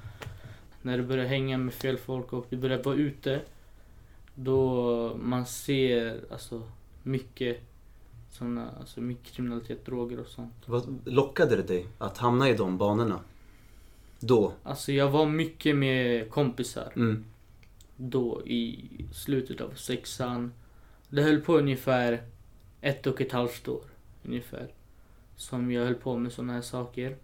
när 0.81 0.97
du 0.97 1.03
börjar 1.03 1.25
hänga 1.25 1.57
med 1.57 1.73
fel 1.73 1.97
folk 1.97 2.33
och 2.33 2.45
du 2.49 2.57
börjar 2.57 2.83
vara 2.83 2.95
ute. 2.95 3.39
Då 4.35 5.13
man 5.15 5.45
ser 5.45 6.19
alltså 6.31 6.61
mycket 7.03 7.68
såna, 8.29 8.71
alltså 8.79 9.01
mycket 9.01 9.33
kriminalitet, 9.33 9.85
droger 9.85 10.19
och 10.19 10.27
sånt. 10.27 10.53
Vad 10.65 10.99
lockade 11.05 11.55
det 11.55 11.63
dig 11.63 11.87
att 11.97 12.17
hamna 12.17 12.49
i 12.49 12.53
de 12.53 12.77
banorna? 12.77 13.19
Då? 14.19 14.53
Alltså 14.63 14.91
jag 14.91 15.09
var 15.09 15.25
mycket 15.25 15.75
med 15.75 16.29
kompisar. 16.29 16.93
Mm. 16.95 17.25
då 17.95 18.41
i 18.45 18.89
slutet 19.13 19.61
av 19.61 19.71
sexan. 19.75 20.53
Det 21.09 21.21
höll 21.21 21.41
på 21.41 21.57
ungefär 21.57 22.23
ett 22.81 23.07
och 23.07 23.21
ett 23.21 23.31
halvt 23.31 23.67
år. 23.67 23.83
Ungefär. 24.25 24.67
Som 25.35 25.71
jag 25.71 25.85
höll 25.85 25.95
på 25.95 26.17
med 26.17 26.31
såna 26.31 26.53
här 26.53 26.61
saker. 26.61 27.15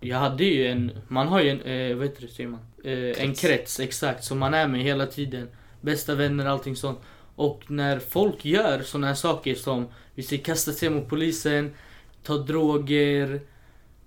Jag 0.00 0.18
hade 0.18 0.44
ju 0.44 0.66
en, 0.66 0.92
man 1.08 1.28
har 1.28 1.40
ju 1.40 1.50
en, 1.50 1.60
eh, 1.60 1.96
vad 1.96 2.06
heter 2.06 2.22
det 2.22 2.28
säger 2.28 2.48
man? 2.50 2.60
Eh, 2.84 3.24
en 3.24 3.34
krets, 3.34 3.80
exakt, 3.80 4.24
som 4.24 4.38
man 4.38 4.54
är 4.54 4.68
med 4.68 4.82
hela 4.82 5.06
tiden. 5.06 5.48
Bästa 5.80 6.14
vänner, 6.14 6.46
allting 6.46 6.76
sånt. 6.76 6.98
Och 7.36 7.70
när 7.70 7.98
folk 7.98 8.44
gör 8.44 8.82
såna 8.82 9.06
här 9.06 9.14
saker 9.14 9.54
som, 9.54 9.86
vi 10.14 10.22
säger 10.22 10.42
kasta 10.42 10.72
sig 10.72 10.90
mot 10.90 11.08
polisen, 11.08 11.74
ta 12.22 12.36
droger, 12.36 13.40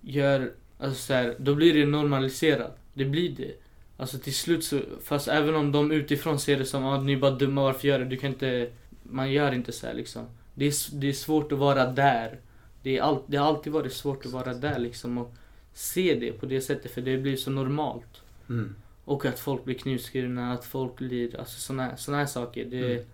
gör, 0.01 0.51
alltså 0.79 1.01
så 1.01 1.13
här, 1.13 1.35
då 1.39 1.55
blir 1.55 1.73
det 1.73 1.85
normaliserat. 1.85 2.77
Det 2.93 3.05
blir 3.05 3.29
det. 3.29 3.51
Alltså 3.97 4.17
till 4.17 4.35
slut 4.35 4.63
så, 4.63 4.79
fast 5.03 5.27
även 5.27 5.55
om 5.55 5.71
de 5.71 5.91
utifrån 5.91 6.39
ser 6.39 6.57
det 6.57 6.65
som 6.65 6.85
att 6.85 7.03
ni 7.03 7.13
är 7.13 7.17
bara 7.17 7.31
dumma, 7.31 7.63
varför 7.63 7.87
gör 7.87 7.99
det? 7.99 8.05
Du 8.05 8.17
kan 8.17 8.29
inte, 8.29 8.69
man 9.03 9.31
gör 9.31 9.51
inte 9.51 9.71
så 9.71 9.87
här 9.87 9.93
liksom. 9.93 10.25
Det 10.53 10.65
är, 10.65 10.95
det 10.99 11.09
är 11.09 11.13
svårt 11.13 11.51
att 11.51 11.57
vara 11.59 11.85
där. 11.91 12.39
Det, 12.83 12.97
är 12.97 13.01
all, 13.01 13.19
det 13.27 13.37
har 13.37 13.47
alltid 13.47 13.73
varit 13.73 13.93
svårt 13.93 14.25
att 14.25 14.31
vara 14.31 14.53
där 14.53 14.79
liksom 14.79 15.17
och 15.17 15.33
se 15.73 16.15
det 16.15 16.31
på 16.31 16.45
det 16.45 16.61
sättet 16.61 16.91
för 16.91 17.01
det 17.01 17.17
blir 17.17 17.35
så 17.35 17.51
normalt. 17.51 18.21
Mm. 18.49 18.75
Och 19.05 19.25
att 19.25 19.39
folk 19.39 19.65
blir 19.65 19.75
knivskurna, 19.75 20.53
att 20.53 20.65
folk 20.65 20.95
blir, 20.95 21.39
alltså 21.39 21.59
såna, 21.59 21.97
såna 21.97 22.17
här 22.17 22.25
saker. 22.25 22.65
Det, 22.65 22.93
Mm. 22.93 23.05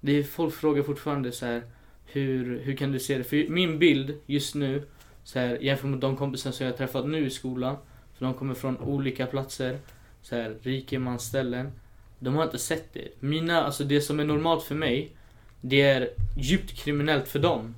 Det 0.00 0.12
är, 0.12 0.22
folk 0.22 0.54
frågar 0.54 0.82
fortfarande 0.82 1.32
så 1.32 1.46
här 1.46 1.62
hur, 2.04 2.58
hur 2.58 2.76
kan 2.76 2.92
du 2.92 2.98
se 2.98 3.18
det? 3.18 3.24
För 3.24 3.48
min 3.48 3.78
bild 3.78 4.18
just 4.26 4.54
nu, 4.54 4.86
så 5.24 5.38
här, 5.38 5.56
jämfört 5.56 5.90
med 5.90 5.98
de 5.98 6.16
kompisar 6.16 6.50
som 6.50 6.66
jag 6.66 6.72
har 6.72 6.78
träffat 6.78 7.06
nu 7.06 7.26
i 7.26 7.30
skolan, 7.30 7.76
för 8.14 8.24
de 8.24 8.34
kommer 8.34 8.54
från 8.54 8.78
olika 8.78 9.26
platser, 9.26 9.78
så 10.22 10.36
här, 10.36 10.56
rikemansställen. 10.62 11.72
De 12.18 12.34
har 12.34 12.44
inte 12.44 12.58
sett 12.58 12.92
det. 12.92 13.08
Mina, 13.20 13.62
alltså 13.62 13.84
det 13.84 14.00
som 14.00 14.20
är 14.20 14.24
normalt 14.24 14.64
för 14.64 14.74
mig, 14.74 15.16
det 15.60 15.82
är 15.82 16.10
djupt 16.36 16.72
kriminellt 16.72 17.28
för 17.28 17.38
dem. 17.38 17.74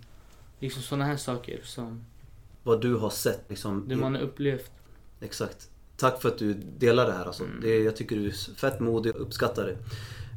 Liksom 0.58 0.82
såna 0.82 1.04
här 1.04 1.16
saker 1.16 1.60
som 1.62 2.04
Vad 2.62 2.80
du 2.80 2.94
har 2.94 3.10
sett 3.10 3.44
liksom. 3.48 3.88
det 3.88 3.96
man 3.96 4.14
har 4.14 4.22
upplevt. 4.22 4.70
Exakt. 5.20 5.68
Tack 5.96 6.22
för 6.22 6.28
att 6.28 6.38
du 6.38 6.54
delar 6.54 7.06
det 7.06 7.12
här 7.12 7.24
alltså. 7.24 7.44
Mm. 7.44 7.60
Det, 7.60 7.78
jag 7.78 7.96
tycker 7.96 8.16
du 8.16 8.26
är 8.26 8.54
fett 8.54 8.80
modig 8.80 9.14
och 9.14 9.20
uppskattar 9.20 9.66
det. 9.66 9.76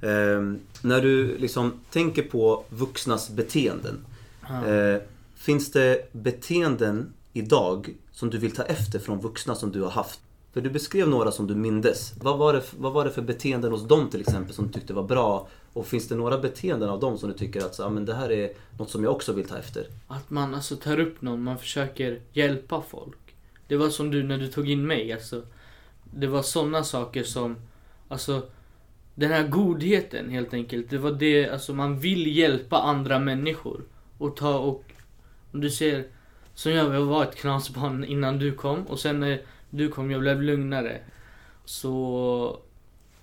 Ehm, 0.02 0.60
när 0.82 1.02
du 1.02 1.38
liksom 1.38 1.74
tänker 1.92 2.22
på 2.22 2.64
vuxnas 2.70 3.30
beteenden. 3.30 4.06
Eh, 4.50 5.02
finns 5.36 5.72
det 5.72 6.14
beteenden 6.14 7.14
idag 7.34 7.96
som 8.12 8.30
du 8.30 8.38
vill 8.38 8.52
ta 8.52 8.64
efter 8.64 9.00
från 9.00 9.20
vuxna 9.20 9.56
som 9.56 9.72
du 9.72 9.82
har 9.82 9.90
haft? 9.90 10.20
För 10.54 10.62
du 10.62 10.70
beskrev 10.70 11.08
några 11.08 11.32
som 11.32 11.48
du 11.48 11.56
mindes. 11.56 12.14
Vad 12.22 12.38
var 12.38 12.54
det, 12.54 12.64
vad 12.78 12.94
var 12.94 13.06
det 13.06 13.12
för 13.12 13.22
beteenden 13.22 13.72
hos 13.72 13.88
dem 13.88 14.10
till 14.10 14.22
exempel 14.22 14.54
som 14.54 14.68
du 14.68 14.74
tyckte 14.74 14.94
var 14.94 15.04
bra? 15.04 15.48
Och 15.74 15.88
finns 15.88 16.08
det 16.08 16.16
några 16.16 16.38
beteenden 16.38 16.90
av 16.90 17.00
dem 17.00 17.18
som 17.18 17.30
du 17.30 17.38
tycker 17.38 17.66
att 17.66 17.76
så, 17.76 17.84
ah, 17.84 17.90
men 17.90 18.06
det 18.06 18.14
här 18.14 18.32
är 18.32 18.52
något 18.78 18.90
som 18.90 19.04
jag 19.04 19.14
också 19.14 19.34
vill 19.34 19.48
ta 19.48 19.58
efter? 19.58 19.88
Att 20.08 20.30
man 20.30 20.56
alltså 20.56 20.76
tar 20.76 21.00
upp 21.00 21.22
någon, 21.22 21.44
man 21.44 21.58
försöker 21.58 22.20
hjälpa 22.34 22.84
folk. 22.90 23.18
Det 23.68 23.78
var 23.78 23.90
som 23.90 24.12
du 24.12 24.24
när 24.24 24.38
du 24.38 24.48
tog 24.48 24.70
in 24.70 24.88
mig, 24.88 25.14
alltså. 25.14 25.42
Det 26.04 26.28
var 26.28 26.42
såna 26.42 26.84
saker 26.84 27.24
som, 27.24 27.56
alltså 28.08 28.42
den 29.16 29.32
här 29.32 29.48
godheten 29.48 30.30
helt 30.30 30.54
enkelt. 30.54 30.90
Det 30.90 30.98
var 30.98 31.12
det, 31.12 31.50
alltså 31.50 31.74
man 31.74 32.00
vill 32.00 32.38
hjälpa 32.38 32.78
andra 32.78 33.20
människor. 33.20 33.82
Och 34.18 34.36
ta 34.36 34.58
och, 34.58 34.84
om 35.52 35.62
du 35.62 35.70
ser, 35.70 36.06
som 36.54 36.72
jag, 36.72 36.96
jag 36.96 37.06
var 37.06 37.24
ett 37.24 37.36
knasbarn 37.36 38.04
innan 38.04 38.40
du 38.40 38.52
kom 38.52 38.88
och 38.88 39.00
sen 39.00 39.20
när 39.20 39.42
du 39.70 39.90
kom 39.90 40.12
jag 40.12 40.22
blev 40.22 40.42
lugnare. 40.42 41.02
Så 41.66 42.60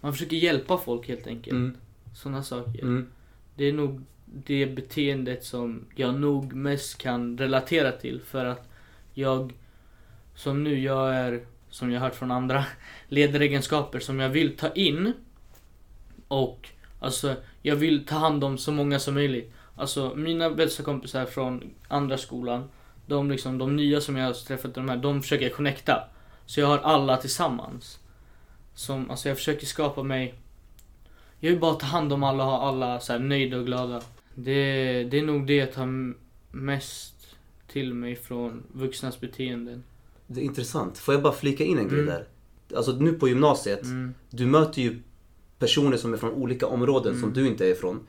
man 0.00 0.12
försöker 0.12 0.36
hjälpa 0.36 0.78
folk 0.78 1.08
helt 1.08 1.26
enkelt. 1.26 1.52
Mm. 1.52 1.76
Sådana 2.14 2.42
saker. 2.42 2.82
Mm. 2.82 3.06
Det 3.54 3.64
är 3.64 3.72
nog 3.72 4.00
det 4.24 4.66
beteendet 4.66 5.44
som 5.44 5.84
jag 5.94 6.14
nog 6.14 6.52
mest 6.52 6.98
kan 6.98 7.38
relatera 7.38 7.92
till 7.92 8.20
för 8.20 8.44
att 8.44 8.68
jag 9.14 9.52
som 10.34 10.64
nu, 10.64 10.80
jag 10.80 11.14
är 11.14 11.40
som 11.70 11.90
jag 11.90 12.00
hört 12.00 12.14
från 12.14 12.30
andra 12.30 12.64
ledaregenskaper 13.08 14.00
som 14.00 14.20
jag 14.20 14.28
vill 14.28 14.56
ta 14.56 14.72
in 14.72 15.12
och 16.32 16.68
alltså 17.00 17.34
jag 17.62 17.76
vill 17.76 18.06
ta 18.06 18.14
hand 18.16 18.44
om 18.44 18.58
så 18.58 18.72
många 18.72 18.98
som 18.98 19.14
möjligt. 19.14 19.52
Alltså 19.76 20.12
mina 20.16 20.50
bästa 20.50 20.82
kompisar 20.82 21.24
från 21.26 21.70
andra 21.88 22.18
skolan, 22.18 22.68
de 23.06 23.30
liksom 23.30 23.58
de 23.58 23.76
nya 23.76 24.00
som 24.00 24.16
jag 24.16 24.26
har 24.26 24.32
träffat, 24.32 24.74
de 24.74 24.88
här, 24.88 24.96
de 24.96 25.22
försöker 25.22 25.44
jag 25.44 25.54
connecta. 25.54 26.04
Så 26.46 26.60
jag 26.60 26.66
har 26.66 26.78
alla 26.78 27.16
tillsammans. 27.16 27.98
Som, 28.74 29.10
alltså 29.10 29.28
jag 29.28 29.36
försöker 29.36 29.66
skapa 29.66 30.02
mig 30.02 30.34
jag 31.40 31.50
vill 31.50 31.60
bara 31.60 31.74
ta 31.74 31.86
hand 31.86 32.12
om 32.12 32.22
alla 32.22 32.44
och 32.44 32.50
ha 32.50 32.68
alla 32.68 33.00
så 33.00 33.12
här 33.12 33.20
nöjda 33.20 33.58
och 33.58 33.66
glada. 33.66 34.02
Det, 34.34 34.54
det 35.04 35.18
är 35.18 35.22
nog 35.22 35.46
det 35.46 35.54
jag 35.56 35.72
tar 35.72 36.14
mest 36.56 37.14
till 37.68 37.94
mig 37.94 38.16
från 38.16 38.62
vuxnas 38.72 39.20
beteenden. 39.20 39.82
Det 40.26 40.40
är 40.40 40.44
intressant. 40.44 40.98
Får 40.98 41.14
jag 41.14 41.22
bara 41.22 41.32
flika 41.32 41.64
in 41.64 41.78
en 41.78 41.88
grej 41.88 42.00
Mm. 42.00 42.14
där? 42.14 42.26
Alltså 42.76 42.92
nu 42.92 43.12
på 43.12 43.28
gymnasiet, 43.28 43.82
Mm. 43.84 44.14
du 44.30 44.46
möter 44.46 44.82
ju 44.82 45.02
personer 45.62 45.96
som 45.96 46.12
är 46.12 46.16
från 46.18 46.32
olika 46.32 46.66
områden 46.66 47.12
som 47.14 47.22
Mm. 47.22 47.34
du 47.34 47.46
inte 47.46 47.66
är 47.66 47.70
ifrån. 47.70 48.00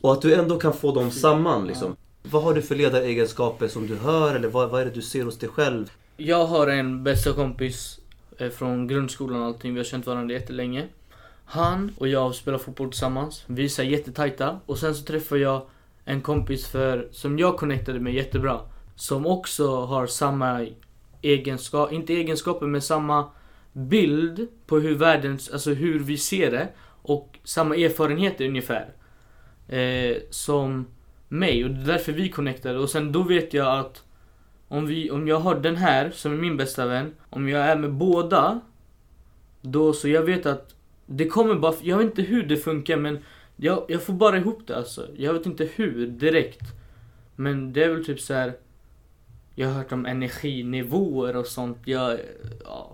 Och 0.00 0.12
att 0.12 0.22
du 0.22 0.34
ändå 0.34 0.58
kan 0.58 0.72
få 0.72 0.94
dem 0.94 1.10
samman 1.10 1.66
liksom. 1.66 1.96
Vad 2.22 2.42
har 2.42 2.54
du 2.54 2.62
för 2.62 2.74
ledaregenskaper 2.74 3.68
som 3.68 3.86
du 3.86 3.96
hör 3.96 4.34
eller 4.34 4.48
vad, 4.48 4.70
vad 4.70 4.80
är 4.80 4.84
det 4.84 4.90
du 4.90 5.02
ser 5.02 5.24
hos 5.24 5.38
dig 5.38 5.48
själv? 5.48 5.90
Jag 6.16 6.46
har 6.46 6.66
en 6.66 7.04
bästa 7.04 7.32
kompis 7.32 8.00
eh, 8.38 8.50
från 8.50 8.86
grundskolan 8.88 9.40
och 9.40 9.46
allting, 9.46 9.72
vi 9.74 9.78
har 9.80 9.84
känt 9.84 10.06
varandra 10.06 10.34
jättelänge. 10.34 10.86
Han 11.44 11.92
och 11.98 12.08
jag 12.08 12.34
spelar 12.34 12.58
fotboll 12.58 12.90
tillsammans, 12.90 13.44
vi 13.46 13.64
är 13.64 13.68
så 13.68 13.82
jättetajta. 13.82 14.60
Och 14.66 14.78
sen 14.78 14.94
så 14.94 15.04
träffar 15.04 15.36
jag 15.36 15.62
en 16.04 16.20
kompis 16.20 16.66
för, 16.66 17.08
som 17.12 17.38
jag 17.38 17.56
connectade 17.56 18.00
med 18.00 18.14
jättebra. 18.14 18.60
Som 18.96 19.26
också 19.26 19.76
har 19.84 20.06
samma 20.06 20.66
egenskap, 21.22 21.92
inte 21.92 22.12
egenskaper 22.14 22.66
men 22.66 22.82
samma 22.82 23.24
bild 23.74 24.48
på 24.66 24.78
hur 24.78 24.94
världen, 24.94 25.38
alltså 25.52 25.72
hur 25.72 25.98
vi 25.98 26.18
ser 26.18 26.50
det. 26.50 26.68
Och 27.02 27.38
samma 27.44 27.76
erfarenheter 27.76 28.44
ungefär. 28.44 28.92
Eh, 29.68 30.16
som 30.30 30.86
mig 31.28 31.64
och 31.64 31.70
det 31.70 31.80
är 31.80 31.86
därför 31.86 32.12
vi 32.12 32.28
connectade. 32.28 32.78
Och 32.78 32.90
sen 32.90 33.12
då 33.12 33.22
vet 33.22 33.54
jag 33.54 33.78
att 33.78 34.04
om, 34.68 34.86
vi, 34.86 35.10
om 35.10 35.28
jag 35.28 35.40
har 35.40 35.54
den 35.54 35.76
här 35.76 36.10
som 36.10 36.32
är 36.32 36.36
min 36.36 36.56
bästa 36.56 36.86
vän, 36.86 37.14
om 37.30 37.48
jag 37.48 37.60
är 37.60 37.76
med 37.76 37.92
båda, 37.92 38.60
då 39.60 39.92
så 39.92 40.08
jag 40.08 40.22
vet 40.22 40.46
att 40.46 40.74
det 41.06 41.26
kommer 41.26 41.54
bara, 41.54 41.74
jag 41.82 41.98
vet 41.98 42.04
inte 42.04 42.22
hur 42.22 42.42
det 42.42 42.56
funkar 42.56 42.96
men 42.96 43.18
jag, 43.56 43.84
jag 43.88 44.02
får 44.02 44.12
bara 44.12 44.36
ihop 44.36 44.66
det 44.66 44.76
alltså. 44.76 45.08
Jag 45.16 45.32
vet 45.32 45.46
inte 45.46 45.68
hur 45.74 46.06
direkt. 46.06 46.62
Men 47.36 47.72
det 47.72 47.84
är 47.84 47.88
väl 47.88 48.04
typ 48.04 48.20
så 48.20 48.34
här. 48.34 48.52
Jag 49.54 49.68
har 49.68 49.74
hört 49.74 49.92
om 49.92 50.06
energinivåer 50.06 51.36
och 51.36 51.46
sånt. 51.46 51.78
Jag, 51.84 52.18
ja. 52.64 52.93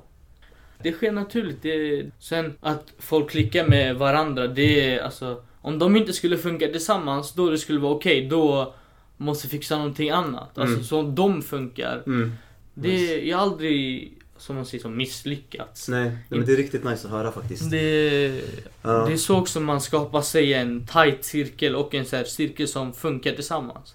Det 0.83 0.93
sker 0.93 1.13
naturligt. 1.13 1.63
Det, 1.63 2.07
sen 2.19 2.55
att 2.61 2.93
folk 2.99 3.31
klickar 3.31 3.67
med 3.69 3.97
varandra, 3.97 4.47
det 4.47 4.95
är 4.95 5.01
alltså. 5.03 5.43
Om 5.63 5.79
de 5.79 5.97
inte 5.97 6.13
skulle 6.13 6.39
funka 6.39 6.67
tillsammans, 6.69 7.33
då 7.33 7.51
det 7.51 7.59
skulle 7.59 7.79
vara 7.81 7.93
okej, 7.95 8.29
då 8.29 8.75
måste 9.17 9.49
fixa 9.49 9.77
någonting 9.77 10.11
annat. 10.11 10.59
Alltså 10.59 10.75
Mm. 10.75 10.85
så 10.85 11.03
de 11.03 11.43
funkar. 11.43 12.03
Mm. 12.07 12.33
Det, 12.75 13.25
jag 13.27 13.37
har 13.37 13.43
aldrig, 13.43 14.13
som 14.37 14.57
man 14.57 14.67
säger, 14.67 14.83
som 14.83 14.97
misslyckats. 14.97 15.89
Nej, 15.89 16.11
men 16.29 16.45
det 16.47 16.53
är 16.53 16.57
riktigt 16.57 16.85
nice 16.85 17.07
att 17.07 17.13
höra 17.13 17.33
faktiskt. 17.33 17.71
Det, 17.71 18.43
Ja. 18.83 18.91
det 19.07 19.13
är 19.13 19.17
så 19.17 19.37
också 19.39 19.61
man 19.61 19.81
skapar 19.81 20.23
sig 20.23 20.55
en 20.55 20.87
tight 20.87 21.25
cirkel 21.25 21.77
och 21.77 21.95
en 21.95 22.05
så 22.05 22.25
cirkel 22.25 22.69
som 22.69 22.93
funkar 22.93 23.33
tillsammans. 23.33 23.95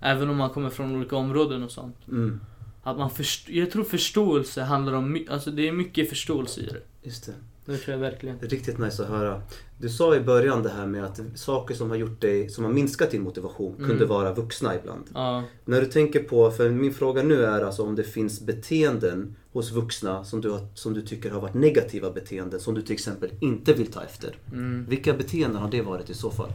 Även 0.00 0.30
om 0.30 0.36
man 0.36 0.50
kommer 0.50 0.70
från 0.70 0.96
olika 0.96 1.16
områden 1.16 1.62
och 1.62 1.70
sånt. 1.70 1.96
Mm. 2.08 2.40
Att 2.84 2.98
man 2.98 3.10
först- 3.10 3.48
jag 3.48 3.70
tror 3.70 3.84
förståelse 3.84 4.62
handlar 4.62 4.92
om, 4.92 5.26
alltså 5.30 5.50
det 5.50 5.68
är 5.68 5.72
mycket 5.72 6.08
förståelse 6.08 6.60
i 6.60 6.64
det. 6.66 6.80
Just 7.08 7.26
det. 7.26 7.32
Det 7.66 7.76
tror 7.78 7.92
jag 7.92 8.00
verkligen. 8.00 8.38
Det 8.38 8.46
är 8.46 8.50
riktigt 8.50 8.78
nice 8.78 9.02
att 9.02 9.08
höra. 9.08 9.42
Du 9.78 9.88
sa 9.88 10.16
i 10.16 10.20
början 10.20 10.62
det 10.62 10.68
här 10.70 10.86
med 10.86 11.04
att 11.04 11.20
saker 11.34 11.74
som 11.74 11.90
har 11.90 11.96
gjort 11.96 12.20
dig, 12.20 12.48
som 12.48 12.64
har 12.64 12.72
minskat 12.72 13.10
din 13.10 13.22
motivation, 13.22 13.74
Mm. 13.76 13.88
kunde 13.90 14.06
vara 14.06 14.32
vuxna 14.34 14.74
ibland. 14.74 15.04
Ja. 15.14 15.42
När 15.64 15.80
du 15.80 15.86
tänker 15.86 16.22
på, 16.22 16.50
för 16.50 16.70
min 16.70 16.94
fråga 16.94 17.22
nu 17.22 17.44
är 17.44 17.60
alltså 17.64 17.82
om 17.82 17.94
det 17.94 18.02
finns 18.04 18.40
beteenden 18.40 19.36
hos 19.52 19.72
vuxna 19.72 20.24
som 20.24 20.40
du, 20.40 20.50
har, 20.50 20.66
som 20.74 20.94
du 20.94 21.02
tycker 21.02 21.30
har 21.30 21.40
varit 21.40 21.54
negativa 21.54 22.10
beteenden, 22.10 22.60
som 22.60 22.74
du 22.74 22.82
till 22.82 22.92
exempel 22.92 23.30
inte 23.40 23.72
vill 23.74 23.86
ta 23.92 24.02
efter. 24.02 24.36
Mm. 24.52 24.86
Vilka 24.88 25.12
beteenden 25.14 25.62
har 25.62 25.70
det 25.70 25.82
varit 25.82 26.10
i 26.10 26.14
så 26.14 26.30
fall? 26.30 26.50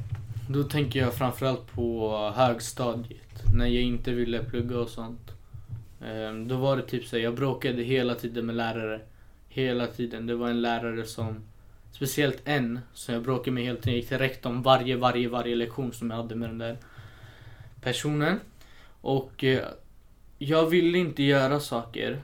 Då 0.50 0.64
tänker 0.64 1.00
jag 1.00 1.14
framförallt 1.14 1.72
på 1.74 2.10
högstadiet. 2.36 3.18
När 3.56 3.66
jag 3.68 3.84
inte 3.84 4.12
ville 4.12 4.44
plugga 4.44 4.80
och 4.80 4.90
sånt. 4.90 5.32
Ehm, 6.02 6.48
då 6.48 6.58
var 6.58 6.78
det 6.78 6.84
typ 6.84 7.06
så 7.06 7.16
här, 7.16 7.24
jag 7.24 7.36
bråkade 7.36 7.84
hela 7.84 8.16
tiden 8.16 8.46
med 8.46 8.56
lärare. 8.56 9.02
Hela 9.50 9.88
tiden. 9.88 10.28
Det 10.28 10.36
var 10.36 10.50
en 10.50 10.62
lärare 10.62 11.06
som, 11.06 11.44
speciellt 11.92 12.42
en, 12.46 12.80
som 12.94 13.14
jag 13.14 13.24
bråkade 13.24 13.52
med 13.52 13.64
hela 13.64 13.78
tiden. 13.78 13.94
Jag 13.94 14.00
gick 14.00 14.08
till 14.08 14.18
rektorn 14.18 14.62
varje, 14.62 14.96
varje, 14.96 15.28
varje 15.28 15.56
lektion 15.56 15.94
som 15.94 16.10
jag 16.10 16.18
hade 16.18 16.36
med 16.36 16.50
den 16.50 16.58
där 16.58 16.78
personen. 17.82 18.40
Och 19.02 19.44
eh, 19.44 19.66
jag 20.38 20.66
ville 20.66 20.98
inte 20.98 21.24
göra 21.24 21.60
saker. 21.60 22.22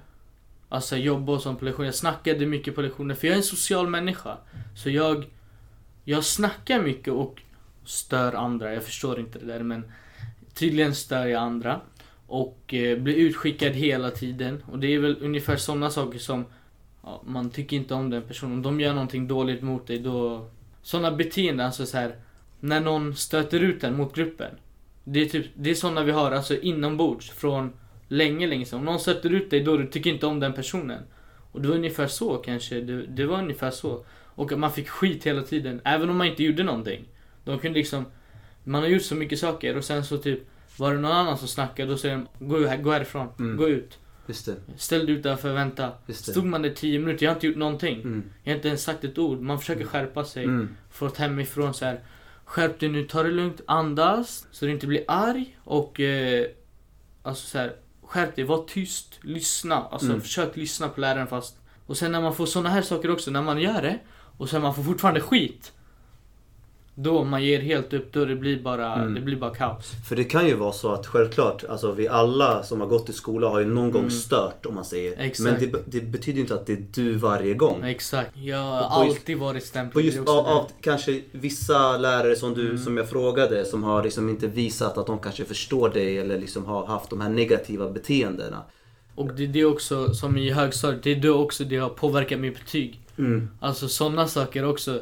Alltså 0.70 0.98
jobba 0.98 1.34
och 1.34 1.42
sånt 1.42 1.60
på 1.60 1.66
lektioner. 1.66 1.88
Jag 1.88 1.96
snackade 1.96 2.46
mycket 2.46 2.76
på 2.76 2.82
lektioner 2.82 3.16
för 3.16 3.28
jag 3.28 3.34
är 3.34 3.38
en 3.38 3.44
social 3.44 3.88
människa. 3.88 4.38
Så 4.76 4.90
jag, 4.90 5.26
jag 6.04 6.24
snackar 6.24 6.82
mycket 6.82 7.14
och 7.14 7.42
stör 7.86 8.34
andra. 8.34 8.74
Jag 8.74 8.84
förstår 8.84 9.20
inte 9.20 9.40
det 9.40 9.46
där 9.46 9.64
men 9.64 9.92
tydligen 10.54 10.96
stör 10.96 11.26
jag 11.26 11.42
andra. 11.42 11.82
Och 12.28 12.74
eh, 12.74 12.98
blir 12.98 13.16
utskickad 13.16 13.74
hela 13.74 14.12
tiden. 14.12 14.64
Och 14.72 14.80
det 14.80 14.88
är 14.88 15.00
väl 15.00 15.18
ungefär 15.22 15.56
sådana 15.58 15.90
saker 15.90 16.20
som 16.20 16.46
ja, 17.04 17.22
man 17.26 17.50
tycker 17.50 17.78
inte 17.78 17.94
om 17.94 18.10
den 18.10 18.22
personen. 18.22 18.54
Om 18.54 18.62
de 18.62 18.80
gör 18.80 18.94
någonting 18.94 19.28
dåligt 19.28 19.62
mot 19.62 19.88
dig 19.88 20.00
då... 20.00 20.50
Sådana 20.82 21.12
beteenden, 21.12 21.66
alltså 21.66 21.86
så 21.86 21.98
här 21.98 22.16
När 22.60 22.80
någon 22.80 23.16
stöter 23.16 23.60
ut 23.60 23.84
en 23.84 23.98
mot 23.98 24.16
gruppen. 24.16 24.52
Det 25.04 25.22
är 25.22 25.26
typ, 25.26 25.46
det 25.56 25.70
är 25.70 25.76
sådana 25.76 26.04
vi 26.04 26.12
har 26.12 26.32
alltså 26.32 26.58
inombords 26.58 27.30
från 27.30 27.74
länge, 28.08 28.48
länge 28.48 28.66
sedan. 28.66 28.80
Om 28.80 28.86
någon 28.86 29.00
stöter 29.00 29.30
ut 29.30 29.50
dig 29.50 29.60
då 29.60 29.78
du 29.78 29.88
tycker 29.88 30.10
inte 30.10 30.26
om 30.26 30.40
den 30.40 30.54
personen. 30.54 31.04
Och 31.52 31.62
det 31.62 31.68
var 31.68 31.76
ungefär 31.76 32.08
så 32.08 32.38
kanske, 32.38 32.82
det, 32.82 33.06
det 33.06 33.26
var 33.26 33.38
ungefär 33.38 33.72
så. 33.72 34.06
Och 34.36 34.52
att 34.52 34.60
man 34.60 34.72
fick 34.72 34.90
skit 34.90 35.26
hela 35.26 35.42
tiden, 35.42 35.82
även 35.84 36.10
om 36.10 36.18
man 36.18 36.28
inte 36.28 36.44
gjorde 36.44 36.64
någonting. 36.64 37.06
De 37.44 37.60
kunde 37.60 37.80
liksom, 37.80 38.06
man 38.64 38.82
har 38.82 38.90
gjort 38.90 39.02
så 39.02 39.16
mycket 39.16 39.40
saker 39.40 39.78
och 39.78 39.84
sen 39.84 40.06
så 40.06 40.18
typ 40.18 40.40
var 40.78 40.94
det 40.94 41.00
någon 41.00 41.12
annan 41.12 41.38
som 41.38 41.48
snackade 41.48 41.94
och 41.94 42.00
säger 42.00 42.26
de, 42.40 42.48
gå, 42.48 42.68
här, 42.68 42.78
gå 42.78 42.92
härifrån, 42.92 43.28
Mm. 43.40 43.58
gå 43.58 43.68
ut. 43.70 44.00
Just 44.28 44.46
det. 44.46 44.56
Ställ 44.78 45.06
dig 45.06 45.16
utanför, 45.16 45.54
vänta. 45.54 45.92
Just 46.08 46.26
det. 46.26 46.32
Stod 46.32 46.46
man 46.46 46.62
där 46.62 46.70
10 46.70 47.00
minuter, 47.00 47.26
jag 47.26 47.32
har 47.32 47.36
inte 47.36 47.48
gjort 47.48 47.58
någonting. 47.58 48.02
Mm. 48.02 48.24
Jag 48.44 48.52
har 48.52 48.56
inte 48.56 48.68
ens 48.68 48.84
sagt 48.84 49.04
ett 49.04 49.18
ord. 49.18 49.40
Man 49.42 49.60
försöker 49.60 49.86
skärpa 49.86 50.26
sig. 50.26 50.44
Mm. 50.44 50.76
Fått 50.92 51.18
hemifrån 51.18 51.74
så 51.74 51.86
här. 51.86 52.00
Skärp 52.46 52.80
dig 52.80 52.90
nu, 52.90 53.04
ta 53.04 53.24
det 53.24 53.32
lugnt, 53.32 53.62
andas. 53.68 54.48
Så 54.52 54.66
du 54.66 54.72
inte 54.72 54.88
blir 54.88 55.04
arg. 55.08 55.58
Och 55.64 56.00
eh, 56.00 56.46
alltså 57.24 57.48
så 57.48 57.58
här, 57.58 57.76
skärp 58.04 58.36
dig, 58.36 58.46
var 58.46 58.66
tyst, 58.68 59.20
lyssna. 59.22 59.76
Alltså 59.76 60.08
Mm. 60.08 60.22
försök 60.22 60.56
lyssna 60.56 60.90
på 60.90 61.02
läraren 61.02 61.28
fast. 61.28 61.58
Och 61.86 61.98
sen 61.98 62.12
när 62.12 62.22
man 62.22 62.36
får 62.36 62.46
såna 62.46 62.70
här 62.70 62.82
saker 62.82 63.12
också, 63.12 63.32
när 63.32 63.42
man 63.42 63.62
gör 63.62 63.82
det. 63.82 64.00
Och 64.38 64.50
sen 64.50 64.62
man 64.62 64.76
får 64.76 64.84
fortfarande 64.84 65.22
skit. 65.22 65.72
Då 66.98 67.24
man 67.24 67.44
ger 67.44 67.60
helt 67.60 67.94
upp, 67.94 68.14
då 68.14 68.26
det 68.26 68.36
blir 68.36 68.60
bara, 68.64 68.94
Mm. 68.96 69.14
det 69.14 69.22
blir 69.22 69.36
bara 69.36 69.56
kaos. 69.56 69.92
För 70.10 70.16
det 70.16 70.24
kan 70.24 70.48
ju 70.48 70.54
vara 70.56 70.72
så 70.72 70.92
att 70.92 71.08
självklart, 71.08 71.64
alltså 71.64 71.92
vi 71.92 72.08
alla 72.08 72.64
som 72.64 72.82
har 72.82 72.88
gått 72.88 73.10
i 73.10 73.14
skola 73.14 73.50
har 73.50 73.60
ju 73.60 73.66
någon 73.66 73.92
gång 73.92 74.02
Mm. 74.02 74.12
stört 74.12 74.66
om 74.66 74.76
man 74.76 74.86
säger. 74.86 75.16
Exakt. 75.20 75.62
Men 75.62 75.72
det, 75.72 75.80
det 76.00 76.02
betyder 76.06 76.36
ju 76.36 76.42
inte 76.42 76.54
att 76.54 76.66
det 76.66 76.74
är 76.74 76.86
du 76.94 77.14
varje 77.16 77.54
gång. 77.54 77.84
Exakt. 77.84 78.32
Jag 78.38 78.58
har 78.58 79.00
Och 79.02 79.06
just- 79.08 79.18
alltid 79.20 79.38
varit 79.38 79.62
På 79.64 79.68
stämplad. 79.68 80.04
just 80.06 80.18
är 80.18 80.22
också 80.22 80.34
av, 80.34 80.46
av 80.48 80.70
kanske 80.82 81.22
vissa 81.32 81.98
lärare 81.98 82.36
som 82.36 82.54
du 82.54 82.66
Mm. 82.66 82.78
som 82.78 82.98
jag 82.98 83.10
frågade 83.10 83.66
som 83.66 83.84
har 83.84 84.04
liksom 84.04 84.30
inte 84.30 84.48
visat 84.48 84.98
att 84.98 85.08
de 85.08 85.20
kanske 85.20 85.46
förstår 85.46 85.90
dig 85.90 86.18
eller 86.18 86.40
liksom 86.40 86.66
har 86.66 86.86
haft 86.86 87.10
de 87.10 87.22
här 87.22 87.30
negativa 87.30 87.90
beteendena. 87.90 88.64
Och 89.16 89.34
det 89.34 89.44
är 89.44 89.48
det 89.48 89.66
också, 89.66 90.14
som 90.14 90.38
i 90.38 90.52
högstadiet, 90.52 91.04
det 91.04 91.12
är 91.12 91.16
då 91.22 91.34
också 91.44 91.64
det 91.64 91.78
har 91.78 91.90
påverkat 91.90 92.40
mitt 92.40 92.60
betyg. 92.60 93.02
Mm. 93.18 93.50
Alltså 93.60 93.88
sådana 93.88 94.28
saker 94.28 94.66
också. 94.66 95.00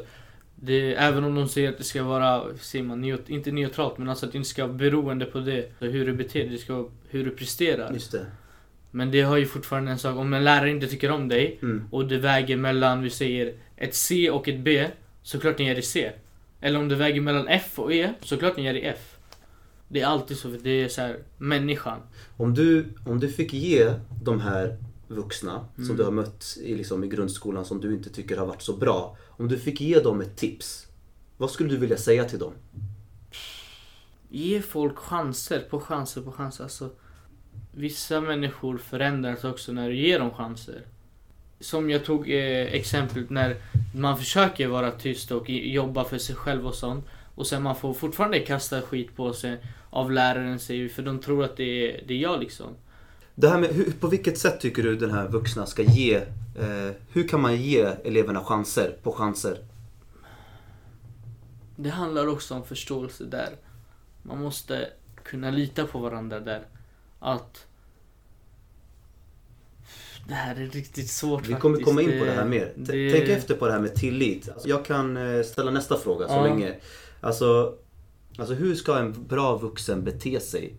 Det, 0.64 0.94
även 0.94 1.24
om 1.24 1.34
de 1.34 1.48
säger 1.48 1.68
att 1.68 1.78
det 1.78 1.84
ska 1.84 2.02
vara, 2.02 2.42
säger 2.60 2.84
man, 2.84 3.00
neut, 3.00 3.28
inte 3.28 3.50
neutralt 3.52 3.98
men 3.98 4.08
alltså 4.08 4.26
att 4.26 4.32
det 4.32 4.38
inte 4.38 4.48
ska 4.50 4.66
vara 4.66 4.76
beroende 4.76 5.24
på 5.26 5.40
det. 5.40 5.72
Så 5.78 5.84
hur 5.84 6.06
du 6.06 6.12
beter 6.12 6.40
dig, 6.40 6.48
det 6.48 6.58
ska 6.58 6.74
vara 6.74 6.86
hur 7.08 7.24
du 7.24 7.30
presterar. 7.30 7.92
Just 7.92 8.12
det. 8.12 8.26
Men 8.90 9.10
det 9.10 9.20
har 9.22 9.36
ju 9.36 9.46
fortfarande 9.46 9.90
en 9.90 9.98
sak, 9.98 10.16
om 10.16 10.32
en 10.34 10.44
lärare 10.44 10.70
inte 10.70 10.86
tycker 10.86 11.10
om 11.10 11.28
dig 11.28 11.58
Mm. 11.62 11.88
och 11.90 12.06
det 12.08 12.18
väger 12.18 12.56
mellan, 12.56 13.02
vi 13.02 13.10
säger, 13.10 13.54
ett 13.76 13.94
C 13.94 14.30
och 14.30 14.48
ett 14.48 14.60
B, 14.60 14.86
såklart 15.22 15.58
ni 15.58 15.64
ger 15.64 15.74
det 15.74 15.82
C. 15.82 16.12
Eller 16.60 16.78
om 16.78 16.88
det 16.88 16.94
väger 16.94 17.20
mellan 17.20 17.48
F 17.48 17.78
och 17.78 17.92
E, 17.94 18.12
såklart 18.20 18.56
ni 18.56 18.62
ger 18.62 18.74
det 18.74 18.80
F. 18.80 19.16
Det 19.88 20.00
är 20.00 20.06
alltid 20.06 20.36
så, 20.36 20.50
för 20.50 20.58
det 20.62 20.70
är 20.84 20.88
så 20.88 21.00
här, 21.00 21.16
människan. 21.38 21.98
Om 22.36 22.54
du, 22.54 22.86
om 23.06 23.20
du 23.20 23.28
fick 23.28 23.52
ge 23.52 23.92
de 24.22 24.40
här 24.40 24.76
vuxna 25.08 25.64
som 25.74 25.84
Mm. 25.84 25.96
du 25.96 26.02
har 26.04 26.10
mött 26.10 26.56
i, 26.62 26.74
liksom, 26.74 27.04
i 27.04 27.08
grundskolan 27.08 27.64
som 27.64 27.80
du 27.80 27.92
inte 27.94 28.10
tycker 28.10 28.36
har 28.36 28.46
varit 28.46 28.62
så 28.62 28.72
bra. 28.76 29.16
Om 29.36 29.48
du 29.48 29.58
fick 29.58 29.80
ge 29.80 30.00
dem 30.00 30.20
ett 30.20 30.36
tips, 30.36 30.86
vad 31.36 31.50
skulle 31.50 31.70
du 31.70 31.76
vilja 31.76 31.96
säga 31.96 32.24
till 32.24 32.38
dem? 32.38 32.52
Ge 34.28 34.62
folk 34.62 34.96
chanser 34.96 35.60
på 35.60 35.80
chanser 35.80 36.20
på 36.20 36.32
chanser. 36.32 36.64
Alltså, 36.64 36.90
vissa 37.72 38.20
människor 38.20 38.78
förändras 38.78 39.44
också 39.44 39.72
när 39.72 39.88
du 39.88 39.96
ger 39.96 40.18
dem 40.18 40.30
chanser. 40.30 40.82
Som 41.60 41.90
jag 41.90 42.04
tog 42.04 42.30
eh, 42.30 42.74
exemplet 42.74 43.30
när 43.30 43.56
man 43.94 44.18
försöker 44.18 44.68
vara 44.68 44.90
tyst 44.90 45.30
och 45.30 45.50
jobba 45.50 46.04
för 46.04 46.18
sig 46.18 46.36
själv 46.36 46.66
och 46.66 46.74
sånt. 46.74 47.04
Och 47.34 47.46
sen 47.46 47.62
man 47.62 47.76
får 47.76 47.94
fortfarande 47.94 48.38
kasta 48.38 48.82
skit 48.82 49.16
på 49.16 49.32
sig 49.32 49.58
av 49.90 50.12
läraren 50.12 50.58
säger 50.58 50.88
för 50.88 51.02
de 51.02 51.18
tror 51.18 51.44
att 51.44 51.56
det 51.56 51.64
är, 51.64 52.04
det 52.06 52.14
är 52.14 52.18
jag 52.18 52.40
liksom. 52.40 52.66
Det 53.34 53.48
här 53.48 53.60
med, 53.60 53.70
hur, 53.70 53.90
på 54.00 54.08
vilket 54.08 54.38
sätt 54.38 54.60
tycker 54.60 54.82
du 54.82 54.96
den 54.96 55.10
här 55.10 55.28
vuxna 55.28 55.66
ska 55.66 55.82
ge, 55.82 56.20
eh, 56.54 56.90
hur 57.12 57.28
kan 57.28 57.40
man 57.40 57.56
ge 57.56 57.80
eleverna 58.04 58.44
chanser 58.44 58.96
på 59.02 59.12
chanser? 59.12 59.58
Det 61.76 61.90
handlar 61.90 62.26
också 62.26 62.54
om 62.54 62.64
förståelse 62.64 63.24
där. 63.24 63.50
Man 64.22 64.42
måste 64.42 64.88
kunna 65.24 65.50
lita 65.50 65.86
på 65.86 65.98
varandra 65.98 66.40
där. 66.40 66.66
Att 67.18 67.66
det 70.28 70.34
här 70.34 70.56
är 70.56 70.66
riktigt 70.66 71.10
svårt 71.10 71.46
Vi 71.48 71.54
kommer 71.54 71.76
faktiskt. 71.76 71.84
komma 71.88 72.02
in 72.02 72.18
på 72.18 72.24
det 72.24 72.30
här 72.32 72.44
mer. 72.44 72.72
Det- 72.76 73.12
Tänk 73.12 73.28
efter 73.28 73.54
på 73.54 73.66
det 73.66 73.72
här 73.72 73.80
med 73.80 73.94
tillit. 73.94 74.48
Alltså, 74.48 74.68
jag 74.68 74.84
kan 74.84 75.16
eh, 75.16 75.42
ställa 75.42 75.70
nästa 75.70 75.98
fråga 75.98 76.28
så 76.28 76.34
Ja. 76.34 76.42
länge. 76.44 76.74
Alltså, 77.20 77.74
alltså 78.38 78.54
hur 78.54 78.74
ska 78.74 78.98
en 78.98 79.26
bra 79.26 79.56
vuxen 79.56 80.04
bete 80.04 80.40
sig 80.40 80.74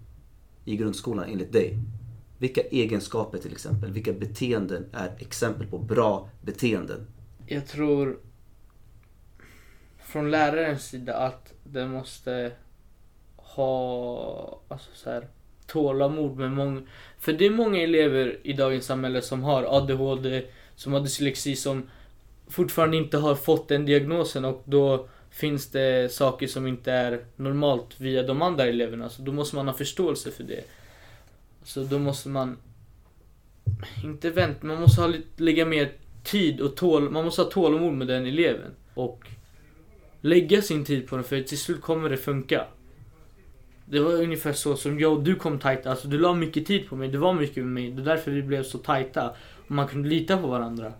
i 0.65 0.75
grundskolan 0.77 1.25
enligt 1.29 1.53
dig? 1.53 1.77
Vilka 2.37 2.61
egenskaper 2.61 3.37
till 3.37 3.51
exempel, 3.51 3.91
vilka 3.91 4.13
beteenden 4.13 4.85
är 4.91 5.11
exempel 5.19 5.67
på 5.67 5.77
bra 5.77 6.29
beteenden? 6.41 7.07
Jag 7.47 7.67
tror 7.67 8.17
från 9.99 10.31
lärarens 10.31 10.85
sida 10.85 11.15
att 11.15 11.53
den 11.63 11.91
måste 11.91 12.51
ha 13.35 14.61
alltså 14.67 14.89
så 14.93 15.09
här, 15.09 15.27
tålamod 15.67 16.37
med 16.37 16.51
många. 16.51 16.81
För 17.19 17.33
det 17.33 17.45
är 17.45 17.49
många 17.49 17.81
elever 17.81 18.39
i 18.43 18.53
dagens 18.53 18.85
samhälle 18.85 19.21
som 19.21 19.43
har 19.43 19.63
ADHD, 19.63 20.45
som 20.75 20.93
har 20.93 20.99
dyslexi, 20.99 21.55
som 21.55 21.89
fortfarande 22.47 22.97
inte 22.97 23.17
har 23.17 23.35
fått 23.35 23.67
den 23.67 23.85
diagnosen 23.85 24.45
och 24.45 24.63
då 24.65 25.07
finns 25.29 25.71
det 25.71 26.11
saker 26.11 26.47
som 26.47 26.67
inte 26.67 26.91
är 26.91 27.25
normalt 27.35 27.99
via 27.99 28.23
de 28.23 28.41
andra 28.41 28.65
eleverna. 28.65 29.09
Så 29.09 29.21
då 29.21 29.31
måste 29.31 29.55
man 29.55 29.67
ha 29.67 29.73
förståelse 29.73 30.31
för 30.31 30.43
det. 30.43 30.63
Så 31.65 31.83
då 31.83 31.99
måste 31.99 32.29
man 32.29 32.57
inte 34.03 34.29
vänta, 34.29 34.67
man 34.67 34.81
måste 34.81 35.01
ha 35.01 35.07
lite, 35.07 35.43
lägga 35.43 35.65
mer 35.65 35.91
tid 36.23 36.61
och 36.61 36.75
tål, 36.75 37.09
man 37.09 37.25
måste 37.25 37.41
ha 37.41 37.49
tålamod 37.49 37.93
med 37.93 38.07
den 38.07 38.25
eleven. 38.25 38.71
Och 38.93 39.27
lägga 40.21 40.61
sin 40.61 40.85
tid 40.85 41.07
på 41.07 41.15
den 41.15 41.25
för 41.25 41.41
till 41.41 41.57
slut 41.57 41.81
kommer 41.81 42.09
det 42.09 42.17
funka. 42.17 42.65
Det 43.85 43.99
var 43.99 44.13
ungefär 44.13 44.53
så 44.53 44.75
som 44.75 44.99
jag 44.99 45.13
och 45.13 45.23
du 45.23 45.35
kom 45.35 45.59
tajta, 45.59 45.91
alltså 45.91 46.07
du 46.07 46.17
la 46.17 46.33
mycket 46.33 46.65
tid 46.65 46.89
på 46.89 46.95
mig, 46.95 47.07
du 47.07 47.17
var 47.17 47.33
mycket 47.33 47.63
med 47.63 47.73
mig, 47.73 47.91
det 47.91 48.01
är 48.01 48.05
därför 48.05 48.31
vi 48.31 48.41
blev 48.41 48.63
så 48.63 48.77
tajta. 48.77 49.29
Och 49.67 49.71
man 49.71 49.87
kunde 49.87 50.09
lita 50.09 50.37
på 50.37 50.47
varandra. 50.47 50.93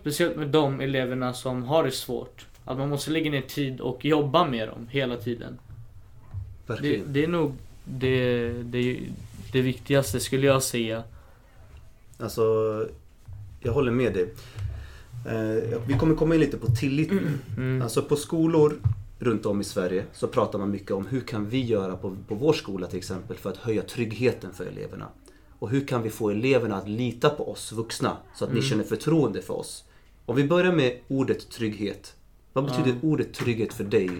Speciellt 0.00 0.36
med 0.36 0.48
de 0.48 0.80
eleverna 0.80 1.34
som 1.34 1.62
har 1.62 1.84
det 1.84 1.90
svårt. 1.90 2.46
Att 2.64 2.78
man 2.78 2.88
måste 2.88 3.10
lägga 3.10 3.30
ner 3.30 3.40
tid 3.40 3.80
och 3.80 4.04
jobba 4.04 4.46
med 4.46 4.68
dem 4.68 4.88
hela 4.90 5.16
tiden. 5.16 5.58
Det, 6.66 7.02
det 7.06 7.24
är 7.24 7.28
nog 7.28 7.56
det, 7.84 8.48
det, 8.62 9.00
det 9.54 9.62
viktigaste 9.62 10.20
skulle 10.20 10.46
jag 10.46 10.62
säga. 10.62 11.02
Alltså, 12.18 12.42
jag 13.60 13.72
håller 13.72 13.92
med 13.92 14.12
dig. 14.14 14.34
Eh, 15.26 15.78
vi 15.86 15.94
kommer 15.98 16.14
komma 16.14 16.34
in 16.34 16.40
lite 16.40 16.56
på 16.56 16.66
tillit 16.66 17.10
nu. 17.12 17.28
Mm. 17.56 17.82
Alltså 17.82 18.02
på 18.02 18.16
skolor 18.16 18.80
runt 19.18 19.46
om 19.46 19.60
i 19.60 19.64
Sverige 19.64 20.04
så 20.12 20.28
pratar 20.28 20.58
man 20.58 20.70
mycket 20.70 20.90
om 20.90 21.06
hur 21.06 21.20
kan 21.20 21.48
vi 21.48 21.62
göra 21.62 21.96
på, 21.96 22.16
på 22.28 22.34
vår 22.34 22.52
skola 22.52 22.86
till 22.86 22.98
exempel 22.98 23.36
för 23.36 23.50
att 23.50 23.56
höja 23.56 23.82
tryggheten 23.82 24.52
för 24.54 24.66
eleverna. 24.66 25.08
Och 25.58 25.70
hur 25.70 25.86
kan 25.86 26.02
vi 26.02 26.10
få 26.10 26.30
eleverna 26.30 26.76
att 26.76 26.88
lita 26.88 27.30
på 27.30 27.52
oss 27.52 27.72
vuxna 27.72 28.16
så 28.36 28.44
att 28.44 28.50
ni 28.50 28.58
Mm. 28.58 28.68
känner 28.70 28.84
förtroende 28.84 29.42
för 29.42 29.54
oss. 29.54 29.84
Om 30.26 30.36
vi 30.36 30.44
börjar 30.44 30.72
med 30.72 30.98
ordet 31.08 31.50
trygghet. 31.50 32.16
Vad 32.52 32.64
betyder 32.64 32.88
Ja. 32.90 32.96
ordet 33.02 33.34
trygghet 33.34 33.72
för 33.74 33.84
dig? 33.84 34.10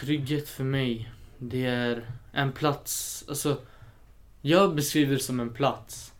Trygghet 0.00 0.48
för 0.48 0.64
mig, 0.64 1.10
det 1.38 1.64
är 1.66 2.10
en 2.32 2.52
plats, 2.52 3.24
alltså 3.28 3.56
jag 4.42 4.74
beskriver 4.74 5.14
det 5.14 5.22
som 5.22 5.40
en 5.40 5.52
plats. 5.52 6.12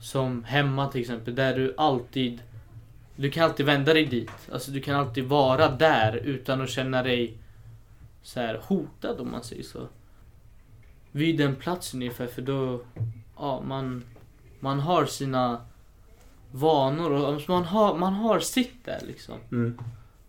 Som 0.00 0.44
hemma 0.44 0.88
till 0.88 1.00
exempel, 1.00 1.34
där 1.34 1.56
du 1.56 1.74
alltid, 1.76 2.42
du 3.16 3.30
kan 3.30 3.44
alltid 3.44 3.66
vända 3.66 3.94
dig 3.94 4.06
dit. 4.06 4.30
Alltså 4.52 4.70
du 4.70 4.80
kan 4.80 4.94
alltid 4.94 5.24
vara 5.24 5.70
där 5.70 6.16
utan 6.16 6.60
att 6.60 6.70
känna 6.70 7.02
dig 7.02 7.38
så 8.22 8.40
här 8.40 8.60
hotad 8.64 9.20
om 9.20 9.30
man 9.30 9.42
säger 9.42 9.62
så. 9.62 9.88
Vid 11.12 11.38
den 11.38 11.56
platsen 11.56 12.02
ungefär, 12.02 12.26
för 12.26 12.42
då, 12.42 12.80
ja 13.36 13.62
man, 13.66 14.04
man 14.60 14.80
har 14.80 15.06
sina 15.06 15.60
vanor 16.50 17.10
och 17.10 17.28
alltså, 17.28 17.50
man 17.50 17.64
har, 17.64 17.98
man 17.98 18.12
har 18.12 18.40
sitt 18.40 18.84
där 18.84 19.00
liksom. 19.06 19.38
Mm. 19.52 19.78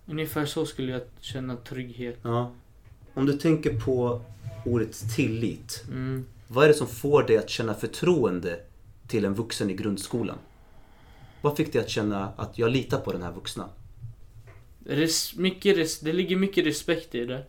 Ungefär 0.06 0.46
så 0.46 0.66
skulle 0.66 0.92
jag 0.92 1.02
känna 1.20 1.56
trygghet. 1.56 2.20
Ja. 2.22 2.52
Om 3.14 3.26
du 3.26 3.34
tänker 3.34 3.80
på 3.80 4.22
ordet 4.66 5.16
tillit. 5.16 5.86
Mm. 5.92 6.26
Vad 6.48 6.64
är 6.64 6.68
det 6.68 6.74
som 6.74 6.88
får 6.88 7.24
dig 7.24 7.38
att 7.38 7.50
känna 7.50 7.74
förtroende 7.74 8.60
till 9.08 9.26
en 9.26 9.34
vuxen 9.34 9.70
i 9.70 9.74
grundskolan? 9.74 10.38
Vad 11.42 11.58
fick 11.58 11.74
dig 11.74 11.82
att 11.82 11.90
känna 11.90 12.30
att 12.38 12.58
jag 12.58 12.72
litar 12.72 13.00
på 13.00 13.12
den 13.12 13.22
här 13.22 13.32
vuxna? 13.32 13.70
Res, 14.86 15.36
mycket 15.36 15.78
res, 15.78 16.00
det 16.00 16.14
ligger 16.14 16.36
mycket 16.36 16.66
respekt 16.66 17.16
i 17.16 17.26
det. 17.26 17.44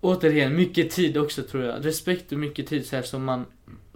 Återigen, 0.00 0.56
mycket 0.56 0.90
tid 0.90 1.16
också 1.16 1.42
tror 1.42 1.64
jag. 1.64 1.84
Respekt 1.84 2.32
och 2.32 2.38
mycket 2.38 2.66
tid 2.66 2.86
så 2.86 2.96
här 2.96 3.02
som 3.02 3.24
man, 3.24 3.44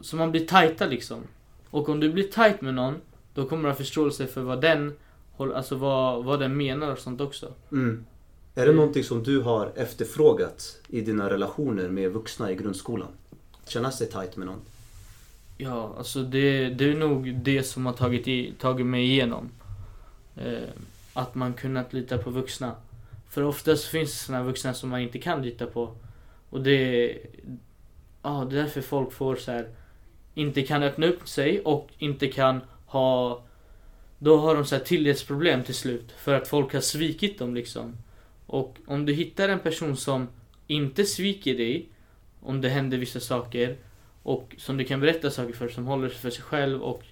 som 0.00 0.18
man 0.18 0.30
blir 0.30 0.46
tajta 0.46 0.86
liksom. 0.86 1.22
Och 1.70 1.88
om 1.88 2.00
du 2.00 2.12
blir 2.12 2.24
tajt 2.24 2.60
med 2.60 2.74
någon, 2.74 2.94
då 3.34 3.48
kommer 3.48 3.62
du 3.62 3.68
ha 3.68 3.74
förståelse 3.74 4.26
för 4.26 4.42
vad 4.42 4.60
den, 4.60 4.92
alltså 5.36 5.76
vad, 5.76 6.24
vad 6.24 6.40
den 6.40 6.56
menar 6.56 6.92
och 6.92 6.98
sånt 6.98 7.20
också. 7.20 7.52
Mm. 7.72 8.04
Är 8.54 8.66
det 8.66 8.72
någonting 8.72 9.04
som 9.04 9.22
du 9.22 9.40
har 9.40 9.72
efterfrågat 9.76 10.80
i 10.88 11.00
dina 11.00 11.30
relationer 11.30 11.88
med 11.88 12.12
vuxna 12.12 12.52
i 12.52 12.54
grundskolan? 12.54 13.08
Känna 13.68 13.90
sig 13.90 14.06
tight 14.06 14.36
med 14.36 14.46
någon? 14.46 14.60
Ja, 15.56 15.94
alltså 15.98 16.22
det, 16.22 16.68
det 16.68 16.84
är 16.84 16.94
nog 16.94 17.34
det 17.34 17.62
som 17.62 17.86
har 17.86 17.92
tagit, 17.92 18.28
i, 18.28 18.52
tagit 18.58 18.86
mig 18.86 19.04
igenom. 19.04 19.50
Eh, 20.36 20.68
att 21.12 21.34
man 21.34 21.52
kunnat 21.52 21.92
lita 21.92 22.18
på 22.18 22.30
vuxna. 22.30 22.74
För 23.30 23.42
oftast 23.42 23.84
finns 23.84 24.12
det 24.12 24.18
såna 24.18 24.42
vuxna 24.42 24.74
som 24.74 24.90
man 24.90 25.00
inte 25.00 25.18
kan 25.18 25.42
lita 25.42 25.66
på. 25.66 25.94
Och 26.50 26.62
det, 26.62 27.16
ja, 28.22 28.46
det 28.50 28.58
är 28.58 28.62
därför 28.62 28.80
folk 28.80 29.12
får 29.12 29.36
så 29.36 29.52
här 29.52 29.68
inte 30.34 30.62
kan 30.62 30.82
öppna 30.82 31.06
upp 31.06 31.28
sig 31.28 31.60
och 31.60 31.88
inte 31.98 32.26
kan 32.26 32.60
ha 32.86 33.42
då 34.18 34.36
har 34.36 34.54
de 34.54 34.64
så 34.64 34.76
här 34.76 34.84
tillitsproblem 34.84 35.64
till 35.64 35.74
slut 35.74 36.12
för 36.18 36.34
att 36.34 36.48
folk 36.48 36.72
har 36.72 36.80
svikit 36.80 37.38
dem 37.38 37.54
liksom. 37.54 37.96
Och 38.46 38.76
om 38.86 39.06
du 39.06 39.12
hittar 39.12 39.48
en 39.48 39.58
person 39.58 39.96
som 39.96 40.28
inte 40.66 41.04
sviker 41.04 41.54
dig 41.54 41.88
om 42.48 42.60
det 42.60 42.68
händer 42.68 42.98
vissa 42.98 43.20
saker 43.20 43.76
och 44.22 44.54
som 44.58 44.76
du 44.76 44.84
kan 44.84 45.00
berätta 45.00 45.30
saker 45.30 45.52
för, 45.52 45.68
som 45.68 45.86
håller 45.86 46.08
sig 46.08 46.18
för 46.18 46.30
sig 46.30 46.42
själv 46.42 46.82
och 46.82 47.02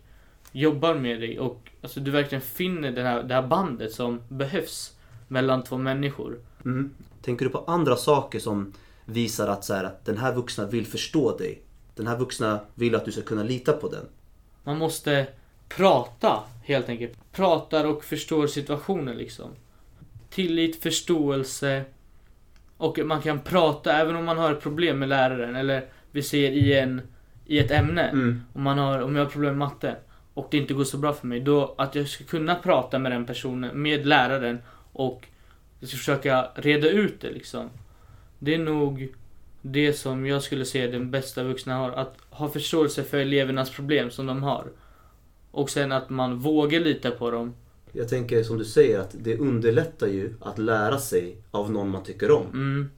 jobbar 0.52 0.94
med 0.94 1.20
dig 1.20 1.40
och 1.40 1.70
alltså 1.82 2.00
du 2.00 2.10
verkligen 2.10 2.42
finner 2.42 2.92
det 2.92 3.02
här, 3.02 3.22
det 3.22 3.34
här 3.34 3.46
bandet 3.46 3.92
som 3.92 4.20
behövs 4.28 4.96
mellan 5.28 5.64
två 5.64 5.78
människor. 5.78 6.38
Mm. 6.64 6.94
Tänker 7.22 7.44
du 7.44 7.50
på 7.50 7.64
andra 7.66 7.96
saker 7.96 8.38
som 8.38 8.72
visar 9.04 9.48
att, 9.48 9.64
så 9.64 9.74
här, 9.74 9.84
att 9.84 10.04
den 10.04 10.18
här 10.18 10.34
vuxna 10.34 10.66
vill 10.66 10.86
förstå 10.86 11.36
dig? 11.36 11.62
Den 11.94 12.06
här 12.06 12.16
vuxna 12.16 12.60
vill 12.74 12.94
att 12.94 13.04
du 13.04 13.12
ska 13.12 13.22
kunna 13.22 13.42
lita 13.42 13.72
på 13.72 13.88
den? 13.88 14.04
Man 14.64 14.78
måste 14.78 15.26
prata 15.68 16.42
helt 16.64 16.88
enkelt. 16.88 17.32
Pratar 17.32 17.84
och 17.84 18.04
förstår 18.04 18.46
situationen 18.46 19.16
liksom. 19.16 19.50
Tillit, 20.30 20.82
förståelse 20.82 21.84
och 22.76 22.98
man 22.98 23.22
kan 23.22 23.40
prata 23.40 23.92
även 23.92 24.16
om 24.16 24.24
man 24.24 24.38
har 24.38 24.52
ett 24.52 24.62
problem 24.62 24.98
med 24.98 25.08
läraren 25.08 25.56
eller 25.56 25.84
vi 26.10 26.22
säger 26.22 26.50
i, 26.50 26.78
en, 26.78 27.00
i 27.46 27.58
ett 27.58 27.70
ämne. 27.70 28.02
Mm. 28.02 28.42
Om, 28.52 28.62
man 28.62 28.78
har, 28.78 29.00
om 29.00 29.16
jag 29.16 29.24
har 29.24 29.30
problem 29.30 29.58
med 29.58 29.68
matte 29.68 29.96
och 30.34 30.48
det 30.50 30.56
inte 30.56 30.74
går 30.74 30.84
så 30.84 30.98
bra 30.98 31.12
för 31.12 31.26
mig. 31.26 31.40
Då 31.40 31.74
att 31.78 31.94
jag 31.94 32.08
ska 32.08 32.24
kunna 32.24 32.54
prata 32.54 32.98
med 32.98 33.12
den 33.12 33.26
personen, 33.26 33.82
med 33.82 34.06
läraren 34.06 34.58
och 34.92 35.26
jag 35.80 35.88
ska 35.88 35.98
försöka 35.98 36.48
reda 36.54 36.88
ut 36.88 37.20
det 37.20 37.30
liksom. 37.30 37.70
Det 38.38 38.54
är 38.54 38.58
nog 38.58 39.08
det 39.62 39.92
som 39.92 40.26
jag 40.26 40.42
skulle 40.42 40.64
säga 40.64 40.90
den 40.90 41.10
bästa 41.10 41.42
vuxna 41.42 41.74
har. 41.74 41.90
Att 41.90 42.16
ha 42.30 42.48
förståelse 42.48 43.02
för 43.02 43.18
elevernas 43.18 43.70
problem 43.70 44.10
som 44.10 44.26
de 44.26 44.42
har. 44.42 44.64
Och 45.50 45.70
sen 45.70 45.92
att 45.92 46.10
man 46.10 46.38
vågar 46.38 46.80
lita 46.80 47.10
på 47.10 47.30
dem. 47.30 47.54
Jag 47.96 48.08
tänker 48.08 48.42
som 48.42 48.58
du 48.58 48.64
säger 48.64 48.98
att 49.00 49.14
det 49.20 49.38
underlättar 49.38 50.06
ju 50.06 50.34
att 50.40 50.58
lära 50.58 50.98
sig 50.98 51.36
av 51.50 51.70
någon 51.70 51.90
man 51.90 52.04
tycker 52.04 52.30
om. 52.30 52.46
Mm, 52.52 52.90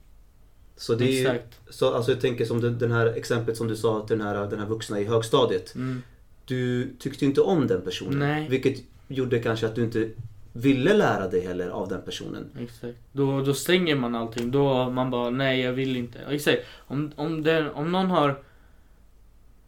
Så 0.77 0.95
det 0.95 1.05
är 1.05 1.33
ju, 1.33 1.41
så, 1.71 1.95
alltså 1.95 2.13
jag 2.13 2.21
tänker 2.21 2.45
som 2.45 2.61
den, 2.61 2.79
den 2.79 2.93
här 2.93 3.07
exemplet 3.07 3.57
som 3.57 3.69
du 3.69 3.77
sa 3.77 4.07
till 4.07 4.19
den 4.19 4.27
här, 4.27 4.47
den 4.47 4.59
här 4.59 4.67
vuxna 4.67 5.01
i 5.01 5.05
högstadiet. 5.05 5.75
Mm, 5.75 6.03
du 6.45 6.91
tyckte 6.99 7.25
inte 7.25 7.41
om 7.41 7.67
den 7.67 7.81
personen. 7.83 8.19
Nej. 8.19 8.49
Vilket 8.51 8.79
gjorde 9.09 9.39
kanske 9.39 9.67
att 9.67 9.75
du 9.75 9.85
inte 9.85 10.09
ville 10.53 10.97
lära 10.97 11.29
dig 11.29 11.41
heller 11.41 11.69
av 11.69 11.89
den 11.89 12.03
personen. 12.03 12.51
Exakt. 12.61 12.99
Då, 13.13 13.41
då 13.41 13.55
stänger 13.55 13.97
man 13.97 14.15
allting. 14.15 14.51
Då 14.51 14.91
man 14.91 15.11
bara, 15.11 15.31
nej 15.31 15.61
jag 15.61 15.73
vill 15.73 15.97
inte. 15.97 16.19
Exakt. 16.31 16.63
Om, 16.77 17.13
om, 17.17 17.43
den, 17.43 17.71
om 17.71 17.93
någon 17.93 18.07
har 18.11 18.43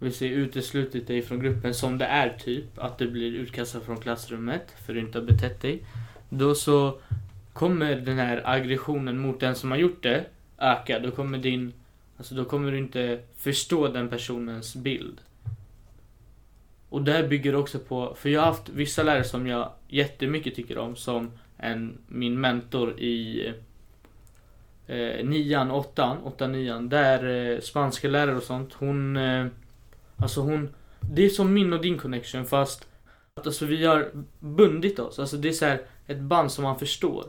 vill 0.07 0.15
säga, 0.15 0.33
uteslutit 0.33 1.07
dig 1.07 1.23
från 1.23 1.41
gruppen 1.41 1.75
som 1.75 1.99
det 1.99 2.05
är 2.05 2.39
typ, 2.39 2.79
att 2.79 2.99
du 2.99 3.11
blir 3.11 3.35
utkastad 3.35 3.81
från 3.81 4.01
klassrummet 4.01 4.75
för 4.87 4.93
att 4.93 4.97
du 4.97 5.01
inte 5.01 5.19
har 5.19 5.27
betett 5.27 5.61
dig. 5.61 5.83
Då 6.29 6.55
så 6.55 6.99
kommer 7.53 7.95
den 7.97 8.19
här 8.19 8.43
aggressionen 8.45 9.19
mot 9.19 9.41
den 9.41 9.55
som 9.55 9.71
har 9.71 9.79
gjort 9.79 10.03
det 10.03 10.25
öka. 10.59 10.99
Då 10.99 11.11
kommer 11.11 11.39
din, 11.39 11.73
alltså 12.17 12.35
då 12.35 12.45
kommer 12.45 12.73
du 12.73 12.79
inte 12.79 13.21
förstå 13.37 13.89
den 13.89 14.09
personens 14.09 14.77
bild. 14.77 15.21
Och 16.89 17.03
det 17.03 17.13
här 17.13 17.29
bygger 17.29 17.55
också 17.55 17.79
på, 17.79 18.15
för 18.15 18.29
jag 18.29 18.41
har 18.41 18.47
haft 18.47 18.69
vissa 18.69 19.03
lärare 19.03 19.25
som 19.25 19.47
jag 19.47 19.73
jättemycket 19.89 20.55
tycker 20.55 20.79
om 20.79 20.97
som 20.97 21.31
en, 21.57 21.99
min 22.07 22.41
mentor 22.41 23.01
i 23.01 23.47
eh, 24.87 25.25
nian, 25.25 25.71
åttan, 25.71 26.19
åttan, 26.19 26.53
nian. 26.53 26.89
Där 26.89 27.53
eh, 27.53 27.61
spanska 27.61 28.09
lärare 28.09 28.37
och 28.37 28.43
sånt, 28.43 28.73
hon, 28.73 29.17
eh, 29.17 29.47
alltså 30.23 30.41
hon, 30.41 30.75
det 31.01 31.25
är 31.25 31.29
som 31.29 31.53
min 31.53 31.73
och 31.73 31.83
din 31.83 31.99
connection 31.99 32.47
fast 32.47 32.87
Alltså 33.35 33.67
vi 33.67 33.87
har 33.87 34.11
bundit 34.39 34.99
oss, 34.99 35.19
alltså 35.19 35.37
det 35.37 35.49
är 35.49 35.53
så 35.53 35.65
här 35.65 35.83
ett 36.07 36.21
band 36.21 36.53
som 36.53 36.65
man 36.65 36.79
förstår. 36.79 37.25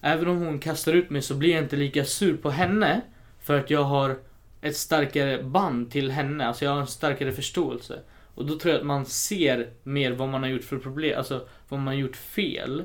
Även 0.00 0.28
om 0.28 0.38
hon 0.38 0.58
kastar 0.58 0.92
ut 0.92 1.10
mig 1.10 1.22
så 1.22 1.34
blir 1.34 1.50
jag 1.50 1.62
inte 1.62 1.76
lika 1.76 2.04
sur 2.04 2.36
på 2.36 2.50
henne 2.50 3.00
för 3.40 3.58
att 3.58 3.70
jag 3.70 3.84
har 3.84 4.18
ett 4.60 4.76
starkare 4.76 5.42
band 5.42 5.90
till 5.90 6.10
henne, 6.10 6.46
alltså 6.46 6.64
jag 6.64 6.72
har 6.72 6.80
en 6.80 6.86
starkare 6.86 7.32
förståelse. 7.32 8.00
Och 8.34 8.46
då 8.46 8.58
tror 8.58 8.72
jag 8.72 8.80
att 8.80 8.86
man 8.86 9.06
ser 9.06 9.70
mer 9.82 10.12
vad 10.12 10.28
man 10.28 10.42
har 10.42 10.50
gjort 10.50 10.64
för 10.64 10.78
problem, 10.78 11.18
alltså 11.18 11.46
vad 11.68 11.80
man 11.80 11.86
har 11.86 11.94
gjort 11.94 12.16
fel. 12.16 12.84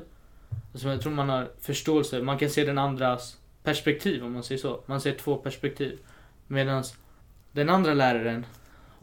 Alltså 0.72 0.88
jag 0.88 1.00
tror 1.00 1.12
man 1.12 1.28
har 1.28 1.48
förståelse, 1.60 2.22
man 2.22 2.38
kan 2.38 2.50
se 2.50 2.64
den 2.64 2.78
andras 2.78 3.36
perspektiv 3.62 4.24
om 4.24 4.32
man 4.32 4.42
säger 4.42 4.60
så. 4.60 4.80
Man 4.86 5.00
ser 5.00 5.12
två 5.12 5.36
perspektiv. 5.36 5.98
Medan 6.46 6.84
den 7.52 7.68
andra 7.68 7.94
läraren, 7.94 8.46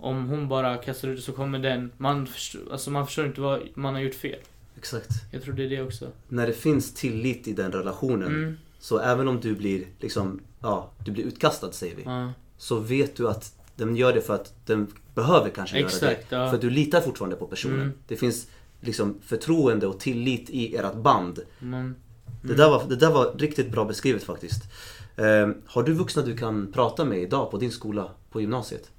om 0.03 0.27
hon 0.27 0.47
bara 0.47 0.77
kastar 0.77 1.07
ut 1.07 1.15
det 1.15 1.21
så 1.21 1.31
kommer 1.31 1.59
den, 1.59 1.91
man 1.97 2.27
förstår, 2.27 2.61
alltså 2.71 2.91
man 2.91 3.05
förstår 3.05 3.25
inte 3.25 3.41
vad 3.41 3.61
man 3.73 3.93
har 3.93 4.01
gjort 4.01 4.15
fel. 4.15 4.39
Exakt. 4.77 5.09
Jag 5.31 5.43
tror 5.43 5.53
det 5.53 5.63
är 5.65 5.69
det 5.69 5.81
också. 5.81 6.07
När 6.27 6.47
det 6.47 6.53
finns 6.53 6.93
tillit 6.93 7.47
i 7.47 7.53
den 7.53 7.71
relationen. 7.71 8.27
Mm. 8.27 8.57
Så 8.79 8.99
även 8.99 9.27
om 9.27 9.39
du 9.39 9.55
blir 9.55 9.85
liksom, 9.99 10.39
ja, 10.61 10.91
du 11.05 11.11
blir 11.11 11.23
utkastad 11.23 11.71
säger 11.71 11.95
vi. 11.95 12.03
Ja, 12.05 12.33
Så 12.57 12.79
vet 12.79 13.15
du 13.15 13.29
att 13.29 13.53
den 13.75 13.95
gör 13.95 14.13
det 14.13 14.21
för 14.21 14.35
att 14.35 14.53
den 14.65 14.87
behöver 15.15 15.49
kanske 15.49 15.77
göra 15.77 15.87
Exakt, 15.87 16.29
det. 16.29 16.35
ja. 16.35 16.51
För 16.51 16.57
du 16.57 16.69
litar 16.69 17.01
fortfarande 17.01 17.35
på 17.35 17.47
personen. 17.47 17.81
Mm. 17.81 17.93
Det 18.07 18.15
finns 18.15 18.47
liksom 18.81 19.19
förtroende 19.25 19.87
och 19.87 19.99
tillit 19.99 20.49
i 20.49 20.75
ert 20.75 20.95
band. 20.95 21.39
man, 21.59 21.95
Det, 22.41 22.53
där 22.53 22.69
var, 22.69 22.83
det 22.89 22.95
där 22.95 23.11
var 23.11 23.33
riktigt 23.37 23.71
bra 23.71 23.85
beskrivet 23.85 24.23
faktiskt. 24.23 24.63
Eh, 25.15 25.49
har 25.65 25.83
du 25.83 25.93
vuxna 25.93 26.21
du 26.21 26.37
kan 26.37 26.71
prata 26.71 27.05
med 27.05 27.21
idag 27.21 27.51
på 27.51 27.57
din 27.57 27.71
skola, 27.71 28.11
på 28.31 28.41
gymnasiet? 28.41 28.91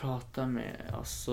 Prata 0.00 0.46
med, 0.46 0.76
alltså 0.98 1.32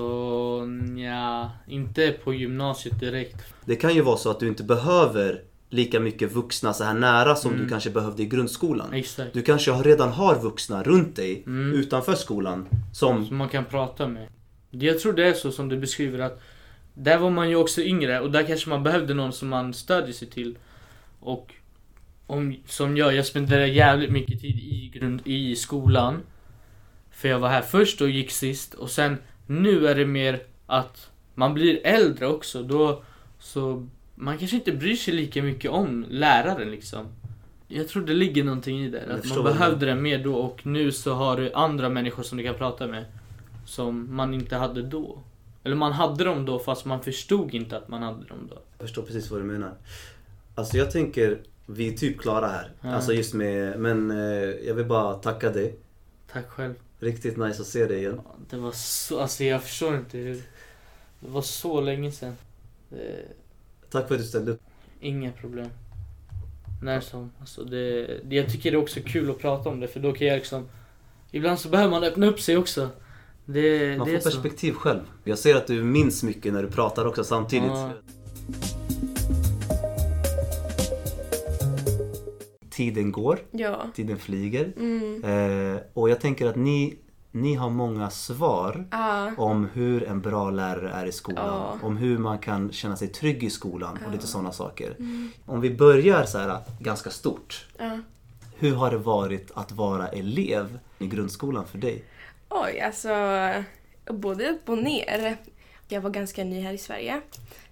ja, 0.98 1.52
inte 1.68 2.12
på 2.24 2.34
gymnasiet 2.34 3.00
direkt. 3.00 3.36
Det 3.66 3.76
kan 3.76 3.94
ju 3.96 4.02
vara 4.02 4.18
så 4.18 4.30
att 4.32 4.40
du 4.40 4.48
inte 4.48 4.64
behöver 4.64 5.42
lika 5.70 6.00
mycket 6.00 6.32
vuxna 6.32 6.74
så 6.74 6.84
här 6.84 6.94
nära 6.94 7.36
som 7.36 7.52
Mm. 7.52 7.64
du 7.64 7.70
kanske 7.70 7.90
behövde 7.90 8.24
i 8.24 8.26
grundskolan. 8.26 8.94
Exakt. 8.94 9.34
Du 9.34 9.42
kanske 9.42 9.72
redan 9.72 10.10
har 10.10 10.40
vuxna 10.40 10.84
runt 10.84 11.16
dig 11.16 11.44
Mm. 11.46 11.74
utanför 11.80 12.16
skolan 12.16 12.68
som... 12.94 13.26
Som 13.26 13.38
man 13.38 13.50
kan 13.50 13.66
prata 13.66 14.08
med. 14.08 14.28
Jag 14.70 15.00
tror 15.00 15.14
det 15.14 15.28
är 15.28 15.34
så 15.34 15.52
som 15.52 15.70
du 15.70 15.78
beskriver 15.78 16.20
att 16.20 16.42
där 16.94 17.18
var 17.18 17.30
man 17.30 17.50
ju 17.50 17.56
också 17.56 17.82
yngre 17.82 18.20
och 18.20 18.32
där 18.32 18.44
kanske 18.44 18.70
man 18.70 18.84
behövde 18.84 19.14
någon 19.14 19.34
som 19.34 19.50
man 19.50 19.74
stödjer 19.74 20.14
sig 20.14 20.28
till. 20.30 20.58
Och 21.20 21.54
om, 22.28 22.56
som 22.68 22.98
jag, 22.98 23.16
jag 23.16 23.26
spenderade 23.26 23.68
jävligt 23.68 24.12
mycket 24.12 24.42
tid 24.42 24.56
i, 24.60 24.92
grund, 24.94 25.22
i 25.26 25.56
skolan. 25.56 26.20
För 27.14 27.30
jag 27.30 27.40
var 27.40 27.50
här 27.50 27.62
först 27.62 28.02
och 28.02 28.10
gick 28.10 28.32
sist 28.32 28.74
och 28.74 28.92
sen 28.92 29.18
nu 29.46 29.88
är 29.88 29.96
det 29.96 30.06
mer 30.06 30.44
att 30.66 31.12
man 31.36 31.54
blir 31.54 31.80
äldre 31.84 32.28
också 32.28 32.64
då 32.64 33.04
så 33.40 33.88
man 34.16 34.38
kanske 34.38 34.58
inte 34.58 34.72
bryr 34.72 34.96
sig 34.96 35.14
lika 35.14 35.44
mycket 35.44 35.72
om 35.72 36.06
läraren 36.10 36.72
liksom. 36.72 37.08
Jag 37.68 37.88
tror 37.88 38.06
det 38.06 38.14
ligger 38.14 38.44
någonting 38.44 38.80
i 38.84 38.90
det. 38.90 39.04
Jag 39.08 39.20
Att 39.20 39.30
man 39.30 39.44
behövde 39.44 39.86
det 39.86 39.96
mer 39.96 40.24
då 40.24 40.36
och 40.36 40.66
nu 40.66 40.92
så 40.92 41.14
har 41.14 41.38
du 41.38 41.54
andra 41.54 41.90
människor 41.90 42.24
som 42.24 42.38
du 42.38 42.44
kan 42.44 42.56
prata 42.56 42.88
med. 42.88 43.06
Som 43.66 44.16
man 44.16 44.34
inte 44.34 44.56
hade 44.56 44.82
då. 44.82 45.20
Eller 45.64 45.76
man 45.76 45.92
hade 45.92 46.24
dem 46.24 46.46
då 46.46 46.60
fast 46.60 46.86
man 46.86 47.02
förstod 47.04 47.54
inte 47.54 47.78
att 47.78 47.88
man 47.88 48.04
hade 48.04 48.26
dem 48.26 48.48
då. 48.50 48.58
Jag 48.78 48.88
förstår 48.88 49.02
precis 49.02 49.32
vad 49.32 49.40
du 49.40 49.44
menar. 49.44 49.74
Alltså 50.56 50.78
jag 50.78 50.92
tänker, 50.92 51.40
vi 51.66 51.94
är 51.94 51.98
typ 51.98 52.20
klara 52.20 52.48
här. 52.48 52.72
Ja. 52.82 52.94
Alltså 52.94 53.14
just 53.14 53.34
med, 53.34 53.80
men 53.80 54.12
eh, 54.12 54.18
jag 54.68 54.74
vill 54.74 54.86
bara 54.86 55.14
tacka 55.14 55.50
dig. 55.50 55.76
Tack 56.32 56.50
själv. 56.50 56.74
Riktigt 57.04 57.38
nice 57.38 57.62
att 57.62 57.68
se 57.68 57.86
dig 57.86 57.98
igen. 57.98 58.22
Det 58.50 58.58
var 58.58 58.72
så, 58.72 59.20
alltså 59.20 59.44
jag 59.44 59.64
förstår 59.64 59.96
inte 59.96 60.18
hur. 60.18 60.36
Det 61.20 61.30
var 61.30 61.42
så 61.42 61.82
länge 61.82 62.12
sedan. 62.12 62.36
Det, 62.90 63.26
Tack 63.90 64.08
för 64.08 64.16
att 64.16 64.22
du 64.22 64.28
ställde 64.28 64.52
upp. 64.52 64.62
inga 65.00 65.32
problem. 65.32 65.70
När 66.84 67.00
som. 67.02 67.32
Alltså 67.40 67.64
det, 67.64 68.08
det, 68.24 68.36
jag 68.36 68.50
tycker 68.52 68.72
det 68.72 68.78
är 68.78 68.82
också 68.82 69.00
kul 69.06 69.30
att 69.32 69.40
prata 69.40 69.70
om 69.70 69.80
det 69.80 69.88
för 69.88 70.00
då 70.00 70.12
kan 70.14 70.28
jag 70.28 70.36
liksom. 70.36 70.68
Ibland 71.32 71.60
så 71.60 71.70
behöver 71.70 71.92
man 71.92 72.04
öppna 72.04 72.28
upp 72.28 72.40
sig 72.40 72.58
också. 72.58 72.90
Det, 73.46 73.98
Man 73.98 74.08
får 74.08 74.20
så. 74.20 74.30
perspektiv 74.30 74.74
själv. 74.74 75.00
Jag 75.24 75.38
ser 75.40 75.56
att 75.56 75.68
du 75.68 75.84
minns 75.84 76.24
mycket 76.24 76.54
när 76.54 76.64
du 76.64 76.70
pratar 76.70 77.06
också 77.06 77.24
samtidigt. 77.24 77.68
Ja. 77.68 77.92
Tiden 82.74 83.12
går, 83.12 83.40
Ja. 83.52 83.86
tiden 83.96 84.18
flyger. 84.20 84.74
Mm. 84.80 85.24
Eh, 85.74 85.82
och 85.94 86.10
jag 86.10 86.22
tänker 86.22 86.48
att 86.48 86.56
ni, 86.56 86.96
ni 87.32 87.54
har 87.56 87.70
många 87.70 88.10
svar 88.10 88.86
Ja. 88.92 89.32
om 89.38 89.68
hur 89.74 90.04
en 90.04 90.22
bra 90.22 90.50
lärare 90.52 90.90
är 90.92 91.06
i 91.06 91.12
skolan. 91.12 91.46
Ja. 91.48 91.78
Om 91.88 91.98
hur 91.98 92.18
man 92.18 92.40
kan 92.40 92.72
känna 92.72 92.96
sig 92.96 93.08
trygg 93.08 93.44
i 93.44 93.50
skolan 93.50 94.00
och 94.06 94.12
lite 94.12 94.28
sådana 94.28 94.52
saker. 94.52 94.96
Mm. 95.00 95.30
Om 95.46 95.62
vi 95.62 95.70
börjar 95.76 96.26
så 96.26 96.38
här 96.38 96.58
ganska 96.80 97.10
stort. 97.10 97.68
Hur 98.58 98.76
har 98.76 98.92
det 98.92 98.98
varit 98.98 99.52
att 99.56 99.72
vara 99.72 100.08
elev 100.08 100.80
i 101.00 101.08
grundskolan 101.08 101.66
för 101.68 101.78
dig? 101.78 102.04
Oj, 102.50 102.80
alltså 102.80 103.10
både 104.14 104.50
upp 104.50 104.70
och 104.70 104.78
ner. 104.78 105.38
Jag 105.88 106.02
var 106.02 106.10
ganska 106.10 106.44
ny 106.44 106.62
här 106.62 106.74
i 106.74 106.78
Sverige. 106.78 107.22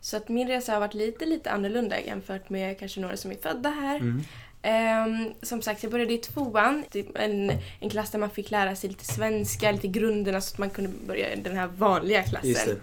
Så 0.01 0.17
att 0.17 0.29
min 0.29 0.47
resa 0.47 0.73
har 0.73 0.79
varit 0.79 0.93
lite, 0.93 1.25
lite 1.25 1.51
annorlunda 1.51 1.99
jämfört 2.01 2.49
med 2.49 2.79
kanske 2.79 3.01
några 3.01 3.17
som 3.17 3.31
är 3.31 3.35
födda 3.35 3.69
här. 3.69 3.95
Mm. 3.99 4.21
Ehm, 4.61 5.33
som 5.41 5.61
sagt, 5.61 5.83
jag 5.83 5.91
började 5.91 6.13
i 6.13 6.17
tvåan. 6.17 6.83
Typ 6.91 7.17
En, 7.17 7.51
en 7.79 7.89
klass 7.89 8.11
där 8.11 8.19
man 8.19 8.29
fick 8.29 8.51
lära 8.51 8.75
sig 8.75 8.89
lite 8.89 9.05
svenska, 9.05 9.71
lite 9.71 9.87
grunderna 9.87 10.41
så 10.41 10.53
att 10.53 10.57
man 10.57 10.69
kunde 10.69 10.91
börja 11.07 11.33
i 11.33 11.35
den 11.35 11.57
här 11.57 11.67
vanliga 11.67 12.23
klassen. 12.23 12.79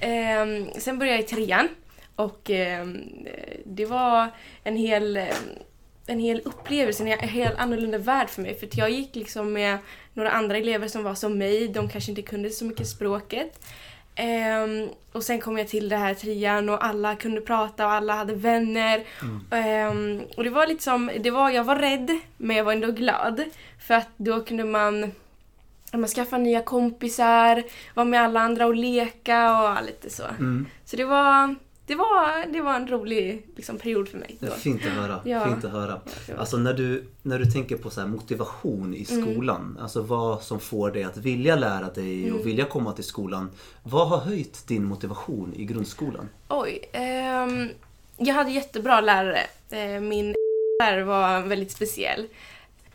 Ehm, 0.00 0.66
sen 0.78 0.98
började 0.98 1.16
jag 1.16 1.24
i 1.24 1.28
trean 1.28 1.68
och 2.16 2.50
ehm, 2.50 3.02
det 3.64 3.86
var 3.86 4.28
en 4.64 4.76
hel, 4.76 5.20
en 6.06 6.18
hel 6.18 6.40
upplevelse, 6.44 7.04
en 7.04 7.28
helt 7.28 7.58
annorlunda 7.58 7.98
värld 7.98 8.28
för 8.30 8.42
mig. 8.42 8.58
För 8.58 8.68
jag 8.72 8.90
gick 8.90 9.16
liksom 9.16 9.52
med 9.52 9.78
några 10.14 10.30
andra 10.30 10.56
elever 10.56 10.88
som 10.88 11.02
var 11.02 11.14
som 11.14 11.38
mig, 11.38 11.68
de 11.68 11.88
kanske 11.88 12.10
inte 12.10 12.22
kunde 12.22 12.50
så 12.50 12.64
mycket 12.64 12.88
språket. 12.88 13.60
Ehm, 14.14 14.88
och 15.12 15.22
sen 15.22 15.40
kom 15.40 15.58
jag 15.58 15.68
till 15.68 15.88
det 15.88 15.96
här 15.96 16.14
trean 16.14 16.68
och 16.68 16.84
alla 16.84 17.16
kunde 17.16 17.40
prata 17.40 17.86
och 17.86 17.92
alla 17.92 18.14
hade 18.14 18.34
vänner. 18.34 19.04
Ehm, 19.50 20.22
och 20.36 20.44
det 20.44 20.50
var 20.50 20.66
lite 20.66 20.82
som, 20.82 21.10
det 21.20 21.30
var, 21.30 21.50
jag 21.50 21.64
var 21.64 21.76
rädd 21.76 22.18
men 22.36 22.56
jag 22.56 22.64
var 22.64 22.72
ändå 22.72 22.92
glad. 22.92 23.44
För 23.86 23.94
att 23.94 24.08
då 24.16 24.44
kunde 24.44 24.64
man 24.64 25.12
man 25.98 26.08
skaffa 26.08 26.38
nya 26.38 26.62
kompisar, 26.62 27.62
vara 27.94 28.04
med 28.04 28.20
alla 28.20 28.40
andra 28.40 28.66
och 28.66 28.74
leka 28.74 29.62
och 29.62 29.84
lite 29.84 30.10
så. 30.10 30.22
Mm. 30.22 30.66
Så 30.84 30.96
det 30.96 31.04
var, 31.04 31.54
det 31.92 31.96
var, 31.98 32.52
det 32.52 32.60
var 32.60 32.74
en 32.74 32.88
rolig 32.88 33.46
liksom, 33.56 33.78
period 33.78 34.08
för 34.08 34.18
mig. 34.18 34.36
Då. 34.40 34.46
fint 34.50 34.82
att 34.86 34.92
höra. 34.92 35.20
Ja. 35.24 35.44
Fint 35.44 35.64
att 35.64 35.70
höra. 35.72 36.00
Alltså 36.38 36.56
när 36.56 36.72
du, 36.74 37.04
när 37.22 37.38
du 37.38 37.44
tänker 37.44 37.76
på 37.76 37.90
så 37.90 38.06
motivation 38.06 38.94
i 38.94 39.06
Mm. 39.10 39.22
skolan. 39.34 39.78
Alltså 39.82 40.02
vad 40.02 40.42
som 40.42 40.60
får 40.60 40.90
dig 40.90 41.04
att 41.04 41.16
vilja 41.16 41.56
lära 41.56 41.90
dig 41.90 42.24
Mm. 42.28 42.40
och 42.40 42.46
vilja 42.46 42.64
komma 42.64 42.92
till 42.92 43.04
skolan. 43.04 43.50
Vad 43.82 44.08
har 44.08 44.18
höjt 44.18 44.68
din 44.68 44.84
motivation 44.84 45.54
i 45.56 45.64
grundskolan? 45.64 46.28
Oj. 46.48 46.88
ehm, 46.92 47.68
jag 48.16 48.34
hade 48.34 48.50
jättebra 48.50 49.00
lärare. 49.00 49.40
Eh, 49.70 50.00
min 50.00 50.34
lärare 50.82 51.04
var 51.04 51.42
väldigt 51.42 51.70
speciell. 51.72 52.26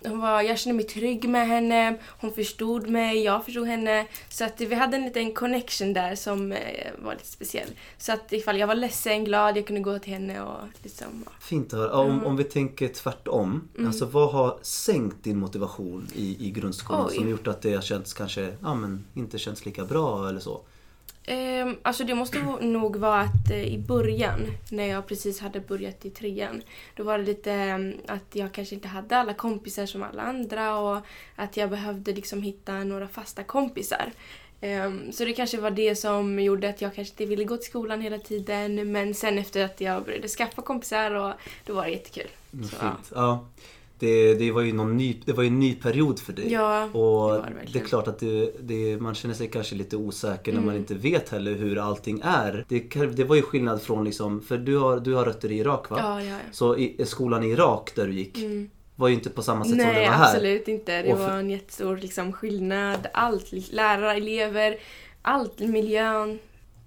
Hon 0.04 0.20
var, 0.20 0.42
jag 0.42 0.60
kände 0.60 0.76
mig 0.76 0.86
trygg 0.86 1.30
med 1.30 1.48
henne, 1.48 1.98
hon 2.20 2.34
förstod 2.34 2.90
mig, 2.90 3.24
jag 3.24 3.46
förstod 3.46 3.68
henne. 3.68 4.08
Så 4.30 4.46
att 4.46 4.62
vi 4.62 4.76
hade 4.76 4.98
en 4.98 5.06
liten 5.06 5.34
connection 5.34 5.94
där 5.94 6.16
som 6.16 6.52
eh, 6.52 6.92
var 6.98 7.14
lite 7.14 7.28
speciell. 7.28 7.70
Så 7.98 8.14
att 8.14 8.34
ifall 8.34 8.60
jag 8.60 8.68
var 8.68 8.76
ledsen, 8.76 9.24
glad, 9.24 9.58
jag 9.58 9.68
kunde 9.68 9.82
gå 9.82 10.00
till 10.00 10.14
henne 10.14 10.42
och 10.42 10.62
liksom... 10.84 11.26
Fint 11.40 11.74
att 11.74 11.80
höra. 11.80 11.96
Om, 11.96 12.26
om 12.26 12.38
vi 12.38 12.44
tänker 12.44 12.88
tvärtom. 12.88 13.70
Mm. 13.76 13.88
Alltså 13.88 14.06
vad 14.06 14.32
har 14.32 14.60
sänkt 14.62 15.24
din 15.24 15.40
motivation 15.40 16.08
i, 16.16 16.48
i 16.48 16.52
grundskolan 16.52 17.06
Oj. 17.10 17.16
som 17.16 17.30
gjort 17.30 17.48
att 17.48 17.62
det 17.62 17.74
har 17.74 17.82
känts 17.82 18.14
kanske, 18.14 18.54
ja 18.62 18.74
men 18.74 19.06
inte 19.14 19.38
känns 19.38 19.66
lika 19.66 19.86
bra 19.86 20.30
eller 20.30 20.40
så? 20.40 20.62
Ehm, 21.30 21.76
alltså 21.82 22.04
det 22.04 22.16
måste 22.16 22.40
nog 22.62 22.96
vara 22.96 23.22
att 23.22 23.52
eh, 23.52 23.64
i 23.64 23.78
början, 23.78 24.40
när 24.72 24.86
jag 24.86 25.08
precis 25.08 25.40
hade 25.40 25.60
börjat 25.60 26.06
i 26.06 26.10
trean, 26.10 26.62
då 26.96 27.04
var 27.04 27.18
det 27.18 27.24
lite 27.24 27.54
eh, 27.54 28.16
att 28.16 28.36
jag 28.36 28.52
kanske 28.52 28.76
inte 28.76 28.88
hade 28.88 29.18
alla 29.18 29.34
kompisar 29.34 29.86
som 29.86 30.04
alla 30.04 30.22
andra 30.22 30.78
och 30.78 31.02
att 31.36 31.58
jag 31.58 31.70
behövde 31.70 32.14
liksom 32.14 32.42
hitta 32.42 32.84
några 32.84 33.08
fasta 33.08 33.44
kompisar. 33.44 34.12
Ehm, 34.62 35.12
så 35.12 35.26
det 35.26 35.34
kanske 35.34 35.58
var 35.58 35.72
det 35.72 35.96
som 35.96 36.40
gjorde 36.40 36.70
att 36.70 36.82
jag 36.82 36.96
kanske 36.96 37.12
inte 37.12 37.26
ville 37.26 37.44
gå 37.44 37.58
till 37.58 37.70
skolan 37.70 38.02
hela 38.02 38.20
tiden 38.20 38.92
men 38.92 39.14
sen 39.14 39.38
efter 39.38 39.66
att 39.66 39.82
jag 39.82 40.06
började 40.06 40.28
skaffa 40.28 40.62
kompisar 40.62 41.12
och 41.12 41.34
då 41.66 41.74
var 41.74 41.84
det 41.86 41.92
jättekul. 41.92 42.28
Mm, 42.54 42.66
Så, 42.66 42.76
Fint. 42.76 43.12
Ja. 43.16 43.46
Det, 44.00 44.34
det 44.34 44.52
var 44.52 44.62
ju 44.62 44.74
någon 44.74 44.98
ny, 44.98 45.22
det 45.26 45.34
var 45.34 45.44
en 45.44 45.60
ny 45.60 45.74
period 45.76 46.20
för 46.20 46.34
dig. 46.34 46.52
Ja, 46.54 46.84
och 46.84 46.92
det 46.92 47.38
var 47.40 47.54
det 47.66 47.72
det, 47.74 47.80
är 47.80 47.84
klart 47.84 48.08
att 48.08 48.20
det, 48.60 48.98
man 49.02 49.16
känner 49.16 49.36
sig 49.36 49.48
kanske 49.48 49.76
lite 49.76 49.96
osäker 49.98 50.52
när 50.52 50.58
Mm. 50.60 50.66
man 50.66 50.76
inte 50.76 50.94
vet 50.94 51.30
heller 51.30 51.54
hur 51.56 51.78
allting 51.78 52.22
är. 52.24 52.66
Det, 53.16 53.24
var 53.24 53.36
ju 53.36 53.42
skillnad 53.42 53.82
från 53.82 54.06
liksom, 54.06 54.42
för 54.42 54.58
du 54.58 54.78
har, 54.78 55.00
du 55.00 55.14
har 55.14 55.26
rötter 55.26 55.52
i 55.52 55.58
Irak 55.58 55.90
va? 55.90 55.98
Ja, 56.02 56.22
ja, 56.22 56.30
ja. 56.30 56.38
Så 56.52 56.78
i, 56.78 57.06
skolan 57.06 57.44
i 57.44 57.48
Irak 57.52 57.92
där 57.96 58.08
du 58.08 58.14
gick 58.14 58.38
Mm. 58.38 58.70
var 58.96 59.08
ju 59.08 59.14
inte 59.14 59.30
på 59.30 59.42
samma 59.42 59.64
sätt 59.66 59.70
som 59.70 59.78
det 59.78 59.86
Nej, 59.86 60.08
var 60.08 60.14
här. 60.14 60.32
absolut 60.34 60.68
inte. 60.68 61.02
Det 61.02 61.12
Och 61.14 61.18
för- 61.20 61.28
var 61.28 61.38
en 61.40 61.50
jättestor 61.50 61.98
liksom, 61.98 62.34
skillnad. 62.34 63.08
Allt. 63.14 63.52
Lärare, 63.72 64.14
elever, 64.18 64.78
allt. 65.22 65.60
Miljön. 65.60 66.40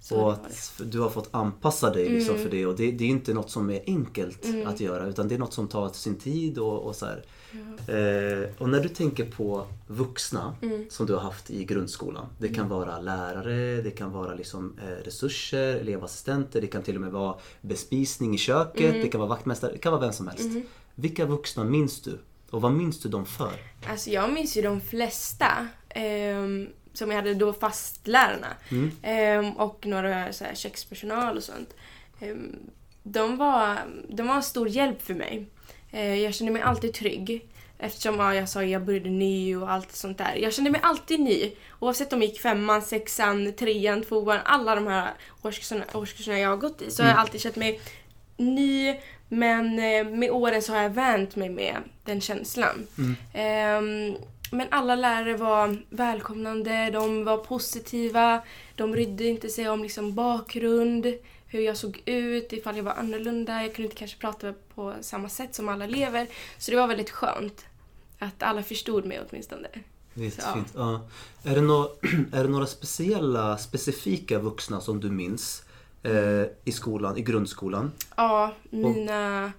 Så 0.03 0.15
Och 0.15 0.33
att 0.33 0.73
du 0.85 0.99
har 0.99 1.09
fått 1.09 1.27
anpassa 1.31 1.89
dig 1.89 2.09
liksom 2.09 2.35
Mm. 2.35 2.43
för 2.47 2.51
det 2.57 2.65
och 2.65 2.75
det, 2.75 2.91
det 2.91 3.03
är 3.03 3.09
inte 3.09 3.33
något 3.33 3.49
som 3.49 3.69
är 3.69 3.83
enkelt 3.87 4.45
Mm. 4.45 4.67
att 4.67 4.79
göra 4.79 5.07
utan 5.07 5.27
det 5.27 5.35
är 5.35 5.39
något 5.39 5.53
som 5.53 5.67
tar 5.67 5.89
sin 5.89 6.15
tid 6.15 6.57
och, 6.57 6.79
och 6.87 6.95
så 6.95 7.05
här. 7.05 7.23
Ja. 7.51 7.93
Eh, 7.93 8.49
och 8.57 8.69
när 8.69 8.79
du 8.79 8.89
tänker 8.89 9.25
på 9.31 9.65
vuxna 9.87 10.55
Mm. 10.61 10.85
som 10.89 11.05
du 11.05 11.13
har 11.13 11.19
haft 11.21 11.51
i 11.51 11.63
grundskolan. 11.65 12.25
Det 12.39 12.47
kan 12.49 12.69
vara 12.69 12.99
lärare, 12.99 13.81
det 13.81 13.91
kan 13.91 14.11
vara 14.11 14.35
liksom, 14.35 14.75
eh, 14.83 15.03
resurser, 15.05 15.75
elevassistenter, 15.75 16.61
det 16.61 16.67
kan 16.67 16.83
till 16.83 16.95
och 16.95 17.01
med 17.01 17.11
vara 17.11 17.35
bespisning 17.61 18.35
i 18.35 18.37
köket, 18.37 18.89
Mm. 18.89 19.01
det 19.01 19.07
kan 19.07 19.19
vara 19.21 19.29
vaktmästare, 19.29 19.71
det 19.71 19.77
kan 19.77 19.91
vara 19.91 20.01
vem 20.01 20.13
som 20.13 20.27
helst. 20.27 20.43
Mhm. 20.49 20.63
Vilka 20.95 21.25
vuxna 21.25 21.63
minns 21.63 22.01
du? 22.01 22.19
Och 22.49 22.61
vad 22.61 22.71
minns 22.71 22.99
du 22.99 23.09
dem 23.09 23.25
för? 23.25 23.51
Alltså 23.89 24.09
jag 24.09 24.33
minns 24.33 24.57
ju 24.57 24.61
de 24.61 24.81
flesta. 24.81 25.67
ehm, 25.89 26.67
som 26.93 27.09
jag 27.09 27.17
hade 27.17 27.33
då 27.33 27.53
fastlärarna. 27.53 28.55
Mm. 28.69 28.91
Ehm, 29.01 29.51
och 29.51 29.85
några 29.85 30.33
så 30.33 30.43
här, 30.43 30.55
kökspersonal 30.55 31.37
och 31.37 31.43
sånt. 31.43 31.73
Ehm, 32.19 32.55
de, 33.03 33.37
var, 33.37 33.77
de 34.09 34.27
var 34.27 34.35
en 34.35 34.43
stor 34.43 34.67
hjälp 34.67 35.01
för 35.01 35.13
mig. 35.13 35.45
Eh, 35.91 36.15
jag 36.15 36.33
kände 36.33 36.53
mig 36.53 36.61
alltid 36.61 36.93
trygg. 36.93 37.47
Eftersom 37.83 38.19
ja, 38.19 38.35
jag 38.35 38.49
sa 38.49 38.63
jag 38.63 38.85
började 38.85 39.09
ny 39.09 39.55
och 39.55 39.71
allt 39.71 39.91
sånt 39.91 40.17
där. 40.17 40.35
Jag 40.35 40.53
kände 40.53 40.71
mig 40.71 40.81
alltid 40.83 41.19
ny. 41.19 41.51
Oavsett 41.79 42.13
om 42.13 42.21
jag 42.21 42.29
gick 42.29 42.41
femman, 42.41 42.81
sexan, 42.81 43.53
trean, 43.53 44.03
tvåan. 44.03 44.39
Alla 44.45 44.75
de 44.75 44.87
här 44.87 45.11
årskurserna, 45.41 45.83
årskurserna 45.93 46.39
jag 46.39 46.49
har 46.49 46.57
gått 46.57 46.81
i. 46.81 46.91
Så 46.91 47.03
har 47.03 47.09
jag 47.09 47.19
alltid 47.19 47.41
känt 47.41 47.55
mig 47.55 47.81
ny. 48.37 48.95
Men 49.29 49.79
eh, 49.79 50.05
med 50.05 50.31
åren 50.31 50.61
så 50.61 50.73
har 50.73 50.81
jag 50.81 50.89
vänt 50.89 51.35
mig 51.35 51.49
med 51.49 51.75
den 52.05 52.21
känslan. 52.21 52.87
Ehm, 53.33 54.15
men 54.51 54.67
alla 54.71 54.95
lärare 54.95 55.37
var 55.37 55.77
välkomnande, 55.89 56.89
de 56.91 57.23
var 57.23 57.37
positiva, 57.37 58.41
de 58.75 58.91
brydde 58.91 59.23
inte 59.25 59.49
sig 59.49 59.69
om 59.69 59.83
liksom 59.83 60.13
bakgrund, 60.15 61.05
hur 61.47 61.59
jag 61.61 61.77
såg 61.77 62.01
ut, 62.05 62.53
ifall 62.53 62.77
jag 62.77 62.83
var 62.83 62.91
annorlunda. 62.93 63.61
Jag 63.63 63.75
kunde 63.75 63.83
inte 63.83 63.95
kanske 63.95 64.17
prata 64.17 64.53
på 64.75 64.93
samma 65.01 65.29
sätt 65.29 65.55
som 65.55 65.69
alla 65.69 65.85
elever. 65.85 66.27
Så 66.57 66.71
det 66.71 66.77
var 66.77 66.87
väldigt 66.87 67.09
skönt 67.09 67.65
att 68.19 68.43
alla 68.43 68.63
förstod 68.63 69.05
mig 69.05 69.19
åtminstone. 69.29 69.67
Vet, 70.13 70.37
Ja. 70.37 70.53
fint. 70.53 70.73
Ja. 70.75 71.01
Är, 71.43 71.55
det 71.55 71.61
nå- 71.61 71.91
är 72.33 72.43
det 72.43 72.49
några 72.49 72.65
speciella, 72.65 73.57
specifika 73.57 74.39
vuxna 74.39 74.81
som 74.81 74.99
du 74.99 75.09
minns 75.11 75.63
eh, 76.03 76.43
i 76.65 76.71
skolan, 76.71 77.17
i 77.17 77.21
grundskolan? 77.21 77.91
Ja, 78.15 78.53
mina... 78.69 79.51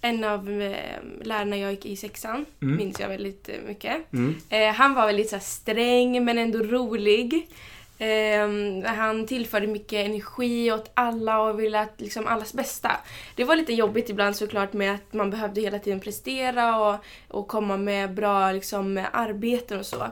En 0.00 0.24
av 0.24 0.62
eh, 0.62 1.02
lärarna 1.22 1.56
jag 1.56 1.70
gick 1.70 1.86
i 1.86 1.96
sexan 1.96 2.46
Mm. 2.62 2.76
minns 2.76 3.00
jag 3.00 3.08
väldigt 3.08 3.48
eh, 3.48 3.54
mycket. 3.66 4.12
Mm. 4.12 4.36
Eh, 4.48 4.68
han 4.74 4.94
var 4.94 5.06
väldigt 5.06 5.28
så 5.28 5.36
här, 5.36 5.42
sträng 5.42 6.24
men 6.24 6.38
ändå 6.38 6.58
rolig. 6.58 7.48
Eh, 7.98 8.48
han 8.84 9.26
tillförde 9.26 9.66
mycket 9.66 10.06
energi 10.06 10.72
åt 10.72 10.90
alla 10.94 11.40
och 11.40 11.60
ville 11.60 11.80
att 11.80 12.00
liksom 12.00 12.26
allas 12.26 12.54
bästa. 12.54 12.90
Det 13.36 13.44
var 13.44 13.56
lite 13.56 13.72
jobbigt 13.72 14.10
ibland 14.10 14.36
såklart 14.36 14.72
med 14.72 14.94
att 14.94 15.12
man 15.12 15.30
behövde 15.30 15.60
hela 15.60 15.78
tiden 15.78 16.00
prestera 16.00 16.78
och, 16.80 16.96
och 17.28 17.48
komma 17.48 17.76
med 17.76 18.14
bra 18.14 18.52
liksom, 18.52 19.04
arbeten 19.12 19.78
och 19.78 19.86
så. 19.86 20.06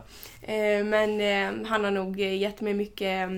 Men 0.85 1.21
han 1.67 1.85
har 1.85 1.91
nog 1.91 2.21
gett 2.21 2.61
mig 2.61 2.75
mycket 2.75 3.31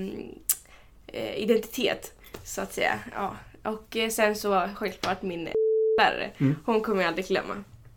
identitet 1.34 2.12
så 2.44 2.60
att 2.60 2.72
säga. 2.74 2.98
Ja. 3.14 3.36
Och 3.62 3.96
sen 4.10 4.36
så 4.36 4.68
självklart 4.74 5.22
min 5.22 5.48
lärare. 6.00 6.30
Mm. 6.38 6.54
Hon 6.64 6.80
kommer 6.80 7.00
jag 7.02 7.08
aldrig 7.08 7.26
glömma. 7.26 7.54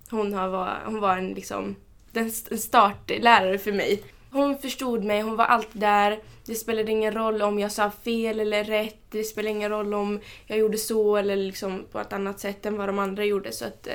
Hon, 0.09 0.33
har 0.33 0.47
var, 0.49 0.77
hon 0.85 0.99
var 0.99 1.17
en, 1.17 1.29
liksom, 1.29 1.75
en 2.13 2.31
startlärare 2.59 3.57
för 3.57 3.71
mig. 3.71 4.03
Hon 4.31 4.57
förstod 4.57 5.03
mig, 5.03 5.21
hon 5.21 5.35
var 5.35 5.45
alltid 5.45 5.81
där. 5.81 6.19
Det 6.45 6.55
spelade 6.55 6.91
ingen 6.91 7.13
roll 7.13 7.41
om 7.41 7.59
jag 7.59 7.71
sa 7.71 7.91
fel 7.91 8.39
eller 8.39 8.63
rätt. 8.63 8.97
Det 9.09 9.23
spelade 9.23 9.49
ingen 9.51 9.69
roll 9.69 9.93
om 9.93 10.19
jag 10.45 10.57
gjorde 10.57 10.77
så 10.77 11.17
eller 11.17 11.35
liksom 11.35 11.83
på 11.91 11.99
ett 11.99 12.13
annat 12.13 12.39
sätt 12.39 12.65
än 12.65 12.77
vad 12.77 12.89
de 12.89 12.99
andra 12.99 13.25
gjorde. 13.25 13.51
Så 13.51 13.65
att 13.65 13.87
eh, 13.87 13.93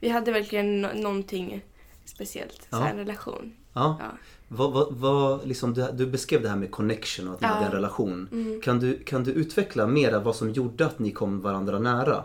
vi 0.00 0.08
hade 0.08 0.32
verkligen 0.32 0.86
no- 0.86 1.02
någonting 1.02 1.62
speciellt, 2.04 2.60
så 2.70 2.76
Ja. 2.76 2.88
en 2.88 2.96
relation. 2.96 3.52
Ja. 3.72 3.96
Ja. 4.00 4.06
Vad, 4.48 4.72
vad, 4.72 4.94
vad, 4.94 5.46
liksom, 5.46 5.74
du, 5.74 5.86
du 5.92 6.06
beskrev 6.06 6.42
det 6.42 6.48
här 6.48 6.56
med 6.56 6.70
connection 6.70 7.28
och 7.28 7.34
att 7.34 7.40
ni 7.40 7.46
Ja. 7.46 7.52
hade 7.54 7.66
en 7.66 7.72
relation. 7.72 8.28
Mm. 8.32 8.60
Kan, 8.60 8.78
du, 8.80 8.98
kan 9.04 9.24
du 9.24 9.30
utveckla 9.30 9.86
mer 9.86 10.20
vad 10.20 10.36
som 10.36 10.50
gjorde 10.52 10.86
att 10.86 10.98
ni 10.98 11.10
kom 11.10 11.40
varandra 11.40 11.78
nära? 11.78 12.24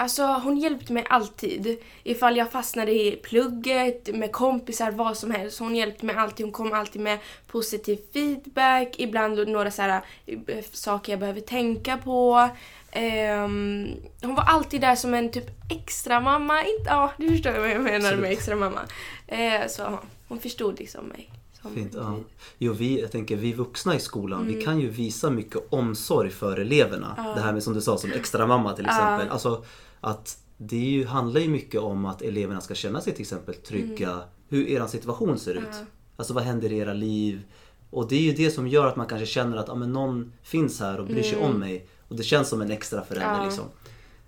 Alltså 0.00 0.22
hon 0.26 0.58
hjälpte 0.58 0.92
mig 0.92 1.06
alltid. 1.08 1.78
Ifall 2.02 2.36
jag 2.36 2.50
fastnade 2.52 2.92
i 2.92 3.20
plugget, 3.22 4.14
med 4.14 4.32
kompisar, 4.32 4.90
vad 4.90 5.16
som 5.16 5.30
helst. 5.30 5.58
Hon 5.58 5.76
hjälpte 5.76 6.06
mig 6.06 6.16
alltid. 6.16 6.46
Hon 6.46 6.52
kom 6.52 6.72
alltid 6.72 7.02
med 7.02 7.18
positiv 7.46 7.98
feedback. 8.12 8.94
Ibland 8.98 9.48
några 9.48 9.70
så 9.70 9.82
här, 9.82 10.02
eh, 10.26 10.64
saker 10.72 11.12
jag 11.12 11.20
behöver 11.20 11.40
tänka 11.40 11.96
på. 11.96 12.48
Ehm, 12.92 13.88
hon 14.22 14.34
var 14.34 14.44
alltid 14.44 14.80
där 14.80 14.96
som 14.96 15.14
en 15.14 15.30
typ 15.30 15.50
extra 15.70 16.20
mamma. 16.20 16.60
Inte, 16.64 16.84
ja, 16.90 17.12
du 17.18 17.28
förstår 17.28 17.52
vad 17.60 17.70
jag 17.70 17.80
menar 17.80 17.96
Absolut. 17.96 18.20
med 18.20 18.32
extra 18.32 18.56
mamma. 18.56 18.80
Eh, 19.26 19.66
så 19.68 19.82
ja, 19.82 20.00
hon 20.28 20.40
förstod 20.40 20.78
liksom 20.78 21.04
mig. 21.06 21.30
Fint, 21.74 21.94
ja. 21.94 22.16
Jo, 22.58 22.72
vi, 22.72 23.00
jag 23.00 23.12
tänker, 23.12 23.36
vi 23.36 23.52
vuxna 23.52 23.94
i 23.94 24.00
skolan, 24.00 24.40
Mm. 24.42 24.54
vi 24.54 24.62
kan 24.64 24.80
ju 24.80 24.88
visa 24.88 25.30
mycket 25.30 25.62
omsorg 25.70 26.30
för 26.30 26.56
eleverna. 26.56 27.14
Ja. 27.16 27.34
Det 27.34 27.40
här 27.40 27.52
med 27.52 27.62
som 27.62 27.74
du 27.74 27.80
sa, 27.80 27.98
som 27.98 28.12
extra 28.12 28.46
mamma 28.46 28.72
till 28.72 28.84
Ja. 28.88 28.92
exempel. 28.92 29.28
Alltså, 29.30 29.64
att 30.00 30.38
det 30.56 30.76
ju, 30.76 31.04
handlar 31.06 31.40
ju 31.40 31.48
mycket 31.48 31.80
om 31.80 32.06
att 32.06 32.22
eleverna 32.22 32.60
ska 32.60 32.74
känna 32.74 33.00
sig 33.00 33.12
till 33.12 33.22
exempel 33.22 33.54
trygga. 33.54 34.20
Hur 34.48 34.68
er 34.68 34.86
situation 34.86 35.38
ser 35.38 35.54
ut. 35.54 35.58
Mm. 35.74 35.86
Alltså 36.16 36.34
vad 36.34 36.42
händer 36.44 36.72
i 36.72 36.78
era 36.78 36.92
liv? 36.92 37.42
Och 37.90 38.08
det 38.08 38.14
är 38.16 38.20
ju 38.20 38.32
det 38.32 38.50
som 38.50 38.68
gör 38.68 38.86
att 38.86 38.96
man 38.96 39.06
kanske 39.06 39.26
känner 39.26 39.56
att 39.56 39.68
ja, 39.68 39.74
men 39.74 39.92
någon 39.92 40.32
finns 40.42 40.80
här 40.80 41.00
och 41.00 41.06
bryr 41.06 41.22
sig 41.22 41.38
om 41.38 41.58
mig. 41.60 41.86
Och 42.08 42.16
det 42.16 42.22
känns 42.22 42.48
som 42.48 42.60
en 42.60 42.70
extra 42.70 43.04
förälder 43.04 43.28
Mm. 43.28 43.38
Ja. 43.40 43.44
liksom. 43.46 43.64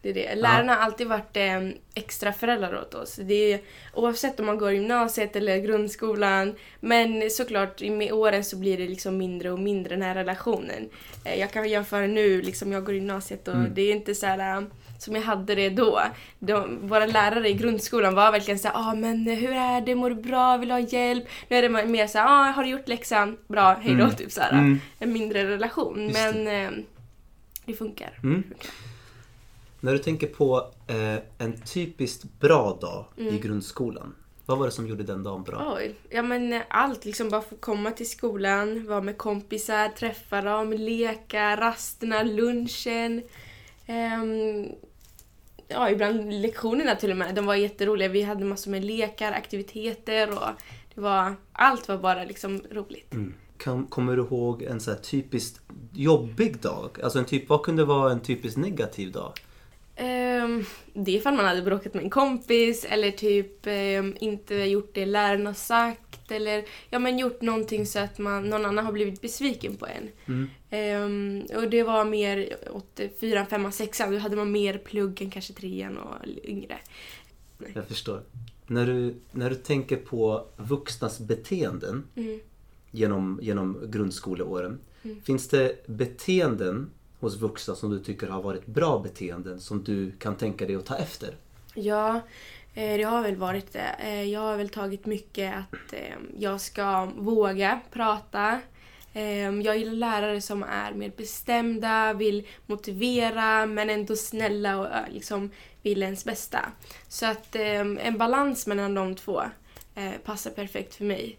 Det 0.03 0.11
är 0.11 0.15
det. 0.15 0.35
Lärarna 0.35 0.75
har 0.75 0.81
alltid 0.81 1.07
varit 1.09 1.37
eh, 1.37 1.69
extra 1.95 2.33
föräldrar 2.33 2.81
åt 2.83 2.95
oss. 2.95 3.15
Det 3.25 3.53
är, 3.53 3.61
oavsett 3.95 4.41
om 4.41 4.47
man 4.47 4.59
går 4.59 4.73
gymnasiet 4.73 5.37
eller 5.37 5.59
grundskolan. 5.59 6.55
Men 6.81 7.31
såklart, 7.31 7.81
med 7.83 8.13
åren 8.13 8.45
så 8.45 8.57
blir 8.57 8.79
det 8.79 8.89
liksom 8.89 9.17
mindre 9.19 9.51
och 9.51 9.59
mindre 9.59 9.95
den 9.95 10.03
här 10.03 10.15
relationen. 10.15 10.89
Eh, 11.25 11.41
jag 11.41 11.53
kan 11.53 11.69
jämföra 11.71 12.07
nu, 12.07 12.43
liksom 12.43 12.73
jag 12.73 12.85
går 12.85 12.95
i 12.95 12.99
gymnasiet 12.99 13.49
och 13.49 13.55
Mm. 13.55 13.75
det 13.75 13.83
är 13.83 13.93
inte 13.93 14.15
så 14.15 14.27
här 14.27 14.57
eh, 14.59 14.65
som 15.03 15.15
jag 15.15 15.23
hade 15.23 15.55
det 15.55 15.69
då. 15.71 16.03
De, 16.39 16.89
våra 16.89 17.07
lärare 17.07 17.49
i 17.49 17.53
grundskolan 17.55 18.15
var 18.15 18.33
verkligen 18.33 18.59
så 18.59 18.69
ah, 18.75 18.95
men 18.95 19.27
hur 19.27 19.53
är 19.53 19.81
det, 19.81 19.95
mår 19.95 20.11
du 20.11 20.17
bra, 20.17 20.57
vill 20.57 20.69
du 20.69 20.75
ha 20.75 20.81
hjälp? 20.81 21.25
Nu 21.49 21.57
är 21.57 21.63
det 21.63 21.87
mer 21.87 22.07
så 22.07 22.19
ah, 22.19 22.51
har 22.51 22.63
du 22.63 22.69
gjort 22.71 22.89
läxan? 22.89 23.37
Bra, 23.49 23.75
hejdå, 23.75 24.05
Mm. 24.05 24.17
typ 24.17 24.33
så 24.33 24.41
här. 24.41 24.53
Mm. 24.53 24.81
En 24.99 25.13
mindre 25.13 25.45
relation. 25.49 26.03
Just 26.09 26.15
men 26.21 26.47
eh, 26.47 26.71
det 27.67 27.75
funkar. 27.75 28.19
Mm. 28.23 28.43
funkar. 28.43 28.71
När 29.81 29.93
du 29.93 29.99
tänker 29.99 30.27
på 30.27 30.71
eh, 30.87 31.19
en 31.47 31.61
typiskt 31.61 32.25
bra 32.41 32.79
dag 32.81 33.05
i 33.17 33.29
Mm. 33.29 33.41
grundskolan. 33.41 34.15
Vad 34.47 34.59
var 34.59 34.67
det 34.67 34.73
som 34.73 34.87
gjorde 34.87 35.03
den 35.03 35.23
dagen 35.23 35.43
bra? 35.43 35.75
Oj. 35.77 35.95
Ja 36.11 36.23
men 36.23 36.53
eh, 36.53 36.63
allt. 36.69 37.05
Liksom 37.05 37.29
bara 37.29 37.41
få 37.43 37.57
komma 37.57 37.91
till 37.91 38.11
skolan, 38.11 38.87
vara 38.87 39.01
med 39.01 39.19
kompisar, 39.19 39.89
träffa 39.89 40.43
dem, 40.43 40.73
leka, 40.73 41.57
rasterna, 41.57 42.23
lunchen. 42.23 43.23
Ehm, 43.87 44.67
ja, 45.73 45.91
ibland 45.91 46.33
lektionerna 46.33 46.95
till 46.95 47.11
och 47.11 47.17
med. 47.17 47.35
De 47.35 47.47
var 47.47 47.55
jätteroliga. 47.55 48.09
Vi 48.09 48.23
hade 48.23 48.45
massor 48.45 48.71
med 48.71 48.85
lekar, 48.85 49.33
aktiviteter 49.33 50.31
och 50.31 50.49
det 50.95 51.01
var, 51.01 51.35
allt 51.53 51.89
var 51.89 51.99
bara 51.99 52.25
liksom 52.25 52.63
roligt. 52.71 53.13
Mm. 53.13 53.35
Kan, 53.59 53.87
kommer 53.87 54.17
du 54.17 54.23
ihåg 54.23 54.63
en 54.63 54.81
så 54.81 54.91
här 54.91 54.99
typiskt 54.99 55.61
jobbig 55.93 56.61
dag? 56.61 56.99
Alltså 57.03 57.19
en 57.19 57.25
typ, 57.25 57.49
vad 57.49 57.63
kunde 57.63 57.85
vara 57.85 58.13
en 58.13 58.21
typiskt 58.21 58.59
negativ 58.59 59.13
dag? 59.13 59.33
Um, 59.99 60.65
det 60.93 61.11
är 61.11 61.17
ifall 61.17 61.35
man 61.35 61.45
hade 61.45 61.63
bråkat 61.63 61.95
med 61.95 62.05
en 62.05 62.11
kompis 62.11 62.85
eller 62.85 63.11
typ 63.11 63.67
ehm, 63.67 64.17
inte 64.21 64.55
gjort 64.55 64.91
det 64.95 65.07
läraren 65.07 65.47
har 65.47 65.55
sagt. 65.55 66.02
Sagt 66.23 66.33
eller 66.33 66.65
ja, 66.91 66.99
men 66.99 67.19
gjort 67.19 67.41
någonting 67.41 67.87
så 67.87 67.99
att 67.99 68.19
man, 68.19 68.51
någon 68.51 68.65
annan 68.65 68.85
har 68.85 68.93
blivit 68.93 69.21
besviken 69.21 69.77
på 69.77 69.87
en. 69.87 70.09
Mm. 70.27 70.49
Ehm, 70.71 71.47
och 71.57 71.71
det 71.71 71.83
var 71.83 72.05
mer 72.05 72.57
åt 72.71 73.01
fyran, 73.21 73.47
femman, 73.47 73.73
sexan. 73.73 74.13
Då 74.13 74.19
hade 74.19 74.37
man 74.37 74.53
mer 74.53 74.79
plugg 74.79 75.23
än 75.23 75.31
kanske 75.31 75.53
trean 75.53 75.99
och 75.99 76.27
yngre. 76.45 76.79
Jag 77.75 77.87
förstår. 77.87 78.23
När 78.67 78.87
du, 78.87 79.15
när 79.33 79.51
du 79.51 79.57
tänker 79.57 79.97
på 79.97 80.47
vuxnas 80.57 81.21
beteenden 81.21 82.05
Mm. 82.17 82.41
genom, 82.91 83.39
genom 83.43 83.79
grundskoleåren. 83.91 84.79
Mm. 85.03 85.23
Finns 85.23 85.49
det 85.49 85.87
beteenden 85.87 86.91
hos 87.21 87.37
vuxna 87.37 87.75
som 87.75 87.91
du 87.91 87.99
tycker 87.99 88.29
har 88.29 88.43
varit 88.43 88.67
bra 88.67 88.99
beteenden 88.99 89.61
som 89.61 89.83
du 89.83 90.11
kan 90.19 90.37
tänka 90.37 90.67
dig 90.67 90.77
att 90.77 90.87
ta 90.87 90.97
efter? 90.97 91.35
Ja, 91.75 92.21
Eh, 92.75 92.97
det 92.97 93.03
har 93.03 93.23
väl 93.23 93.37
varit 93.37 93.73
det. 93.73 93.97
Eh, 93.99 94.23
jag 94.23 94.41
har 94.41 94.57
väl 94.57 94.69
tagit 94.69 95.07
mycket 95.07 95.55
att 95.55 95.93
ehm, 95.93 96.31
jag 96.39 96.61
ska 96.61 97.05
våga 97.05 97.81
prata. 97.91 98.61
Ehm, 99.15 99.63
jag 99.63 99.79
gillar 99.79 99.93
lärare 99.93 100.41
som 100.41 100.63
är 100.63 100.93
mer 100.93 101.13
bestämda, 101.17 102.13
vill 102.13 102.47
motivera 102.67 103.67
men 103.67 103.91
ändå 103.91 104.17
snälla 104.17 104.79
och 104.79 104.87
eh, 104.87 105.09
liksom 105.11 105.51
vill 105.83 106.03
ens 106.03 106.25
bästa. 106.25 106.61
Så 107.09 107.27
att 107.27 107.57
ehm, 107.57 107.99
en 108.03 108.19
balans 108.19 108.67
mellan 108.67 108.95
de 108.95 109.15
två 109.15 109.43
passar 110.25 110.51
perfekt 110.51 110.95
för 110.95 111.05
mig. 111.05 111.39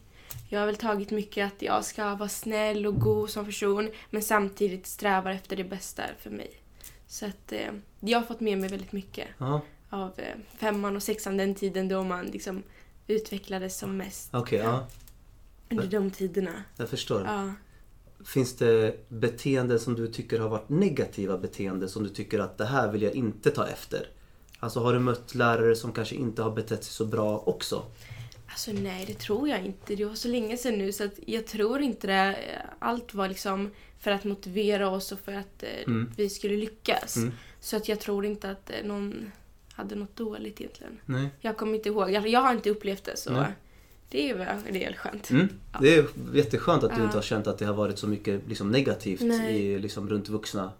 Jag 0.49 0.59
har 0.59 0.65
väl 0.65 0.75
tagit 0.75 1.11
mycket 1.11 1.47
att 1.47 1.61
jag 1.61 1.85
ska 1.85 2.15
vara 2.15 2.29
snäll 2.29 2.85
och 2.85 2.99
god 2.99 3.29
som 3.29 3.45
person 3.45 3.91
men 4.09 4.21
samtidigt 4.21 4.87
strävar 4.87 5.31
efter 5.31 5.55
det 5.55 5.63
bästa 5.63 6.03
för 6.19 6.29
mig. 6.29 6.51
Så 7.07 7.25
att 7.25 7.53
jag 7.99 8.19
har 8.19 8.25
fått 8.25 8.39
med 8.39 8.57
mig 8.57 8.69
väldigt 8.69 8.91
mycket 8.91 9.27
Aha 9.39 9.61
av 9.93 10.11
eh, 10.19 10.25
femman 10.57 10.95
och 10.95 11.03
sexan, 11.03 11.37
den 11.37 11.55
tiden 11.55 11.87
då 11.87 12.03
man 12.03 12.25
liksom 12.25 12.63
utvecklades 13.07 13.77
som 13.77 13.97
mest. 13.97 14.29
okej. 14.33 14.59
ja, 14.59 14.87
Under 15.71 15.87
de 15.87 16.11
tiderna. 16.11 16.63
jag 16.77 16.89
förstår. 16.89 17.21
Ja. 17.25 17.53
Finns 18.25 18.55
det 18.55 19.09
beteenden 19.09 19.79
som 19.79 19.95
du 19.95 20.07
tycker 20.07 20.39
har 20.39 20.49
varit 20.49 20.69
negativa 20.69 21.37
beteenden 21.37 21.89
som 21.89 22.03
du 22.03 22.09
tycker 22.09 22.39
att 22.39 22.57
det 22.57 22.65
här 22.65 22.91
vill 22.91 23.01
jag 23.01 23.13
inte 23.13 23.51
ta 23.51 23.67
efter? 23.67 24.07
Alltså 24.59 24.79
har 24.79 24.93
du 24.93 24.99
mött 24.99 25.35
lärare 25.35 25.75
som 25.75 25.91
kanske 25.93 26.15
inte 26.15 26.41
har 26.41 26.51
betett 26.51 26.83
sig 26.83 26.93
så 26.93 27.05
bra 27.05 27.37
också? 27.45 27.85
Alltså 28.47 28.71
nej, 28.71 29.05
det 29.07 29.13
tror 29.13 29.49
jag 29.49 29.65
inte. 29.65 29.95
Det 29.95 30.05
var 30.05 30.15
så 30.15 30.27
länge 30.27 30.57
sedan 30.57 30.77
nu 30.77 30.91
så 30.91 31.03
att 31.03 31.19
jag 31.25 31.47
tror 31.47 31.81
inte 31.81 32.07
det. 32.07 32.37
Allt 32.79 33.13
var 33.13 33.27
liksom 33.27 33.69
för 33.99 34.11
att 34.11 34.23
motivera 34.23 34.89
oss 34.89 35.11
och 35.11 35.19
för 35.19 35.33
att 35.33 35.63
eh, 35.63 35.69
Mm. 35.87 36.11
vi 36.17 36.29
skulle 36.29 36.57
lyckas. 36.57 37.15
Mm. 37.17 37.31
Så 37.59 37.77
att 37.77 37.87
jag 37.89 37.99
tror 37.99 38.25
inte 38.25 38.49
att 38.51 38.69
eh, 38.69 38.75
någon 38.87 39.31
hade 39.75 39.95
något 39.95 40.15
dåligt 40.15 40.61
egentligen. 40.61 40.99
Nej. 41.05 41.29
Jag 41.41 41.57
kommer 41.57 41.73
inte 41.75 41.89
ihåg. 41.89 42.11
Jag, 42.11 42.27
jag 42.27 42.39
har 42.39 42.51
inte 42.53 42.69
upplevt 42.69 43.03
det 43.03 43.17
så 43.17 43.31
Nej. 43.33 43.51
det 44.09 44.29
är 44.29 44.35
väl 44.35 44.47
det 44.71 44.85
är 44.85 44.93
skönt. 44.93 45.29
Mm. 45.29 45.47
Det 45.81 45.95
är 45.95 46.05
jätteskönt 46.33 46.83
att 46.83 46.91
du 46.95 46.97
Ja. 47.01 47.03
inte 47.05 47.17
har 47.17 47.21
känt 47.23 47.47
att 47.47 47.57
det 47.57 47.65
har 47.65 47.73
varit 47.73 47.99
så 47.99 48.07
mycket 48.07 48.41
liksom, 48.47 48.71
negativt 48.71 49.21
Nej. 49.21 49.55
i, 49.55 49.79
liksom, 49.79 50.09
runt 50.09 50.29
vuxna. 50.29 50.71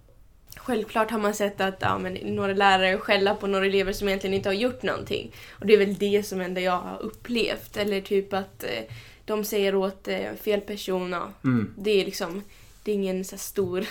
Självklart 0.55 1.11
har 1.11 1.19
man 1.19 1.33
sett 1.33 1.61
att 1.61 1.75
ja, 1.79 1.97
men, 1.97 2.13
några 2.13 2.53
lärare 2.53 2.97
skälla 2.97 3.35
på 3.35 3.47
några 3.47 3.65
elever 3.65 3.93
som 3.93 4.07
egentligen 4.07 4.33
inte 4.33 4.49
har 4.49 4.53
gjort 4.53 4.83
någonting. 4.83 5.31
Och 5.59 5.65
det 5.65 5.73
är 5.73 5.77
väl 5.77 5.95
det 5.95 6.23
som 6.23 6.41
ändå 6.41 6.61
jag 6.61 6.79
har 6.79 7.01
upplevt. 7.01 7.77
Eller 7.77 8.01
typ 8.01 8.33
att 8.33 8.63
eh, 8.63 8.83
de 9.25 9.43
säger 9.43 9.75
åt 9.75 10.07
eh, 10.07 10.33
fel 10.41 10.61
person. 10.61 11.11
Ja, 11.11 11.31
Mm. 11.43 11.73
det 11.77 11.91
är 12.01 12.05
liksom, 12.05 12.41
det 12.83 12.91
är 12.91 12.95
ingen 12.95 13.25
så 13.25 13.37
stor 13.37 13.85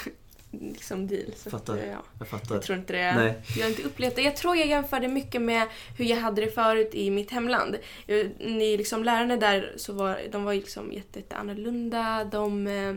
liksom, 0.60 1.06
deal. 1.06 1.32
Så 1.36 1.50
Fattar. 1.50 1.74
Att, 1.74 1.80
eh, 1.80 1.88
ja, 1.90 2.02
Jag 2.18 2.28
fattar. 2.28 2.54
jag 2.54 2.62
tror 2.62 2.78
inte 2.78 2.92
det. 2.92 3.14
Nej. 3.14 3.34
Jag 3.56 3.64
har 3.64 3.70
inte 3.70 3.82
upplevt 3.82 4.16
det. 4.16 4.22
Jag 4.22 4.36
tror 4.36 4.56
jag 4.56 4.66
jämförde 4.66 5.08
mycket 5.08 5.42
med 5.42 5.66
hur 5.98 6.04
jag 6.04 6.16
hade 6.16 6.40
det 6.40 6.50
förut 6.50 6.90
i 6.94 7.10
mitt 7.10 7.30
hemland. 7.30 7.76
Eh, 8.06 8.26
Ni 8.38 8.76
liksom, 8.76 9.04
lärarna 9.04 9.36
där 9.36 9.72
så 9.76 9.92
var, 9.92 10.20
de 10.32 10.44
var 10.44 10.54
liksom 10.54 10.92
jätte, 10.92 11.18
jätte 11.18 11.36
annorlunda. 11.36 12.24
De 12.24 12.66
eh, 12.66 12.94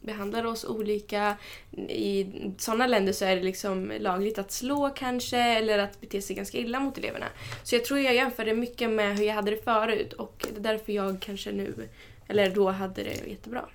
behandlade 0.00 0.48
oss 0.48 0.64
olika. 0.64 1.36
I 1.88 2.26
sådana 2.58 2.86
länder 2.86 3.12
så 3.12 3.24
är 3.24 3.36
det 3.36 3.42
liksom 3.42 3.92
lagligt 4.00 4.38
att 4.38 4.52
slå 4.52 4.90
kanske 4.90 5.38
eller 5.38 5.78
att 5.78 6.00
bete 6.00 6.22
sig 6.22 6.36
ganska 6.36 6.58
illa 6.58 6.80
mot 6.80 6.98
eleverna. 6.98 7.26
Så 7.62 7.74
jag 7.74 7.84
tror 7.84 8.00
jag 8.00 8.14
jämförde 8.14 8.54
mycket 8.54 8.90
med 8.90 9.18
hur 9.18 9.24
jag 9.24 9.34
hade 9.34 9.50
det 9.50 9.64
förut 9.64 10.12
och 10.12 10.46
det 10.52 10.56
är 10.56 10.72
därför 10.72 10.92
jag 10.92 11.20
kanske 11.20 11.52
nu, 11.52 11.88
eller 12.28 12.50
då 12.50 12.70
hade 12.70 13.02
det 13.02 13.26
jättebra. 13.30 13.68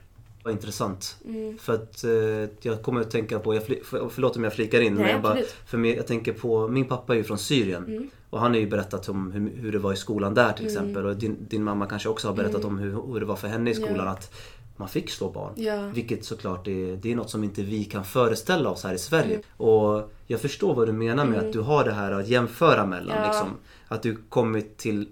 Vad 0.47 0.53
intressant. 0.55 1.17
Mm. 1.25 1.57
För 1.57 1.73
att 1.73 2.03
eh, 2.03 2.49
jag 2.61 2.81
kommer 2.81 3.01
att 3.01 3.11
tänka 3.11 3.39
på, 3.39 3.55
jag 3.55 3.65
fly, 3.65 3.83
för, 3.83 4.09
förlåt 4.09 4.37
om 4.37 4.43
jag 4.43 4.53
flikar 4.53 4.81
in, 4.81 4.93
men 4.93 5.03
Nej, 5.03 5.11
jag, 5.11 5.21
bara, 5.21 5.37
för 5.65 5.77
mig, 5.77 5.95
jag 5.95 6.07
tänker 6.07 6.33
på, 6.33 6.67
min 6.67 6.85
pappa 6.85 7.13
är 7.13 7.17
ju 7.17 7.23
från 7.23 7.37
Syrien. 7.37 7.85
Mm. 7.85 8.09
Och 8.29 8.39
han 8.39 8.51
har 8.51 8.59
ju 8.59 8.67
berättat 8.67 9.09
om 9.09 9.31
hur, 9.31 9.51
hur 9.61 9.71
det 9.71 9.79
var 9.79 9.93
i 9.93 9.95
skolan 9.95 10.33
där 10.33 10.51
till 10.53 10.65
Mm. 10.67 10.73
exempel. 10.77 11.05
Och 11.05 11.15
din, 11.15 11.37
din 11.49 11.63
mamma 11.63 11.85
kanske 11.85 12.09
också 12.09 12.27
har 12.27 12.35
berättat 12.35 12.63
Mm. 12.63 12.67
om 12.67 12.77
hur, 12.79 13.13
hur 13.13 13.19
det 13.19 13.25
var 13.25 13.35
för 13.35 13.47
henne 13.47 13.69
i 13.71 13.75
skolan. 13.75 13.95
Ja. 14.05 14.09
Att 14.11 14.33
man 14.77 14.87
fick 14.89 15.09
slå 15.09 15.29
barn. 15.31 15.53
Ja. 15.55 15.87
Vilket 15.93 16.25
såklart 16.25 16.67
är, 16.67 16.95
det 16.97 17.11
är 17.11 17.15
något 17.15 17.29
som 17.29 17.43
inte 17.43 17.61
vi 17.61 17.83
kan 17.83 18.03
föreställa 18.03 18.69
oss 18.69 18.83
här 18.83 18.93
i 18.93 18.97
Sverige. 18.97 19.33
Mm. 19.33 19.41
Och 19.57 20.11
jag 20.27 20.41
förstår 20.41 20.75
vad 20.75 20.87
du 20.87 20.91
menar 20.93 21.25
med 21.25 21.33
Mm. 21.35 21.47
att 21.47 21.53
du 21.53 21.59
har 21.59 21.83
det 21.83 21.91
här 21.91 22.11
att 22.11 22.27
jämföra 22.27 22.85
mellan. 22.85 23.17
Ja. 23.17 23.27
Liksom, 23.27 23.49
att 23.87 24.01
du 24.03 24.17
kommit 24.29 24.77
till 24.77 25.07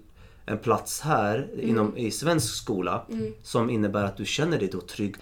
en 0.46 0.58
plats 0.58 1.00
här 1.00 1.48
inom, 1.60 1.96
i 1.96 2.10
svensk 2.10 2.54
skola 2.54 3.06
Mm. 3.10 3.32
som 3.42 3.70
innebär 3.70 4.04
att 4.04 4.16
du 4.16 4.24
känner 4.26 4.58
dig 4.58 4.68
då 4.68 4.80
trygg. 4.80 5.16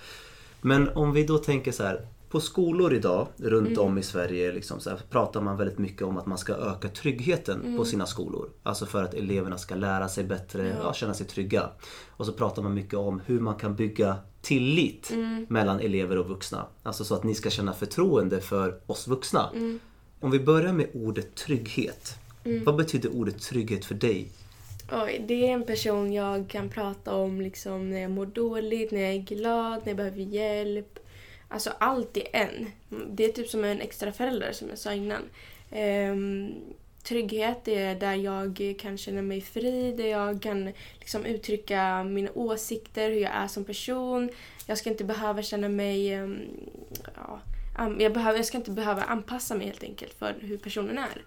Men 0.61 0.89
om 0.89 1.13
vi 1.13 1.25
då 1.25 1.39
tänker 1.39 1.73
så 1.73 1.83
här. 1.83 2.07
På 2.29 2.41
skolor 2.41 2.95
idag 2.95 3.27
runt 3.37 3.69
Mm. 3.69 3.81
om 3.81 3.99
i 3.99 4.03
Sverige 4.03 4.53
liksom 4.53 4.81
så 4.81 4.91
här, 4.91 4.99
pratar 5.11 5.41
man 5.41 5.57
väldigt 5.57 5.79
mycket 5.79 6.03
om 6.03 6.17
att 6.19 6.27
man 6.27 6.39
ska 6.39 6.55
öka 6.55 6.89
tryggheten 6.89 7.61
Mm. 7.61 7.77
på 7.77 7.85
sina 7.85 8.07
skolor. 8.07 8.49
Alltså 8.63 8.87
för 8.87 9.03
att 9.05 9.15
eleverna 9.15 9.59
ska 9.59 9.75
lära 9.75 10.09
sig 10.09 10.25
bättre, 10.25 10.69
Ja. 10.69 10.75
ja. 10.83 10.93
känna 10.95 11.15
sig 11.15 11.27
trygga. 11.27 11.69
Och 12.09 12.27
så 12.27 12.33
pratar 12.33 12.63
man 12.63 12.75
mycket 12.75 12.95
om 12.95 13.21
hur 13.27 13.41
man 13.41 13.55
kan 13.55 13.75
bygga 13.75 14.17
tillit 14.43 15.11
Mm. 15.13 15.47
mellan 15.49 15.81
elever 15.81 16.19
och 16.19 16.29
vuxna. 16.29 16.67
Alltså 16.83 17.05
så 17.05 17.15
att 17.15 17.25
ni 17.25 17.35
ska 17.35 17.51
känna 17.51 17.73
förtroende 17.73 18.41
för 18.41 18.81
oss 18.87 19.09
vuxna. 19.09 19.51
Mm. 19.55 19.81
Om 20.21 20.31
vi 20.31 20.41
börjar 20.41 20.73
med 20.73 20.87
ordet 20.95 21.35
trygghet. 21.35 22.15
Mm. 22.45 22.65
Vad 22.65 22.77
betyder 22.77 23.15
ordet 23.17 23.43
trygghet 23.43 23.85
för 23.85 23.95
dig? 23.95 24.29
Oj, 24.97 25.25
det 25.27 25.49
är 25.49 25.53
en 25.53 25.65
person 25.65 26.13
jag 26.13 26.49
kan 26.49 26.69
prata 26.69 27.15
om 27.15 27.41
liksom, 27.41 27.91
när 27.91 28.01
jag 28.01 28.11
mår 28.11 28.27
dåligt, 28.27 28.91
när 28.91 29.01
jag 29.01 29.13
är 29.13 29.19
glad, 29.19 29.81
när 29.81 29.89
jag 29.89 29.97
behöver 29.97 30.21
hjälp. 30.21 30.99
Alltså 31.49 31.73
allt 31.79 32.17
i 32.17 32.27
en. 32.33 32.71
Det 33.11 33.25
är 33.25 33.33
typ 33.33 33.49
som 33.49 33.65
en 33.65 33.81
extra 33.81 34.13
förälder 34.13 34.53
som 34.53 34.69
jag 34.69 34.79
sa 34.79 34.93
innan. 34.93 35.23
Ehm, 35.71 36.55
trygghet 37.03 37.69
är 37.69 37.95
där 37.95 38.15
jag 38.15 38.75
kan 38.81 38.99
känna 38.99 39.23
mig 39.23 39.41
fri, 39.41 39.93
där 39.93 40.07
jag 40.07 40.43
kan 40.43 40.73
liksom, 41.01 41.25
uttrycka 41.27 42.05
mina 42.05 42.31
åsikter, 42.35 43.11
hur 43.11 43.21
jag 43.21 43.35
är 43.35 43.49
som 43.49 43.65
person. 43.65 44.31
Jag 44.67 44.79
ska 44.79 44.91
inte 44.91 45.05
behöva 45.05 45.43
känna 45.43 45.69
mig... 45.69 46.13
Ehm, 46.13 46.39
ja, 47.17 47.41
jag, 47.99 48.13
behöver, 48.13 48.39
jag 48.39 48.47
ska 48.47 48.59
inte 48.59 48.71
behöva 48.71 49.03
anpassa 49.03 49.55
mig 49.55 49.67
helt 49.67 49.83
enkelt 49.83 50.15
för 50.15 50.35
hur 50.41 50.59
personen 50.59 50.99
är. 50.99 51.25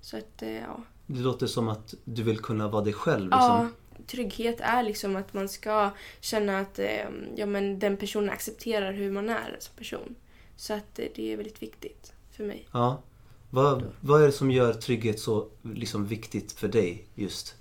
Så 0.00 0.16
att, 0.16 0.42
eh, 0.42 0.56
ja. 0.56 0.80
Det 1.12 1.20
låter 1.20 1.46
som 1.46 1.68
att 1.68 1.94
du 2.04 2.22
vill 2.22 2.38
kunna 2.38 2.68
vara 2.68 2.84
dig 2.84 2.92
själv. 2.92 3.24
Liksom. 3.24 3.40
Ja, 3.40 3.68
trygghet 4.06 4.60
är 4.60 4.82
liksom 4.82 5.16
att 5.16 5.34
man 5.34 5.48
ska 5.48 5.90
känna 6.20 6.58
att 6.58 6.78
eh, 6.78 7.08
ja, 7.36 7.46
men 7.46 7.78
den 7.78 7.96
personen 7.96 8.30
accepterar 8.30 8.92
hur 8.92 9.10
man 9.10 9.28
är 9.28 9.56
som 9.58 9.74
person. 9.76 10.14
Så 10.56 10.74
att 10.74 10.98
eh, 10.98 11.06
det 11.14 11.32
är 11.32 11.36
väldigt 11.36 11.62
viktigt 11.62 12.12
för 12.36 12.44
mig. 12.44 12.68
Ja. 12.72 13.02
Vad, 13.50 13.84
vad 14.00 14.22
är 14.22 14.26
det 14.26 14.32
som 14.32 14.50
gör 14.50 14.72
trygghet 14.72 15.20
så 15.20 15.48
liksom, 15.62 16.06
viktigt 16.06 16.52
för 16.52 16.68
dig 16.68 17.04
just? 17.14 17.54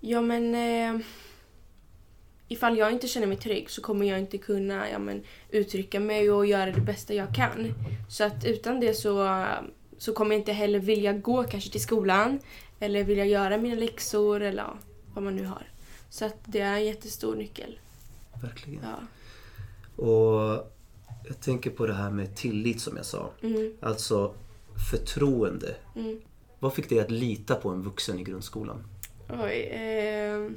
Ja 0.00 0.20
men 0.20 0.54
eh, 0.54 1.04
ifall 2.48 2.78
jag 2.78 2.92
inte 2.92 3.08
känner 3.08 3.26
mig 3.26 3.36
trygg 3.36 3.70
så 3.70 3.82
kommer 3.82 4.06
jag 4.06 4.18
inte 4.18 4.38
kunna 4.38 4.90
ja, 4.90 4.98
men, 4.98 5.22
uttrycka 5.50 6.00
mig 6.00 6.30
och 6.30 6.46
göra 6.46 6.70
det 6.70 6.80
bästa 6.80 7.14
jag 7.14 7.34
kan. 7.34 7.74
Så 8.08 8.24
att 8.24 8.44
utan 8.44 8.80
det 8.80 8.94
så, 8.94 9.44
så 9.98 10.12
kommer 10.12 10.34
jag 10.34 10.40
inte 10.40 10.52
heller 10.52 10.78
vilja 10.78 11.12
gå 11.12 11.44
kanske 11.44 11.70
till 11.70 11.82
skolan 11.82 12.38
eller 12.82 13.04
vilja 13.04 13.24
göra 13.24 13.58
mina 13.58 13.74
läxor 13.74 14.40
eller 14.42 14.62
ja, 14.62 14.76
vad 15.14 15.24
man 15.24 15.36
nu 15.36 15.44
har. 15.46 15.62
Så 16.10 16.24
att 16.24 16.36
det 16.44 16.60
är 16.60 16.74
en 16.74 16.84
jättestor 16.84 17.36
nyckel. 17.36 17.78
Verkligen. 18.42 18.80
Ja. 18.84 18.98
Och 20.04 20.72
jag 21.28 21.40
tänker 21.40 21.70
på 21.70 21.86
det 21.86 21.94
här 21.94 22.10
med 22.10 22.36
tillit 22.36 22.80
som 22.80 22.96
jag 22.96 23.06
sa. 23.06 23.30
Mm, 23.42 23.76
Alltså 23.80 24.34
förtroende. 24.90 25.74
mm. 25.96 26.20
Vad 26.58 26.74
fick 26.74 26.88
dig 26.88 27.00
att 27.00 27.10
lita 27.10 27.54
på 27.54 27.68
en 27.68 27.82
vuxen 27.82 28.18
i 28.18 28.22
grundskolan? 28.22 28.84
Oj. 29.28 29.60
Eh, 29.72 30.50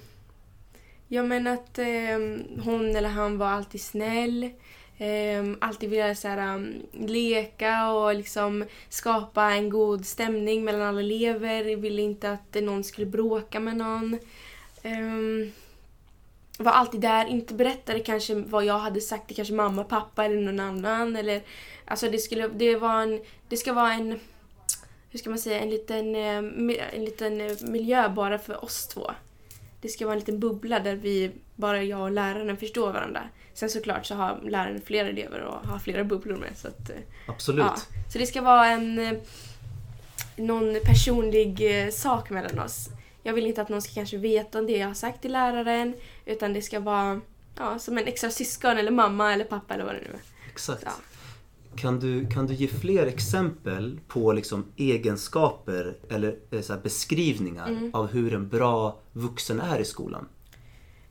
ja 1.07 1.23
men 1.23 1.47
att 1.47 1.79
eh, 1.79 2.17
hon 2.63 2.95
eller 2.95 3.09
han 3.09 3.37
var 3.37 3.47
alltid 3.47 3.81
snäll. 3.81 4.49
Ehm, 4.97 5.57
alltid 5.61 5.89
vilja 5.89 6.15
så 6.15 6.27
här, 6.27 6.55
um, 6.55 6.73
leka 6.91 7.91
och 7.91 8.15
liksom 8.15 8.65
skapa 8.89 9.43
en 9.43 9.69
god 9.69 10.05
stämning 10.05 10.63
mellan 10.63 10.81
alla 10.81 10.99
elever. 10.99 11.75
Ville 11.75 12.01
inte 12.01 12.31
att 12.31 12.63
någon 12.63 12.83
skulle 12.83 13.07
bråka 13.07 13.59
med 13.59 13.77
någon. 13.77 14.19
Um, 14.83 15.51
var 16.57 16.71
alltid 16.71 17.01
där, 17.01 17.25
inte 17.25 17.53
berättade 17.53 17.99
kanske 17.99 18.35
vad 18.35 18.65
jag 18.65 18.79
hade 18.79 19.01
sagt 19.01 19.27
till 19.27 19.35
kanske 19.35 19.53
mamma, 19.53 19.83
pappa 19.83 20.25
eller 20.25 20.41
någon 20.41 20.59
annan. 20.59 21.15
Eller, 21.15 21.41
alltså 21.85 22.09
det, 22.09 22.19
skulle, 22.19 22.47
det, 22.47 22.75
var 22.75 23.01
en, 23.01 23.21
det 23.49 23.57
ska 23.57 23.73
vara 23.73 23.93
en 23.93 24.19
hur 25.09 25.19
ska 25.19 25.29
man 25.29 25.39
säga, 25.39 25.59
en 25.59 25.69
liten, 25.69 26.15
en 26.15 27.05
liten 27.05 27.41
eh, 27.41 27.51
miljö 27.61 28.09
bara 28.09 28.39
för 28.39 28.63
oss 28.63 28.87
två. 28.87 29.11
det 29.81 29.89
ska 29.89 30.05
vara 30.05 30.13
en 30.13 30.19
liten 30.19 30.39
bubbla 30.39 30.79
där 30.79 30.95
vi, 30.95 31.31
bara 31.55 31.83
jag 31.83 32.01
och 32.01 32.11
läraren 32.11 32.57
förstår 32.57 32.93
varandra. 32.93 33.29
Sen 33.55 33.69
såklart 33.69 34.05
så 34.05 34.15
har 34.15 34.39
läraren 34.43 34.81
flera 34.85 35.07
elever 35.07 35.39
och 35.41 35.67
har 35.67 35.79
flera 35.79 36.03
bubblor 36.03 36.35
med. 36.37 36.49
Så, 36.57 36.67
att, 36.67 36.89
eh, 36.89 36.95
Absolut. 37.27 37.65
ja. 37.65 37.75
så 38.13 38.17
det 38.19 38.25
ska 38.25 38.41
vara 38.41 38.67
en 38.67 38.99
eh, 38.99 39.13
någon 40.35 40.75
personlig 40.85 41.81
eh, 41.85 41.89
sak 41.91 42.29
mellan 42.29 42.59
oss. 42.59 42.89
Jag 43.23 43.33
vill 43.33 43.45
inte 43.45 43.61
att 43.61 43.69
någon 43.69 43.81
ska 43.81 43.93
kanske 43.93 44.17
veta 44.17 44.59
om 44.59 44.65
det 44.65 44.77
jag 44.77 44.87
har 44.87 44.93
sagt 44.93 45.21
till 45.21 45.31
läraren. 45.31 45.93
Utan 46.25 46.53
det 46.53 46.61
ska 46.61 46.79
vara 46.79 47.21
ja, 47.57 47.79
som 47.79 47.97
en 47.97 48.05
extra 48.07 48.29
syskon 48.29 48.77
eller 48.77 48.91
mamma 48.91 49.33
eller 49.33 49.45
pappa 49.45 49.73
eller 49.73 49.85
vad 49.85 49.93
det 49.95 49.99
nu 50.01 50.09
är. 50.13 50.49
Exakt. 50.51 50.81
Ja. 50.85 50.91
Kan, 51.75 51.99
du, 51.99 52.27
kan 52.27 52.47
du 52.47 52.53
ge 52.53 52.67
fler 52.67 53.05
exempel 53.05 53.99
på 54.07 54.33
liksom 54.33 54.65
egenskaper 54.77 55.95
eller 56.09 56.61
så 56.61 56.77
beskrivningar 56.83 57.67
Mm. 57.67 57.91
av 57.93 58.07
hur 58.07 58.33
en 58.33 58.49
bra 58.49 58.99
vuxen 59.11 59.61
är 59.61 59.79
i 59.79 59.85
skolan? 59.85 60.27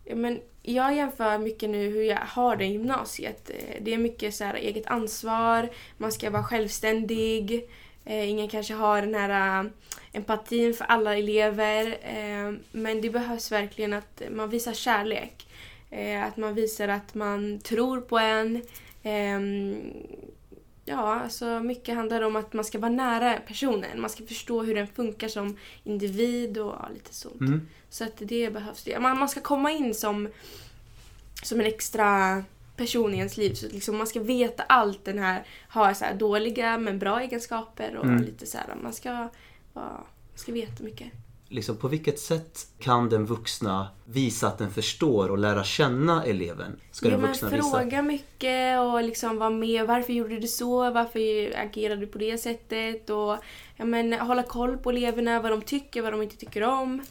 Ja, 0.04 0.16
men 0.16 0.40
jag 0.66 0.96
jämför 0.96 1.38
mycket 1.38 1.70
nu 1.70 1.88
hur 1.88 2.02
jag 2.02 2.16
har 2.16 2.56
det 2.56 2.64
i 2.64 2.72
gymnasiet. 2.72 3.50
Eh, 3.50 3.76
det 3.80 3.94
är 3.94 3.98
mycket 3.98 4.34
så 4.34 4.44
här 4.44 4.54
eget 4.54 4.86
ansvar, 4.86 5.68
man 5.96 6.12
ska 6.12 6.30
vara 6.30 6.44
självständig. 6.44 7.68
Eh, 8.04 8.30
ingen 8.30 8.48
kanske 8.48 8.74
har 8.74 9.02
den 9.02 9.14
här 9.14 9.60
eh, 9.64 9.70
empatin 10.12 10.74
för 10.74 10.84
alla 10.84 11.16
elever. 11.16 11.96
Eh, 12.02 12.54
men 12.72 13.00
det 13.00 13.10
behövs 13.10 13.52
verkligen 13.52 13.92
att 13.92 14.22
man 14.30 14.50
visar 14.50 14.72
kärlek. 14.72 15.46
Eh, 15.90 16.24
att 16.24 16.36
man 16.36 16.54
visar 16.54 16.88
att 16.88 17.14
man 17.14 17.60
tror 17.60 18.00
på 18.00 18.18
en. 18.18 18.56
Eh, 19.02 19.40
Ja, 20.84 21.20
alltså 21.20 21.60
mycket 21.60 21.94
handlar 21.94 22.22
om 22.22 22.36
att 22.36 22.52
man 22.52 22.64
ska 22.64 22.78
vara 22.78 22.92
nära 22.92 23.40
personen. 23.46 24.00
Man 24.00 24.10
ska 24.10 24.26
förstå 24.26 24.62
hur 24.62 24.74
den 24.74 24.86
funkar 24.86 25.28
som 25.28 25.56
individ 25.84 26.58
och 26.58 26.74
ja, 26.80 26.88
lite 26.94 27.14
sånt. 27.14 27.40
Mm. 27.40 27.68
Så 27.90 28.04
att 28.04 28.16
det 28.18 28.52
behövs. 28.52 28.88
Man, 29.00 29.18
man 29.18 29.28
ska 29.28 29.40
komma 29.40 29.70
in 29.70 29.94
som, 29.94 30.28
som 31.42 31.60
en 31.60 31.66
extra 31.66 32.42
person 32.76 33.14
i 33.14 33.18
ens 33.18 33.36
liv. 33.36 33.54
Så 33.54 33.68
liksom 33.68 33.96
man 33.96 34.06
ska 34.06 34.20
veta 34.20 34.62
allt 34.62 35.04
den 35.04 35.18
här, 35.18 35.44
ha 35.68 35.94
så 35.94 36.04
här 36.04 36.14
dåliga 36.14 36.78
men 36.78 36.98
bra 36.98 37.20
egenskaper 37.20 37.96
och 37.96 38.04
Mm. 38.04 38.22
lite 38.22 38.46
så 38.46 38.58
här. 38.58 38.66
Man 38.82 38.92
ska, 38.92 39.10
vara, 39.12 39.30
man 39.72 40.04
ska 40.34 40.52
veta 40.52 40.82
mycket. 40.84 41.08
Liksom, 41.54 41.76
på 41.76 41.88
vilket 41.88 42.18
sätt 42.18 42.66
kan 42.78 43.08
den 43.08 43.26
vuxna 43.26 43.88
visa 44.04 44.46
att 44.46 44.58
den 44.58 44.70
förstår 44.70 45.28
och 45.28 45.38
lära 45.38 45.64
känna 45.64 46.24
eleven? 46.24 46.80
Ska 46.90 47.06
Ja, 47.06 47.10
den 47.10 47.20
men 47.20 47.30
vuxna 47.30 47.48
visa? 47.48 47.70
fråga 47.70 48.02
mycket 48.02 48.80
och 48.80 49.02
liksom 49.02 49.38
vara 49.38 49.50
med. 49.50 49.86
Varför 49.86 50.12
gjorde 50.12 50.40
du 50.40 50.48
så? 50.48 50.90
Varför 50.90 51.20
agerade 51.58 52.00
du 52.00 52.06
på 52.06 52.18
det 52.18 52.38
sättet? 52.38 53.10
Och 53.10 53.36
ja, 53.76 53.84
men, 53.84 54.12
hålla 54.12 54.42
koll 54.42 54.76
på 54.76 54.90
eleverna, 54.90 55.40
vad 55.40 55.50
de 55.52 55.62
tycker, 55.62 56.02
vad 56.02 56.12
de 56.12 56.22
inte 56.22 56.36
tycker 56.36 56.62
om. 56.62 57.02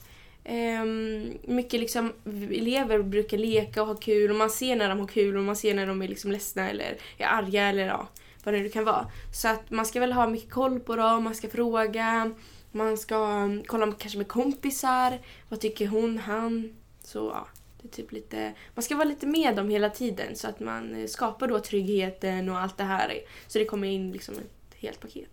Ehm, 0.44 1.34
mycket 1.44 1.80
liksom, 1.80 2.14
elever 2.52 3.00
brukar 3.04 3.38
leka 3.38 3.82
och 3.82 3.88
ha 3.88 3.96
kul 3.96 4.30
och 4.30 4.36
man 4.36 4.50
ser 4.50 4.76
när 4.76 4.90
de 4.90 5.00
har 5.00 5.08
kul 5.08 5.38
och 5.38 5.44
man 5.44 5.56
ser 5.56 5.74
när 5.74 5.88
de 5.88 6.02
är 6.02 6.08
liksom 6.08 6.32
ledsna 6.32 6.70
eller 6.70 6.98
är 7.18 7.26
arga 7.28 7.64
eller 7.70 7.88
ja, 7.88 8.08
vad 8.44 8.54
det 8.54 8.60
nu 8.60 8.70
kan 8.70 8.86
vara. 8.86 9.06
Så 9.34 9.48
att 9.48 9.72
man 9.72 9.86
ska 9.86 10.00
väl 10.00 10.14
ha 10.14 10.28
mycket 10.28 10.52
koll 10.52 10.80
på 10.80 10.96
dem, 10.96 11.24
man 11.24 11.36
ska 11.36 11.50
fråga, 11.50 12.32
man 12.74 12.98
ska 12.98 13.26
mm, 13.26 13.64
kolla 13.68 13.92
kanske 13.92 14.18
med 14.18 14.28
kompisar. 14.28 15.20
Vad 15.50 15.60
tycker 15.60 15.88
hon, 15.88 16.18
han? 16.18 16.76
Så 17.04 17.18
ja, 17.34 17.48
det 17.82 17.88
är 17.88 17.92
typ 17.92 18.12
lite, 18.12 18.54
man 18.76 18.84
ska 18.84 18.96
vara 18.96 19.08
lite 19.08 19.28
med 19.28 19.56
dem 19.56 19.70
hela 19.70 19.90
tiden 19.90 20.36
så 20.36 20.48
att 20.48 20.60
man 20.60 20.96
eh, 20.96 21.08
skapar 21.08 21.48
då 21.48 21.60
tryggheten 21.60 22.50
och 22.50 22.58
allt 22.60 22.78
det 22.78 22.84
här. 22.84 23.20
Så 23.48 23.60
det 23.60 23.66
kommer 23.66 23.88
in 23.88 24.12
liksom 24.12 24.36
ett 24.36 24.76
helt 24.80 25.00
paket. 25.00 25.30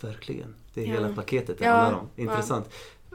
Verkligen. 0.00 0.54
Det 0.74 0.80
är 0.80 0.86
Ja. 0.86 0.92
hela 0.92 1.14
paketet 1.14 1.58
det 1.58 1.64
Ja, 1.64 1.70
handlar 1.72 2.00
om. 2.00 2.08
ja. 2.16 2.22
Intressant. 2.22 2.70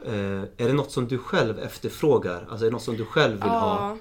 Eh, 0.06 0.12
är 0.12 0.66
det 0.66 0.72
något 0.72 0.90
som 0.92 1.08
du 1.08 1.18
själv 1.18 1.58
efterfrågar? 1.58 2.46
Alltså 2.50 2.66
är 2.66 2.70
det 2.70 2.72
något 2.72 2.82
som 2.82 2.96
du 2.96 3.04
själv 3.04 3.32
vill 3.32 3.50
ha? 3.50 3.96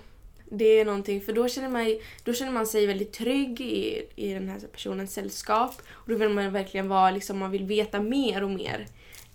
det 0.51 0.65
är 0.79 0.85
någonting. 0.85 1.21
För 1.21 1.33
då 1.33 1.47
känner, 1.47 1.69
man, 1.69 1.97
då 2.23 2.33
känner 2.33 2.51
man 2.51 2.67
sig 2.67 2.85
väldigt 2.85 3.13
trygg 3.13 3.61
i, 3.61 4.03
i 4.15 4.33
den 4.33 4.49
här 4.49 4.59
personens 4.71 5.13
sällskap. 5.13 5.81
Och 5.91 6.09
då 6.09 6.15
vill 6.15 6.29
man 6.29 6.53
verkligen 6.53 6.87
vara, 6.87 7.11
liksom, 7.11 7.37
man 7.37 7.51
vill 7.51 7.63
veta 7.63 8.01
mer 8.01 8.43
och 8.43 8.49
mer. 8.49 8.87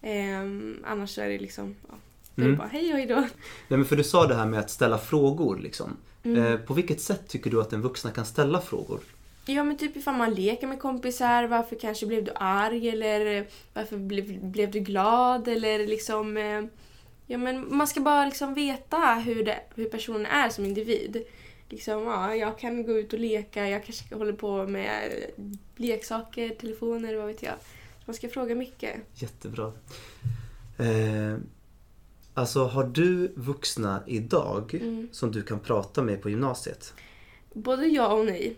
Ehm, 0.02 0.84
annars 0.86 1.10
så 1.10 1.20
är 1.20 1.28
det 1.28 1.38
liksom, 1.38 1.74
ja, 1.88 1.94
är 1.94 2.40
det 2.40 2.44
Mm. 2.44 2.56
bara 2.58 2.68
hej 2.68 2.92
och 2.92 2.98
hej 2.98 3.06
då. 3.06 3.14
Nej, 3.14 3.28
men 3.68 3.84
för 3.84 3.96
du 3.96 4.04
sa 4.04 4.26
det 4.26 4.34
här 4.34 4.46
med 4.46 4.60
att 4.60 4.70
ställa 4.70 4.98
frågor. 4.98 5.58
Liksom. 5.58 5.96
Mm. 6.22 6.44
Eh, 6.44 6.58
på 6.60 6.74
vilket 6.74 7.00
sätt 7.00 7.28
tycker 7.28 7.50
du 7.50 7.60
att 7.60 7.70
den 7.70 7.82
vuxna 7.82 8.10
kan 8.10 8.26
ställa 8.26 8.60
frågor? 8.60 9.00
Ja 9.46 9.64
men 9.64 9.76
typ 9.76 9.96
ifall 9.96 10.14
man 10.14 10.34
leker 10.34 10.66
med 10.66 10.80
kompisar, 10.80 11.44
varför 11.44 11.76
kanske 11.76 12.06
blev 12.06 12.24
du 12.24 12.32
arg 12.34 12.88
eller 12.88 13.36
eh, 13.38 13.44
varför 13.74 13.96
blev, 13.96 14.44
blev 14.44 14.70
du 14.70 14.80
glad 14.80 15.48
eller 15.48 15.86
liksom... 15.86 16.36
eh, 16.36 16.62
Ja 17.26 17.38
men 17.38 17.76
man 17.76 17.86
ska 17.86 18.00
bara 18.00 18.24
liksom 18.24 18.54
veta 18.54 19.14
hur, 19.14 19.44
det, 19.44 19.60
hur 19.74 19.84
personen 19.84 20.26
är 20.26 20.48
som 20.48 20.64
individ. 20.64 21.24
Liksom, 21.68 22.02
ja, 22.02 22.34
jag 22.36 22.58
kan 22.58 22.82
gå 22.86 22.92
ut 22.98 23.12
och 23.12 23.18
leka, 23.18 23.68
jag 23.68 23.84
kanske 23.84 24.14
håller 24.14 24.32
på 24.32 24.66
med 24.66 25.12
leksaker, 25.76 26.48
telefoner, 26.48 27.14
vad 27.16 27.26
vet 27.26 27.42
jag. 27.42 27.54
Man 28.04 28.14
ska 28.14 28.28
fråga 28.28 28.54
mycket. 28.54 28.96
Jättebra. 29.14 29.72
Eh, 30.78 31.36
alltså 32.34 32.64
har 32.64 32.84
du 32.84 33.32
vuxna 33.36 34.02
idag 34.06 34.74
Mm. 34.74 35.08
som 35.12 35.32
du 35.32 35.42
kan 35.42 35.60
prata 35.60 36.02
med 36.02 36.22
på 36.22 36.30
gymnasiet? 36.30 36.94
Både 37.52 37.86
ja 37.86 38.12
och 38.12 38.26
nej. 38.26 38.56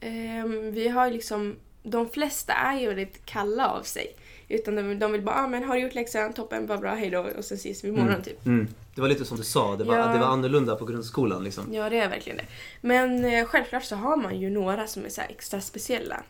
Ehm, 0.00 0.72
vi 0.72 0.88
har 0.88 1.10
liksom, 1.10 1.56
de 1.82 2.08
flesta 2.08 2.52
är 2.52 2.80
ju 2.80 2.86
väldigt 2.86 3.24
kalla 3.26 3.68
av 3.68 3.82
sig. 3.82 4.16
Utan 4.48 4.74
de, 4.76 4.98
de 4.98 5.12
vill 5.12 5.22
bara, 5.22 5.34
ah, 5.34 5.46
men 5.48 5.64
har 5.64 5.74
du 5.74 5.80
gjort 5.82 5.94
läxan? 5.94 6.32
Toppen, 6.32 6.66
vad 6.66 6.80
bra, 6.80 6.94
hej 6.94 7.10
då. 7.10 7.20
Och 7.38 7.44
sen 7.44 7.56
ses 7.56 7.84
vi 7.84 7.88
imorgon 7.88 8.08
Mm. 8.08 8.22
typ. 8.22 8.46
Mm. 8.46 8.68
Det 8.94 9.00
var 9.00 9.08
lite 9.08 9.24
som 9.24 9.36
du 9.36 9.42
sa, 9.42 9.76
det 9.76 9.84
var, 9.84 9.96
Ja. 9.98 10.06
det 10.06 10.18
var 10.18 10.26
annorlunda 10.26 10.76
på 10.76 10.84
grundskolan. 10.84 11.44
Liksom. 11.44 11.74
Ja, 11.74 11.90
det 11.90 11.98
är 11.98 12.08
verkligen 12.08 12.38
det. 12.38 12.46
Men 12.80 13.24
eh, 13.24 13.44
självklart 13.44 13.84
så 13.84 13.96
har 13.96 14.16
man 14.16 14.40
ju 14.40 14.50
några 14.50 14.86
som 14.86 15.04
är 15.04 15.08
så 15.08 15.20
extra 15.20 15.60
speciella. 15.60 16.22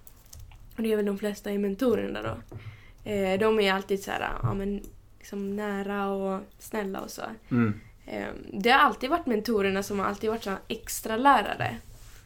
Och 0.77 0.83
det 0.83 0.93
är 0.93 0.97
väl 0.97 1.07
de 1.07 1.19
flesta 1.19 1.53
i 1.53 1.59
mentorerna 1.59 2.23
då. 2.23 2.57
Eh, 3.11 3.39
de 3.41 3.61
är 3.61 3.73
alltid 3.73 4.03
så 4.03 4.11
här, 4.11 4.29
ja 4.43 4.55
men 4.55 4.83
liksom 5.19 5.57
nära 5.57 6.09
och 6.09 6.41
snälla 6.59 7.01
och 7.01 7.11
så. 7.11 7.23
Mm. 7.51 7.81
Eh, 8.07 8.27
det 8.53 8.71
har 8.71 8.79
alltid 8.79 9.11
varit 9.11 9.27
mentorerna 9.27 9.83
som 9.83 9.99
har 9.99 10.07
alltid 10.07 10.31
varit 10.31 10.43
så 10.45 10.53
extra 10.69 11.17
lärare 11.17 11.77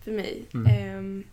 för 0.05 0.11
mig. 0.13 0.45
Mm. 0.55 1.19
Eh, 1.21 1.25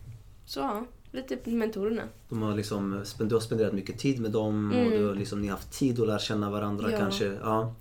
så 0.46 0.60
ja, 0.60 0.86
lite 1.12 1.50
mentorerna. 1.50 2.04
De 2.30 2.42
har 2.42 2.56
liksom, 2.56 3.04
du 3.20 3.36
har 3.36 3.40
spenderat 3.42 3.74
mycket 3.74 4.00
tid 4.00 4.20
med 4.22 4.32
dem 4.32 4.70
och 4.72 4.78
Mm. 4.80 4.92
du 4.92 5.08
har 5.08 5.16
liksom, 5.16 5.42
ni 5.42 5.48
har 5.48 5.56
haft 5.56 5.72
tid 5.80 6.00
att 6.00 6.08
lära 6.08 6.20
känna 6.20 6.50
varandra 6.50 6.92
Ja. 6.92 6.98
kanske. 6.98 7.26
Ja. 7.26 7.74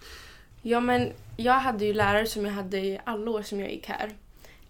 Ja, 0.63 0.81
men 0.81 1.09
jag 1.37 1.53
hade 1.55 1.85
ju 1.85 1.93
lärare 1.93 2.27
som 2.27 2.45
jag 2.47 2.53
hade 2.53 2.79
i 2.79 3.01
alla 3.05 3.31
år 3.31 3.43
som 3.43 3.61
jag 3.61 3.71
gick 3.73 3.87
här. 3.89 4.11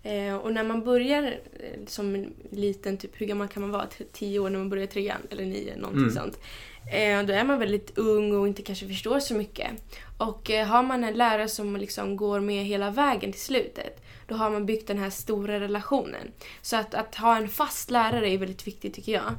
Eh, 0.04 0.34
och 0.36 0.52
när 0.52 0.64
man 0.64 0.84
börjar 0.84 1.22
eh, 1.60 1.86
som 1.86 2.14
en 2.14 2.32
liten, 2.50 2.96
typ 2.96 3.20
hur 3.20 3.26
gammal 3.26 3.48
kan 3.48 3.60
man 3.62 3.70
vara? 3.70 3.86
Tio 4.12 4.38
år 4.38 4.50
när 4.50 4.58
man 4.58 4.68
börjar 4.70 4.86
trean 4.86 5.20
eller 5.30 5.44
nio, 5.44 5.76
någonting 5.76 6.02
Mm. 6.02 6.14
sånt. 6.14 6.38
Eh, 6.92 7.22
då 7.22 7.32
är 7.32 7.44
man 7.44 7.58
väldigt 7.58 7.98
ung 7.98 8.32
och 8.36 8.48
inte 8.48 8.62
kanske 8.62 8.88
förstår 8.88 9.20
så 9.20 9.34
mycket. 9.34 9.68
Och 10.18 10.50
eh, 10.50 10.66
har 10.66 10.82
man 10.82 11.04
en 11.04 11.14
lärare 11.14 11.48
som 11.48 11.76
liksom 11.76 12.16
går 12.16 12.40
med 12.40 12.64
hela 12.64 12.90
vägen 12.90 13.32
till 13.32 13.40
slutet, 13.40 14.04
då 14.28 14.34
har 14.34 14.50
man 14.50 14.66
byggt 14.66 14.86
den 14.86 14.98
här 14.98 15.10
stora 15.10 15.60
relationen. 15.60 16.30
Så 16.62 16.76
att, 16.76 16.94
att 16.94 17.14
ha 17.14 17.36
en 17.36 17.48
fast 17.48 17.90
lärare 17.90 18.30
är 18.30 18.38
väldigt 18.38 18.66
viktigt 18.66 18.94
tycker 18.94 19.12
jag. 19.12 19.32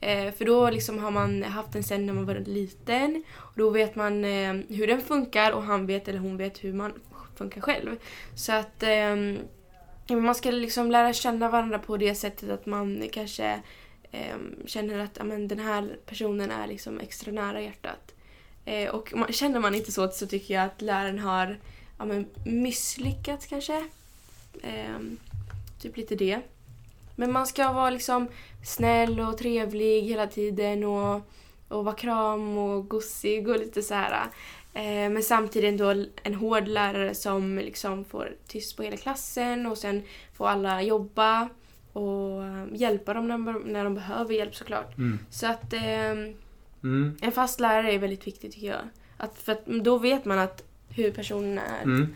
Eh, 0.00 0.32
för 0.32 0.44
då 0.44 0.70
liksom 0.70 0.98
har 0.98 1.10
man 1.10 1.42
haft 1.42 1.72
den 1.72 1.82
sen 1.82 2.06
när 2.06 2.12
man 2.12 2.26
var 2.26 2.34
liten. 2.46 3.24
Och 3.34 3.52
då 3.58 3.70
vet 3.70 3.94
man 3.94 4.24
eh, 4.24 4.52
hur 4.68 4.86
den 4.86 5.00
funkar 5.00 5.52
och 5.52 5.62
han 5.62 5.86
vet 5.86 6.08
eller 6.08 6.18
hon 6.18 6.36
vet 6.36 6.64
hur 6.64 6.72
man 6.72 6.92
funkar 7.36 7.60
själv. 7.60 7.96
Så 8.36 8.52
att 8.52 8.82
ehm, 8.82 9.38
man 10.08 10.34
ska 10.34 10.50
liksom 10.50 10.90
lära 10.90 11.12
känna 11.12 11.48
varandra 11.48 11.78
på 11.78 11.96
det 11.96 12.14
sättet 12.14 12.50
att 12.50 12.66
man 12.66 13.08
kanske 13.12 13.62
eh, 14.10 14.36
känner 14.66 14.98
att 14.98 15.18
amen, 15.18 15.48
den 15.48 15.58
här 15.58 15.96
personen 16.06 16.50
är 16.50 16.66
liksom 16.66 17.00
extra 17.00 17.32
nära 17.32 17.60
hjärtat. 17.60 18.14
Eh, 18.64 18.90
och 18.90 19.12
man, 19.16 19.32
känner 19.32 19.60
man 19.60 19.74
inte 19.74 19.92
så 19.92 20.08
så 20.08 20.26
tycker 20.26 20.54
jag 20.54 20.64
att 20.64 20.82
läraren 20.82 21.18
har 21.18 21.58
amen, 21.96 22.26
misslyckats 22.44 23.46
kanske. 23.46 23.84
Eh, 24.62 24.98
typ 25.82 25.96
lite 25.96 26.14
det. 26.14 26.40
Men 27.16 27.32
man 27.32 27.46
ska 27.46 27.72
vara 27.72 27.90
liksom 27.90 28.28
snäll 28.64 29.20
och 29.20 29.38
trevlig 29.38 30.02
hela 30.02 30.26
tiden 30.26 30.84
och, 30.84 31.20
och 31.68 31.84
vara 31.84 31.94
kram 31.94 32.58
och 32.58 32.88
gossig 32.88 33.48
och 33.48 33.58
lite 33.58 33.82
så 33.82 33.94
här. 33.94 34.26
Eh, 34.74 35.10
men 35.10 35.22
samtidigt 35.22 35.68
ändå 35.68 36.04
en 36.22 36.34
hård 36.34 36.68
lärare 36.68 37.14
som 37.14 37.58
liksom 37.58 38.04
får 38.04 38.32
tyst 38.46 38.76
på 38.76 38.82
hela 38.82 38.96
klassen 38.96 39.66
och 39.66 39.78
sen 39.78 40.02
får 40.34 40.48
alla 40.48 40.82
jobba 40.82 41.48
och 41.92 42.44
eh, 42.44 42.64
hjälpa 42.72 43.14
dem 43.14 43.28
när, 43.28 43.66
när 43.72 43.84
de 43.84 43.94
behöver 43.94 44.34
hjälp 44.34 44.54
såklart. 44.54 44.98
Mm. 44.98 45.18
Så 45.30 45.46
att 45.46 45.72
ehm, 45.72 46.34
Mm. 46.84 47.16
en 47.20 47.32
fast 47.32 47.60
lärare 47.60 47.92
är 47.92 47.98
väldigt 47.98 48.26
viktigt 48.26 48.52
tycker 48.52 48.66
jag. 48.66 48.80
Att, 49.16 49.38
för 49.38 49.52
att 49.52 49.66
då 49.66 49.98
vet 49.98 50.24
man 50.24 50.38
att 50.38 50.64
hur 50.88 51.10
personen 51.10 51.58
är. 51.58 51.82
Mm. 51.82 52.14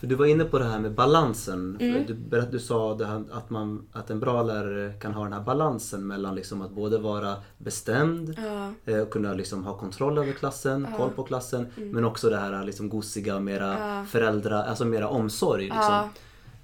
För 0.00 0.06
du 0.06 0.14
var 0.14 0.26
inne 0.26 0.44
på 0.44 0.58
det 0.58 0.64
här 0.64 0.78
med 0.80 0.92
balansen. 0.94 1.76
Mm. 1.80 2.06
Du, 2.06 2.40
du 2.50 2.58
sa 2.60 2.94
det 2.94 3.06
här, 3.06 3.24
att, 3.32 3.50
man, 3.50 3.86
att 3.92 4.10
en 4.10 4.20
bra 4.20 4.42
lärare 4.42 4.92
kan 4.92 5.14
ha 5.14 5.24
den 5.24 5.32
här 5.32 5.40
balansen 5.40 6.06
mellan 6.06 6.34
liksom 6.34 6.62
att 6.62 6.70
både 6.70 6.98
vara 6.98 7.34
bestämd 7.58 8.34
Ja. 8.38 8.92
eh, 8.92 9.00
och 9.00 9.10
kunna 9.10 9.34
liksom 9.34 9.64
ha 9.64 9.78
kontroll 9.78 10.18
över 10.18 10.32
klassen, 10.32 10.86
koll 10.96 11.10
på 11.10 11.22
klassen. 11.24 11.66
Men 11.76 12.04
också 12.04 12.30
det 12.30 12.36
här 12.36 12.64
liksom 12.64 12.88
gosiga, 12.88 13.40
mera 13.40 13.74
Mm. 13.76 13.88
Ja. 13.96 14.04
föräldrar, 14.04 14.64
alltså 14.64 14.84
mera 14.84 15.08
omsorg. 15.08 15.62
Liksom. 15.64 15.80
Ja, 15.82 16.08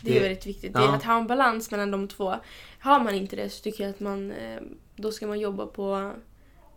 det 0.02 0.10
är 0.10 0.14
Det- 0.14 0.20
väldigt 0.20 0.46
viktigt. 0.46 0.72
Det 0.74 0.80
ja. 0.80 0.92
är 0.92 0.96
att 0.96 1.04
ha 1.04 1.18
en 1.18 1.26
balans 1.26 1.70
mellan 1.70 1.90
de 1.90 2.08
två. 2.08 2.34
Har 2.80 3.00
man 3.00 3.14
inte 3.14 3.36
det 3.36 3.48
så 3.50 3.62
tycker 3.62 3.84
jag 3.84 3.90
att 3.90 4.00
man, 4.00 4.30
eh, 4.30 4.60
då 4.96 5.10
ska 5.12 5.26
man 5.26 5.40
jobba 5.40 5.66
på, 5.66 6.12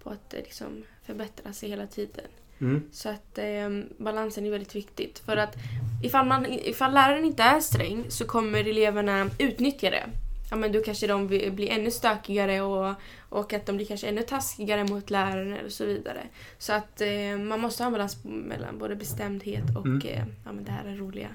på 0.03 0.09
att 0.09 0.33
eh, 0.33 0.39
liksom 0.39 0.67
förbättra 1.05 1.53
sig 1.53 1.69
hela 1.69 1.87
tiden. 1.87 2.25
Mm. 2.59 2.83
Så 2.91 3.09
att 3.09 3.37
eh, 3.37 3.69
balansen 3.97 4.45
är 4.45 4.51
väldigt 4.51 4.75
viktigt. 4.75 5.19
För 5.19 5.37
att 5.37 5.55
ifall, 6.03 6.27
man, 6.27 6.45
ifall 6.45 6.93
läraren 6.93 7.25
inte 7.25 7.43
är 7.43 7.59
sträng 7.59 8.05
så 8.09 8.25
kommer 8.25 8.69
eleverna 8.69 9.29
utnyttja 9.39 9.89
det. 9.89 10.03
Ja, 10.49 10.55
men 10.55 10.71
då 10.71 10.81
kanske 10.81 11.07
de 11.07 11.27
blir 11.27 11.69
ännu 11.69 11.91
stökigare 11.91 12.61
och, 12.61 12.95
och 13.29 13.53
att 13.53 13.65
de 13.65 13.75
blir 13.77 13.85
kanske 13.85 14.07
ännu 14.07 14.21
taskigare 14.21 14.83
mot 14.83 15.09
läraren 15.09 15.65
och 15.65 15.71
så 15.71 15.85
vidare. 15.85 16.23
Så 16.57 16.73
att 16.73 17.01
eh, 17.01 17.37
man 17.37 17.59
måste 17.59 17.83
ha 17.83 17.87
en 17.87 17.93
balans 17.93 18.17
mellan 18.23 18.79
både 18.79 18.95
bestämdhet 18.95 19.63
och 19.77 19.85
Mm. 19.85 20.01
eh, 20.07 20.23
ja, 20.45 20.51
men 20.51 20.63
det 20.63 20.71
här 20.71 20.85
är 20.85 20.95
roliga. 20.95 21.29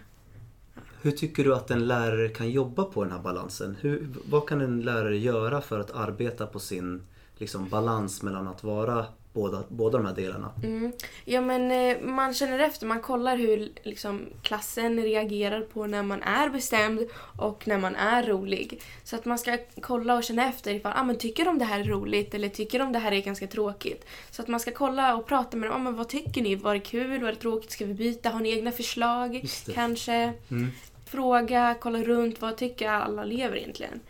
Hur 1.02 1.10
tycker 1.10 1.44
du 1.44 1.54
att 1.54 1.70
en 1.70 1.86
lärare 1.86 2.28
kan 2.28 2.50
jobba 2.50 2.84
på 2.84 3.04
den 3.04 3.12
här 3.12 3.20
balansen? 3.20 3.76
Hur, 3.80 4.08
vad 4.24 4.48
kan 4.48 4.60
en 4.60 4.80
lärare 4.80 5.18
göra 5.18 5.60
för 5.60 5.80
att 5.80 5.90
arbeta 5.90 6.46
på 6.46 6.58
sin 6.58 7.02
liksom, 7.38 7.68
balans 7.68 8.22
mellan 8.22 8.48
att 8.48 8.64
vara 8.64 9.06
båda, 9.32 9.64
båda 9.68 9.98
de 9.98 10.06
här 10.06 10.14
delarna? 10.14 10.52
Mm. 10.62 10.92
Ja 11.24 11.40
men 11.40 11.70
eh, 11.70 12.00
man 12.00 12.34
känner 12.34 12.58
efter, 12.58 12.86
man 12.86 13.00
kollar 13.00 13.36
hur 13.36 13.72
liksom, 13.82 14.26
klassen 14.42 15.02
reagerar 15.02 15.60
på 15.60 15.86
när 15.86 16.02
man 16.02 16.22
är 16.22 16.48
bestämd 16.48 17.00
och 17.38 17.68
när 17.68 17.78
man 17.78 17.96
är 17.96 18.22
rolig. 18.22 18.82
Så 19.04 19.16
att 19.16 19.24
man 19.24 19.38
ska 19.38 19.58
kolla 19.80 20.16
och 20.16 20.24
känna 20.24 20.48
efter 20.48 20.74
ifall, 20.74 20.92
ah, 20.96 21.04
men 21.04 21.18
tycker 21.18 21.44
de 21.44 21.58
det 21.58 21.64
här 21.64 21.80
är 21.80 21.84
roligt 21.84 22.34
eller 22.34 22.48
tycker 22.48 22.78
de 22.78 22.92
det 22.92 22.98
här 22.98 23.12
är 23.12 23.20
ganska 23.20 23.46
tråkigt. 23.46 24.06
Så 24.30 24.42
att 24.42 24.48
man 24.48 24.60
ska 24.60 24.70
kolla 24.70 25.16
och 25.16 25.26
prata 25.26 25.56
med 25.56 25.70
dem, 25.70 25.76
ah, 25.76 25.84
men 25.84 25.96
vad 25.96 26.08
tycker 26.08 26.42
ni? 26.42 26.54
Var 26.54 26.74
det 26.74 26.80
kul? 26.80 27.20
Var 27.22 27.30
det 27.30 27.36
tråkigt? 27.36 27.70
Ska 27.70 27.84
vi 27.84 27.94
byta? 27.94 28.30
Har 28.30 28.40
ni 28.40 28.50
egna 28.50 28.72
förslag? 28.72 29.44
Kanske? 29.74 30.32
Mm. 30.50 30.70
Fråga, 31.06 31.76
kolla 31.80 32.02
runt, 32.02 32.40
vad 32.40 32.56
tycker 32.56 32.88
alla 32.88 33.22
elever 33.22 33.56
egentligen? 33.56 34.00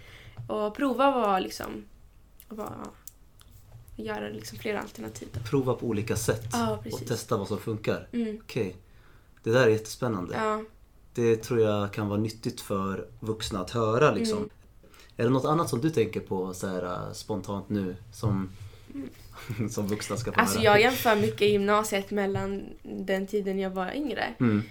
Och 0.49 0.77
prova 0.77 1.11
vad 1.11 1.43
liksom, 1.43 1.85
vad, 2.49 2.73
göra 4.05 4.29
liksom 4.29 4.59
flera 4.59 4.81
alternativ. 4.81 5.29
då. 5.33 5.41
Prova 5.41 5.75
på 5.75 5.87
olika 5.87 6.17
sätt 6.17 6.47
Ja, 6.53 6.83
och 6.93 7.07
testa 7.07 7.37
vad 7.37 7.49
som 7.49 7.59
funkar. 7.59 8.09
Mm. 8.13 8.39
Okej. 8.45 8.77
Det 9.43 9.51
där 9.51 9.63
är 9.67 9.69
jättespännande. 9.69 10.35
Ja. 10.35 10.63
Det 11.15 11.37
tror 11.37 11.61
jag 11.61 11.93
kan 11.93 12.09
vara 12.09 12.21
nyttigt 12.21 12.61
för 12.61 13.07
vuxna 13.21 13.61
att 13.61 13.71
höra 13.71 14.13
liksom. 14.15 14.39
Mm. 14.39 14.51
Är 15.17 15.25
det 15.25 15.31
något 15.31 15.45
annat 15.45 15.69
som 15.71 15.81
du 15.81 15.91
tänker 15.91 16.21
på 16.21 16.55
så 16.55 16.67
här, 16.67 16.83
äh, 16.85 17.13
spontant 17.13 17.69
nu 17.69 17.97
som, 18.13 18.49
som 19.71 19.87
vuxna 19.87 20.17
ska 20.17 20.33
få 20.33 20.35
Mm. 20.35 20.45
Alltså 20.45 20.59
höra? 20.59 20.65
jag 20.69 20.81
jämför 20.81 21.17
mycket 21.17 21.43
i 21.43 21.47
gymnasiet 21.53 22.11
mellan 22.11 22.65
den 22.83 23.27
tiden 23.27 23.59
jag 23.59 23.71
var 23.71 23.93
yngre. 23.95 24.35
Mm. 24.41 24.63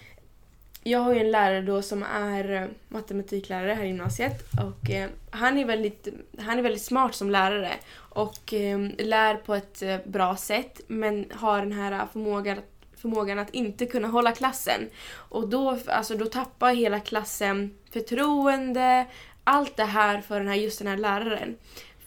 Jag 0.83 0.99
har 0.99 1.13
ju 1.13 1.19
en 1.19 1.31
lärare 1.31 1.61
då 1.61 1.81
som 1.81 2.03
är 2.03 2.51
eh, 2.51 2.67
matematiklärare 2.87 3.73
här 3.73 3.83
i 3.83 3.87
gymnasiet 3.87 4.43
och 4.65 4.89
eh, 4.89 5.09
han, 5.31 5.57
är 5.57 5.65
väldigt, 5.65 6.07
han 6.39 6.59
är 6.59 6.63
väldigt 6.63 6.81
smart 6.81 7.15
som 7.15 7.29
lärare 7.29 7.73
och 7.95 8.53
eh, 8.53 8.79
lär 8.97 9.35
på 9.35 9.55
ett 9.55 9.81
eh, 9.81 9.97
bra 10.05 10.35
sätt 10.35 10.81
men 10.87 11.25
har 11.31 11.59
den 11.59 11.71
här 11.71 12.07
förmågan, 12.13 12.57
förmågan 12.95 13.39
att 13.39 13.49
inte 13.49 13.85
kunna 13.85 14.07
hålla 14.07 14.31
klassen. 14.31 14.89
Och 15.11 15.49
då, 15.49 15.79
alltså, 15.87 16.15
då 16.15 16.25
tappar 16.25 16.73
hela 16.73 16.99
klassen 16.99 17.77
förtroende, 17.91 19.05
allt 19.43 19.77
det 19.77 19.83
här 19.83 20.21
för 20.21 20.39
den 20.39 20.47
här, 20.47 20.55
just 20.55 20.79
den 20.79 20.87
här 20.87 20.97
läraren. 20.97 21.57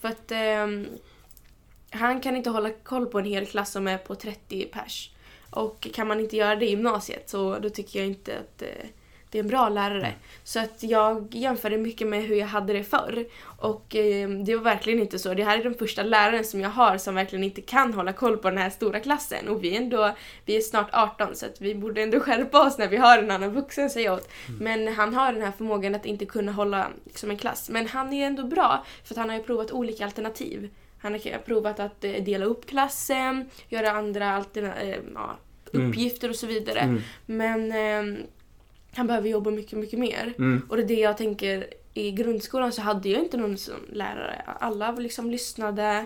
För 0.01 0.07
att 0.07 0.31
eh, 0.31 0.67
han 1.89 2.21
kan 2.21 2.35
inte 2.35 2.49
hålla 2.49 2.69
koll 2.69 3.05
på 3.05 3.19
en 3.19 3.25
hel 3.25 3.45
klass 3.45 3.71
som 3.71 3.87
är 3.87 3.97
på 3.97 4.15
30 4.15 4.65
pers. 4.65 5.12
Och 5.53 5.87
kan 5.93 6.07
man 6.07 6.19
inte 6.19 6.37
göra 6.37 6.55
det 6.55 6.65
i 6.65 6.69
gymnasiet 6.69 7.29
så 7.29 7.59
då 7.59 7.69
tycker 7.69 7.99
jag 7.99 8.07
inte 8.07 8.37
att 8.39 8.61
eh, 8.61 8.89
det 9.33 9.39
är 9.39 9.43
en 9.43 9.49
bra 9.49 9.69
lärare. 9.69 10.13
Så 10.43 10.59
att 10.59 10.83
jag 10.83 11.35
jämförde 11.35 11.77
mycket 11.77 12.07
med 12.07 12.23
hur 12.23 12.35
jag 12.35 12.47
hade 12.47 12.73
det 12.73 12.83
förr. 12.83 13.25
Och 13.43 13.95
eh, 13.95 14.29
det 14.29 14.55
var 14.55 14.63
verkligen 14.63 14.99
inte 14.99 15.19
så. 15.19 15.33
Det 15.33 15.43
här 15.43 15.59
är 15.59 15.63
den 15.63 15.73
första 15.73 16.03
läraren 16.03 16.45
som 16.45 16.61
jag 16.61 16.69
har 16.69 16.97
som 16.97 17.15
verkligen 17.15 17.43
inte 17.43 17.61
kan 17.61 17.93
hålla 17.93 18.13
koll 18.13 18.37
på 18.37 18.49
den 18.49 18.57
här 18.57 18.69
stora 18.69 18.99
klassen. 18.99 19.47
Och 19.47 19.63
vi 19.63 19.75
är 19.75 19.81
ändå, 19.81 20.15
vi 20.45 20.57
är 20.57 20.61
snart 20.61 20.89
18 20.91 21.35
så 21.35 21.45
att 21.45 21.61
vi 21.61 21.75
borde 21.75 22.03
ändå 22.03 22.19
skärpa 22.19 22.67
oss 22.67 22.77
när 22.77 22.87
vi 22.87 22.97
har 22.97 23.17
en 23.17 23.31
annan 23.31 23.53
vuxen 23.53 23.89
säger 23.89 24.05
jag 24.05 24.15
åt. 24.15 24.29
Men 24.59 24.87
han 24.87 25.13
har 25.13 25.33
den 25.33 25.41
här 25.41 25.51
förmågan 25.51 25.95
att 25.95 26.05
inte 26.05 26.25
kunna 26.25 26.51
hålla 26.51 26.87
liksom, 27.05 27.31
en 27.31 27.37
klass. 27.37 27.69
Men 27.69 27.87
han 27.87 28.13
är 28.13 28.27
ändå 28.27 28.43
bra 28.43 28.85
för 29.03 29.13
att 29.13 29.17
han 29.17 29.29
har 29.29 29.37
ju 29.37 29.43
provat 29.43 29.71
olika 29.71 30.05
alternativ. 30.05 30.69
Han 31.03 31.13
har 31.13 31.37
provat 31.45 31.79
att 31.79 32.03
eh, 32.03 32.11
dela 32.23 32.45
upp 32.45 32.65
klassen, 32.65 33.49
göra 33.69 33.91
andra 33.91 34.29
alterna- 34.31 34.81
eh, 34.81 34.97
ja, 35.13 35.37
Mm. 35.73 35.89
uppgifter 35.89 36.29
och 36.29 36.35
så 36.35 36.47
vidare. 36.47 36.79
Mm. 36.79 37.01
Men 37.25 37.71
eh, 37.71 38.23
han 38.95 39.07
behöver 39.07 39.29
jobba 39.29 39.51
mycket, 39.51 39.79
mycket 39.79 39.99
mer. 39.99 40.33
Mm. 40.37 40.61
Och 40.69 40.77
det 40.77 40.83
är 40.83 40.87
det 40.87 40.93
jag 40.93 41.17
tänker, 41.17 41.65
i 41.93 42.11
grundskolan 42.11 42.71
så 42.71 42.81
hade 42.81 43.09
jag 43.09 43.21
inte 43.23 43.37
någon 43.37 43.57
som 43.57 43.73
lärare. 43.91 44.41
Alla 44.59 44.91
liksom 44.91 45.31
lyssnade. 45.31 46.05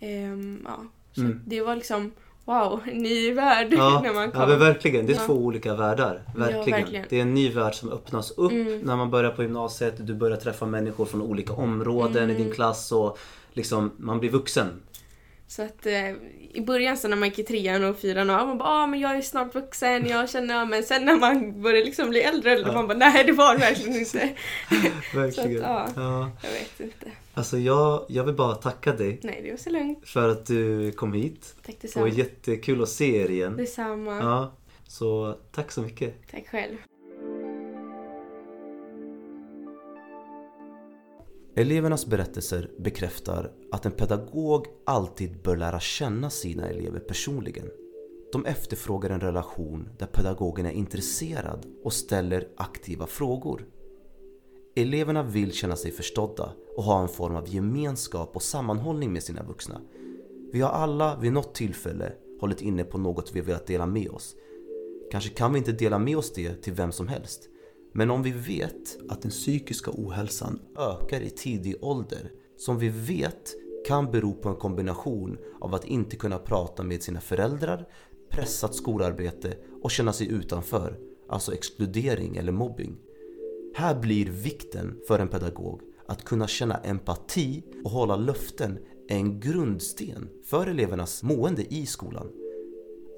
ehm, 0.00 0.62
ja. 0.64 0.84
Så 1.12 1.20
Mm. 1.20 1.40
det 1.46 1.60
var 1.60 1.76
liksom, 1.76 2.12
wow, 2.44 2.80
ny 2.92 3.32
värld 3.32 3.68
Ja, 3.72 4.00
när 4.04 4.14
man 4.14 4.22
ja 4.24 4.30
kom. 4.40 4.48
men 4.48 4.58
verkligen. 4.58 5.06
Det 5.06 5.12
är 5.12 5.16
Ja. 5.16 5.26
två 5.26 5.32
olika 5.34 5.74
världar. 5.74 6.22
Verkligen. 6.36 6.70
verkligen. 6.80 7.04
Det 7.08 7.16
är 7.18 7.22
en 7.22 7.34
ny 7.34 7.50
värld 7.50 7.74
som 7.74 7.92
öppnas 7.92 8.30
upp 8.30 8.52
Mm. 8.52 8.78
när 8.80 8.96
man 8.96 9.10
börjar 9.10 9.30
på 9.30 9.42
gymnasiet. 9.42 10.06
Du 10.06 10.14
börjar 10.14 10.36
träffa 10.36 10.66
människor 10.66 11.04
från 11.04 11.22
olika 11.22 11.52
områden 11.52 12.30
i 12.30 12.34
Mm. 12.34 12.44
din 12.44 12.52
klass 12.54 12.92
och 12.92 13.18
liksom, 13.58 13.92
man 13.98 14.20
blir 14.20 14.30
vuxen. 14.30 14.82
Så 15.46 15.62
att 15.62 15.86
eh, 15.86 16.10
i 16.52 16.60
början 16.66 16.96
så 16.96 17.08
när 17.08 17.16
man 17.16 17.28
gick 17.28 17.38
i 17.38 17.42
trean 17.42 17.84
och 17.84 17.98
fyran 17.98 18.30
och 18.30 18.46
man 18.48 18.58
bara 18.58 18.68
ah, 18.68 18.86
men 18.86 19.00
jag 19.00 19.16
är 19.16 19.22
snart 19.22 19.54
vuxen, 19.54 20.06
jag 20.06 20.30
känner, 20.30 20.54
ja, 20.54 20.64
men 20.64 20.82
sen 20.82 21.04
när 21.04 21.16
man 21.16 21.62
börjar 21.62 21.84
liksom 21.84 22.10
bli 22.10 22.20
äldre, 22.22 22.52
äldre 22.52 22.70
Ja. 22.72 22.74
man 22.74 22.88
bara 22.88 22.98
nej 22.98 23.24
det 23.24 23.32
var 23.32 23.54
det 23.54 23.60
verkligen 23.60 23.96
inte. 23.98 24.28
Verkligen. 25.14 25.62
Så 25.62 25.66
att, 25.68 25.92
ja. 25.96 26.30
Jag 26.42 26.50
vet 26.50 26.80
inte. 26.80 27.06
Alltså 27.34 27.58
jag, 27.58 28.04
jag 28.08 28.24
vill 28.24 28.34
bara 28.34 28.54
tacka 28.54 28.92
dig 28.92 29.20
Nej 29.22 29.40
det 29.44 29.50
var 29.50 29.56
så 29.58 29.70
lugnt. 29.70 30.08
för 30.08 30.28
att 30.28 30.46
du 30.46 30.92
kom 30.92 31.12
hit. 31.12 31.54
Tack 31.66 31.74
Och 31.74 31.80
detsamma. 31.82 32.08
jättekul 32.08 32.82
att 32.82 32.88
se 32.88 33.16
er 33.16 33.30
igen. 33.30 33.56
Detsamma. 33.56 34.18
Ja, 34.18 34.52
så 34.88 35.38
tack 35.52 35.72
så 35.72 35.80
mycket. 35.82 36.14
Tack 36.30 36.48
själv. 36.48 36.76
Elevernas 41.58 42.06
berättelser 42.06 42.70
bekräftar 42.78 43.52
att 43.72 43.86
en 43.86 43.92
pedagog 43.92 44.66
alltid 44.86 45.42
bör 45.42 45.56
lära 45.56 45.80
känna 45.80 46.30
sina 46.30 46.68
elever 46.68 47.00
personligen. 47.00 47.66
De 48.32 48.46
efterfrågar 48.46 49.10
en 49.10 49.20
relation 49.20 49.88
där 49.98 50.06
pedagogen 50.06 50.66
är 50.66 50.70
intresserad 50.70 51.66
och 51.84 51.92
ställer 51.92 52.48
aktiva 52.56 53.06
frågor. 53.06 53.66
Eleverna 54.76 55.22
vill 55.22 55.52
känna 55.52 55.76
sig 55.76 55.90
förstådda 55.90 56.52
och 56.76 56.84
ha 56.84 57.02
en 57.02 57.08
form 57.08 57.36
av 57.36 57.48
gemenskap 57.48 58.36
och 58.36 58.42
sammanhållning 58.42 59.12
med 59.12 59.22
sina 59.22 59.42
vuxna. 59.42 59.80
Vi 60.52 60.60
har 60.60 60.70
alla 60.70 61.18
vid 61.20 61.32
något 61.32 61.54
tillfälle 61.54 62.12
hållit 62.40 62.62
inne 62.62 62.84
på 62.84 62.98
något 62.98 63.32
vi 63.34 63.40
velat 63.40 63.66
dela 63.66 63.86
med 63.86 64.10
oss. 64.10 64.36
Kanske 65.10 65.30
kan 65.30 65.52
vi 65.52 65.58
inte 65.58 65.72
dela 65.72 65.98
med 65.98 66.16
oss 66.16 66.32
det 66.32 66.62
till 66.62 66.72
vem 66.72 66.92
som 66.92 67.08
helst. 67.08 67.48
Men 67.92 68.10
om 68.10 68.22
vi 68.22 68.30
vet 68.30 68.98
att 69.08 69.22
den 69.22 69.30
psykiska 69.30 69.90
ohälsan 69.94 70.60
ökar 70.78 71.20
i 71.20 71.30
tidig 71.30 71.76
ålder, 71.80 72.32
som 72.56 72.78
vi 72.78 72.88
vet 72.88 73.54
kan 73.86 74.10
bero 74.10 74.32
på 74.32 74.48
en 74.48 74.56
kombination 74.56 75.38
av 75.60 75.74
att 75.74 75.84
inte 75.84 76.16
kunna 76.16 76.38
prata 76.38 76.82
med 76.82 77.02
sina 77.02 77.20
föräldrar, 77.20 77.88
pressat 78.30 78.74
skolarbete 78.74 79.56
och 79.82 79.90
känna 79.90 80.12
sig 80.12 80.28
utanför, 80.28 80.98
alltså 81.28 81.54
exkludering 81.54 82.36
eller 82.36 82.52
mobbing. 82.52 82.96
Här 83.74 84.00
blir 84.00 84.26
vikten 84.26 85.00
för 85.08 85.18
en 85.18 85.28
pedagog 85.28 85.80
att 86.06 86.24
kunna 86.24 86.46
känna 86.46 86.76
empati 86.76 87.62
och 87.84 87.90
hålla 87.90 88.16
löften 88.16 88.78
en 89.08 89.40
grundsten 89.40 90.28
för 90.44 90.66
elevernas 90.66 91.22
mående 91.22 91.74
i 91.74 91.86
skolan. 91.86 92.26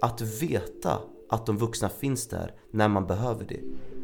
Att 0.00 0.42
veta 0.42 1.00
att 1.28 1.46
de 1.46 1.58
vuxna 1.58 1.88
finns 1.88 2.26
där 2.26 2.54
när 2.70 2.88
man 2.88 3.06
behöver 3.06 3.44
det. 3.44 3.60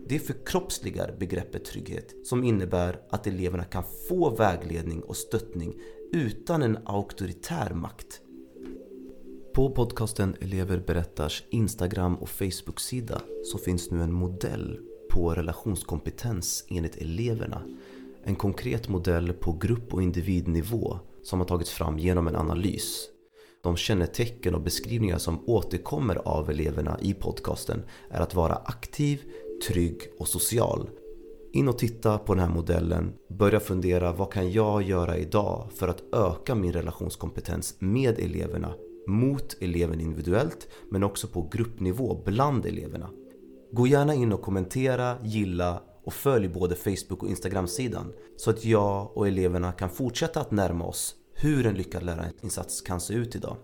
Det 0.08 0.18
förkroppsligar 0.18 1.16
begreppet 1.18 1.64
trygghet 1.64 2.14
som 2.24 2.44
innebär 2.44 3.00
att 3.10 3.26
eleverna 3.26 3.64
kan 3.64 3.82
få 4.08 4.30
vägledning 4.30 5.02
och 5.02 5.16
stöttning 5.16 5.74
utan 6.12 6.62
en 6.62 6.78
auktoritär 6.84 7.74
makt. 7.74 8.20
På 9.54 9.70
podcasten 9.70 10.36
Elever 10.40 10.78
berättars 10.86 11.44
Instagram 11.50 12.16
och 12.16 12.28
Facebook-sida 12.28 13.20
så 13.44 13.58
finns 13.58 13.90
nu 13.90 14.02
en 14.02 14.12
modell 14.12 14.78
på 15.10 15.34
relationskompetens 15.34 16.64
enligt 16.68 16.96
eleverna. 16.96 17.62
En 18.24 18.36
konkret 18.36 18.88
modell 18.88 19.32
på 19.32 19.52
grupp 19.52 19.94
och 19.94 20.02
individnivå 20.02 20.98
som 21.22 21.38
har 21.38 21.46
tagits 21.46 21.70
fram 21.70 21.98
genom 21.98 22.28
en 22.28 22.36
analys. 22.36 23.08
De 23.62 23.76
kännetecken 23.76 24.54
och 24.54 24.60
beskrivningar 24.60 25.18
som 25.18 25.48
återkommer 25.48 26.16
av 26.16 26.50
eleverna 26.50 26.98
i 27.02 27.14
podcasten 27.14 27.82
är 28.10 28.20
att 28.20 28.34
vara 28.34 28.54
aktiv, 28.54 29.22
trygg 29.68 30.00
och 30.18 30.28
social. 30.28 30.90
In 31.52 31.68
och 31.68 31.78
titta 31.78 32.18
på 32.18 32.34
den 32.34 32.44
här 32.44 32.54
modellen. 32.54 33.12
Börja 33.28 33.60
fundera 33.60 34.12
vad 34.12 34.32
kan 34.32 34.52
jag 34.52 34.82
göra 34.82 35.16
idag 35.16 35.68
för 35.74 35.88
att 35.88 36.02
öka 36.14 36.54
min 36.54 36.72
relationskompetens 36.72 37.76
med 37.78 38.18
eleverna 38.18 38.74
mot 39.06 39.56
eleven 39.60 40.00
individuellt 40.00 40.68
men 40.90 41.04
också 41.04 41.28
på 41.28 41.48
gruppnivå 41.52 42.22
bland 42.24 42.66
eleverna. 42.66 43.10
Gå 43.72 43.86
gärna 43.86 44.14
in 44.14 44.32
och 44.32 44.42
kommentera, 44.42 45.16
gilla 45.22 45.82
och 46.04 46.12
följ 46.12 46.48
både 46.48 46.74
Facebook 46.74 47.22
och 47.22 47.28
Instagram-sidan 47.28 48.12
så 48.36 48.50
att 48.50 48.64
jag 48.64 49.16
och 49.16 49.28
eleverna 49.28 49.72
kan 49.72 49.90
fortsätta 49.90 50.40
att 50.40 50.50
närma 50.50 50.84
oss 50.84 51.14
hur 51.34 51.66
en 51.66 51.74
lyckad 51.74 52.02
lärarinsats 52.02 52.80
kan 52.80 53.00
se 53.00 53.14
ut 53.14 53.36
idag. 53.36 53.56